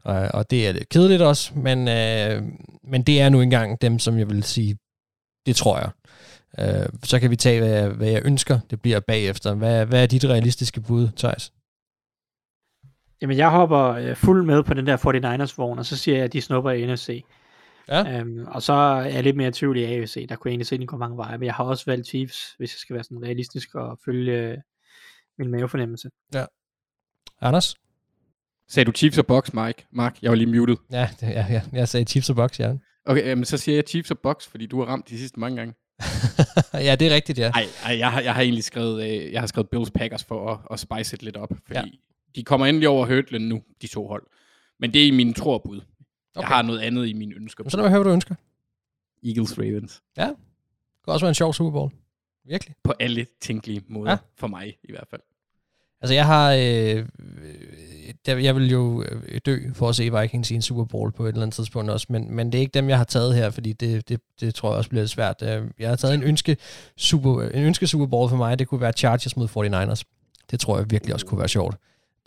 Øh, 0.08 0.30
og 0.34 0.52
det 0.52 0.68
er 0.68 0.72
lidt 0.72 0.90
kedeligt 0.90 1.22
også, 1.22 1.52
men, 1.56 1.88
øh, 1.88 2.44
men 2.84 3.02
det 3.02 3.22
er 3.22 3.30
nu 3.30 3.42
engang 3.42 3.82
dem, 3.82 4.00
som 4.00 4.18
jeg 4.18 4.30
vil 4.30 4.44
sige, 4.44 4.78
det 5.46 5.56
tror 5.56 5.78
jeg. 5.78 5.92
Øh, 6.60 6.90
så 7.04 7.20
kan 7.20 7.32
vi 7.32 7.36
tage, 7.36 7.60
hvad 7.60 7.70
jeg, 7.70 7.90
hvad 7.90 8.10
jeg 8.10 8.22
ønsker, 8.26 8.60
det 8.70 8.82
bliver 8.82 9.00
bagefter. 9.00 9.54
Hvad, 9.54 9.86
hvad 9.86 10.04
er 10.04 10.08
dit 10.08 10.26
realistiske 10.26 10.82
bud, 10.82 11.08
Thijs? 11.18 11.54
Jamen, 13.22 13.38
jeg 13.38 13.50
hopper 13.50 13.80
øh, 13.80 14.16
fuld 14.16 14.46
med 14.46 14.64
på 14.64 14.74
den 14.74 14.88
der 14.88 14.98
49ers-vogn, 14.98 15.80
og 15.80 15.86
så 15.86 15.98
siger 15.98 16.18
jeg, 16.18 16.26
at 16.26 16.34
de 16.34 16.42
snupper 16.42 16.72
i 16.72 16.94
NFC. 16.94 17.24
Ja. 17.88 18.20
Øhm, 18.20 18.46
og 18.48 18.62
så 18.62 18.74
er 18.74 19.02
jeg 19.02 19.24
lidt 19.24 19.36
mere 19.36 19.48
i 19.48 19.52
tvivl 19.52 19.78
i 19.78 19.84
AFC. 19.84 20.28
Der 20.30 20.36
kunne 20.36 20.50
jeg 20.50 20.52
egentlig 20.52 20.68
se, 20.68 20.76
at 20.76 20.82
de 20.82 20.88
går 20.88 20.98
mange 20.98 21.18
veje. 21.18 21.38
Men 21.38 21.46
jeg 21.46 21.54
har 21.54 21.64
også 21.64 21.84
valgt 21.86 22.08
Chiefs, 22.08 22.56
hvis 22.58 22.74
jeg 22.74 22.78
skal 22.78 22.94
være 22.94 23.04
sådan 23.04 23.24
realistisk 23.24 23.76
og 23.76 24.00
følge 24.06 24.62
min 25.42 25.52
mavefornemmelse. 25.52 26.10
Ja. 26.34 26.46
Anders? 27.42 27.76
Sagde 28.68 28.86
du 28.88 28.92
Chiefs 28.92 29.18
og 29.18 29.28
Bucks, 29.28 29.54
Mike? 29.54 29.86
Mark, 29.92 30.18
jeg 30.22 30.32
var 30.32 30.36
lige 30.36 30.60
muted. 30.60 30.76
Ja, 30.92 31.10
det, 31.20 31.28
ja, 31.28 31.46
ja. 31.50 31.62
jeg 31.74 31.88
sagde 31.90 32.06
Chiefs 32.06 32.30
og 32.30 32.36
Bucks, 32.36 32.60
ja. 32.60 32.74
Okay, 33.06 33.26
jamen, 33.26 33.46
så 33.46 33.58
siger 33.58 33.76
jeg 33.76 33.84
Chiefs 33.88 34.12
og 34.12 34.20
Bucks, 34.20 34.48
fordi 34.48 34.66
du 34.66 34.80
har 34.80 34.86
ramt 34.86 35.10
de 35.10 35.18
sidste 35.18 35.40
mange 35.40 35.58
gange. 35.58 35.74
ja, 36.88 36.96
det 36.96 37.08
er 37.08 37.16
rigtigt, 37.16 37.40
ja. 37.40 37.50
Ej, 37.50 37.66
ej 37.86 37.98
jeg, 37.98 38.12
har, 38.12 38.22
jeg 38.22 38.34
har 38.34 38.42
egentlig 38.42 38.64
skrevet, 38.64 39.04
øh, 39.04 39.32
jeg 39.32 39.42
har 39.42 39.48
skrevet 39.48 39.70
Bills 39.70 39.92
Packers 39.92 40.24
for 40.24 40.52
at, 40.54 40.60
at 40.72 40.80
spice 40.80 41.18
det 41.18 41.24
lidt 41.24 41.38
op, 41.38 41.50
fordi 41.68 41.80
ja. 41.80 41.84
de 42.36 42.44
kommer 42.44 42.68
endelig 42.68 42.90
over 42.90 43.06
hurdlen 43.06 43.50
nu, 43.50 43.62
de 43.82 43.88
to 43.88 44.08
hold. 44.08 44.24
Men 44.80 44.94
det 44.94 45.04
er 45.04 45.08
i 45.08 45.12
mine 45.12 45.34
trorbud. 45.34 45.78
Okay. 45.78 46.42
Jeg 46.42 46.48
har 46.48 46.62
noget 46.62 46.80
andet 46.80 47.08
i 47.08 47.14
mine 47.14 47.36
ønsker. 47.36 47.70
Så 47.70 47.78
lad 47.78 47.84
mig 47.84 47.90
høre, 47.92 48.00
hvad 48.00 48.10
du 48.10 48.14
ønsker. 48.14 48.36
Eagles 49.26 49.58
Ravens. 49.60 50.02
Ja, 50.18 50.28
det 50.28 50.36
kan 51.06 51.14
også 51.14 51.26
være 51.26 51.30
en 51.30 51.36
sjov 51.36 51.54
Super 51.54 51.72
Bowl. 51.72 51.92
Virkelig. 52.46 52.76
På 52.84 52.94
alle 53.00 53.26
tænkelige 53.42 53.84
måder, 53.88 54.12
Ja. 54.12 54.18
for 54.36 54.48
mig 54.48 54.78
i 54.84 54.92
hvert 54.92 55.08
fald. 55.10 55.22
Altså, 56.02 56.14
jeg 56.14 56.26
har... 56.26 56.54
Øh, 56.54 57.06
jeg 58.28 58.56
vil 58.56 58.72
jo 58.72 59.04
øh, 59.04 59.40
dø 59.46 59.60
for 59.74 59.90
at 59.90 59.96
se 59.96 60.20
Vikings 60.22 60.52
i 60.52 60.56
en 60.56 60.62
Super 60.62 60.86
Bowl 60.86 61.12
på 61.12 61.24
et 61.26 61.28
eller 61.28 61.42
andet 61.42 61.56
tidspunkt 61.56 61.92
også, 61.92 62.08
men, 62.10 62.36
men 62.36 62.52
det 62.52 62.58
er 62.58 62.60
ikke 62.62 62.74
dem, 62.74 62.90
jeg 62.90 62.98
har 62.98 63.04
taget 63.04 63.36
her, 63.36 63.50
fordi 63.50 63.74
det, 63.74 64.10
det, 64.10 64.20
det 64.42 64.56
tror 64.56 64.70
jeg 64.70 64.78
også 64.78 64.90
bliver 64.90 65.02
lidt 65.02 65.12
svært. 65.12 65.42
Øh, 65.44 65.64
Jeg 65.80 65.90
har 65.90 65.96
taget 65.96 66.14
en 66.14 66.24
ønske, 66.24 66.58
super, 66.98 67.42
en 67.42 67.64
ønske 67.64 67.88
Super 67.88 68.06
Bowl 68.06 68.30
for 68.30 68.38
mig, 68.38 68.60
det 68.60 68.68
kunne 68.68 68.82
være 68.82 68.92
Chargers 68.92 69.38
mod 69.38 69.48
49ers. 69.48 70.02
Det 70.52 70.60
tror 70.60 70.78
jeg 70.78 70.92
virkelig 70.92 71.14
også 71.14 71.26
kunne 71.26 71.40
være 71.40 71.48
sjovt. 71.50 71.76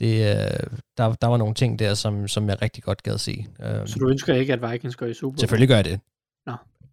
Det, 0.01 0.14
øh, 0.20 0.51
der, 0.99 1.12
der 1.12 1.27
var 1.27 1.37
nogle 1.37 1.55
ting 1.55 1.79
der, 1.79 1.95
som, 1.95 2.29
som 2.29 2.49
jeg 2.49 2.62
rigtig 2.62 2.83
godt 2.83 3.03
gad 3.03 3.18
se. 3.18 3.47
Så 3.87 3.97
du 4.01 4.09
ønsker 4.09 4.35
ikke, 4.35 4.53
at 4.53 4.72
Vikings 4.72 4.97
går 4.97 5.07
i 5.07 5.14
Super 5.14 5.33
Bowl? 5.33 5.39
Selvfølgelig 5.39 5.68
gør 5.68 5.77
jeg 5.77 5.85
det. 5.85 6.01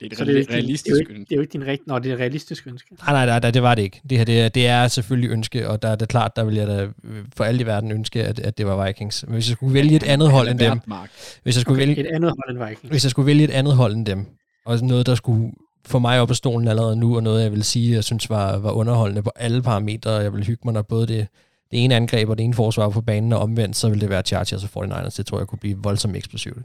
Det 0.01 0.07
er 0.07 0.11
et 0.11 0.17
Så 0.17 0.25
det 0.25 0.29
er 0.29 0.33
jo 0.33 0.39
ikke, 0.39 0.53
realistisk 0.53 0.85
det 0.85 0.91
er 0.91 0.95
jo 0.95 0.99
ikke, 0.99 1.13
ønske. 1.13 1.29
det 1.29 1.31
er 1.31 1.35
jo 1.35 1.41
ikke 1.41 1.53
din 1.53 1.67
rigt... 1.67 1.87
Nå, 1.87 1.99
det 1.99 2.09
er 2.09 2.13
et 2.13 2.19
realistisk 2.19 2.67
ønske. 2.67 2.95
Nej, 3.05 3.13
nej, 3.13 3.25
nej, 3.25 3.39
nej, 3.39 3.51
det 3.51 3.63
var 3.63 3.75
det 3.75 3.81
ikke. 3.81 4.01
Det 4.09 4.17
her, 4.17 4.25
det 4.25 4.41
er, 4.41 4.49
det 4.49 4.67
er 4.67 4.87
selvfølgelig 4.87 5.29
ønske, 5.29 5.69
og 5.69 5.81
der 5.81 5.87
er 5.87 5.95
det 5.95 6.09
klart, 6.09 6.35
der 6.35 6.43
vil 6.43 6.55
jeg 6.55 6.67
da 6.67 6.83
øh, 6.83 6.91
for 7.35 7.43
alt 7.43 7.61
i 7.61 7.65
verden 7.65 7.91
ønske, 7.91 8.23
at, 8.23 8.39
at 8.39 8.57
det 8.57 8.65
var 8.65 8.85
Vikings. 8.85 9.23
Men 9.27 9.33
hvis 9.33 9.49
jeg 9.49 9.53
skulle 9.53 9.73
vælge 9.73 9.95
et 9.95 10.03
andet 10.03 10.31
hold 10.31 10.47
end 10.47 10.59
dem, 10.59 10.79
hvis 11.43 11.55
jeg 11.55 11.61
skulle 11.61 11.77
Okay, 11.83 11.87
vælge, 11.87 12.09
et 12.09 12.15
andet 12.15 12.33
hold 12.45 12.57
end 12.57 12.67
Vikings. 12.69 12.91
hvis 12.91 13.03
jeg 13.03 13.11
skulle 13.11 13.25
vælge 13.25 13.43
et 13.43 13.51
andet 13.51 13.75
hold 13.75 13.93
end 13.95 14.05
dem, 14.05 14.25
og 14.65 14.79
noget, 14.81 15.05
der 15.05 15.15
skulle 15.15 15.51
få 15.85 15.99
mig 15.99 16.19
op 16.21 16.29
af 16.29 16.35
stolen 16.35 16.67
allerede 16.67 16.95
nu, 16.95 17.15
og 17.15 17.23
noget, 17.23 17.43
jeg 17.43 17.51
vil 17.51 17.63
sige, 17.63 17.95
jeg 17.95 18.03
synes 18.03 18.29
var, 18.29 18.57
var 18.57 18.71
underholdende 18.71 19.21
på 19.23 19.31
alle 19.35 19.61
parametre, 19.61 20.11
og 20.11 20.23
jeg 20.23 20.33
vil 20.33 20.43
hygge 20.45 20.61
mig, 20.65 20.73
når 20.73 20.81
både 20.81 21.07
det, 21.07 21.27
det 21.71 21.83
ene 21.83 21.95
angreb 21.95 22.29
og 22.29 22.37
det 22.37 22.43
ene 22.43 22.53
forsvar 22.53 22.83
var 22.83 22.91
på 22.91 23.01
banen, 23.01 23.33
og 23.33 23.39
omvendt, 23.39 23.75
så 23.75 23.89
ville 23.89 24.01
det 24.01 24.09
være 24.09 24.21
Chargers 24.21 24.63
og 24.75 24.85
49ers. 24.85 25.17
Det 25.17 25.25
tror 25.25 25.37
jeg 25.37 25.47
kunne 25.47 25.59
blive 25.59 25.77
voldsomt 25.83 26.15
eksplosivt. 26.15 26.57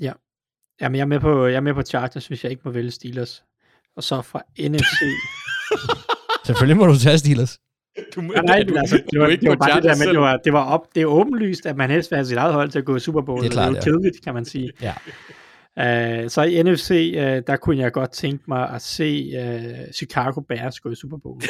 Ja. 0.00 0.12
Jamen, 0.80 0.96
jeg 0.96 1.02
er 1.02 1.06
med 1.06 1.20
på, 1.20 1.46
jeg 1.46 1.56
er 1.56 1.60
med 1.60 1.74
på 1.74 1.82
Chargers, 1.82 2.26
hvis 2.26 2.44
jeg 2.44 2.50
ikke 2.50 2.62
må 2.64 2.70
vælge 2.70 2.90
Steelers. 2.90 3.44
Og 3.96 4.02
så 4.02 4.22
fra 4.22 4.42
NFC. 4.58 5.00
Selvfølgelig 6.46 6.76
må 6.76 6.86
du 6.86 6.98
tage 6.98 7.18
Steelers. 7.18 7.58
Du 8.14 8.20
må, 8.20 8.32
Ja, 8.36 8.40
nej, 8.40 8.62
du, 8.62 8.68
men 8.68 8.78
altså, 8.78 8.96
det 9.10 9.18
var, 9.18 9.24
du 9.24 9.28
er 9.28 9.32
ikke 9.32 9.40
det 9.40 9.48
var 9.48 9.54
på 9.54 9.58
bare 9.58 9.76
det 9.76 9.84
der 9.84 9.94
selv. 9.94 10.10
det 10.10 10.20
var, 10.20 10.36
det 10.36 10.52
var 10.52 10.64
op, 10.64 10.94
det 10.94 11.00
er 11.02 11.06
åbenlyst, 11.06 11.66
at 11.66 11.76
man 11.76 11.90
helst 11.90 12.10
vil 12.10 12.16
have 12.16 12.26
sit 12.26 12.36
eget 12.36 12.54
hold 12.54 12.70
til 12.70 12.78
at 12.78 12.84
gå 12.84 12.96
i 12.96 13.00
Super 13.00 13.22
Bowl. 13.22 13.40
Det 13.40 13.46
er 13.46 13.50
klart, 13.50 13.72
det 13.72 13.78
er 13.78 13.82
ja. 13.86 13.90
jo 13.90 13.98
kedeligt, 13.98 14.24
kan 14.24 14.34
man 14.34 14.44
sige. 14.44 14.70
Ja. 14.82 14.94
Uh, 15.76 16.28
så 16.28 16.42
i 16.42 16.62
NFC, 16.62 17.14
uh, 17.16 17.22
der 17.22 17.56
kunne 17.56 17.78
jeg 17.78 17.92
godt 17.92 18.10
tænke 18.10 18.44
mig 18.48 18.70
at 18.70 18.82
se 18.82 19.32
uh, 19.38 19.92
Chicago 19.94 20.40
Bears 20.40 20.80
gå 20.80 20.90
i 20.90 20.94
Super 20.94 21.16
Bowl. 21.22 21.42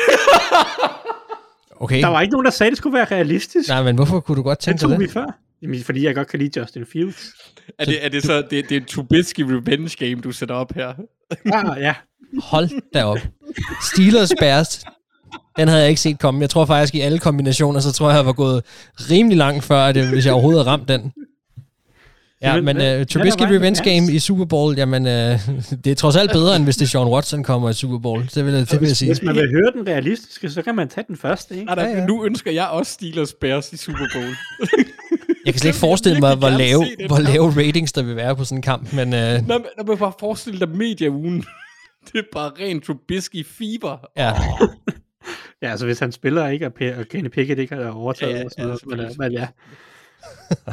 Okay. 1.77 2.01
Der 2.01 2.07
var 2.09 2.21
ikke 2.21 2.33
nogen, 2.33 2.45
der 2.45 2.51
sagde, 2.51 2.69
at 2.69 2.71
det 2.71 2.79
skulle 2.79 2.95
være 2.95 3.05
realistisk. 3.05 3.69
Nej, 3.69 3.83
men 3.83 3.97
hvorfor 3.97 4.21
kunne 4.21 4.37
du 4.37 4.43
godt 4.43 4.59
det 4.59 4.65
tænke 4.65 4.81
tog 4.81 4.91
vi 4.99 5.05
det? 5.05 5.13
før. 5.13 5.39
Jamen, 5.65 5.83
fordi 5.85 6.05
jeg 6.07 6.15
godt 6.15 6.29
kan 6.29 6.39
lide 6.39 6.61
Justin 6.61 6.87
Fields. 6.93 7.27
Er 7.79 7.85
det, 7.85 8.05
er 8.05 8.09
det 8.09 8.23
så, 8.23 8.43
det, 8.51 8.51
det 8.69 8.73
er 8.77 8.81
en 8.81 8.85
Trubisky 8.87 9.41
revenge 9.41 9.97
game, 10.09 10.21
du 10.21 10.33
sætter 10.33 10.55
op 10.55 10.73
her? 10.75 10.93
Ah, 11.53 11.81
ja. 11.81 11.95
Hold 12.43 12.71
da 12.95 13.05
op. 13.05 13.19
Steelers 13.93 14.33
Bears. 14.41 14.85
Den 15.59 15.69
havde 15.69 15.81
jeg 15.81 15.89
ikke 15.91 16.01
set 16.01 16.19
komme. 16.19 16.41
Jeg 16.41 16.51
tror 16.51 16.65
faktisk, 16.65 16.95
i 16.95 17.01
alle 17.01 17.19
kombinationer, 17.19 17.81
så 17.81 17.93
tror 17.93 18.09
jeg, 18.11 18.17
jeg 18.17 18.27
var 18.27 18.33
gået 18.33 18.63
rimelig 19.11 19.39
langt 19.39 19.65
før, 19.65 19.79
at 19.79 19.95
det, 19.95 20.09
hvis 20.09 20.25
jeg 20.27 20.33
overhovedet 20.33 20.65
havde 20.65 20.71
ramt 20.77 20.89
den. 20.89 21.13
Ja, 22.43 22.61
men 22.61 22.77
uh, 22.77 23.07
Trubisky 23.07 23.43
Revenge 23.43 23.85
Game 23.85 24.13
i 24.13 24.19
Super 24.19 24.45
Bowl, 24.45 24.77
jamen, 24.77 25.03
uh, 25.07 25.13
det 25.85 25.87
er 25.87 25.95
trods 25.95 26.17
alt 26.17 26.31
bedre, 26.33 26.57
end 26.57 26.65
hvis 26.65 26.77
det 26.77 26.85
er 26.85 26.89
Sean 26.89 27.07
Watson 27.07 27.43
kommer 27.45 27.71
i 27.71 27.73
Super 27.73 27.99
Bowl. 27.99 28.31
Det 28.35 28.47
vil, 28.47 28.55
jeg- 28.55 28.71
det 28.71 28.81
vil 28.81 28.87
jeg 28.87 28.97
sige. 28.97 29.09
Hvis 29.09 29.23
man 29.23 29.35
vil 29.35 29.51
høre 29.51 29.73
den 29.79 29.87
realistiske, 29.87 30.51
så 30.51 30.63
kan 30.63 30.75
man 30.75 30.89
tage 30.89 31.05
den 31.09 31.17
første, 31.17 31.57
ikke? 31.59 31.73
Ja, 31.81 32.07
Nu 32.07 32.25
ønsker 32.25 32.51
jeg 32.53 32.67
også 32.69 32.93
Steelers 32.93 33.33
Bears 33.41 33.73
i 33.73 33.77
Super 33.77 34.07
Bowl. 34.15 34.35
Jeg 35.45 35.53
kan 35.55 35.61
slet 35.61 35.69
ikke 35.69 35.79
forestille 35.79 36.21
mig, 36.21 36.37
hvor 36.37 36.51
lave, 36.51 36.85
hvor 37.07 37.19
lave 37.19 37.49
ratings 37.49 37.93
der 37.93 38.03
vil 38.03 38.17
være 38.17 38.37
på 38.37 38.45
sådan 38.45 38.59
en 38.59 38.63
kamp, 38.63 38.93
men 38.93 39.09
uh, 39.09 39.19
Nå, 39.49 39.59
men, 39.59 39.67
når 39.77 39.85
man 39.85 39.99
bare 39.99 40.13
forestille 40.21 40.61
dig 40.61 40.69
medieugen. 40.69 41.45
Det 42.13 42.19
er 42.19 42.23
bare 42.33 42.51
ren 42.61 42.81
Trubisky 42.81 43.47
fever. 43.47 43.97
Ja. 44.17 44.33
Ja, 45.63 45.71
altså 45.71 45.87
hvis 45.87 45.99
han 45.99 46.13
spiller 46.13 46.49
ikke, 46.49 46.67
og, 46.67 46.73
Kenny 47.11 47.29
Pickett 47.29 47.61
ikke 47.61 47.75
har 47.75 47.91
overtaget, 47.91 48.33
Ja, 48.33 48.37
ja, 48.37 48.41
ja, 48.41 48.45
og 48.45 48.51
sådan 48.51 48.65
noget, 48.65 48.81
men, 48.87 48.99
selvfølgelig. 48.99 49.41
øh, 49.41 49.49
men 50.67 50.73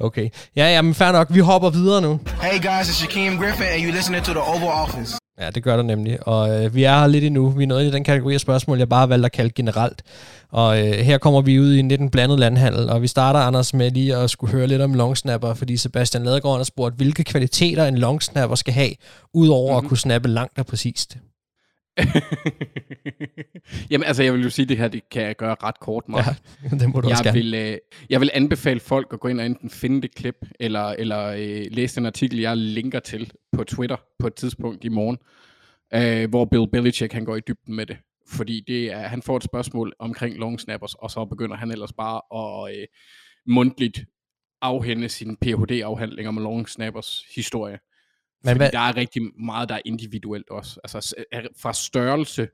Okay. 0.06 0.28
Ja, 0.56 0.66
ja, 0.74 0.82
men 0.82 0.94
fair 0.94 1.12
nok. 1.12 1.34
Vi 1.34 1.40
hopper 1.40 1.70
videre 1.70 2.02
nu. 2.02 2.20
Hey 2.42 2.58
guys, 2.58 2.88
it's 2.88 2.92
Shaquem 2.92 3.38
Griffin, 3.38 3.66
and 3.66 3.82
you're 3.82 3.96
listening 3.96 4.24
to 4.24 4.32
the 4.32 4.42
Oval 4.42 4.68
Office. 4.68 5.19
Ja, 5.40 5.50
det 5.50 5.62
gør 5.62 5.76
der 5.76 5.82
nemlig. 5.82 6.26
Og 6.26 6.64
øh, 6.64 6.74
vi 6.74 6.84
er 6.84 7.00
her 7.00 7.06
lidt 7.06 7.24
endnu. 7.24 7.48
Vi 7.48 7.62
er 7.62 7.66
nået 7.66 7.84
i 7.84 7.90
den 7.90 8.04
kategori 8.04 8.34
af 8.34 8.40
spørgsmål, 8.40 8.78
jeg 8.78 8.88
bare 8.88 9.00
har 9.00 9.06
valgt 9.06 9.26
at 9.26 9.32
kalde 9.32 9.50
generelt. 9.50 10.02
Og 10.50 10.86
øh, 10.86 10.92
her 10.92 11.18
kommer 11.18 11.40
vi 11.40 11.60
ud 11.60 11.72
i 11.72 11.78
en 11.78 11.88
lidt 11.88 12.00
en 12.00 12.10
blandet 12.10 12.38
landhandel. 12.38 12.90
Og 12.90 13.02
vi 13.02 13.06
starter, 13.06 13.40
Anders, 13.40 13.74
med 13.74 13.90
lige 13.90 14.16
at 14.16 14.30
skulle 14.30 14.52
høre 14.52 14.66
lidt 14.66 14.82
om 14.82 14.94
longsnapper, 14.94 15.54
fordi 15.54 15.76
Sebastian 15.76 16.24
Ladegaard 16.24 16.56
har 16.56 16.64
spurgt, 16.64 16.96
hvilke 16.96 17.24
kvaliteter 17.24 17.86
en 17.86 17.98
longsnapper 17.98 18.56
skal 18.56 18.74
have, 18.74 18.90
udover 19.34 19.72
mm-hmm. 19.72 19.84
at 19.84 19.88
kunne 19.88 19.98
snappe 19.98 20.28
langt 20.28 20.58
og 20.58 20.66
præcist. 20.66 21.16
Jamen 23.90 24.04
altså, 24.04 24.22
jeg 24.22 24.32
vil 24.32 24.42
jo 24.42 24.50
sige, 24.50 24.64
at 24.64 24.68
det 24.68 24.76
her 24.76 24.88
det 24.88 25.08
kan 25.08 25.22
jeg 25.22 25.36
gøre 25.36 25.56
ret 25.62 25.80
kort 25.80 26.08
meget. 26.08 26.42
Ja, 26.62 26.76
det 26.80 26.88
må 26.94 27.00
du 27.00 27.08
jeg 27.08 27.18
også 27.18 27.32
vil, 27.32 27.54
øh, 27.54 27.78
jeg 28.10 28.20
vil 28.20 28.30
anbefale 28.34 28.80
folk 28.80 29.08
at 29.12 29.20
gå 29.20 29.28
ind 29.28 29.40
og 29.40 29.46
enten 29.46 29.70
finde 29.70 30.02
det 30.02 30.14
klip, 30.14 30.36
eller, 30.60 30.84
eller 30.84 31.26
øh, 31.26 31.66
læse 31.70 31.96
den 31.96 32.06
artikel, 32.06 32.40
jeg 32.40 32.56
linker 32.56 33.00
til 33.00 33.32
på 33.52 33.64
Twitter 33.64 33.96
på 34.18 34.26
et 34.26 34.34
tidspunkt 34.34 34.84
i 34.84 34.88
morgen, 34.88 35.18
øh, 35.94 36.30
hvor 36.30 36.44
Bill 36.44 36.70
Belichick 36.72 37.12
han 37.12 37.24
går 37.24 37.36
i 37.36 37.40
dybden 37.48 37.76
med 37.76 37.86
det. 37.86 37.96
Fordi 38.28 38.64
det 38.66 38.92
er, 38.92 39.08
han 39.08 39.22
får 39.22 39.36
et 39.36 39.44
spørgsmål 39.44 39.92
omkring 39.98 40.36
long 40.36 40.60
snappers, 40.60 40.94
og 40.94 41.10
så 41.10 41.24
begynder 41.24 41.56
han 41.56 41.70
ellers 41.70 41.92
bare 41.92 42.20
at 42.34 42.76
øh, 42.76 42.86
mundtligt 43.46 44.04
afhænde 44.62 45.08
sin 45.08 45.36
Ph.D.-afhandling 45.36 46.28
om 46.28 46.38
long 46.38 46.68
snappers 46.68 47.24
historie. 47.34 47.78
Men 48.44 48.56
hvad- 48.56 48.70
der 48.72 48.78
er 48.78 48.96
rigtig 48.96 49.22
meget, 49.40 49.68
der 49.68 49.74
er 49.74 49.82
individuelt 49.84 50.48
også. 50.50 50.80
Altså 50.84 51.14
fra 51.56 51.72
størrelse 51.72 52.48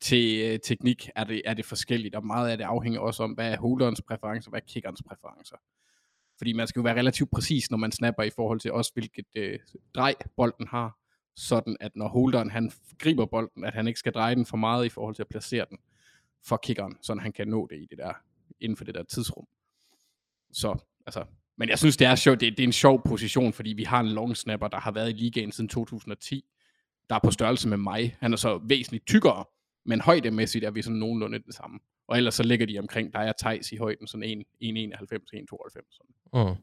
til 0.00 0.40
øh, 0.40 0.58
teknik 0.64 1.10
er 1.16 1.24
det, 1.24 1.42
er 1.44 1.54
det 1.54 1.64
forskelligt, 1.64 2.14
og 2.14 2.26
meget 2.26 2.50
af 2.50 2.56
det 2.58 2.64
afhænger 2.64 3.00
også 3.00 3.22
om, 3.22 3.32
hvad 3.32 3.52
er 3.52 3.56
holderens 3.56 4.02
præferencer, 4.02 4.50
hvad 4.50 4.60
er 4.60 4.64
kickerens 4.66 5.02
præferencer. 5.08 5.56
Fordi 6.38 6.52
man 6.52 6.66
skal 6.66 6.80
jo 6.80 6.84
være 6.84 6.98
relativt 6.98 7.30
præcis, 7.30 7.70
når 7.70 7.78
man 7.78 7.92
snapper 7.92 8.22
i 8.22 8.30
forhold 8.30 8.60
til 8.60 8.72
også, 8.72 8.90
hvilket 8.94 9.26
øh, 9.34 9.58
drej 9.94 10.14
bolden 10.36 10.66
har, 10.68 10.98
sådan 11.36 11.76
at 11.80 11.96
når 11.96 12.08
holderen 12.08 12.50
han 12.50 12.72
griber 12.98 13.26
bolden, 13.26 13.64
at 13.64 13.74
han 13.74 13.86
ikke 13.88 13.98
skal 13.98 14.12
dreje 14.12 14.34
den 14.34 14.46
for 14.46 14.56
meget 14.56 14.86
i 14.86 14.88
forhold 14.88 15.14
til 15.14 15.22
at 15.22 15.28
placere 15.28 15.66
den 15.70 15.78
for 16.44 16.56
kickeren, 16.56 16.98
så 17.02 17.14
han 17.14 17.32
kan 17.32 17.48
nå 17.48 17.66
det 17.70 17.76
i 17.76 17.86
det 17.90 17.98
der, 17.98 18.12
inden 18.60 18.76
for 18.76 18.84
det 18.84 18.94
der 18.94 19.02
tidsrum. 19.02 19.46
Så, 20.52 20.78
altså, 21.06 21.24
men 21.58 21.68
jeg 21.68 21.78
synes, 21.78 21.96
det 21.96 22.06
er 22.06 22.14
sjovt. 22.14 22.40
Det, 22.40 22.56
det 22.56 22.62
er 22.62 22.66
en 22.66 22.72
sjov 22.72 23.02
position, 23.08 23.52
fordi 23.52 23.72
vi 23.72 23.84
har 23.84 24.00
en 24.00 24.08
long 24.08 24.36
snapper, 24.36 24.68
der 24.68 24.80
har 24.80 24.90
været 24.90 25.10
i 25.10 25.12
ligaen 25.12 25.52
siden 25.52 25.68
2010, 25.68 26.44
der 27.08 27.14
er 27.14 27.20
på 27.24 27.30
størrelse 27.30 27.68
med 27.68 27.76
mig. 27.76 28.16
Han 28.20 28.32
er 28.32 28.36
så 28.36 28.60
væsentligt 28.64 29.06
tykkere, 29.06 29.44
men 29.84 30.00
højdemæssigt 30.00 30.64
er 30.64 30.70
vi 30.70 30.82
sådan 30.82 30.98
nogenlunde 30.98 31.38
det 31.38 31.54
samme. 31.54 31.78
Og 32.08 32.16
ellers 32.16 32.34
så 32.34 32.42
ligger 32.42 32.66
de 32.66 32.78
omkring 32.78 33.12
dig 33.12 33.28
og 33.28 33.34
Thijs 33.38 33.72
i 33.72 33.76
højden, 33.76 34.06
sådan 34.06 34.44
1,91-1,92. 34.62 35.00
Sådan. 35.62 36.48
Mm. 36.48 36.56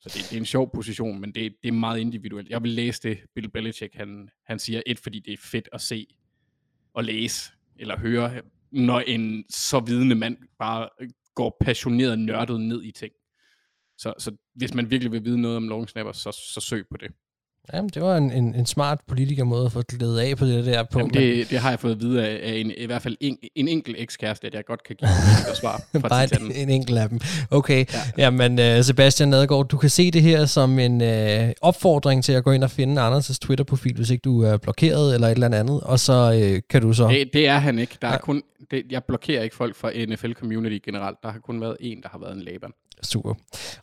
Så 0.00 0.08
det, 0.08 0.30
det 0.30 0.32
er 0.32 0.40
en 0.40 0.46
sjov 0.46 0.70
position, 0.74 1.20
men 1.20 1.34
det, 1.34 1.54
det 1.62 1.68
er 1.68 1.72
meget 1.72 2.00
individuelt. 2.00 2.48
Jeg 2.48 2.62
vil 2.62 2.70
læse 2.70 3.02
det, 3.02 3.18
Bill 3.34 3.50
Belichick, 3.50 3.94
han, 3.94 4.28
han 4.46 4.58
siger, 4.58 4.82
et, 4.86 4.98
fordi 4.98 5.20
det 5.20 5.32
er 5.32 5.36
fedt 5.36 5.68
at 5.72 5.80
se 5.80 6.06
og 6.94 7.04
læse, 7.04 7.52
eller 7.76 7.98
høre, 7.98 8.42
når 8.70 9.00
en 9.00 9.44
så 9.50 9.80
vidende 9.80 10.14
mand 10.14 10.36
bare 10.58 10.88
går 11.34 11.56
passioneret 11.60 12.18
nørdet 12.18 12.60
ned 12.60 12.82
i 12.82 12.90
ting. 12.90 13.12
Så, 14.02 14.14
så 14.18 14.30
hvis 14.54 14.74
man 14.74 14.90
virkelig 14.90 15.12
vil 15.12 15.24
vide 15.24 15.40
noget 15.40 15.56
om 15.56 15.68
long 15.68 15.88
snappers, 15.88 16.16
så, 16.16 16.30
så 16.54 16.60
søg 16.60 16.84
på 16.90 16.96
det. 16.96 17.10
Jamen, 17.72 17.90
det 17.94 18.02
var 18.02 18.16
en, 18.16 18.32
en, 18.32 18.54
en 18.54 18.66
smart 18.66 19.00
politikermåde 19.08 19.66
at 19.66 19.72
få 19.72 19.82
glædet 19.82 20.18
af 20.18 20.36
på 20.36 20.44
det 20.44 20.66
der 20.66 20.82
punkt. 20.82 21.14
Jamen, 21.14 21.38
det, 21.38 21.50
det 21.50 21.58
har 21.58 21.70
jeg 21.70 21.80
fået 21.80 21.92
at 21.92 22.00
vide 22.00 22.26
af, 22.26 22.50
af 22.50 22.56
en, 22.56 22.72
i 22.76 22.86
hvert 22.86 23.02
fald 23.02 23.16
en, 23.20 23.38
en 23.56 23.68
enkelt 23.68 23.96
ekskæreste, 23.98 24.46
at 24.46 24.54
jeg 24.54 24.64
godt 24.64 24.84
kan 24.84 24.96
give 24.96 25.10
et 25.50 25.56
svar 25.56 25.82
fra 26.00 26.08
Bare 26.08 26.40
en, 26.40 26.52
en 26.52 26.68
enkelt 26.68 26.98
af 26.98 27.08
dem. 27.08 27.20
Okay, 27.50 27.84
ja. 27.92 27.98
jamen 28.18 28.78
uh, 28.78 28.84
Sebastian 28.84 29.28
Nadegaard, 29.28 29.68
du 29.68 29.76
kan 29.76 29.90
se 29.90 30.10
det 30.10 30.22
her 30.22 30.46
som 30.46 30.78
en 30.78 31.00
uh, 31.00 31.50
opfordring 31.60 32.24
til 32.24 32.32
at 32.32 32.44
gå 32.44 32.50
ind 32.50 32.64
og 32.64 32.70
finde 32.70 33.02
Anders' 33.02 33.38
Twitter-profil, 33.42 33.96
hvis 33.96 34.10
ikke 34.10 34.22
du 34.22 34.42
er 34.42 34.56
blokeret 34.56 35.14
eller 35.14 35.28
et 35.28 35.32
eller 35.32 35.58
andet, 35.58 35.80
og 35.80 35.98
så 35.98 36.52
uh, 36.54 36.60
kan 36.70 36.82
du 36.82 36.92
så... 36.92 37.08
Det, 37.08 37.30
det 37.32 37.48
er 37.48 37.58
han 37.58 37.78
ikke. 37.78 37.98
Der 38.02 38.08
er 38.08 38.18
kun, 38.18 38.42
det, 38.70 38.82
jeg 38.90 39.04
blokerer 39.04 39.42
ikke 39.42 39.56
folk 39.56 39.76
fra 39.76 39.90
NFL-community 39.90 40.78
generelt. 40.84 41.18
Der 41.22 41.30
har 41.30 41.38
kun 41.38 41.60
været 41.60 41.76
en, 41.80 42.02
der 42.02 42.08
har 42.08 42.18
været 42.18 42.36
en 42.36 42.42
Laban. 42.42 42.70
Super. 43.02 43.34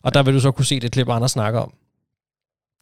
Og 0.02 0.14
der 0.14 0.22
vil 0.22 0.34
du 0.34 0.40
så 0.40 0.50
kunne 0.50 0.64
se 0.64 0.80
det 0.80 0.92
klip, 0.92 1.08
Anders 1.08 1.30
snakker 1.30 1.60
om. 1.60 1.74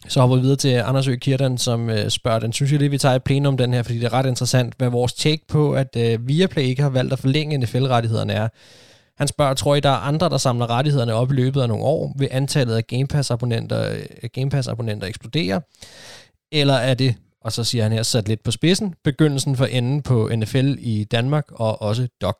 Så 0.09 0.21
hopper 0.21 0.37
vi 0.37 0.43
videre 0.43 0.57
til 0.57 0.69
Anders 0.69 1.09
Ø. 1.09 1.17
Kirtan, 1.17 1.59
som 1.59 1.91
øh, 1.91 2.11
spørger, 2.11 2.39
den 2.39 2.53
synes 2.53 2.73
jeg 2.73 2.79
lige, 2.79 2.91
vi 2.91 2.99
tager 2.99 3.15
et 3.15 3.25
plenum 3.25 3.57
den 3.57 3.75
her, 3.75 3.83
fordi 3.83 3.99
det 3.99 4.07
er 4.07 4.13
ret 4.13 4.27
interessant, 4.27 4.75
hvad 4.79 4.89
vores 4.89 5.13
take 5.13 5.47
på, 5.49 5.73
at 5.73 5.97
øh, 5.97 6.29
Viaplay 6.29 6.63
ikke 6.63 6.83
har 6.83 6.91
valgt 6.91 7.13
at 7.13 7.19
forlænge 7.19 7.59
NFL-rettighederne 7.59 8.33
er. 8.33 8.49
Han 9.17 9.29
spørger, 9.29 9.55
tror 9.55 9.75
I, 9.75 9.81
der 9.81 9.89
er 9.89 9.95
andre, 9.95 10.29
der 10.29 10.37
samler 10.37 10.71
rettighederne 10.71 11.15
op 11.15 11.33
i 11.33 11.35
løbet 11.35 11.63
af 11.63 11.69
nogle 11.69 11.85
år? 11.85 12.15
Vil 12.19 12.29
antallet 12.31 12.75
af 12.75 12.87
Game 12.87 13.07
Pass-abonnenter, 13.07 13.93
øh, 13.93 14.29
Game 14.33 14.51
Pass-abonnenter 14.51 15.07
eksplodere? 15.07 15.61
Eller 16.53 16.75
er 16.75 16.95
det, 16.95 17.15
og 17.41 17.53
så 17.53 17.65
siger 17.65 17.83
han 17.83 17.93
her, 17.93 18.03
sat 18.03 18.29
lidt 18.29 18.43
på 18.43 18.51
spidsen, 18.51 18.95
begyndelsen 19.05 19.57
for 19.57 19.67
enden 19.67 20.03
på 20.03 20.31
NFL 20.37 20.75
i 20.79 21.05
Danmark 21.05 21.45
og 21.51 21.83
også 21.83 22.09
DOC? 22.21 22.37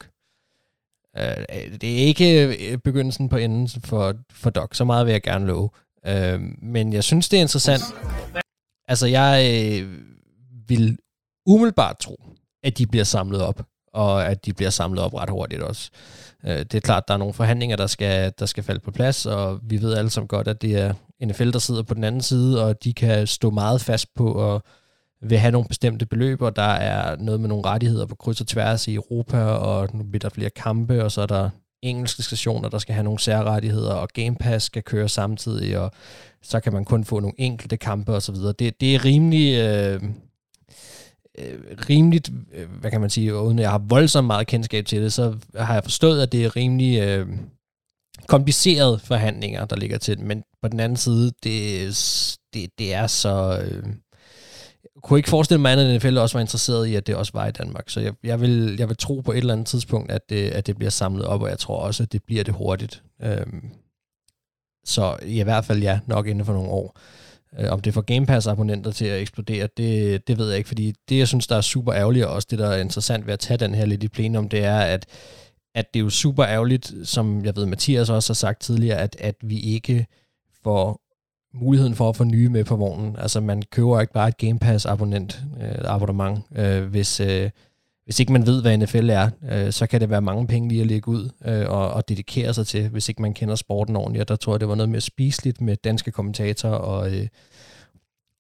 Øh, 1.19 1.81
det 1.81 2.03
er 2.03 2.07
ikke 2.07 2.47
øh, 2.47 2.79
begyndelsen 2.79 3.29
på 3.29 3.37
enden 3.37 3.69
for, 3.85 4.15
for 4.33 4.51
Doc. 4.51 4.77
Så 4.77 4.85
meget 4.85 5.07
vil 5.07 5.13
jeg 5.13 5.23
gerne 5.23 5.47
love. 5.47 5.71
Øh, 6.07 6.41
men 6.63 6.93
jeg 6.93 7.05
synes, 7.05 7.29
det 7.29 7.37
er 7.37 7.41
interessant. 7.41 7.83
Altså, 8.89 9.07
jeg 9.07 9.51
øh, 9.55 9.93
vil 10.69 10.99
umiddelbart 11.47 11.99
tro, 11.99 12.23
at 12.63 12.79
de 12.79 12.87
bliver 12.87 13.05
samlet 13.05 13.43
op. 13.43 13.63
Og 13.93 14.27
at 14.27 14.47
de 14.47 14.53
bliver 14.53 14.71
samlet 14.71 15.03
op 15.03 15.15
ret 15.15 15.31
hurtigt 15.31 15.63
også. 15.63 15.91
Øh, 16.45 16.59
det 16.59 16.75
er 16.75 16.81
klart, 16.81 17.09
der 17.09 17.15
er 17.15 17.19
nogle 17.19 17.35
forhandlinger, 17.35 17.77
der 17.77 17.87
skal, 17.87 18.33
der 18.39 18.47
skal 18.47 18.65
falde 18.65 18.81
på 18.81 18.91
plads, 18.91 19.27
og 19.27 19.61
vi 19.63 19.83
ved 19.83 19.95
alle 19.95 20.11
sammen 20.11 20.29
godt, 20.29 20.49
at 20.49 20.63
det 20.63 20.77
er 20.77 20.95
NFL, 21.25 21.51
der 21.51 21.59
sidder 21.59 21.83
på 21.83 21.95
den 21.95 22.05
anden 22.05 22.21
side, 22.21 22.65
og 22.65 22.85
de 22.85 22.93
kan 22.93 23.27
stå 23.27 23.51
meget 23.51 23.81
fast 23.81 24.15
på 24.15 24.55
at 24.55 24.63
vil 25.23 25.39
have 25.39 25.53
nogle 25.53 25.69
bestemte 25.69 26.07
beløb, 26.07 26.43
og 26.43 26.57
der 26.57 26.63
er 26.63 27.17
noget 27.17 27.41
med 27.41 27.49
nogle 27.49 27.65
rettigheder 27.65 28.07
på 28.07 28.15
kryds 28.15 28.41
og 28.41 28.47
tværs 28.47 28.89
i 28.89 28.95
Europa, 28.95 29.45
og 29.45 29.89
nu 29.97 30.05
bliver 30.05 30.21
der 30.21 30.29
flere 30.29 30.51
kampe, 30.51 31.05
og 31.05 31.13
så 31.13 31.21
er 31.21 31.27
der 31.27 31.51
engelske 31.83 32.23
stationer, 32.23 32.69
der 32.69 32.79
skal 32.79 32.95
have 32.95 33.05
nogle 33.05 33.19
særrettigheder, 33.19 33.95
og 33.95 34.09
Game 34.09 34.37
Pass 34.37 34.67
skal 34.67 34.83
køre 34.83 35.09
samtidig, 35.09 35.79
og 35.79 35.91
så 36.43 36.61
kan 36.61 36.73
man 36.73 36.85
kun 36.85 37.05
få 37.05 37.21
nogle 37.21 37.35
enkelte 37.39 37.77
kampe 37.77 38.15
og 38.15 38.23
så 38.23 38.33
videre. 38.33 38.53
Det, 38.59 38.81
det 38.81 38.95
er 38.95 39.05
rimelig... 39.05 39.59
Øh, 39.59 40.03
øh 41.39 41.59
rimeligt, 41.91 42.31
øh, 42.55 42.69
hvad 42.81 42.91
kan 42.91 43.01
man 43.01 43.11
sige, 43.11 43.37
uden 43.37 43.59
at 43.59 43.63
jeg 43.63 43.71
har 43.71 43.79
voldsomt 43.89 44.27
meget 44.27 44.47
kendskab 44.47 44.87
til 44.87 45.03
det, 45.03 45.13
så 45.13 45.37
har 45.57 45.75
jeg 45.75 45.83
forstået, 45.83 46.23
at 46.23 46.33
det 46.33 46.45
er 46.45 46.57
rimelig 46.57 47.01
øh, 47.01 47.29
komplicerede 48.27 48.99
forhandlinger, 48.99 49.65
der 49.65 49.77
ligger 49.77 49.99
til 49.99 50.21
Men 50.21 50.43
på 50.63 50.69
den 50.69 50.81
anden 50.81 50.97
side, 50.97 51.33
det, 51.43 52.39
det, 52.55 52.71
det 52.79 52.95
er 52.95 53.07
så... 53.07 53.63
Øh, 53.65 53.83
jeg 54.85 55.03
kunne 55.03 55.19
ikke 55.19 55.29
forestille 55.29 55.61
mig, 55.61 55.73
at 55.73 55.97
NFL 55.97 56.19
også 56.19 56.37
var 56.37 56.41
interesseret 56.41 56.87
i, 56.87 56.95
at 56.95 57.07
det 57.07 57.15
også 57.15 57.33
var 57.35 57.47
i 57.47 57.51
Danmark. 57.51 57.91
Så 57.91 58.01
jeg, 58.01 58.13
jeg, 58.25 58.41
vil, 58.41 58.77
jeg 58.79 58.89
vil 58.89 58.97
tro 58.97 59.21
på 59.21 59.33
et 59.33 59.39
eller 59.39 59.53
andet 59.53 59.67
tidspunkt, 59.67 60.13
at 60.13 60.31
det, 60.31 60.49
at 60.49 60.67
det 60.67 60.77
bliver 60.77 60.91
samlet 60.91 61.25
op, 61.25 61.43
og 61.43 61.49
jeg 61.49 61.59
tror 61.59 61.77
også, 61.77 62.03
at 62.03 62.13
det 62.13 62.23
bliver 62.23 62.45
det 62.45 62.55
hurtigt. 62.55 63.03
Øhm, 63.23 63.71
så 64.85 65.17
i 65.23 65.43
hvert 65.43 65.65
fald 65.65 65.83
ja, 65.83 66.01
nok 66.07 66.27
inden 66.27 66.45
for 66.45 66.53
nogle 66.53 66.69
år. 66.69 66.99
Øh, 67.59 67.71
om 67.71 67.81
det 67.81 67.95
får 67.95 68.01
Game 68.01 68.27
Pass-abonnenter 68.27 68.91
til 68.91 69.05
at 69.05 69.21
eksplodere, 69.21 69.69
det, 69.77 70.29
det 70.29 70.39
ved 70.39 70.49
jeg 70.49 70.59
ikke, 70.59 70.69
fordi 70.69 70.95
det, 71.09 71.19
jeg 71.19 71.29
synes, 71.29 71.47
der 71.47 71.57
er 71.57 71.61
super 71.61 71.95
ærgerligt, 71.95 72.27
og 72.27 72.33
også 72.33 72.49
det, 72.51 72.59
der 72.59 72.69
er 72.69 72.81
interessant 72.81 73.27
ved 73.27 73.33
at 73.33 73.41
tage 73.41 73.59
den 73.59 73.75
her 73.75 73.87
lidt 73.87 74.03
i 74.03 74.09
plenum, 74.09 74.49
det 74.49 74.65
er, 74.65 74.79
at, 74.79 75.07
at 75.75 75.95
det 75.95 76.01
er 76.01 76.05
jo 76.05 76.11
super 76.11 76.47
ærgerligt, 76.47 76.95
som 77.05 77.45
jeg 77.45 77.57
ved, 77.57 77.67
Mathias 77.67 78.11
også 78.11 78.33
har 78.33 78.35
sagt 78.35 78.61
tidligere, 78.61 78.99
at, 78.99 79.17
at 79.19 79.35
vi 79.43 79.61
ikke 79.61 80.07
får 80.65 81.01
muligheden 81.55 81.95
for 81.95 82.09
at 82.09 82.17
få 82.17 82.25
nye 82.25 82.49
med 82.49 82.65
på 82.65 82.77
vognen. 82.77 83.17
Altså 83.19 83.41
man 83.41 83.63
køber 83.71 84.01
ikke 84.01 84.13
bare 84.13 84.29
et 84.29 84.37
Game 84.37 84.59
Pass 84.59 84.87
abonnent, 84.87 85.43
øh, 85.61 85.75
abonnement, 85.85 86.41
øh, 86.57 86.85
hvis, 86.85 87.21
øh, 87.21 87.51
hvis 88.05 88.21
ikke 88.21 88.33
man 88.33 88.47
ved, 88.47 88.63
hvad 88.63 88.77
NFL 88.79 89.11
er, 89.11 89.31
øh, 89.51 89.73
så 89.73 89.87
kan 89.87 90.01
det 90.01 90.11
være 90.11 90.21
mange 90.21 90.47
penge 90.47 90.69
lige 90.69 90.81
at 90.81 90.87
lægge 90.87 91.09
ud 91.09 91.31
øh, 91.45 91.69
og, 91.69 91.91
og 91.91 92.09
dedikere 92.09 92.55
sig 92.55 92.67
til, 92.67 92.89
hvis 92.89 93.09
ikke 93.09 93.23
man 93.23 93.35
kender 93.35 93.55
sporten 93.55 93.97
ordentligt. 93.97 94.21
Og 94.21 94.29
der 94.29 94.37
tror 94.37 94.53
jeg, 94.53 94.61
det 94.61 94.69
var 94.69 94.75
noget 94.75 94.91
mere 94.91 95.01
spiseligt 95.01 95.61
med 95.61 95.77
danske 95.77 96.11
kommentatorer, 96.11 96.75
og, 96.75 97.17
øh, 97.17 97.27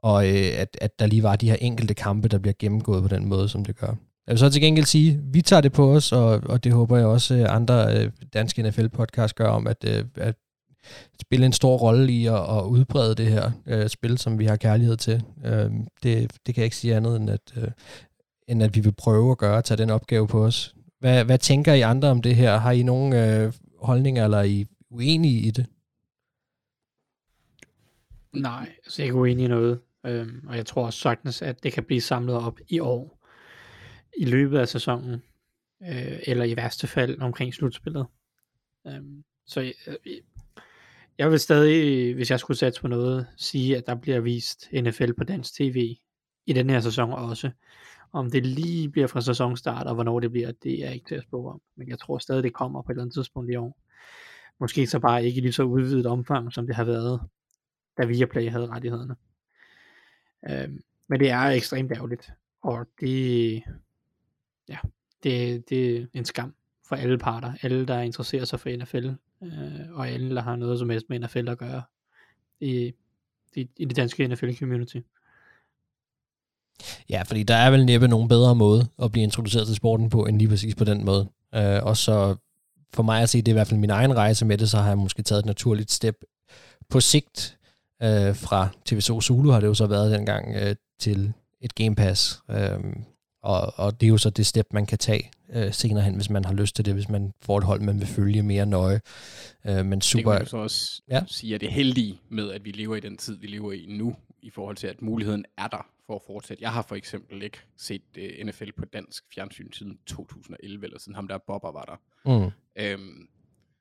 og 0.02 0.28
øh, 0.28 0.48
at, 0.59 0.78
at 0.80 0.98
der 0.98 1.06
lige 1.06 1.22
var 1.22 1.36
de 1.36 1.48
her 1.51 1.56
enkelte 1.60 1.94
kampe, 1.94 2.28
der 2.28 2.39
bliver 2.39 2.55
gennemgået 2.59 3.02
på 3.02 3.09
den 3.09 3.28
måde, 3.28 3.48
som 3.48 3.64
det 3.64 3.76
gør. 3.76 3.94
Jeg 4.26 4.32
vil 4.32 4.39
så 4.39 4.51
til 4.51 4.62
gengæld 4.62 4.86
sige, 4.86 5.20
vi 5.22 5.43
tager 5.43 5.60
det 5.60 5.72
på 5.72 5.93
os, 5.93 6.12
og, 6.12 6.40
og 6.47 6.64
det 6.64 6.72
håber 6.72 6.97
jeg 6.97 7.06
også 7.06 7.35
øh, 7.35 7.55
andre 7.55 7.97
øh, 7.97 8.10
danske 8.35 8.62
NFL-podcast 8.62 9.35
gør 9.35 9.48
om, 9.48 9.66
at, 9.66 9.85
øh, 9.86 10.05
at 10.16 10.35
spille 11.20 11.46
en 11.46 11.52
stor 11.52 11.76
rolle 11.76 12.12
i 12.12 12.26
at, 12.26 12.34
at 12.34 12.62
udbrede 12.64 13.14
det 13.14 13.26
her 13.26 13.50
øh, 13.66 13.88
spil, 13.88 14.18
som 14.18 14.38
vi 14.38 14.44
har 14.44 14.56
kærlighed 14.56 14.96
til. 14.96 15.22
Øh, 15.44 15.70
det, 16.02 16.32
det 16.46 16.55
kan 16.55 16.56
jeg 16.56 16.64
ikke 16.64 16.76
sige 16.76 16.96
andet, 16.96 17.16
end 17.16 17.30
at, 17.30 17.52
øh, 17.56 17.68
end 18.48 18.62
at 18.62 18.74
vi 18.74 18.80
vil 18.80 18.92
prøve 18.92 19.30
at 19.30 19.38
gøre, 19.38 19.59
at 19.59 19.64
tage 19.64 19.78
den 19.78 19.90
opgave 19.90 20.28
på 20.28 20.44
os. 20.44 20.74
Hvad, 20.98 21.24
hvad 21.24 21.38
tænker 21.38 21.72
I 21.72 21.80
andre 21.80 22.09
om 22.09 22.22
det 22.22 22.36
her? 22.36 22.56
Har 22.56 22.72
I 22.72 22.82
nogen 22.82 23.12
øh, 23.12 23.52
holdninger, 23.82 24.24
eller 24.24 24.38
er 24.38 24.42
I 24.42 24.66
uenige 24.90 25.40
i 25.40 25.50
det? 25.50 25.66
Nej, 28.32 28.68
altså 28.84 29.02
jeg 29.02 29.05
er 29.05 29.06
ikke 29.06 29.18
uenig 29.18 29.44
i 29.44 29.48
noget. 29.48 29.80
Øhm, 30.06 30.46
og 30.48 30.56
jeg 30.56 30.66
tror 30.66 30.86
også 30.86 30.98
sagtens, 30.98 31.42
at 31.42 31.62
det 31.62 31.72
kan 31.72 31.84
blive 31.84 32.00
samlet 32.00 32.36
op 32.36 32.59
i 32.68 32.78
år, 32.78 33.18
i 34.18 34.24
løbet 34.24 34.59
af 34.59 34.68
sæsonen, 34.68 35.22
øh, 35.82 36.18
eller 36.26 36.44
i 36.44 36.56
værste 36.56 36.86
fald 36.86 37.20
omkring 37.20 37.55
slutspillet. 37.55 38.06
Øhm, 38.86 39.24
så 39.46 39.60
jeg, 39.60 39.74
jeg 39.86 40.20
jeg 41.19 41.31
vil 41.31 41.40
stadig, 41.40 42.15
hvis 42.15 42.31
jeg 42.31 42.40
skulle 42.40 42.57
satse 42.57 42.81
på 42.81 42.89
noget, 42.89 43.27
sige, 43.36 43.77
at 43.77 43.86
der 43.86 43.95
bliver 43.95 44.20
vist 44.20 44.69
NFL 44.73 45.12
på 45.12 45.24
dansk 45.24 45.55
tv 45.55 45.97
i 46.47 46.53
den 46.53 46.70
her 46.70 46.81
sæson 46.81 47.12
også. 47.12 47.51
Om 48.12 48.31
det 48.31 48.47
lige 48.47 48.89
bliver 48.89 49.07
fra 49.07 49.20
sæsonstart, 49.20 49.86
og 49.86 49.95
hvornår 49.95 50.20
det 50.20 50.31
bliver, 50.31 50.53
det 50.62 50.86
er 50.86 50.90
ikke 50.90 51.09
til 51.09 51.15
at 51.15 51.23
spå 51.23 51.51
om. 51.51 51.61
Men 51.77 51.89
jeg 51.89 51.99
tror 51.99 52.19
stadig, 52.19 52.43
det 52.43 52.55
kommer 52.55 52.82
på 52.82 52.93
et 52.93 52.95
eller 52.95 53.03
andet 53.03 53.15
tidspunkt 53.15 53.53
i 53.53 53.57
år. 53.57 53.78
Måske 54.61 54.86
så 54.86 54.99
bare 54.99 55.24
ikke 55.24 55.39
i 55.39 55.40
lige 55.40 55.53
så 55.53 55.62
udvidet 55.62 56.07
omfang, 56.07 56.53
som 56.53 56.66
det 56.66 56.77
har 56.77 56.85
været, 56.85 57.20
da 57.99 58.07
Viaplay 58.07 58.51
havde 58.51 58.66
rettighederne. 58.66 59.16
Øhm, 60.51 60.82
men 61.09 61.20
det 61.20 61.31
er 61.31 61.40
ekstremt 61.40 61.93
ærgerligt, 61.93 62.31
og 62.62 62.86
det, 63.01 63.62
ja, 64.69 64.78
det, 65.23 65.69
det 65.69 65.97
er 65.97 66.07
en 66.12 66.24
skam 66.24 66.55
for 66.89 66.97
alle 66.97 67.19
parter, 67.19 67.53
alle 67.62 67.86
der 67.86 68.01
interesserer 68.01 68.45
sig 68.45 68.61
for 68.61 68.82
NFL, 68.82 69.09
øh, 69.43 69.93
og 69.93 70.09
alle 70.09 70.35
der 70.35 70.43
har 70.43 70.56
noget 70.56 70.78
som 70.78 70.90
helst 70.90 71.06
med 71.09 71.19
NFL 71.19 71.48
at 71.48 71.59
gøre 71.59 71.82
i, 72.60 72.93
i, 73.56 73.69
i 73.77 73.85
det 73.85 73.97
danske 73.97 74.28
NFL-community. 74.28 74.98
Ja, 77.10 77.23
fordi 77.23 77.43
der 77.43 77.55
er 77.55 77.70
vel 77.70 77.86
næppe 77.86 78.09
nogen 78.09 78.28
bedre 78.28 78.55
måde 78.55 78.89
at 79.02 79.12
blive 79.12 79.23
introduceret 79.23 79.66
til 79.66 79.77
sporten 79.77 80.10
på, 80.10 80.27
end 80.27 80.39
lige 80.39 80.48
præcis 80.48 80.74
på 80.74 80.85
den 80.85 81.05
måde. 81.05 81.28
Øh, 81.55 81.82
og 81.82 81.97
så 81.97 82.36
for 82.94 83.02
mig 83.02 83.23
at 83.23 83.28
se, 83.28 83.39
det 83.39 83.48
er 83.48 83.52
i 83.52 83.59
hvert 83.59 83.66
fald 83.66 83.81
min 83.81 83.90
egen 83.90 84.16
rejse 84.16 84.47
med 84.47 84.59
det, 84.59 84.70
så 84.70 84.78
har 84.78 84.89
jeg 84.89 84.98
måske 84.98 85.23
taget 85.23 85.39
et 85.39 85.47
naturligt 85.47 85.90
step 85.90 86.15
på 86.89 87.01
sigt 87.01 87.59
øh, 88.02 88.36
fra 88.36 88.69
TV2 88.89 89.20
Zulu 89.20 89.51
har 89.51 89.60
det 89.60 89.66
jo 89.66 89.74
så 89.74 89.86
været 89.86 90.12
dengang 90.12 90.56
øh, 90.56 90.77
til 91.01 91.32
et 91.60 91.74
Game 91.74 91.94
Pass. 91.94 92.43
Øh, 92.51 92.78
og, 93.43 93.73
og 93.77 94.01
det 94.01 94.06
er 94.06 94.10
jo 94.10 94.19
så 94.19 94.31
det 94.31 94.47
step, 94.47 94.66
man 94.73 94.86
kan 94.86 94.98
tage 94.98 95.31
øh, 95.52 95.73
senere 95.73 96.05
hen, 96.05 96.15
hvis 96.15 96.31
man 96.31 96.44
har 96.44 96.55
lyst 96.55 96.77
til 96.77 96.85
det, 96.85 96.94
hvis 96.94 97.09
man 97.09 97.32
får 97.43 97.59
et 97.59 97.65
hold, 97.65 97.81
man 97.81 97.98
vil 97.98 98.06
følge 98.06 98.43
mere 98.43 98.66
nøje. 98.66 99.01
Øh, 99.66 99.86
men 99.86 100.01
super... 100.01 100.31
Det 100.31 100.39
kan 100.39 100.40
man 100.40 100.47
så 100.47 100.56
også 100.56 101.02
ja. 101.10 101.23
sige, 101.27 101.55
at 101.55 101.60
det 101.60 101.66
er 101.66 101.73
heldige 101.73 102.20
med, 102.28 102.51
at 102.51 102.65
vi 102.65 102.70
lever 102.70 102.97
i 102.97 103.01
den 103.01 103.16
tid, 103.16 103.39
vi 103.39 103.47
lever 103.47 103.73
i 103.73 103.86
nu, 103.89 104.16
i 104.43 104.51
forhold 104.51 104.77
til, 104.77 104.86
at 104.86 105.02
muligheden 105.02 105.44
er 105.59 105.69
der 105.69 105.86
for 106.06 106.15
at 106.15 106.23
fortsætte. 106.27 106.62
Jeg 106.62 106.73
har 106.73 106.82
for 106.82 106.94
eksempel 106.94 107.43
ikke 107.43 107.59
set 107.77 108.02
uh, 108.19 108.23
øh, 108.23 108.47
NFL 108.47 108.70
på 108.77 108.85
dansk 108.85 109.24
fjernsyn 109.35 109.73
siden 109.73 109.98
2011, 110.06 110.85
eller 110.85 110.98
siden 110.98 111.15
ham 111.15 111.28
der 111.28 111.39
Bobber 111.39 111.73
var 111.73 111.85
der. 111.85 111.97
Mm. 112.39 112.51
Øhm, 112.77 113.28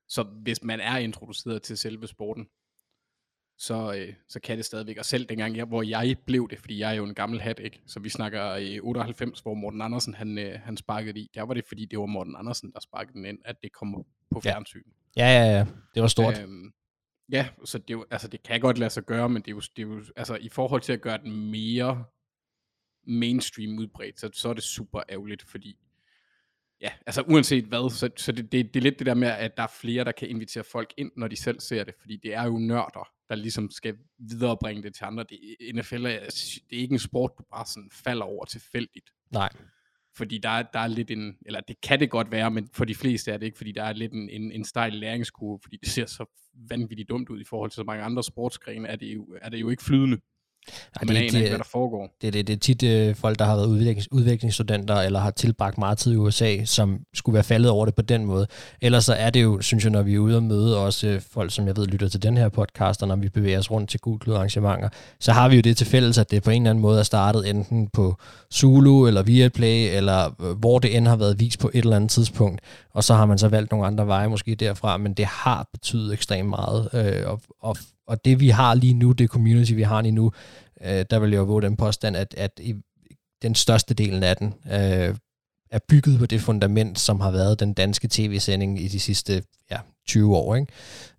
så 0.07 0.23
hvis 0.23 0.63
man 0.63 0.79
er 0.79 0.97
introduceret 0.97 1.61
til 1.61 1.77
selve 1.77 2.07
sporten, 2.07 2.47
så, 3.57 3.93
øh, 3.93 4.13
så 4.27 4.39
kan 4.39 4.57
det 4.57 4.65
stadigvæk. 4.65 4.97
Og 4.97 5.05
selv 5.05 5.25
dengang, 5.25 5.57
jeg, 5.57 5.65
hvor 5.65 5.83
jeg 5.83 6.15
blev 6.25 6.49
det, 6.49 6.59
fordi 6.59 6.79
jeg 6.79 6.91
er 6.91 6.95
jo 6.95 7.03
en 7.03 7.13
gammel 7.13 7.41
hat, 7.41 7.59
ikke? 7.59 7.81
så 7.85 7.99
vi 7.99 8.09
snakker 8.09 8.55
i 8.55 8.79
98, 8.79 9.39
hvor 9.39 9.53
Morten 9.53 9.81
Andersen 9.81 10.13
han, 10.13 10.37
øh, 10.37 10.59
han 10.59 10.77
sparkede 10.77 11.19
i. 11.19 11.29
Der 11.35 11.41
var 11.41 11.53
det, 11.53 11.65
fordi 11.67 11.85
det 11.85 11.99
var 11.99 12.05
Morten 12.05 12.35
Andersen, 12.35 12.71
der 12.71 12.79
sparkede 12.79 13.13
den 13.13 13.25
ind, 13.25 13.39
at 13.45 13.55
det 13.63 13.71
kom 13.71 14.05
på 14.31 14.39
fjernsyn. 14.39 14.83
Ja, 15.17 15.27
ja, 15.27 15.43
ja. 15.43 15.57
ja. 15.57 15.65
Det 15.95 16.01
var 16.01 16.07
stort. 16.07 16.41
Øhm, 16.41 16.73
ja, 17.31 17.47
så 17.65 17.77
det, 17.77 17.89
jo, 17.89 18.05
altså, 18.11 18.27
det 18.27 18.43
kan 18.43 18.61
godt 18.61 18.77
lade 18.77 18.89
sig 18.89 19.03
gøre, 19.03 19.29
men 19.29 19.41
det 19.41 19.47
er 19.47 19.55
jo, 19.55 19.61
det 19.75 19.83
er 19.83 19.87
jo 19.87 20.03
altså, 20.15 20.35
i 20.35 20.49
forhold 20.49 20.81
til 20.81 20.93
at 20.93 21.01
gøre 21.01 21.17
den 21.17 21.51
mere 21.51 22.05
mainstream 23.07 23.79
udbredt, 23.79 24.19
så, 24.19 24.29
så 24.33 24.49
er 24.49 24.53
det 24.53 24.63
super 24.63 25.01
ærgerligt, 25.09 25.43
fordi 25.43 25.77
ja, 26.81 26.91
altså 27.05 27.21
uanset 27.21 27.65
hvad, 27.65 27.89
så, 27.89 28.09
så 28.17 28.31
det, 28.31 28.51
det, 28.51 28.73
det 28.73 28.79
er 28.79 28.83
lidt 28.83 28.99
det 28.99 29.07
der 29.07 29.13
med, 29.13 29.27
at 29.27 29.57
der 29.57 29.63
er 29.63 29.67
flere, 29.81 30.03
der 30.03 30.11
kan 30.11 30.29
invitere 30.29 30.63
folk 30.63 30.93
ind, 30.97 31.11
når 31.15 31.27
de 31.27 31.35
selv 31.35 31.59
ser 31.59 31.83
det, 31.83 31.93
fordi 31.99 32.17
det 32.23 32.33
er 32.33 32.43
jo 32.43 32.57
nørder, 32.57 33.09
der 33.29 33.35
ligesom 33.35 33.71
skal 33.71 33.97
viderebringe 34.17 34.83
det 34.83 34.95
til 34.95 35.05
andre. 35.05 35.23
Det, 35.23 35.39
NFL 35.75 36.05
er, 36.05 36.19
det 36.69 36.77
er 36.77 36.81
ikke 36.81 36.93
en 36.93 36.99
sport, 36.99 37.31
du 37.37 37.43
bare 37.51 37.65
sådan 37.65 37.89
falder 37.93 38.25
over 38.25 38.45
tilfældigt. 38.45 39.09
Nej. 39.31 39.49
Fordi 40.17 40.37
der 40.37 40.49
er, 40.49 40.63
der 40.73 40.79
er 40.79 40.87
lidt 40.87 41.11
en, 41.11 41.37
eller 41.45 41.59
det 41.59 41.81
kan 41.81 41.99
det 41.99 42.09
godt 42.09 42.31
være, 42.31 42.51
men 42.51 42.69
for 42.73 42.85
de 42.85 42.95
fleste 42.95 43.31
er 43.31 43.37
det 43.37 43.45
ikke, 43.45 43.57
fordi 43.57 43.71
der 43.71 43.83
er 43.83 43.93
lidt 43.93 44.13
en, 44.13 44.29
en, 44.29 44.51
en 44.51 44.65
stejl 44.65 44.93
læringskurve, 44.93 45.59
fordi 45.63 45.77
det 45.77 45.89
ser 45.89 46.05
så 46.05 46.25
vanvittigt 46.69 47.09
dumt 47.09 47.29
ud 47.29 47.41
i 47.41 47.43
forhold 47.43 47.71
til 47.71 47.75
så 47.75 47.83
mange 47.83 48.03
andre 48.03 48.23
sportsgrene, 48.23 48.87
er 48.87 48.95
det 48.95 49.15
jo, 49.15 49.37
er 49.41 49.49
det 49.49 49.59
jo 49.59 49.69
ikke 49.69 49.83
flydende. 49.83 50.17
Ja, 51.01 51.05
man 51.05 51.15
det, 51.15 51.21
aner 51.21 51.39
ikke, 51.39 51.49
hvad 51.49 51.57
der 51.57 51.65
foregår. 51.71 52.09
Det, 52.21 52.33
det, 52.33 52.47
det 52.47 52.53
er 52.53 52.57
tit 52.57 52.83
øh, 52.83 53.15
folk, 53.15 53.39
der 53.39 53.45
har 53.45 53.55
været 53.55 53.67
udviklings, 53.67 54.11
udviklingsstudenter, 54.11 54.95
eller 54.95 55.19
har 55.19 55.31
tilbragt 55.31 55.77
meget 55.77 55.97
tid 55.97 56.13
i 56.13 56.15
USA, 56.15 56.65
som 56.65 56.99
skulle 57.13 57.33
være 57.33 57.43
faldet 57.43 57.71
over 57.71 57.85
det 57.85 57.95
på 57.95 58.01
den 58.01 58.25
måde. 58.25 58.47
Ellers 58.81 59.05
så 59.05 59.13
er 59.13 59.29
det 59.29 59.43
jo, 59.43 59.61
synes 59.61 59.83
jeg, 59.83 59.91
når 59.91 60.01
vi 60.01 60.15
er 60.15 60.19
ude 60.19 60.35
og 60.35 60.43
møde 60.43 60.79
også 60.79 61.07
øh, 61.07 61.21
folk, 61.31 61.51
som 61.51 61.67
jeg 61.67 61.77
ved 61.77 61.87
lytter 61.87 62.07
til 62.07 62.23
den 62.23 62.37
her 62.37 62.49
podcast, 62.49 63.01
og 63.01 63.07
når 63.07 63.15
vi 63.15 63.29
bevæger 63.29 63.59
os 63.59 63.71
rundt 63.71 63.89
til 63.89 63.99
Google 63.99 64.35
arrangementer, 64.35 64.89
så 65.19 65.31
har 65.31 65.49
vi 65.49 65.55
jo 65.55 65.61
det 65.61 65.77
til 65.77 65.87
fælles, 65.87 66.17
at 66.17 66.31
det 66.31 66.43
på 66.43 66.49
en 66.49 66.61
eller 66.61 66.69
anden 66.69 66.81
måde 66.81 66.99
er 66.99 67.03
startet 67.03 67.49
enten 67.49 67.87
på 67.93 68.15
Zulu, 68.53 69.07
eller 69.07 69.23
Viaplay, 69.23 69.97
eller 69.97 70.35
øh, 70.41 70.57
hvor 70.57 70.79
det 70.79 70.97
end 70.97 71.07
har 71.07 71.15
været 71.15 71.39
vist 71.39 71.59
på 71.59 71.71
et 71.73 71.83
eller 71.83 71.95
andet 71.95 72.11
tidspunkt, 72.11 72.61
og 72.93 73.03
så 73.03 73.13
har 73.13 73.25
man 73.25 73.37
så 73.37 73.47
valgt 73.47 73.71
nogle 73.71 73.87
andre 73.87 74.07
veje 74.07 74.27
måske 74.27 74.55
derfra, 74.55 74.97
men 74.97 75.13
det 75.13 75.25
har 75.25 75.69
betydet 75.73 76.13
ekstremt 76.13 76.49
meget, 76.49 76.89
øh, 76.93 77.31
og, 77.31 77.41
og 77.61 77.77
og 78.07 78.25
det 78.25 78.39
vi 78.39 78.49
har 78.49 78.73
lige 78.73 78.93
nu, 78.93 79.11
det 79.11 79.29
community 79.29 79.71
vi 79.71 79.81
har 79.81 80.01
lige 80.01 80.11
nu, 80.11 80.31
øh, 80.81 81.05
der 81.09 81.19
vil 81.19 81.31
jeg 81.31 81.37
jo 81.37 81.43
våge 81.43 81.61
den 81.61 81.77
påstand, 81.77 82.17
at, 82.17 82.33
at 82.37 82.51
i, 82.63 82.75
den 83.41 83.55
største 83.55 83.93
delen 83.93 84.23
af 84.23 84.37
den 84.37 84.53
øh, 84.65 85.15
er 85.71 85.79
bygget 85.89 86.19
på 86.19 86.25
det 86.25 86.41
fundament, 86.41 86.99
som 86.99 87.19
har 87.19 87.31
været 87.31 87.59
den 87.59 87.73
danske 87.73 88.07
tv-sending 88.11 88.81
i 88.81 88.87
de 88.87 88.99
sidste 88.99 89.43
ja, 89.71 89.77
20 90.07 90.37
år. 90.37 90.55
Ikke? 90.55 90.71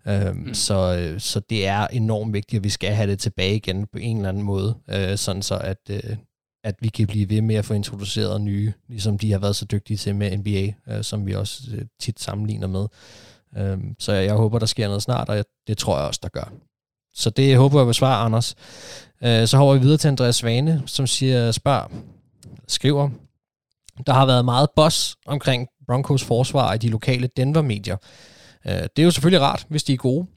Øh, 0.07 0.35
mm. 0.35 0.53
så, 0.53 0.95
øh, 0.95 1.19
så 1.19 1.39
det 1.39 1.67
er 1.67 1.87
enormt 1.87 2.33
vigtigt, 2.33 2.59
at 2.59 2.63
vi 2.63 2.69
skal 2.69 2.93
have 2.93 3.11
det 3.11 3.19
tilbage 3.19 3.55
igen 3.55 3.87
på 3.87 3.97
en 3.97 4.17
eller 4.17 4.29
anden 4.29 4.43
måde, 4.43 4.75
øh, 4.89 5.17
sådan 5.17 5.41
så 5.41 5.57
at, 5.57 5.77
øh, 5.89 6.15
at 6.63 6.75
vi 6.81 6.87
kan 6.87 7.07
blive 7.07 7.29
ved 7.29 7.41
med 7.41 7.55
at 7.55 7.65
få 7.65 7.73
introduceret 7.73 8.41
nye, 8.41 8.73
ligesom 8.87 9.17
de 9.17 9.31
har 9.31 9.39
været 9.39 9.55
så 9.55 9.65
dygtige 9.65 9.97
til 9.97 10.15
med 10.15 10.37
NBA, 10.37 10.93
øh, 10.93 11.03
som 11.03 11.27
vi 11.27 11.35
også 11.35 11.63
øh, 11.73 11.85
tit 11.99 12.19
sammenligner 12.19 12.67
med. 12.67 12.87
Øh, 13.57 13.77
så 13.99 14.13
jeg, 14.13 14.25
jeg 14.25 14.33
håber, 14.33 14.59
der 14.59 14.65
sker 14.65 14.87
noget 14.87 15.01
snart, 15.01 15.29
og 15.29 15.45
det 15.67 15.77
tror 15.77 15.97
jeg 15.97 16.07
også, 16.07 16.19
der 16.23 16.29
gør. 16.29 16.53
Så 17.13 17.29
det 17.29 17.57
håber 17.57 17.79
jeg 17.79 17.87
vil 17.87 17.95
svare, 17.95 18.25
Anders. 18.25 18.55
Øh, 19.23 19.47
så 19.47 19.57
hopper 19.57 19.73
vi 19.73 19.79
videre 19.79 19.97
til 19.97 20.07
Andreas 20.07 20.35
Svane, 20.35 20.83
som 20.85 21.07
siger, 21.07 21.51
spørg, 21.51 21.91
skriver, 22.67 23.09
der 24.07 24.13
har 24.13 24.25
været 24.25 24.45
meget 24.45 24.69
boss 24.75 25.15
omkring 25.25 25.67
Broncos 25.87 26.23
forsvar 26.23 26.73
i 26.73 26.77
de 26.77 26.89
lokale 26.89 27.29
Denver-medier. 27.37 27.97
Øh, 28.67 28.73
det 28.73 28.99
er 28.99 29.03
jo 29.03 29.11
selvfølgelig 29.11 29.41
rart, 29.41 29.65
hvis 29.69 29.83
de 29.83 29.93
er 29.93 29.97
gode, 29.97 30.27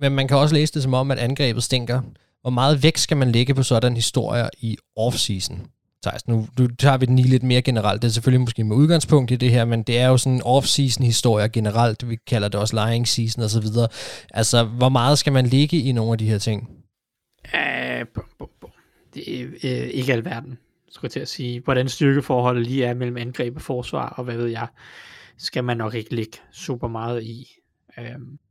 men 0.00 0.12
man 0.12 0.28
kan 0.28 0.36
også 0.36 0.54
læse 0.54 0.74
det 0.74 0.82
som 0.82 0.94
om, 0.94 1.10
at 1.10 1.18
angrebet 1.18 1.62
stinker. 1.62 2.00
Hvor 2.40 2.50
meget 2.50 2.82
vægt 2.82 3.00
skal 3.00 3.16
man 3.16 3.32
lægge 3.32 3.54
på 3.54 3.62
sådan 3.62 3.94
historier 3.94 4.48
i 4.60 4.76
offseason? 4.96 5.66
Thijs, 6.02 6.28
nu, 6.28 6.48
nu 6.58 6.66
tager 6.66 6.96
vi 6.96 7.06
den 7.06 7.16
lige 7.16 7.28
lidt 7.28 7.42
mere 7.42 7.62
generelt. 7.62 8.02
Det 8.02 8.08
er 8.08 8.12
selvfølgelig 8.12 8.40
måske 8.40 8.64
med 8.64 8.76
udgangspunkt 8.76 9.30
i 9.30 9.36
det 9.36 9.50
her, 9.50 9.64
men 9.64 9.82
det 9.82 9.98
er 9.98 10.08
jo 10.08 10.16
sådan 10.16 10.42
off-season 10.42 11.04
historier 11.04 11.48
generelt. 11.48 12.10
Vi 12.10 12.16
kalder 12.26 12.48
det 12.48 12.60
også 12.60 12.86
lying 12.86 13.08
season 13.08 13.42
og 13.42 13.50
så 13.50 13.60
videre. 13.60 13.88
Altså, 14.30 14.64
hvor 14.64 14.88
meget 14.88 15.18
skal 15.18 15.32
man 15.32 15.46
ligge 15.46 15.76
i 15.76 15.92
nogle 15.92 16.12
af 16.12 16.18
de 16.18 16.28
her 16.28 16.38
ting? 16.38 16.70
Æh, 17.54 18.06
bum, 18.14 18.24
bum, 18.38 18.48
bum. 18.60 18.70
Det 19.14 19.40
er 19.40 19.44
øh, 19.44 19.88
ikke 19.88 20.12
alverden, 20.12 20.58
skulle 20.90 21.08
jeg 21.08 21.12
til 21.12 21.20
at 21.20 21.28
sige. 21.28 21.60
Hvordan 21.60 21.88
styrkeforholdet 21.88 22.66
lige 22.66 22.84
er 22.84 22.94
mellem 22.94 23.16
angreb 23.16 23.56
og 23.56 23.62
forsvar, 23.62 24.08
og 24.08 24.24
hvad 24.24 24.36
ved 24.36 24.46
jeg, 24.46 24.66
skal 25.38 25.64
man 25.64 25.76
nok 25.76 25.94
ikke 25.94 26.14
ligge 26.14 26.38
super 26.52 26.88
meget 26.88 27.22
i. 27.22 27.48
Uh, 27.98 28.04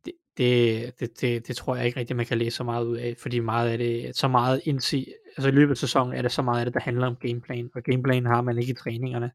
det, 0.06 0.14
det, 0.38 0.92
det, 1.00 1.22
det, 1.22 1.48
det 1.48 1.56
tror 1.56 1.76
jeg 1.76 1.86
ikke 1.86 2.00
rigtigt, 2.00 2.18
man 2.18 2.26
kan 2.26 2.38
læse 2.38 2.58
så 2.58 2.64
meget 2.64 2.86
ud 2.86 2.98
af, 2.98 3.16
fordi 3.20 3.40
meget 3.40 3.70
af 3.70 3.78
det, 3.78 4.18
så 4.18 4.28
meget 4.28 4.62
indse, 4.64 5.06
altså 5.38 5.48
i 5.48 5.52
løbet 5.52 5.72
af 5.72 5.78
sæsonen 5.78 6.14
er 6.14 6.22
det 6.22 6.32
så 6.32 6.42
meget 6.42 6.60
af 6.60 6.66
det, 6.66 6.74
der 6.74 6.80
handler 6.80 7.08
om 7.08 7.16
gameplan, 7.16 7.70
og 7.76 7.84
gameplan 7.84 8.26
har 8.26 8.42
man 8.42 8.58
ikke 8.58 8.72
i 8.72 8.76
træningerne. 8.76 9.32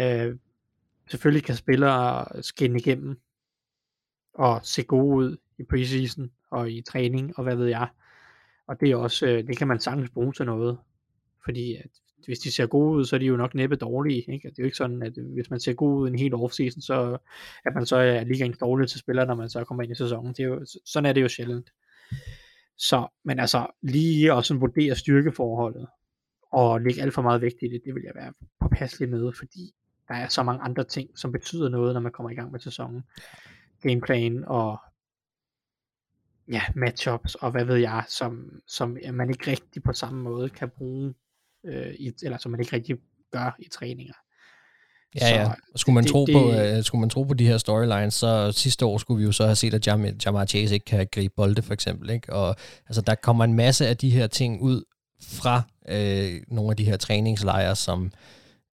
Øh, 0.00 0.36
selvfølgelig 1.10 1.44
kan 1.44 1.54
spillere 1.54 2.26
skinne 2.42 2.78
igennem, 2.78 3.20
og 4.34 4.60
se 4.62 4.82
gode 4.82 5.16
ud 5.16 5.36
i 5.58 5.62
preseason, 5.62 6.30
og 6.50 6.70
i 6.70 6.82
træning, 6.82 7.38
og 7.38 7.44
hvad 7.44 7.56
ved 7.56 7.66
jeg. 7.66 7.88
Og 8.66 8.80
det 8.80 8.90
er 8.90 8.96
også, 8.96 9.26
øh, 9.26 9.46
det 9.46 9.58
kan 9.58 9.68
man 9.68 9.80
sagtens 9.80 10.10
bruge 10.10 10.32
til 10.32 10.46
noget, 10.46 10.78
fordi 11.44 11.76
at 11.76 11.90
hvis 12.26 12.38
de 12.38 12.52
ser 12.52 12.66
gode 12.66 12.96
ud, 12.96 13.04
så 13.04 13.16
er 13.16 13.20
de 13.20 13.26
jo 13.26 13.36
nok 13.36 13.54
næppe 13.54 13.76
dårlige. 13.76 14.24
Ikke? 14.32 14.48
Det 14.48 14.58
er 14.58 14.62
jo 14.62 14.64
ikke 14.64 14.76
sådan, 14.76 15.02
at 15.02 15.12
hvis 15.12 15.50
man 15.50 15.60
ser 15.60 15.72
god 15.72 16.00
ud 16.00 16.08
en 16.08 16.18
helt 16.18 16.34
offseason, 16.34 16.82
så 16.82 17.18
at 17.64 17.74
man 17.74 17.86
så 17.86 17.96
er 17.96 18.24
lige 18.24 18.54
dårlig 18.60 18.88
til 18.88 19.00
spiller, 19.00 19.24
når 19.24 19.34
man 19.34 19.50
så 19.50 19.64
kommer 19.64 19.82
ind 19.82 19.92
i 19.92 19.94
sæsonen. 19.94 20.32
Det 20.32 20.40
er 20.40 20.46
jo, 20.46 20.64
sådan 20.84 21.06
er 21.06 21.12
det 21.12 21.22
jo 21.22 21.28
sjældent. 21.28 21.72
Så, 22.78 23.08
men 23.24 23.38
altså, 23.38 23.66
lige 23.82 24.32
at 24.32 24.44
sådan 24.44 24.60
vurdere 24.60 24.94
styrkeforholdet, 24.94 25.86
og 26.52 26.80
lægge 26.80 27.02
alt 27.02 27.14
for 27.14 27.22
meget 27.22 27.40
vægt 27.40 27.62
i 27.62 27.68
det, 27.68 27.82
det 27.84 27.94
vil 27.94 28.02
jeg 28.06 28.14
være 28.14 28.32
påpasselig 28.60 29.08
med, 29.08 29.32
fordi 29.32 29.74
der 30.08 30.14
er 30.14 30.28
så 30.28 30.42
mange 30.42 30.62
andre 30.62 30.84
ting, 30.84 31.18
som 31.18 31.32
betyder 31.32 31.68
noget, 31.68 31.94
når 31.94 32.00
man 32.00 32.12
kommer 32.12 32.30
i 32.30 32.34
gang 32.34 32.52
med 32.52 32.60
sæsonen. 32.60 33.02
Gameplan 33.82 34.44
og 34.44 34.78
ja, 36.48 36.62
matchups 36.74 37.34
og 37.34 37.50
hvad 37.50 37.64
ved 37.64 37.76
jeg, 37.76 38.04
som, 38.08 38.60
som 38.66 38.96
man 39.12 39.30
ikke 39.30 39.50
rigtig 39.50 39.82
på 39.82 39.92
samme 39.92 40.22
måde 40.22 40.48
kan 40.48 40.70
bruge, 40.70 41.14
øh, 41.64 41.94
i, 41.94 42.12
eller 42.22 42.38
som 42.38 42.50
man 42.50 42.60
ikke 42.60 42.76
rigtig 42.76 42.98
gør 43.32 43.56
i 43.58 43.68
træninger. 43.68 44.14
Ja, 45.20 45.40
ja. 45.42 45.50
Og 45.74 45.78
skulle 45.78 45.94
man, 45.94 46.04
det, 46.04 46.12
tro 46.12 46.26
det, 46.26 46.32
på, 46.34 46.76
uh, 46.78 46.84
skulle 46.84 47.00
man 47.00 47.10
tro 47.10 47.22
på 47.22 47.34
de 47.34 47.46
her 47.46 47.58
storylines, 47.58 48.14
så 48.14 48.52
sidste 48.52 48.86
år 48.86 48.98
skulle 48.98 49.18
vi 49.18 49.24
jo 49.24 49.32
så 49.32 49.44
have 49.44 49.56
set, 49.56 49.74
at 49.74 49.86
Jam, 49.86 50.04
Jamar 50.26 50.44
Chase 50.46 50.74
ikke 50.74 50.84
kan 50.84 51.06
gribe 51.12 51.34
bolde, 51.36 51.62
for 51.62 51.74
eksempel. 51.74 52.10
Ikke? 52.10 52.32
Og 52.32 52.56
altså, 52.88 53.00
der 53.00 53.14
kommer 53.14 53.44
en 53.44 53.54
masse 53.54 53.86
af 53.86 53.96
de 53.96 54.10
her 54.10 54.26
ting 54.26 54.60
ud 54.62 54.82
fra 55.22 55.62
øh, 55.88 56.40
nogle 56.48 56.70
af 56.70 56.76
de 56.76 56.84
her 56.84 56.96
træningslejre, 56.96 57.76
som 57.76 58.12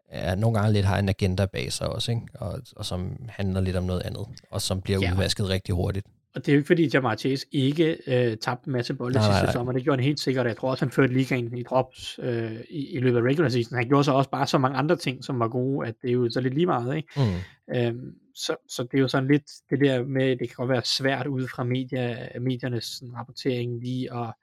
er, 0.09 0.35
nogle 0.35 0.59
gange 0.59 0.73
lidt 0.73 0.85
har 0.85 0.99
en 0.99 1.09
agenda 1.09 1.45
bag 1.45 1.73
sig 1.73 1.89
også, 1.89 2.11
ikke? 2.11 2.23
Og, 2.33 2.59
og 2.75 2.85
som 2.85 3.15
handler 3.29 3.61
lidt 3.61 3.75
om 3.75 3.83
noget 3.83 4.01
andet, 4.01 4.25
og 4.51 4.61
som 4.61 4.81
bliver 4.81 4.99
Ja. 5.01 5.05
ja. 5.07 5.13
udvasket 5.13 5.49
rigtig 5.49 5.75
hurtigt. 5.75 6.07
Og 6.35 6.45
det 6.45 6.51
er 6.51 6.53
jo 6.53 6.57
ikke 6.57 6.67
fordi, 6.67 6.89
Jamar 6.93 7.15
Chase 7.15 7.45
ikke 7.51 7.97
øh, 8.07 8.37
tabte 8.37 8.67
en 8.67 8.73
masse 8.73 8.93
bolde 8.93 9.19
sidste 9.19 9.43
nej. 9.43 9.51
sommer. 9.51 9.73
Det 9.73 9.83
gjorde 9.83 9.97
han 9.97 10.05
helt 10.05 10.19
sikkert. 10.19 10.47
Jeg 10.47 10.57
tror 10.57 10.71
også, 10.71 10.85
han 10.85 10.91
førte 10.91 11.13
ligaen 11.13 11.57
i 11.57 11.63
drops 11.63 12.19
øh, 12.23 12.59
i, 12.69 12.87
i 12.87 12.99
løbet 12.99 13.17
af 13.17 13.21
regular 13.21 13.49
season. 13.49 13.77
Han 13.77 13.87
gjorde 13.87 14.03
så 14.03 14.11
også 14.11 14.29
bare 14.29 14.47
så 14.47 14.57
mange 14.57 14.77
andre 14.77 14.95
ting, 14.95 15.23
som 15.23 15.39
var 15.39 15.47
gode, 15.47 15.87
at 15.87 15.95
det 16.01 16.09
er 16.09 16.13
jo 16.13 16.29
så 16.29 16.41
lidt 16.41 16.53
lige 16.53 16.65
meget. 16.65 16.95
Ikke? 16.95 17.09
Mm. 17.17 17.75
Øhm, 17.75 18.15
så, 18.35 18.55
så 18.69 18.83
det 18.83 18.93
er 18.93 19.01
jo 19.01 19.07
sådan 19.07 19.27
lidt 19.27 19.51
det 19.69 19.79
der 19.79 20.03
med, 20.03 20.29
det 20.29 20.49
kan 20.49 20.55
godt 20.55 20.69
være 20.69 20.85
svært 20.85 21.27
ud 21.27 21.47
fra 21.47 21.63
media, 21.63 22.29
mediernes 22.39 22.85
sådan, 22.85 23.15
rapportering 23.15 23.79
lige 23.81 24.13
at 24.13 24.33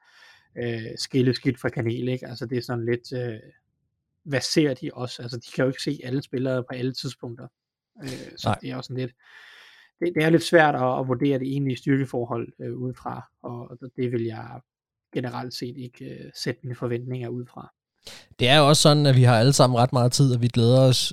øh, 0.59 0.87
skille 0.97 1.35
skidt 1.35 1.61
fra 1.61 1.69
kanel. 1.69 2.09
Ikke? 2.09 2.27
Altså 2.27 2.47
det 2.47 2.59
er 2.59 2.62
sådan 2.62 2.85
lidt, 2.85 3.12
øh, 3.12 3.39
hvad 4.25 4.41
ser 4.41 4.75
de 4.75 4.91
også? 4.93 5.23
Altså 5.23 5.37
de 5.37 5.53
kan 5.55 5.62
jo 5.65 5.69
ikke 5.69 5.83
se 5.83 6.01
alle 6.05 6.23
spillere 6.23 6.62
på 6.62 6.75
alle 6.75 6.93
tidspunkter. 6.93 7.47
Øh, 8.03 8.09
så 8.37 8.49
Nej. 8.49 8.59
det 8.61 8.71
er 8.71 8.75
jo 8.77 8.83
sådan 8.83 8.97
lidt, 8.97 9.12
det, 10.01 10.13
det 10.15 10.25
er 10.25 10.31
lidt 10.31 10.43
svært 10.43 10.75
at, 10.75 10.99
at 11.01 11.09
vurdere 11.09 11.39
det 11.39 11.49
egentlige 11.49 11.77
styrkeforhold 11.77 12.49
øh, 12.61 12.77
udefra, 12.77 13.31
og 13.43 13.79
det 13.97 14.13
vil 14.13 14.25
jeg 14.25 14.61
generelt 15.15 15.55
set 15.55 15.77
ikke 15.77 16.05
øh, 16.05 16.31
sætte 16.35 16.61
mine 16.63 16.75
forventninger 16.75 17.29
ud 17.29 17.47
fra. 17.47 17.73
Det 18.39 18.49
er 18.49 18.59
jo 18.59 18.69
også 18.69 18.83
sådan, 18.83 19.07
at 19.07 19.17
vi 19.17 19.23
har 19.23 19.39
alle 19.39 19.53
sammen 19.53 19.79
ret 19.79 19.93
meget 19.93 20.13
tid, 20.13 20.35
og 20.35 20.43
vi 20.43 20.49
glæder 20.49 20.81
os 20.81 21.13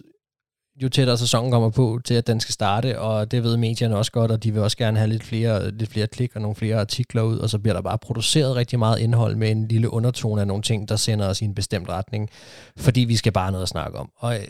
jo 0.84 0.90
tættere 0.90 1.18
sæsonen 1.18 1.52
kommer 1.52 1.70
på, 1.70 2.00
til 2.06 2.14
at 2.14 2.28
den 2.28 2.40
skal 2.40 2.54
starte, 2.54 3.00
og 3.00 3.32
det 3.32 3.44
ved 3.44 3.58
medierne 3.58 3.98
også 3.98 4.12
godt, 4.12 4.32
og 4.32 4.44
de 4.44 4.54
vil 4.54 4.62
også 4.62 4.78
gerne 4.78 4.98
have 4.98 5.10
lidt 5.10 5.24
flere, 5.24 5.72
lidt 5.72 5.90
flere 5.90 6.08
klik 6.08 6.36
og 6.36 6.42
nogle 6.42 6.56
flere 6.56 6.80
artikler 6.80 7.22
ud, 7.22 7.38
og 7.38 7.50
så 7.50 7.60
bliver 7.60 7.74
der 7.74 7.82
bare 7.82 7.98
produceret 7.98 8.56
rigtig 8.56 8.80
meget 8.80 9.00
indhold 9.00 9.36
med 9.36 9.52
en 9.52 9.68
lille 9.68 9.94
undertone 9.94 10.42
af 10.42 10.48
nogle 10.48 10.64
ting, 10.64 10.90
der 10.90 10.96
sender 10.96 11.28
os 11.28 11.42
i 11.42 11.46
en 11.46 11.56
bestemt 11.56 11.90
retning, 11.90 12.30
fordi 12.78 13.02
vi 13.02 13.16
skal 13.16 13.32
bare 13.32 13.52
noget 13.52 13.64
at 13.64 13.70
snakke 13.70 13.98
om. 13.98 14.12
Og 14.18 14.36
øh, 14.36 14.42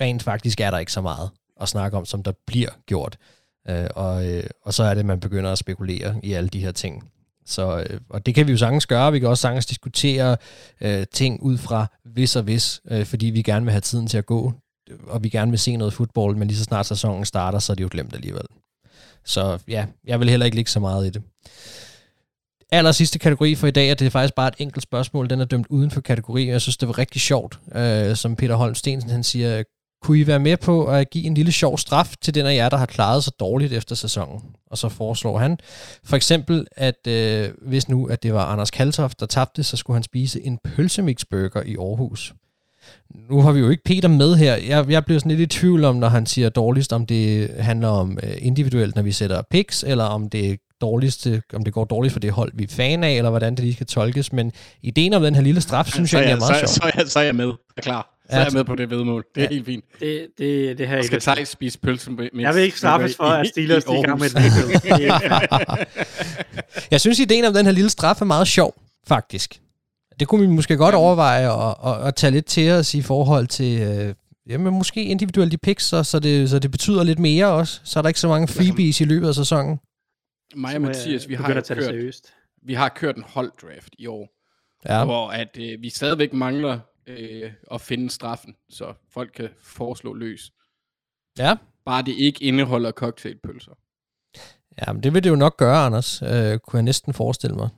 rent 0.00 0.22
faktisk 0.22 0.60
er 0.60 0.70
der 0.70 0.78
ikke 0.78 0.92
så 0.92 1.00
meget 1.00 1.30
at 1.60 1.68
snakke 1.68 1.96
om, 1.96 2.04
som 2.04 2.22
der 2.22 2.32
bliver 2.46 2.70
gjort. 2.86 3.18
Øh, 3.68 3.86
og, 3.94 4.26
øh, 4.28 4.44
og 4.62 4.74
så 4.74 4.82
er 4.82 4.94
det, 4.94 5.06
man 5.06 5.20
begynder 5.20 5.52
at 5.52 5.58
spekulere 5.58 6.14
i 6.22 6.32
alle 6.32 6.48
de 6.48 6.60
her 6.60 6.72
ting. 6.72 7.10
Så, 7.46 7.78
øh, 7.78 8.00
og 8.10 8.26
det 8.26 8.34
kan 8.34 8.46
vi 8.46 8.52
jo 8.52 8.58
sagtens 8.58 8.86
gøre. 8.86 9.12
Vi 9.12 9.18
kan 9.18 9.28
også 9.28 9.42
sagtens 9.42 9.66
diskutere 9.66 10.36
øh, 10.80 11.06
ting 11.12 11.42
ud 11.42 11.58
fra 11.58 11.86
hvis 12.04 12.36
og 12.36 12.42
hvis, 12.42 12.80
øh, 12.90 13.06
fordi 13.06 13.26
vi 13.26 13.42
gerne 13.42 13.64
vil 13.64 13.72
have 13.72 13.80
tiden 13.80 14.06
til 14.06 14.18
at 14.18 14.26
gå, 14.26 14.52
og 15.06 15.24
vi 15.24 15.28
gerne 15.28 15.50
vil 15.50 15.58
se 15.58 15.76
noget 15.76 15.92
fodbold, 15.92 16.36
men 16.36 16.48
lige 16.48 16.58
så 16.58 16.64
snart 16.64 16.86
sæsonen 16.86 17.24
starter, 17.24 17.58
så 17.58 17.72
er 17.72 17.74
det 17.74 17.82
jo 17.82 17.88
glemt 17.90 18.14
alligevel. 18.14 18.46
Så 19.24 19.58
ja, 19.68 19.86
jeg 20.06 20.20
vil 20.20 20.30
heller 20.30 20.46
ikke 20.46 20.56
ligge 20.56 20.70
så 20.70 20.80
meget 20.80 21.06
i 21.06 21.10
det. 21.10 21.22
Aller 22.70 22.92
sidste 22.92 23.18
kategori 23.18 23.54
for 23.54 23.66
i 23.66 23.70
dag, 23.70 23.90
og 23.90 23.98
det 23.98 24.06
er 24.06 24.10
faktisk 24.10 24.34
bare 24.34 24.48
et 24.48 24.54
enkelt 24.58 24.82
spørgsmål, 24.82 25.30
den 25.30 25.40
er 25.40 25.44
dømt 25.44 25.66
uden 25.70 25.90
for 25.90 26.00
kategori, 26.00 26.48
og 26.48 26.52
jeg 26.52 26.60
synes, 26.60 26.76
det 26.76 26.88
var 26.88 26.98
rigtig 26.98 27.20
sjovt, 27.20 27.58
øh, 27.74 28.16
som 28.16 28.36
Peter 28.36 28.54
Holm 28.54 28.74
Stensen, 28.74 29.10
han 29.10 29.22
siger, 29.22 29.62
kunne 30.04 30.18
I 30.18 30.26
være 30.26 30.38
med 30.38 30.56
på 30.56 30.86
at 30.86 31.10
give 31.10 31.24
en 31.24 31.34
lille 31.34 31.52
sjov 31.52 31.78
straf 31.78 32.14
til 32.22 32.34
den 32.34 32.46
af 32.46 32.54
jer, 32.54 32.68
der 32.68 32.76
har 32.76 32.86
klaret 32.86 33.24
sig 33.24 33.32
dårligt 33.40 33.72
efter 33.72 33.94
sæsonen? 33.94 34.40
Og 34.70 34.78
så 34.78 34.88
foreslår 34.88 35.38
han 35.38 35.58
for 36.04 36.16
eksempel, 36.16 36.66
at 36.76 37.06
øh, 37.06 37.48
hvis 37.62 37.88
nu, 37.88 38.06
at 38.06 38.22
det 38.22 38.34
var 38.34 38.44
Anders 38.44 38.70
Kaltoft, 38.70 39.20
der 39.20 39.26
tabte, 39.26 39.62
så 39.62 39.76
skulle 39.76 39.94
han 39.94 40.02
spise 40.02 40.46
en 40.46 40.58
pølsemixburger 40.64 41.62
i 41.62 41.76
Aarhus. 41.76 42.34
Nu 43.30 43.40
har 43.40 43.52
vi 43.52 43.60
jo 43.60 43.68
ikke 43.70 43.82
Peter 43.84 44.08
med 44.08 44.34
her. 44.36 44.56
Jeg, 44.56 44.90
jeg 44.90 45.04
bliver 45.04 45.18
sådan 45.18 45.36
lidt 45.36 45.54
i 45.54 45.58
tvivl 45.58 45.84
om, 45.84 45.96
når 45.96 46.08
han 46.08 46.26
siger 46.26 46.48
dårligst, 46.48 46.92
om 46.92 47.06
det 47.06 47.50
handler 47.58 47.88
om 47.88 48.18
øh, 48.22 48.32
individuelt, 48.38 48.96
når 48.96 49.02
vi 49.02 49.12
sætter 49.12 49.42
picks, 49.50 49.84
eller 49.86 50.04
om 50.04 50.30
det 50.30 50.60
dårligste, 50.80 51.42
om 51.54 51.64
det 51.64 51.72
går 51.72 51.84
dårligt 51.84 52.12
for 52.12 52.20
det 52.20 52.30
hold, 52.30 52.52
vi 52.54 52.64
er 52.64 52.68
fan 52.68 53.04
af, 53.04 53.12
eller 53.12 53.30
hvordan 53.30 53.54
det 53.54 53.64
lige 53.64 53.74
skal 53.74 53.86
tolkes. 53.86 54.32
Men 54.32 54.52
ideen 54.82 55.14
om 55.14 55.22
den 55.22 55.34
her 55.34 55.42
lille 55.42 55.60
straf, 55.60 55.86
synes 55.86 56.10
så 56.10 56.18
jeg 56.18 56.24
er 56.24 56.28
egentlig 56.28 56.44
er 56.44 56.50
meget 56.50 56.68
så, 56.68 56.80
sjov. 56.80 56.90
så, 56.90 56.98
jeg, 56.98 57.08
så 57.08 57.18
er 57.18 57.24
jeg 57.24 57.34
med. 57.34 57.46
Jeg 57.46 57.54
er 57.76 57.82
klar. 57.82 58.13
Så 58.30 58.36
Ja, 58.36 58.40
er 58.40 58.44
jeg 58.44 58.52
med 58.52 58.64
på 58.64 58.74
det 58.74 58.90
vedmål. 58.90 59.24
Det 59.34 59.40
er 59.40 59.44
ja. 59.44 59.50
helt 59.54 59.66
fint. 59.66 59.84
Det, 60.00 60.26
det, 60.38 60.78
det 60.78 60.88
her 60.88 61.02
skal 61.02 61.20
Thijs 61.20 61.48
spise 61.48 61.78
pølse 61.78 62.10
med 62.10 62.28
Jeg 62.34 62.54
vil 62.54 62.62
ikke 62.62 62.78
straffes 62.78 63.16
for, 63.16 63.24
at 63.24 63.46
Steelers 63.46 63.84
er 63.84 63.92
i 63.92 64.02
gang 64.02 64.18
med. 64.20 64.28
Det 64.28 64.36
jeg 66.90 67.00
synes, 67.00 67.18
ideen 67.18 67.44
om 67.44 67.54
den 67.54 67.64
her 67.66 67.72
lille 67.72 67.90
straf 67.90 68.20
er 68.20 68.24
meget 68.24 68.48
sjov, 68.48 68.74
faktisk. 69.06 69.60
Det 70.20 70.28
kunne 70.28 70.40
vi 70.40 70.46
måske 70.46 70.76
godt 70.76 70.94
overveje 70.94 71.68
at, 71.70 71.74
at, 71.86 72.06
at 72.08 72.14
tage 72.14 72.30
lidt 72.30 72.46
til 72.46 72.70
os 72.70 72.94
i 72.94 73.02
forhold 73.02 73.46
til, 73.46 73.80
øh, 73.82 74.14
jamen 74.48 74.72
måske 74.74 75.04
individuelt 75.04 75.52
de 75.52 75.58
picks, 75.58 75.84
så, 75.84 76.02
så, 76.02 76.18
det, 76.18 76.50
så 76.50 76.58
det 76.58 76.70
betyder 76.70 77.04
lidt 77.04 77.18
mere 77.18 77.46
også. 77.46 77.80
Så 77.84 77.98
er 77.98 78.02
der 78.02 78.08
ikke 78.08 78.20
så 78.20 78.28
mange 78.28 78.48
freebies 78.48 79.00
i 79.00 79.04
løbet 79.04 79.28
af 79.28 79.34
sæsonen. 79.34 79.78
Mig 80.56 80.74
og 80.74 80.80
Mathias, 80.82 81.28
vi 81.28 81.34
har, 81.34 81.42
begynde 81.42 81.54
jo 81.54 81.58
at 81.58 81.64
tage 81.64 81.80
det 81.80 81.86
kørt, 81.86 81.94
seriøst. 81.94 82.32
vi 82.66 82.74
har 82.74 82.88
kørt 82.88 83.16
en 83.16 83.24
holddraft 83.26 83.88
i 83.98 84.06
år, 84.06 84.28
Ja. 84.88 85.04
hvor 85.04 85.28
at, 85.28 85.48
øh, 85.60 85.82
vi 85.82 85.90
stadigvæk 85.90 86.32
mangler 86.32 86.78
øh, 87.06 87.52
at 87.72 87.80
finde 87.80 88.10
straffen, 88.10 88.56
så 88.68 88.94
folk 89.10 89.32
kan 89.34 89.48
foreslå 89.60 90.14
løs. 90.14 90.52
Ja. 91.38 91.56
Bare 91.84 92.02
det 92.02 92.14
ikke 92.18 92.44
indeholder 92.44 92.92
cocktailpølser. 92.92 93.72
Ja, 94.78 94.92
men 94.92 95.02
det 95.02 95.14
vil 95.14 95.24
det 95.24 95.30
jo 95.30 95.36
nok 95.36 95.56
gøre, 95.56 95.86
Anders. 95.86 96.22
Øh, 96.22 96.58
kunne 96.58 96.76
jeg 96.76 96.82
næsten 96.82 97.14
forestille 97.14 97.56
mig. 97.56 97.68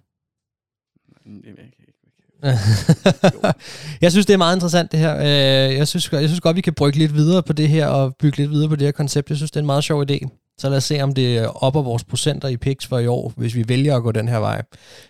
jeg 4.00 4.10
synes, 4.12 4.26
det 4.26 4.34
er 4.34 4.38
meget 4.38 4.56
interessant 4.56 4.92
det 4.92 5.00
her. 5.00 5.16
Øh, 5.16 5.74
jeg, 5.76 5.88
synes, 5.88 6.12
jeg 6.12 6.28
synes 6.28 6.40
godt, 6.40 6.56
vi 6.56 6.60
kan 6.60 6.74
brygge 6.74 6.98
lidt 6.98 7.14
videre 7.14 7.42
på 7.42 7.52
det 7.52 7.68
her, 7.68 7.86
og 7.86 8.16
bygge 8.16 8.36
lidt 8.38 8.50
videre 8.50 8.68
på 8.68 8.76
det 8.76 8.86
her 8.86 8.92
koncept. 8.92 9.30
Jeg 9.30 9.36
synes, 9.36 9.50
det 9.50 9.56
er 9.56 9.62
en 9.62 9.66
meget 9.66 9.84
sjov 9.84 10.02
idé. 10.10 10.28
Så 10.58 10.68
lad 10.68 10.76
os 10.76 10.84
se, 10.84 11.00
om 11.00 11.14
det 11.14 11.48
opper 11.54 11.82
vores 11.82 12.04
procenter 12.04 12.48
i 12.48 12.56
picks 12.56 12.86
for 12.86 12.98
i 12.98 13.06
år, 13.06 13.32
hvis 13.36 13.54
vi 13.54 13.68
vælger 13.68 13.96
at 13.96 14.02
gå 14.02 14.12
den 14.12 14.28
her 14.28 14.38
vej. 14.38 14.62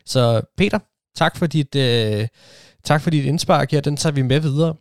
Så 0.05 0.41
Peter, 0.57 0.79
tak 1.17 1.37
for 1.37 1.47
dit, 1.47 1.75
øh, 1.75 2.29
tak 2.87 3.01
for 3.01 3.11
dit 3.11 3.25
indspark 3.25 3.73
her. 3.73 3.81
Den 3.81 3.97
tager 3.97 4.13
vi 4.13 4.23
med 4.23 4.41
videre. 4.41 4.75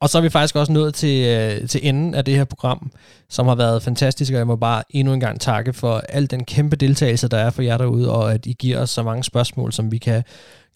Og 0.00 0.08
så 0.08 0.18
er 0.18 0.22
vi 0.22 0.28
faktisk 0.28 0.56
også 0.56 0.72
nået 0.72 0.94
til, 0.94 1.26
øh, 1.26 1.68
til 1.68 1.88
enden 1.88 2.14
af 2.14 2.24
det 2.24 2.36
her 2.36 2.44
program, 2.44 2.92
som 3.28 3.46
har 3.46 3.54
været 3.54 3.82
fantastisk, 3.82 4.32
og 4.32 4.38
jeg 4.38 4.46
må 4.46 4.56
bare 4.56 4.82
endnu 4.90 5.14
en 5.14 5.20
gang 5.20 5.40
takke 5.40 5.72
for 5.72 5.98
al 6.08 6.30
den 6.30 6.44
kæmpe 6.44 6.76
deltagelse, 6.76 7.28
der 7.28 7.38
er 7.38 7.50
for 7.50 7.62
jer 7.62 7.78
derude, 7.78 8.12
og 8.12 8.34
at 8.34 8.46
I 8.46 8.52
giver 8.52 8.78
os 8.78 8.90
så 8.90 9.02
mange 9.02 9.24
spørgsmål, 9.24 9.72
som 9.72 9.92
vi 9.92 9.98
kan, 9.98 10.22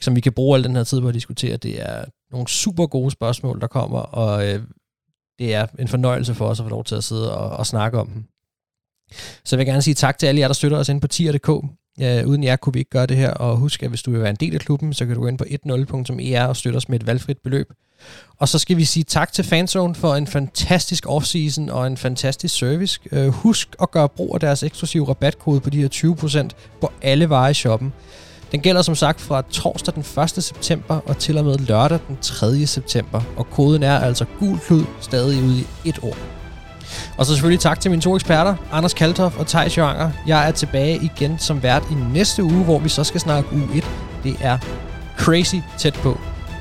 som 0.01 0.17
vi 0.17 0.21
kan 0.21 0.33
bruge 0.33 0.59
al 0.59 0.65
den 0.65 0.77
her 0.77 0.85
tid 0.85 1.01
på 1.01 1.09
at 1.09 1.15
diskutere. 1.15 1.57
Det 1.57 1.83
er 1.83 2.05
nogle 2.31 2.49
super 2.49 2.87
gode 2.87 3.11
spørgsmål, 3.11 3.61
der 3.61 3.67
kommer, 3.67 3.99
og 3.99 4.49
øh, 4.49 4.63
det 5.39 5.55
er 5.55 5.67
en 5.79 5.89
fornøjelse 5.89 6.35
for 6.35 6.47
os 6.49 6.61
at 6.61 6.65
få 6.65 6.71
lov 6.71 6.85
til 6.85 6.95
at 6.95 7.05
sidde 7.05 7.37
og, 7.37 7.51
og 7.51 7.67
snakke 7.67 7.99
om 7.99 8.07
dem. 8.09 8.25
Så 9.45 9.57
vil 9.57 9.67
gerne 9.67 9.83
sige 9.83 9.95
tak 9.95 10.19
til 10.19 10.27
alle 10.27 10.41
jer, 10.41 10.49
der 10.49 10.55
støtter 10.55 10.79
os 10.79 10.89
inde 10.89 11.01
på 11.01 11.09
tier.dk. 11.09 11.49
Øh, 12.01 12.27
uden 12.27 12.45
jer 12.45 12.57
kunne 12.57 12.73
vi 12.73 12.79
ikke 12.79 12.91
gøre 12.91 13.07
det 13.07 13.17
her, 13.17 13.31
og 13.31 13.57
husk, 13.57 13.83
at 13.83 13.89
hvis 13.89 14.03
du 14.03 14.11
vil 14.11 14.21
være 14.21 14.31
en 14.31 14.37
del 14.37 14.55
af 14.55 14.61
klubben, 14.61 14.95
så 14.95 15.07
kan 15.07 15.15
du 15.15 15.21
gå 15.21 15.27
ind 15.27 15.39
på 15.39 15.45
10.er 15.45 16.45
og 16.45 16.57
støtte 16.57 16.77
os 16.77 16.89
med 16.89 17.01
et 17.01 17.07
valgfrit 17.07 17.39
beløb. 17.39 17.73
Og 18.39 18.49
så 18.49 18.59
skal 18.59 18.77
vi 18.77 18.85
sige 18.85 19.05
tak 19.05 19.33
til 19.33 19.45
Fanzone 19.45 19.95
for 19.95 20.15
en 20.15 20.27
fantastisk 20.27 21.07
offseason 21.09 21.69
og 21.69 21.87
en 21.87 21.97
fantastisk 21.97 22.59
service. 22.59 23.01
Øh, 23.13 23.29
husk 23.29 23.69
at 23.83 23.91
gøre 23.91 24.09
brug 24.09 24.35
af 24.35 24.41
deres 24.41 24.63
eksklusive 24.63 25.09
rabatkode 25.09 25.61
på 25.61 25.71
de 25.71 25.81
her 25.81 25.89
20% 25.89 26.49
på 26.81 26.93
alle 27.03 27.29
varer 27.29 27.49
i 27.49 27.55
shoppen. 27.55 27.93
Den 28.53 28.61
gælder 28.61 28.83
som 28.83 28.95
sagt 28.95 29.21
fra 29.21 29.43
torsdag 29.51 29.95
den 29.95 30.23
1. 30.23 30.31
september 30.45 31.01
og 31.07 31.19
til 31.19 31.39
og 31.39 31.45
med 31.45 31.59
lørdag 31.59 31.99
den 32.09 32.19
3. 32.21 32.67
september. 32.67 33.23
Og 33.37 33.51
koden 33.51 33.83
er 33.83 33.99
altså 33.99 34.25
gulklud 34.39 34.85
stadig 35.01 35.43
ude 35.43 35.61
i 35.61 35.89
et 35.89 35.99
år. 36.03 36.42
Og 37.23 37.27
så 37.27 37.35
selvfølgelig 37.35 37.61
tak 37.61 37.81
til 37.81 37.91
mine 37.91 38.03
to 38.03 38.15
eksperter, 38.17 38.55
Anders 38.73 38.95
Kaltoff 38.95 39.39
og 39.39 39.47
Thijs 39.47 39.79
Joanger. 39.79 40.11
Jeg 40.27 40.49
er 40.49 40.51
tilbage 40.51 40.97
igen 41.03 41.39
som 41.39 41.63
vært 41.63 41.83
i 41.91 41.95
næste 41.95 42.45
uge, 42.45 42.65
hvor 42.65 42.79
vi 42.79 42.89
så 42.89 43.05
skal 43.05 43.21
snakke 43.21 43.53
uge 43.53 43.69
1. 43.75 43.85
Det 44.25 44.37
er 44.41 44.59
crazy 45.19 45.57
tæt 45.79 45.95
på. 45.95 46.21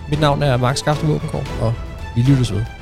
Mit 0.09 0.19
navn 0.19 0.43
er 0.43 0.57
Max 0.57 0.77
Skafte 0.77 1.05
og 1.61 1.73
vi 2.15 2.21
lyttes 2.21 2.53
ved. 2.53 2.80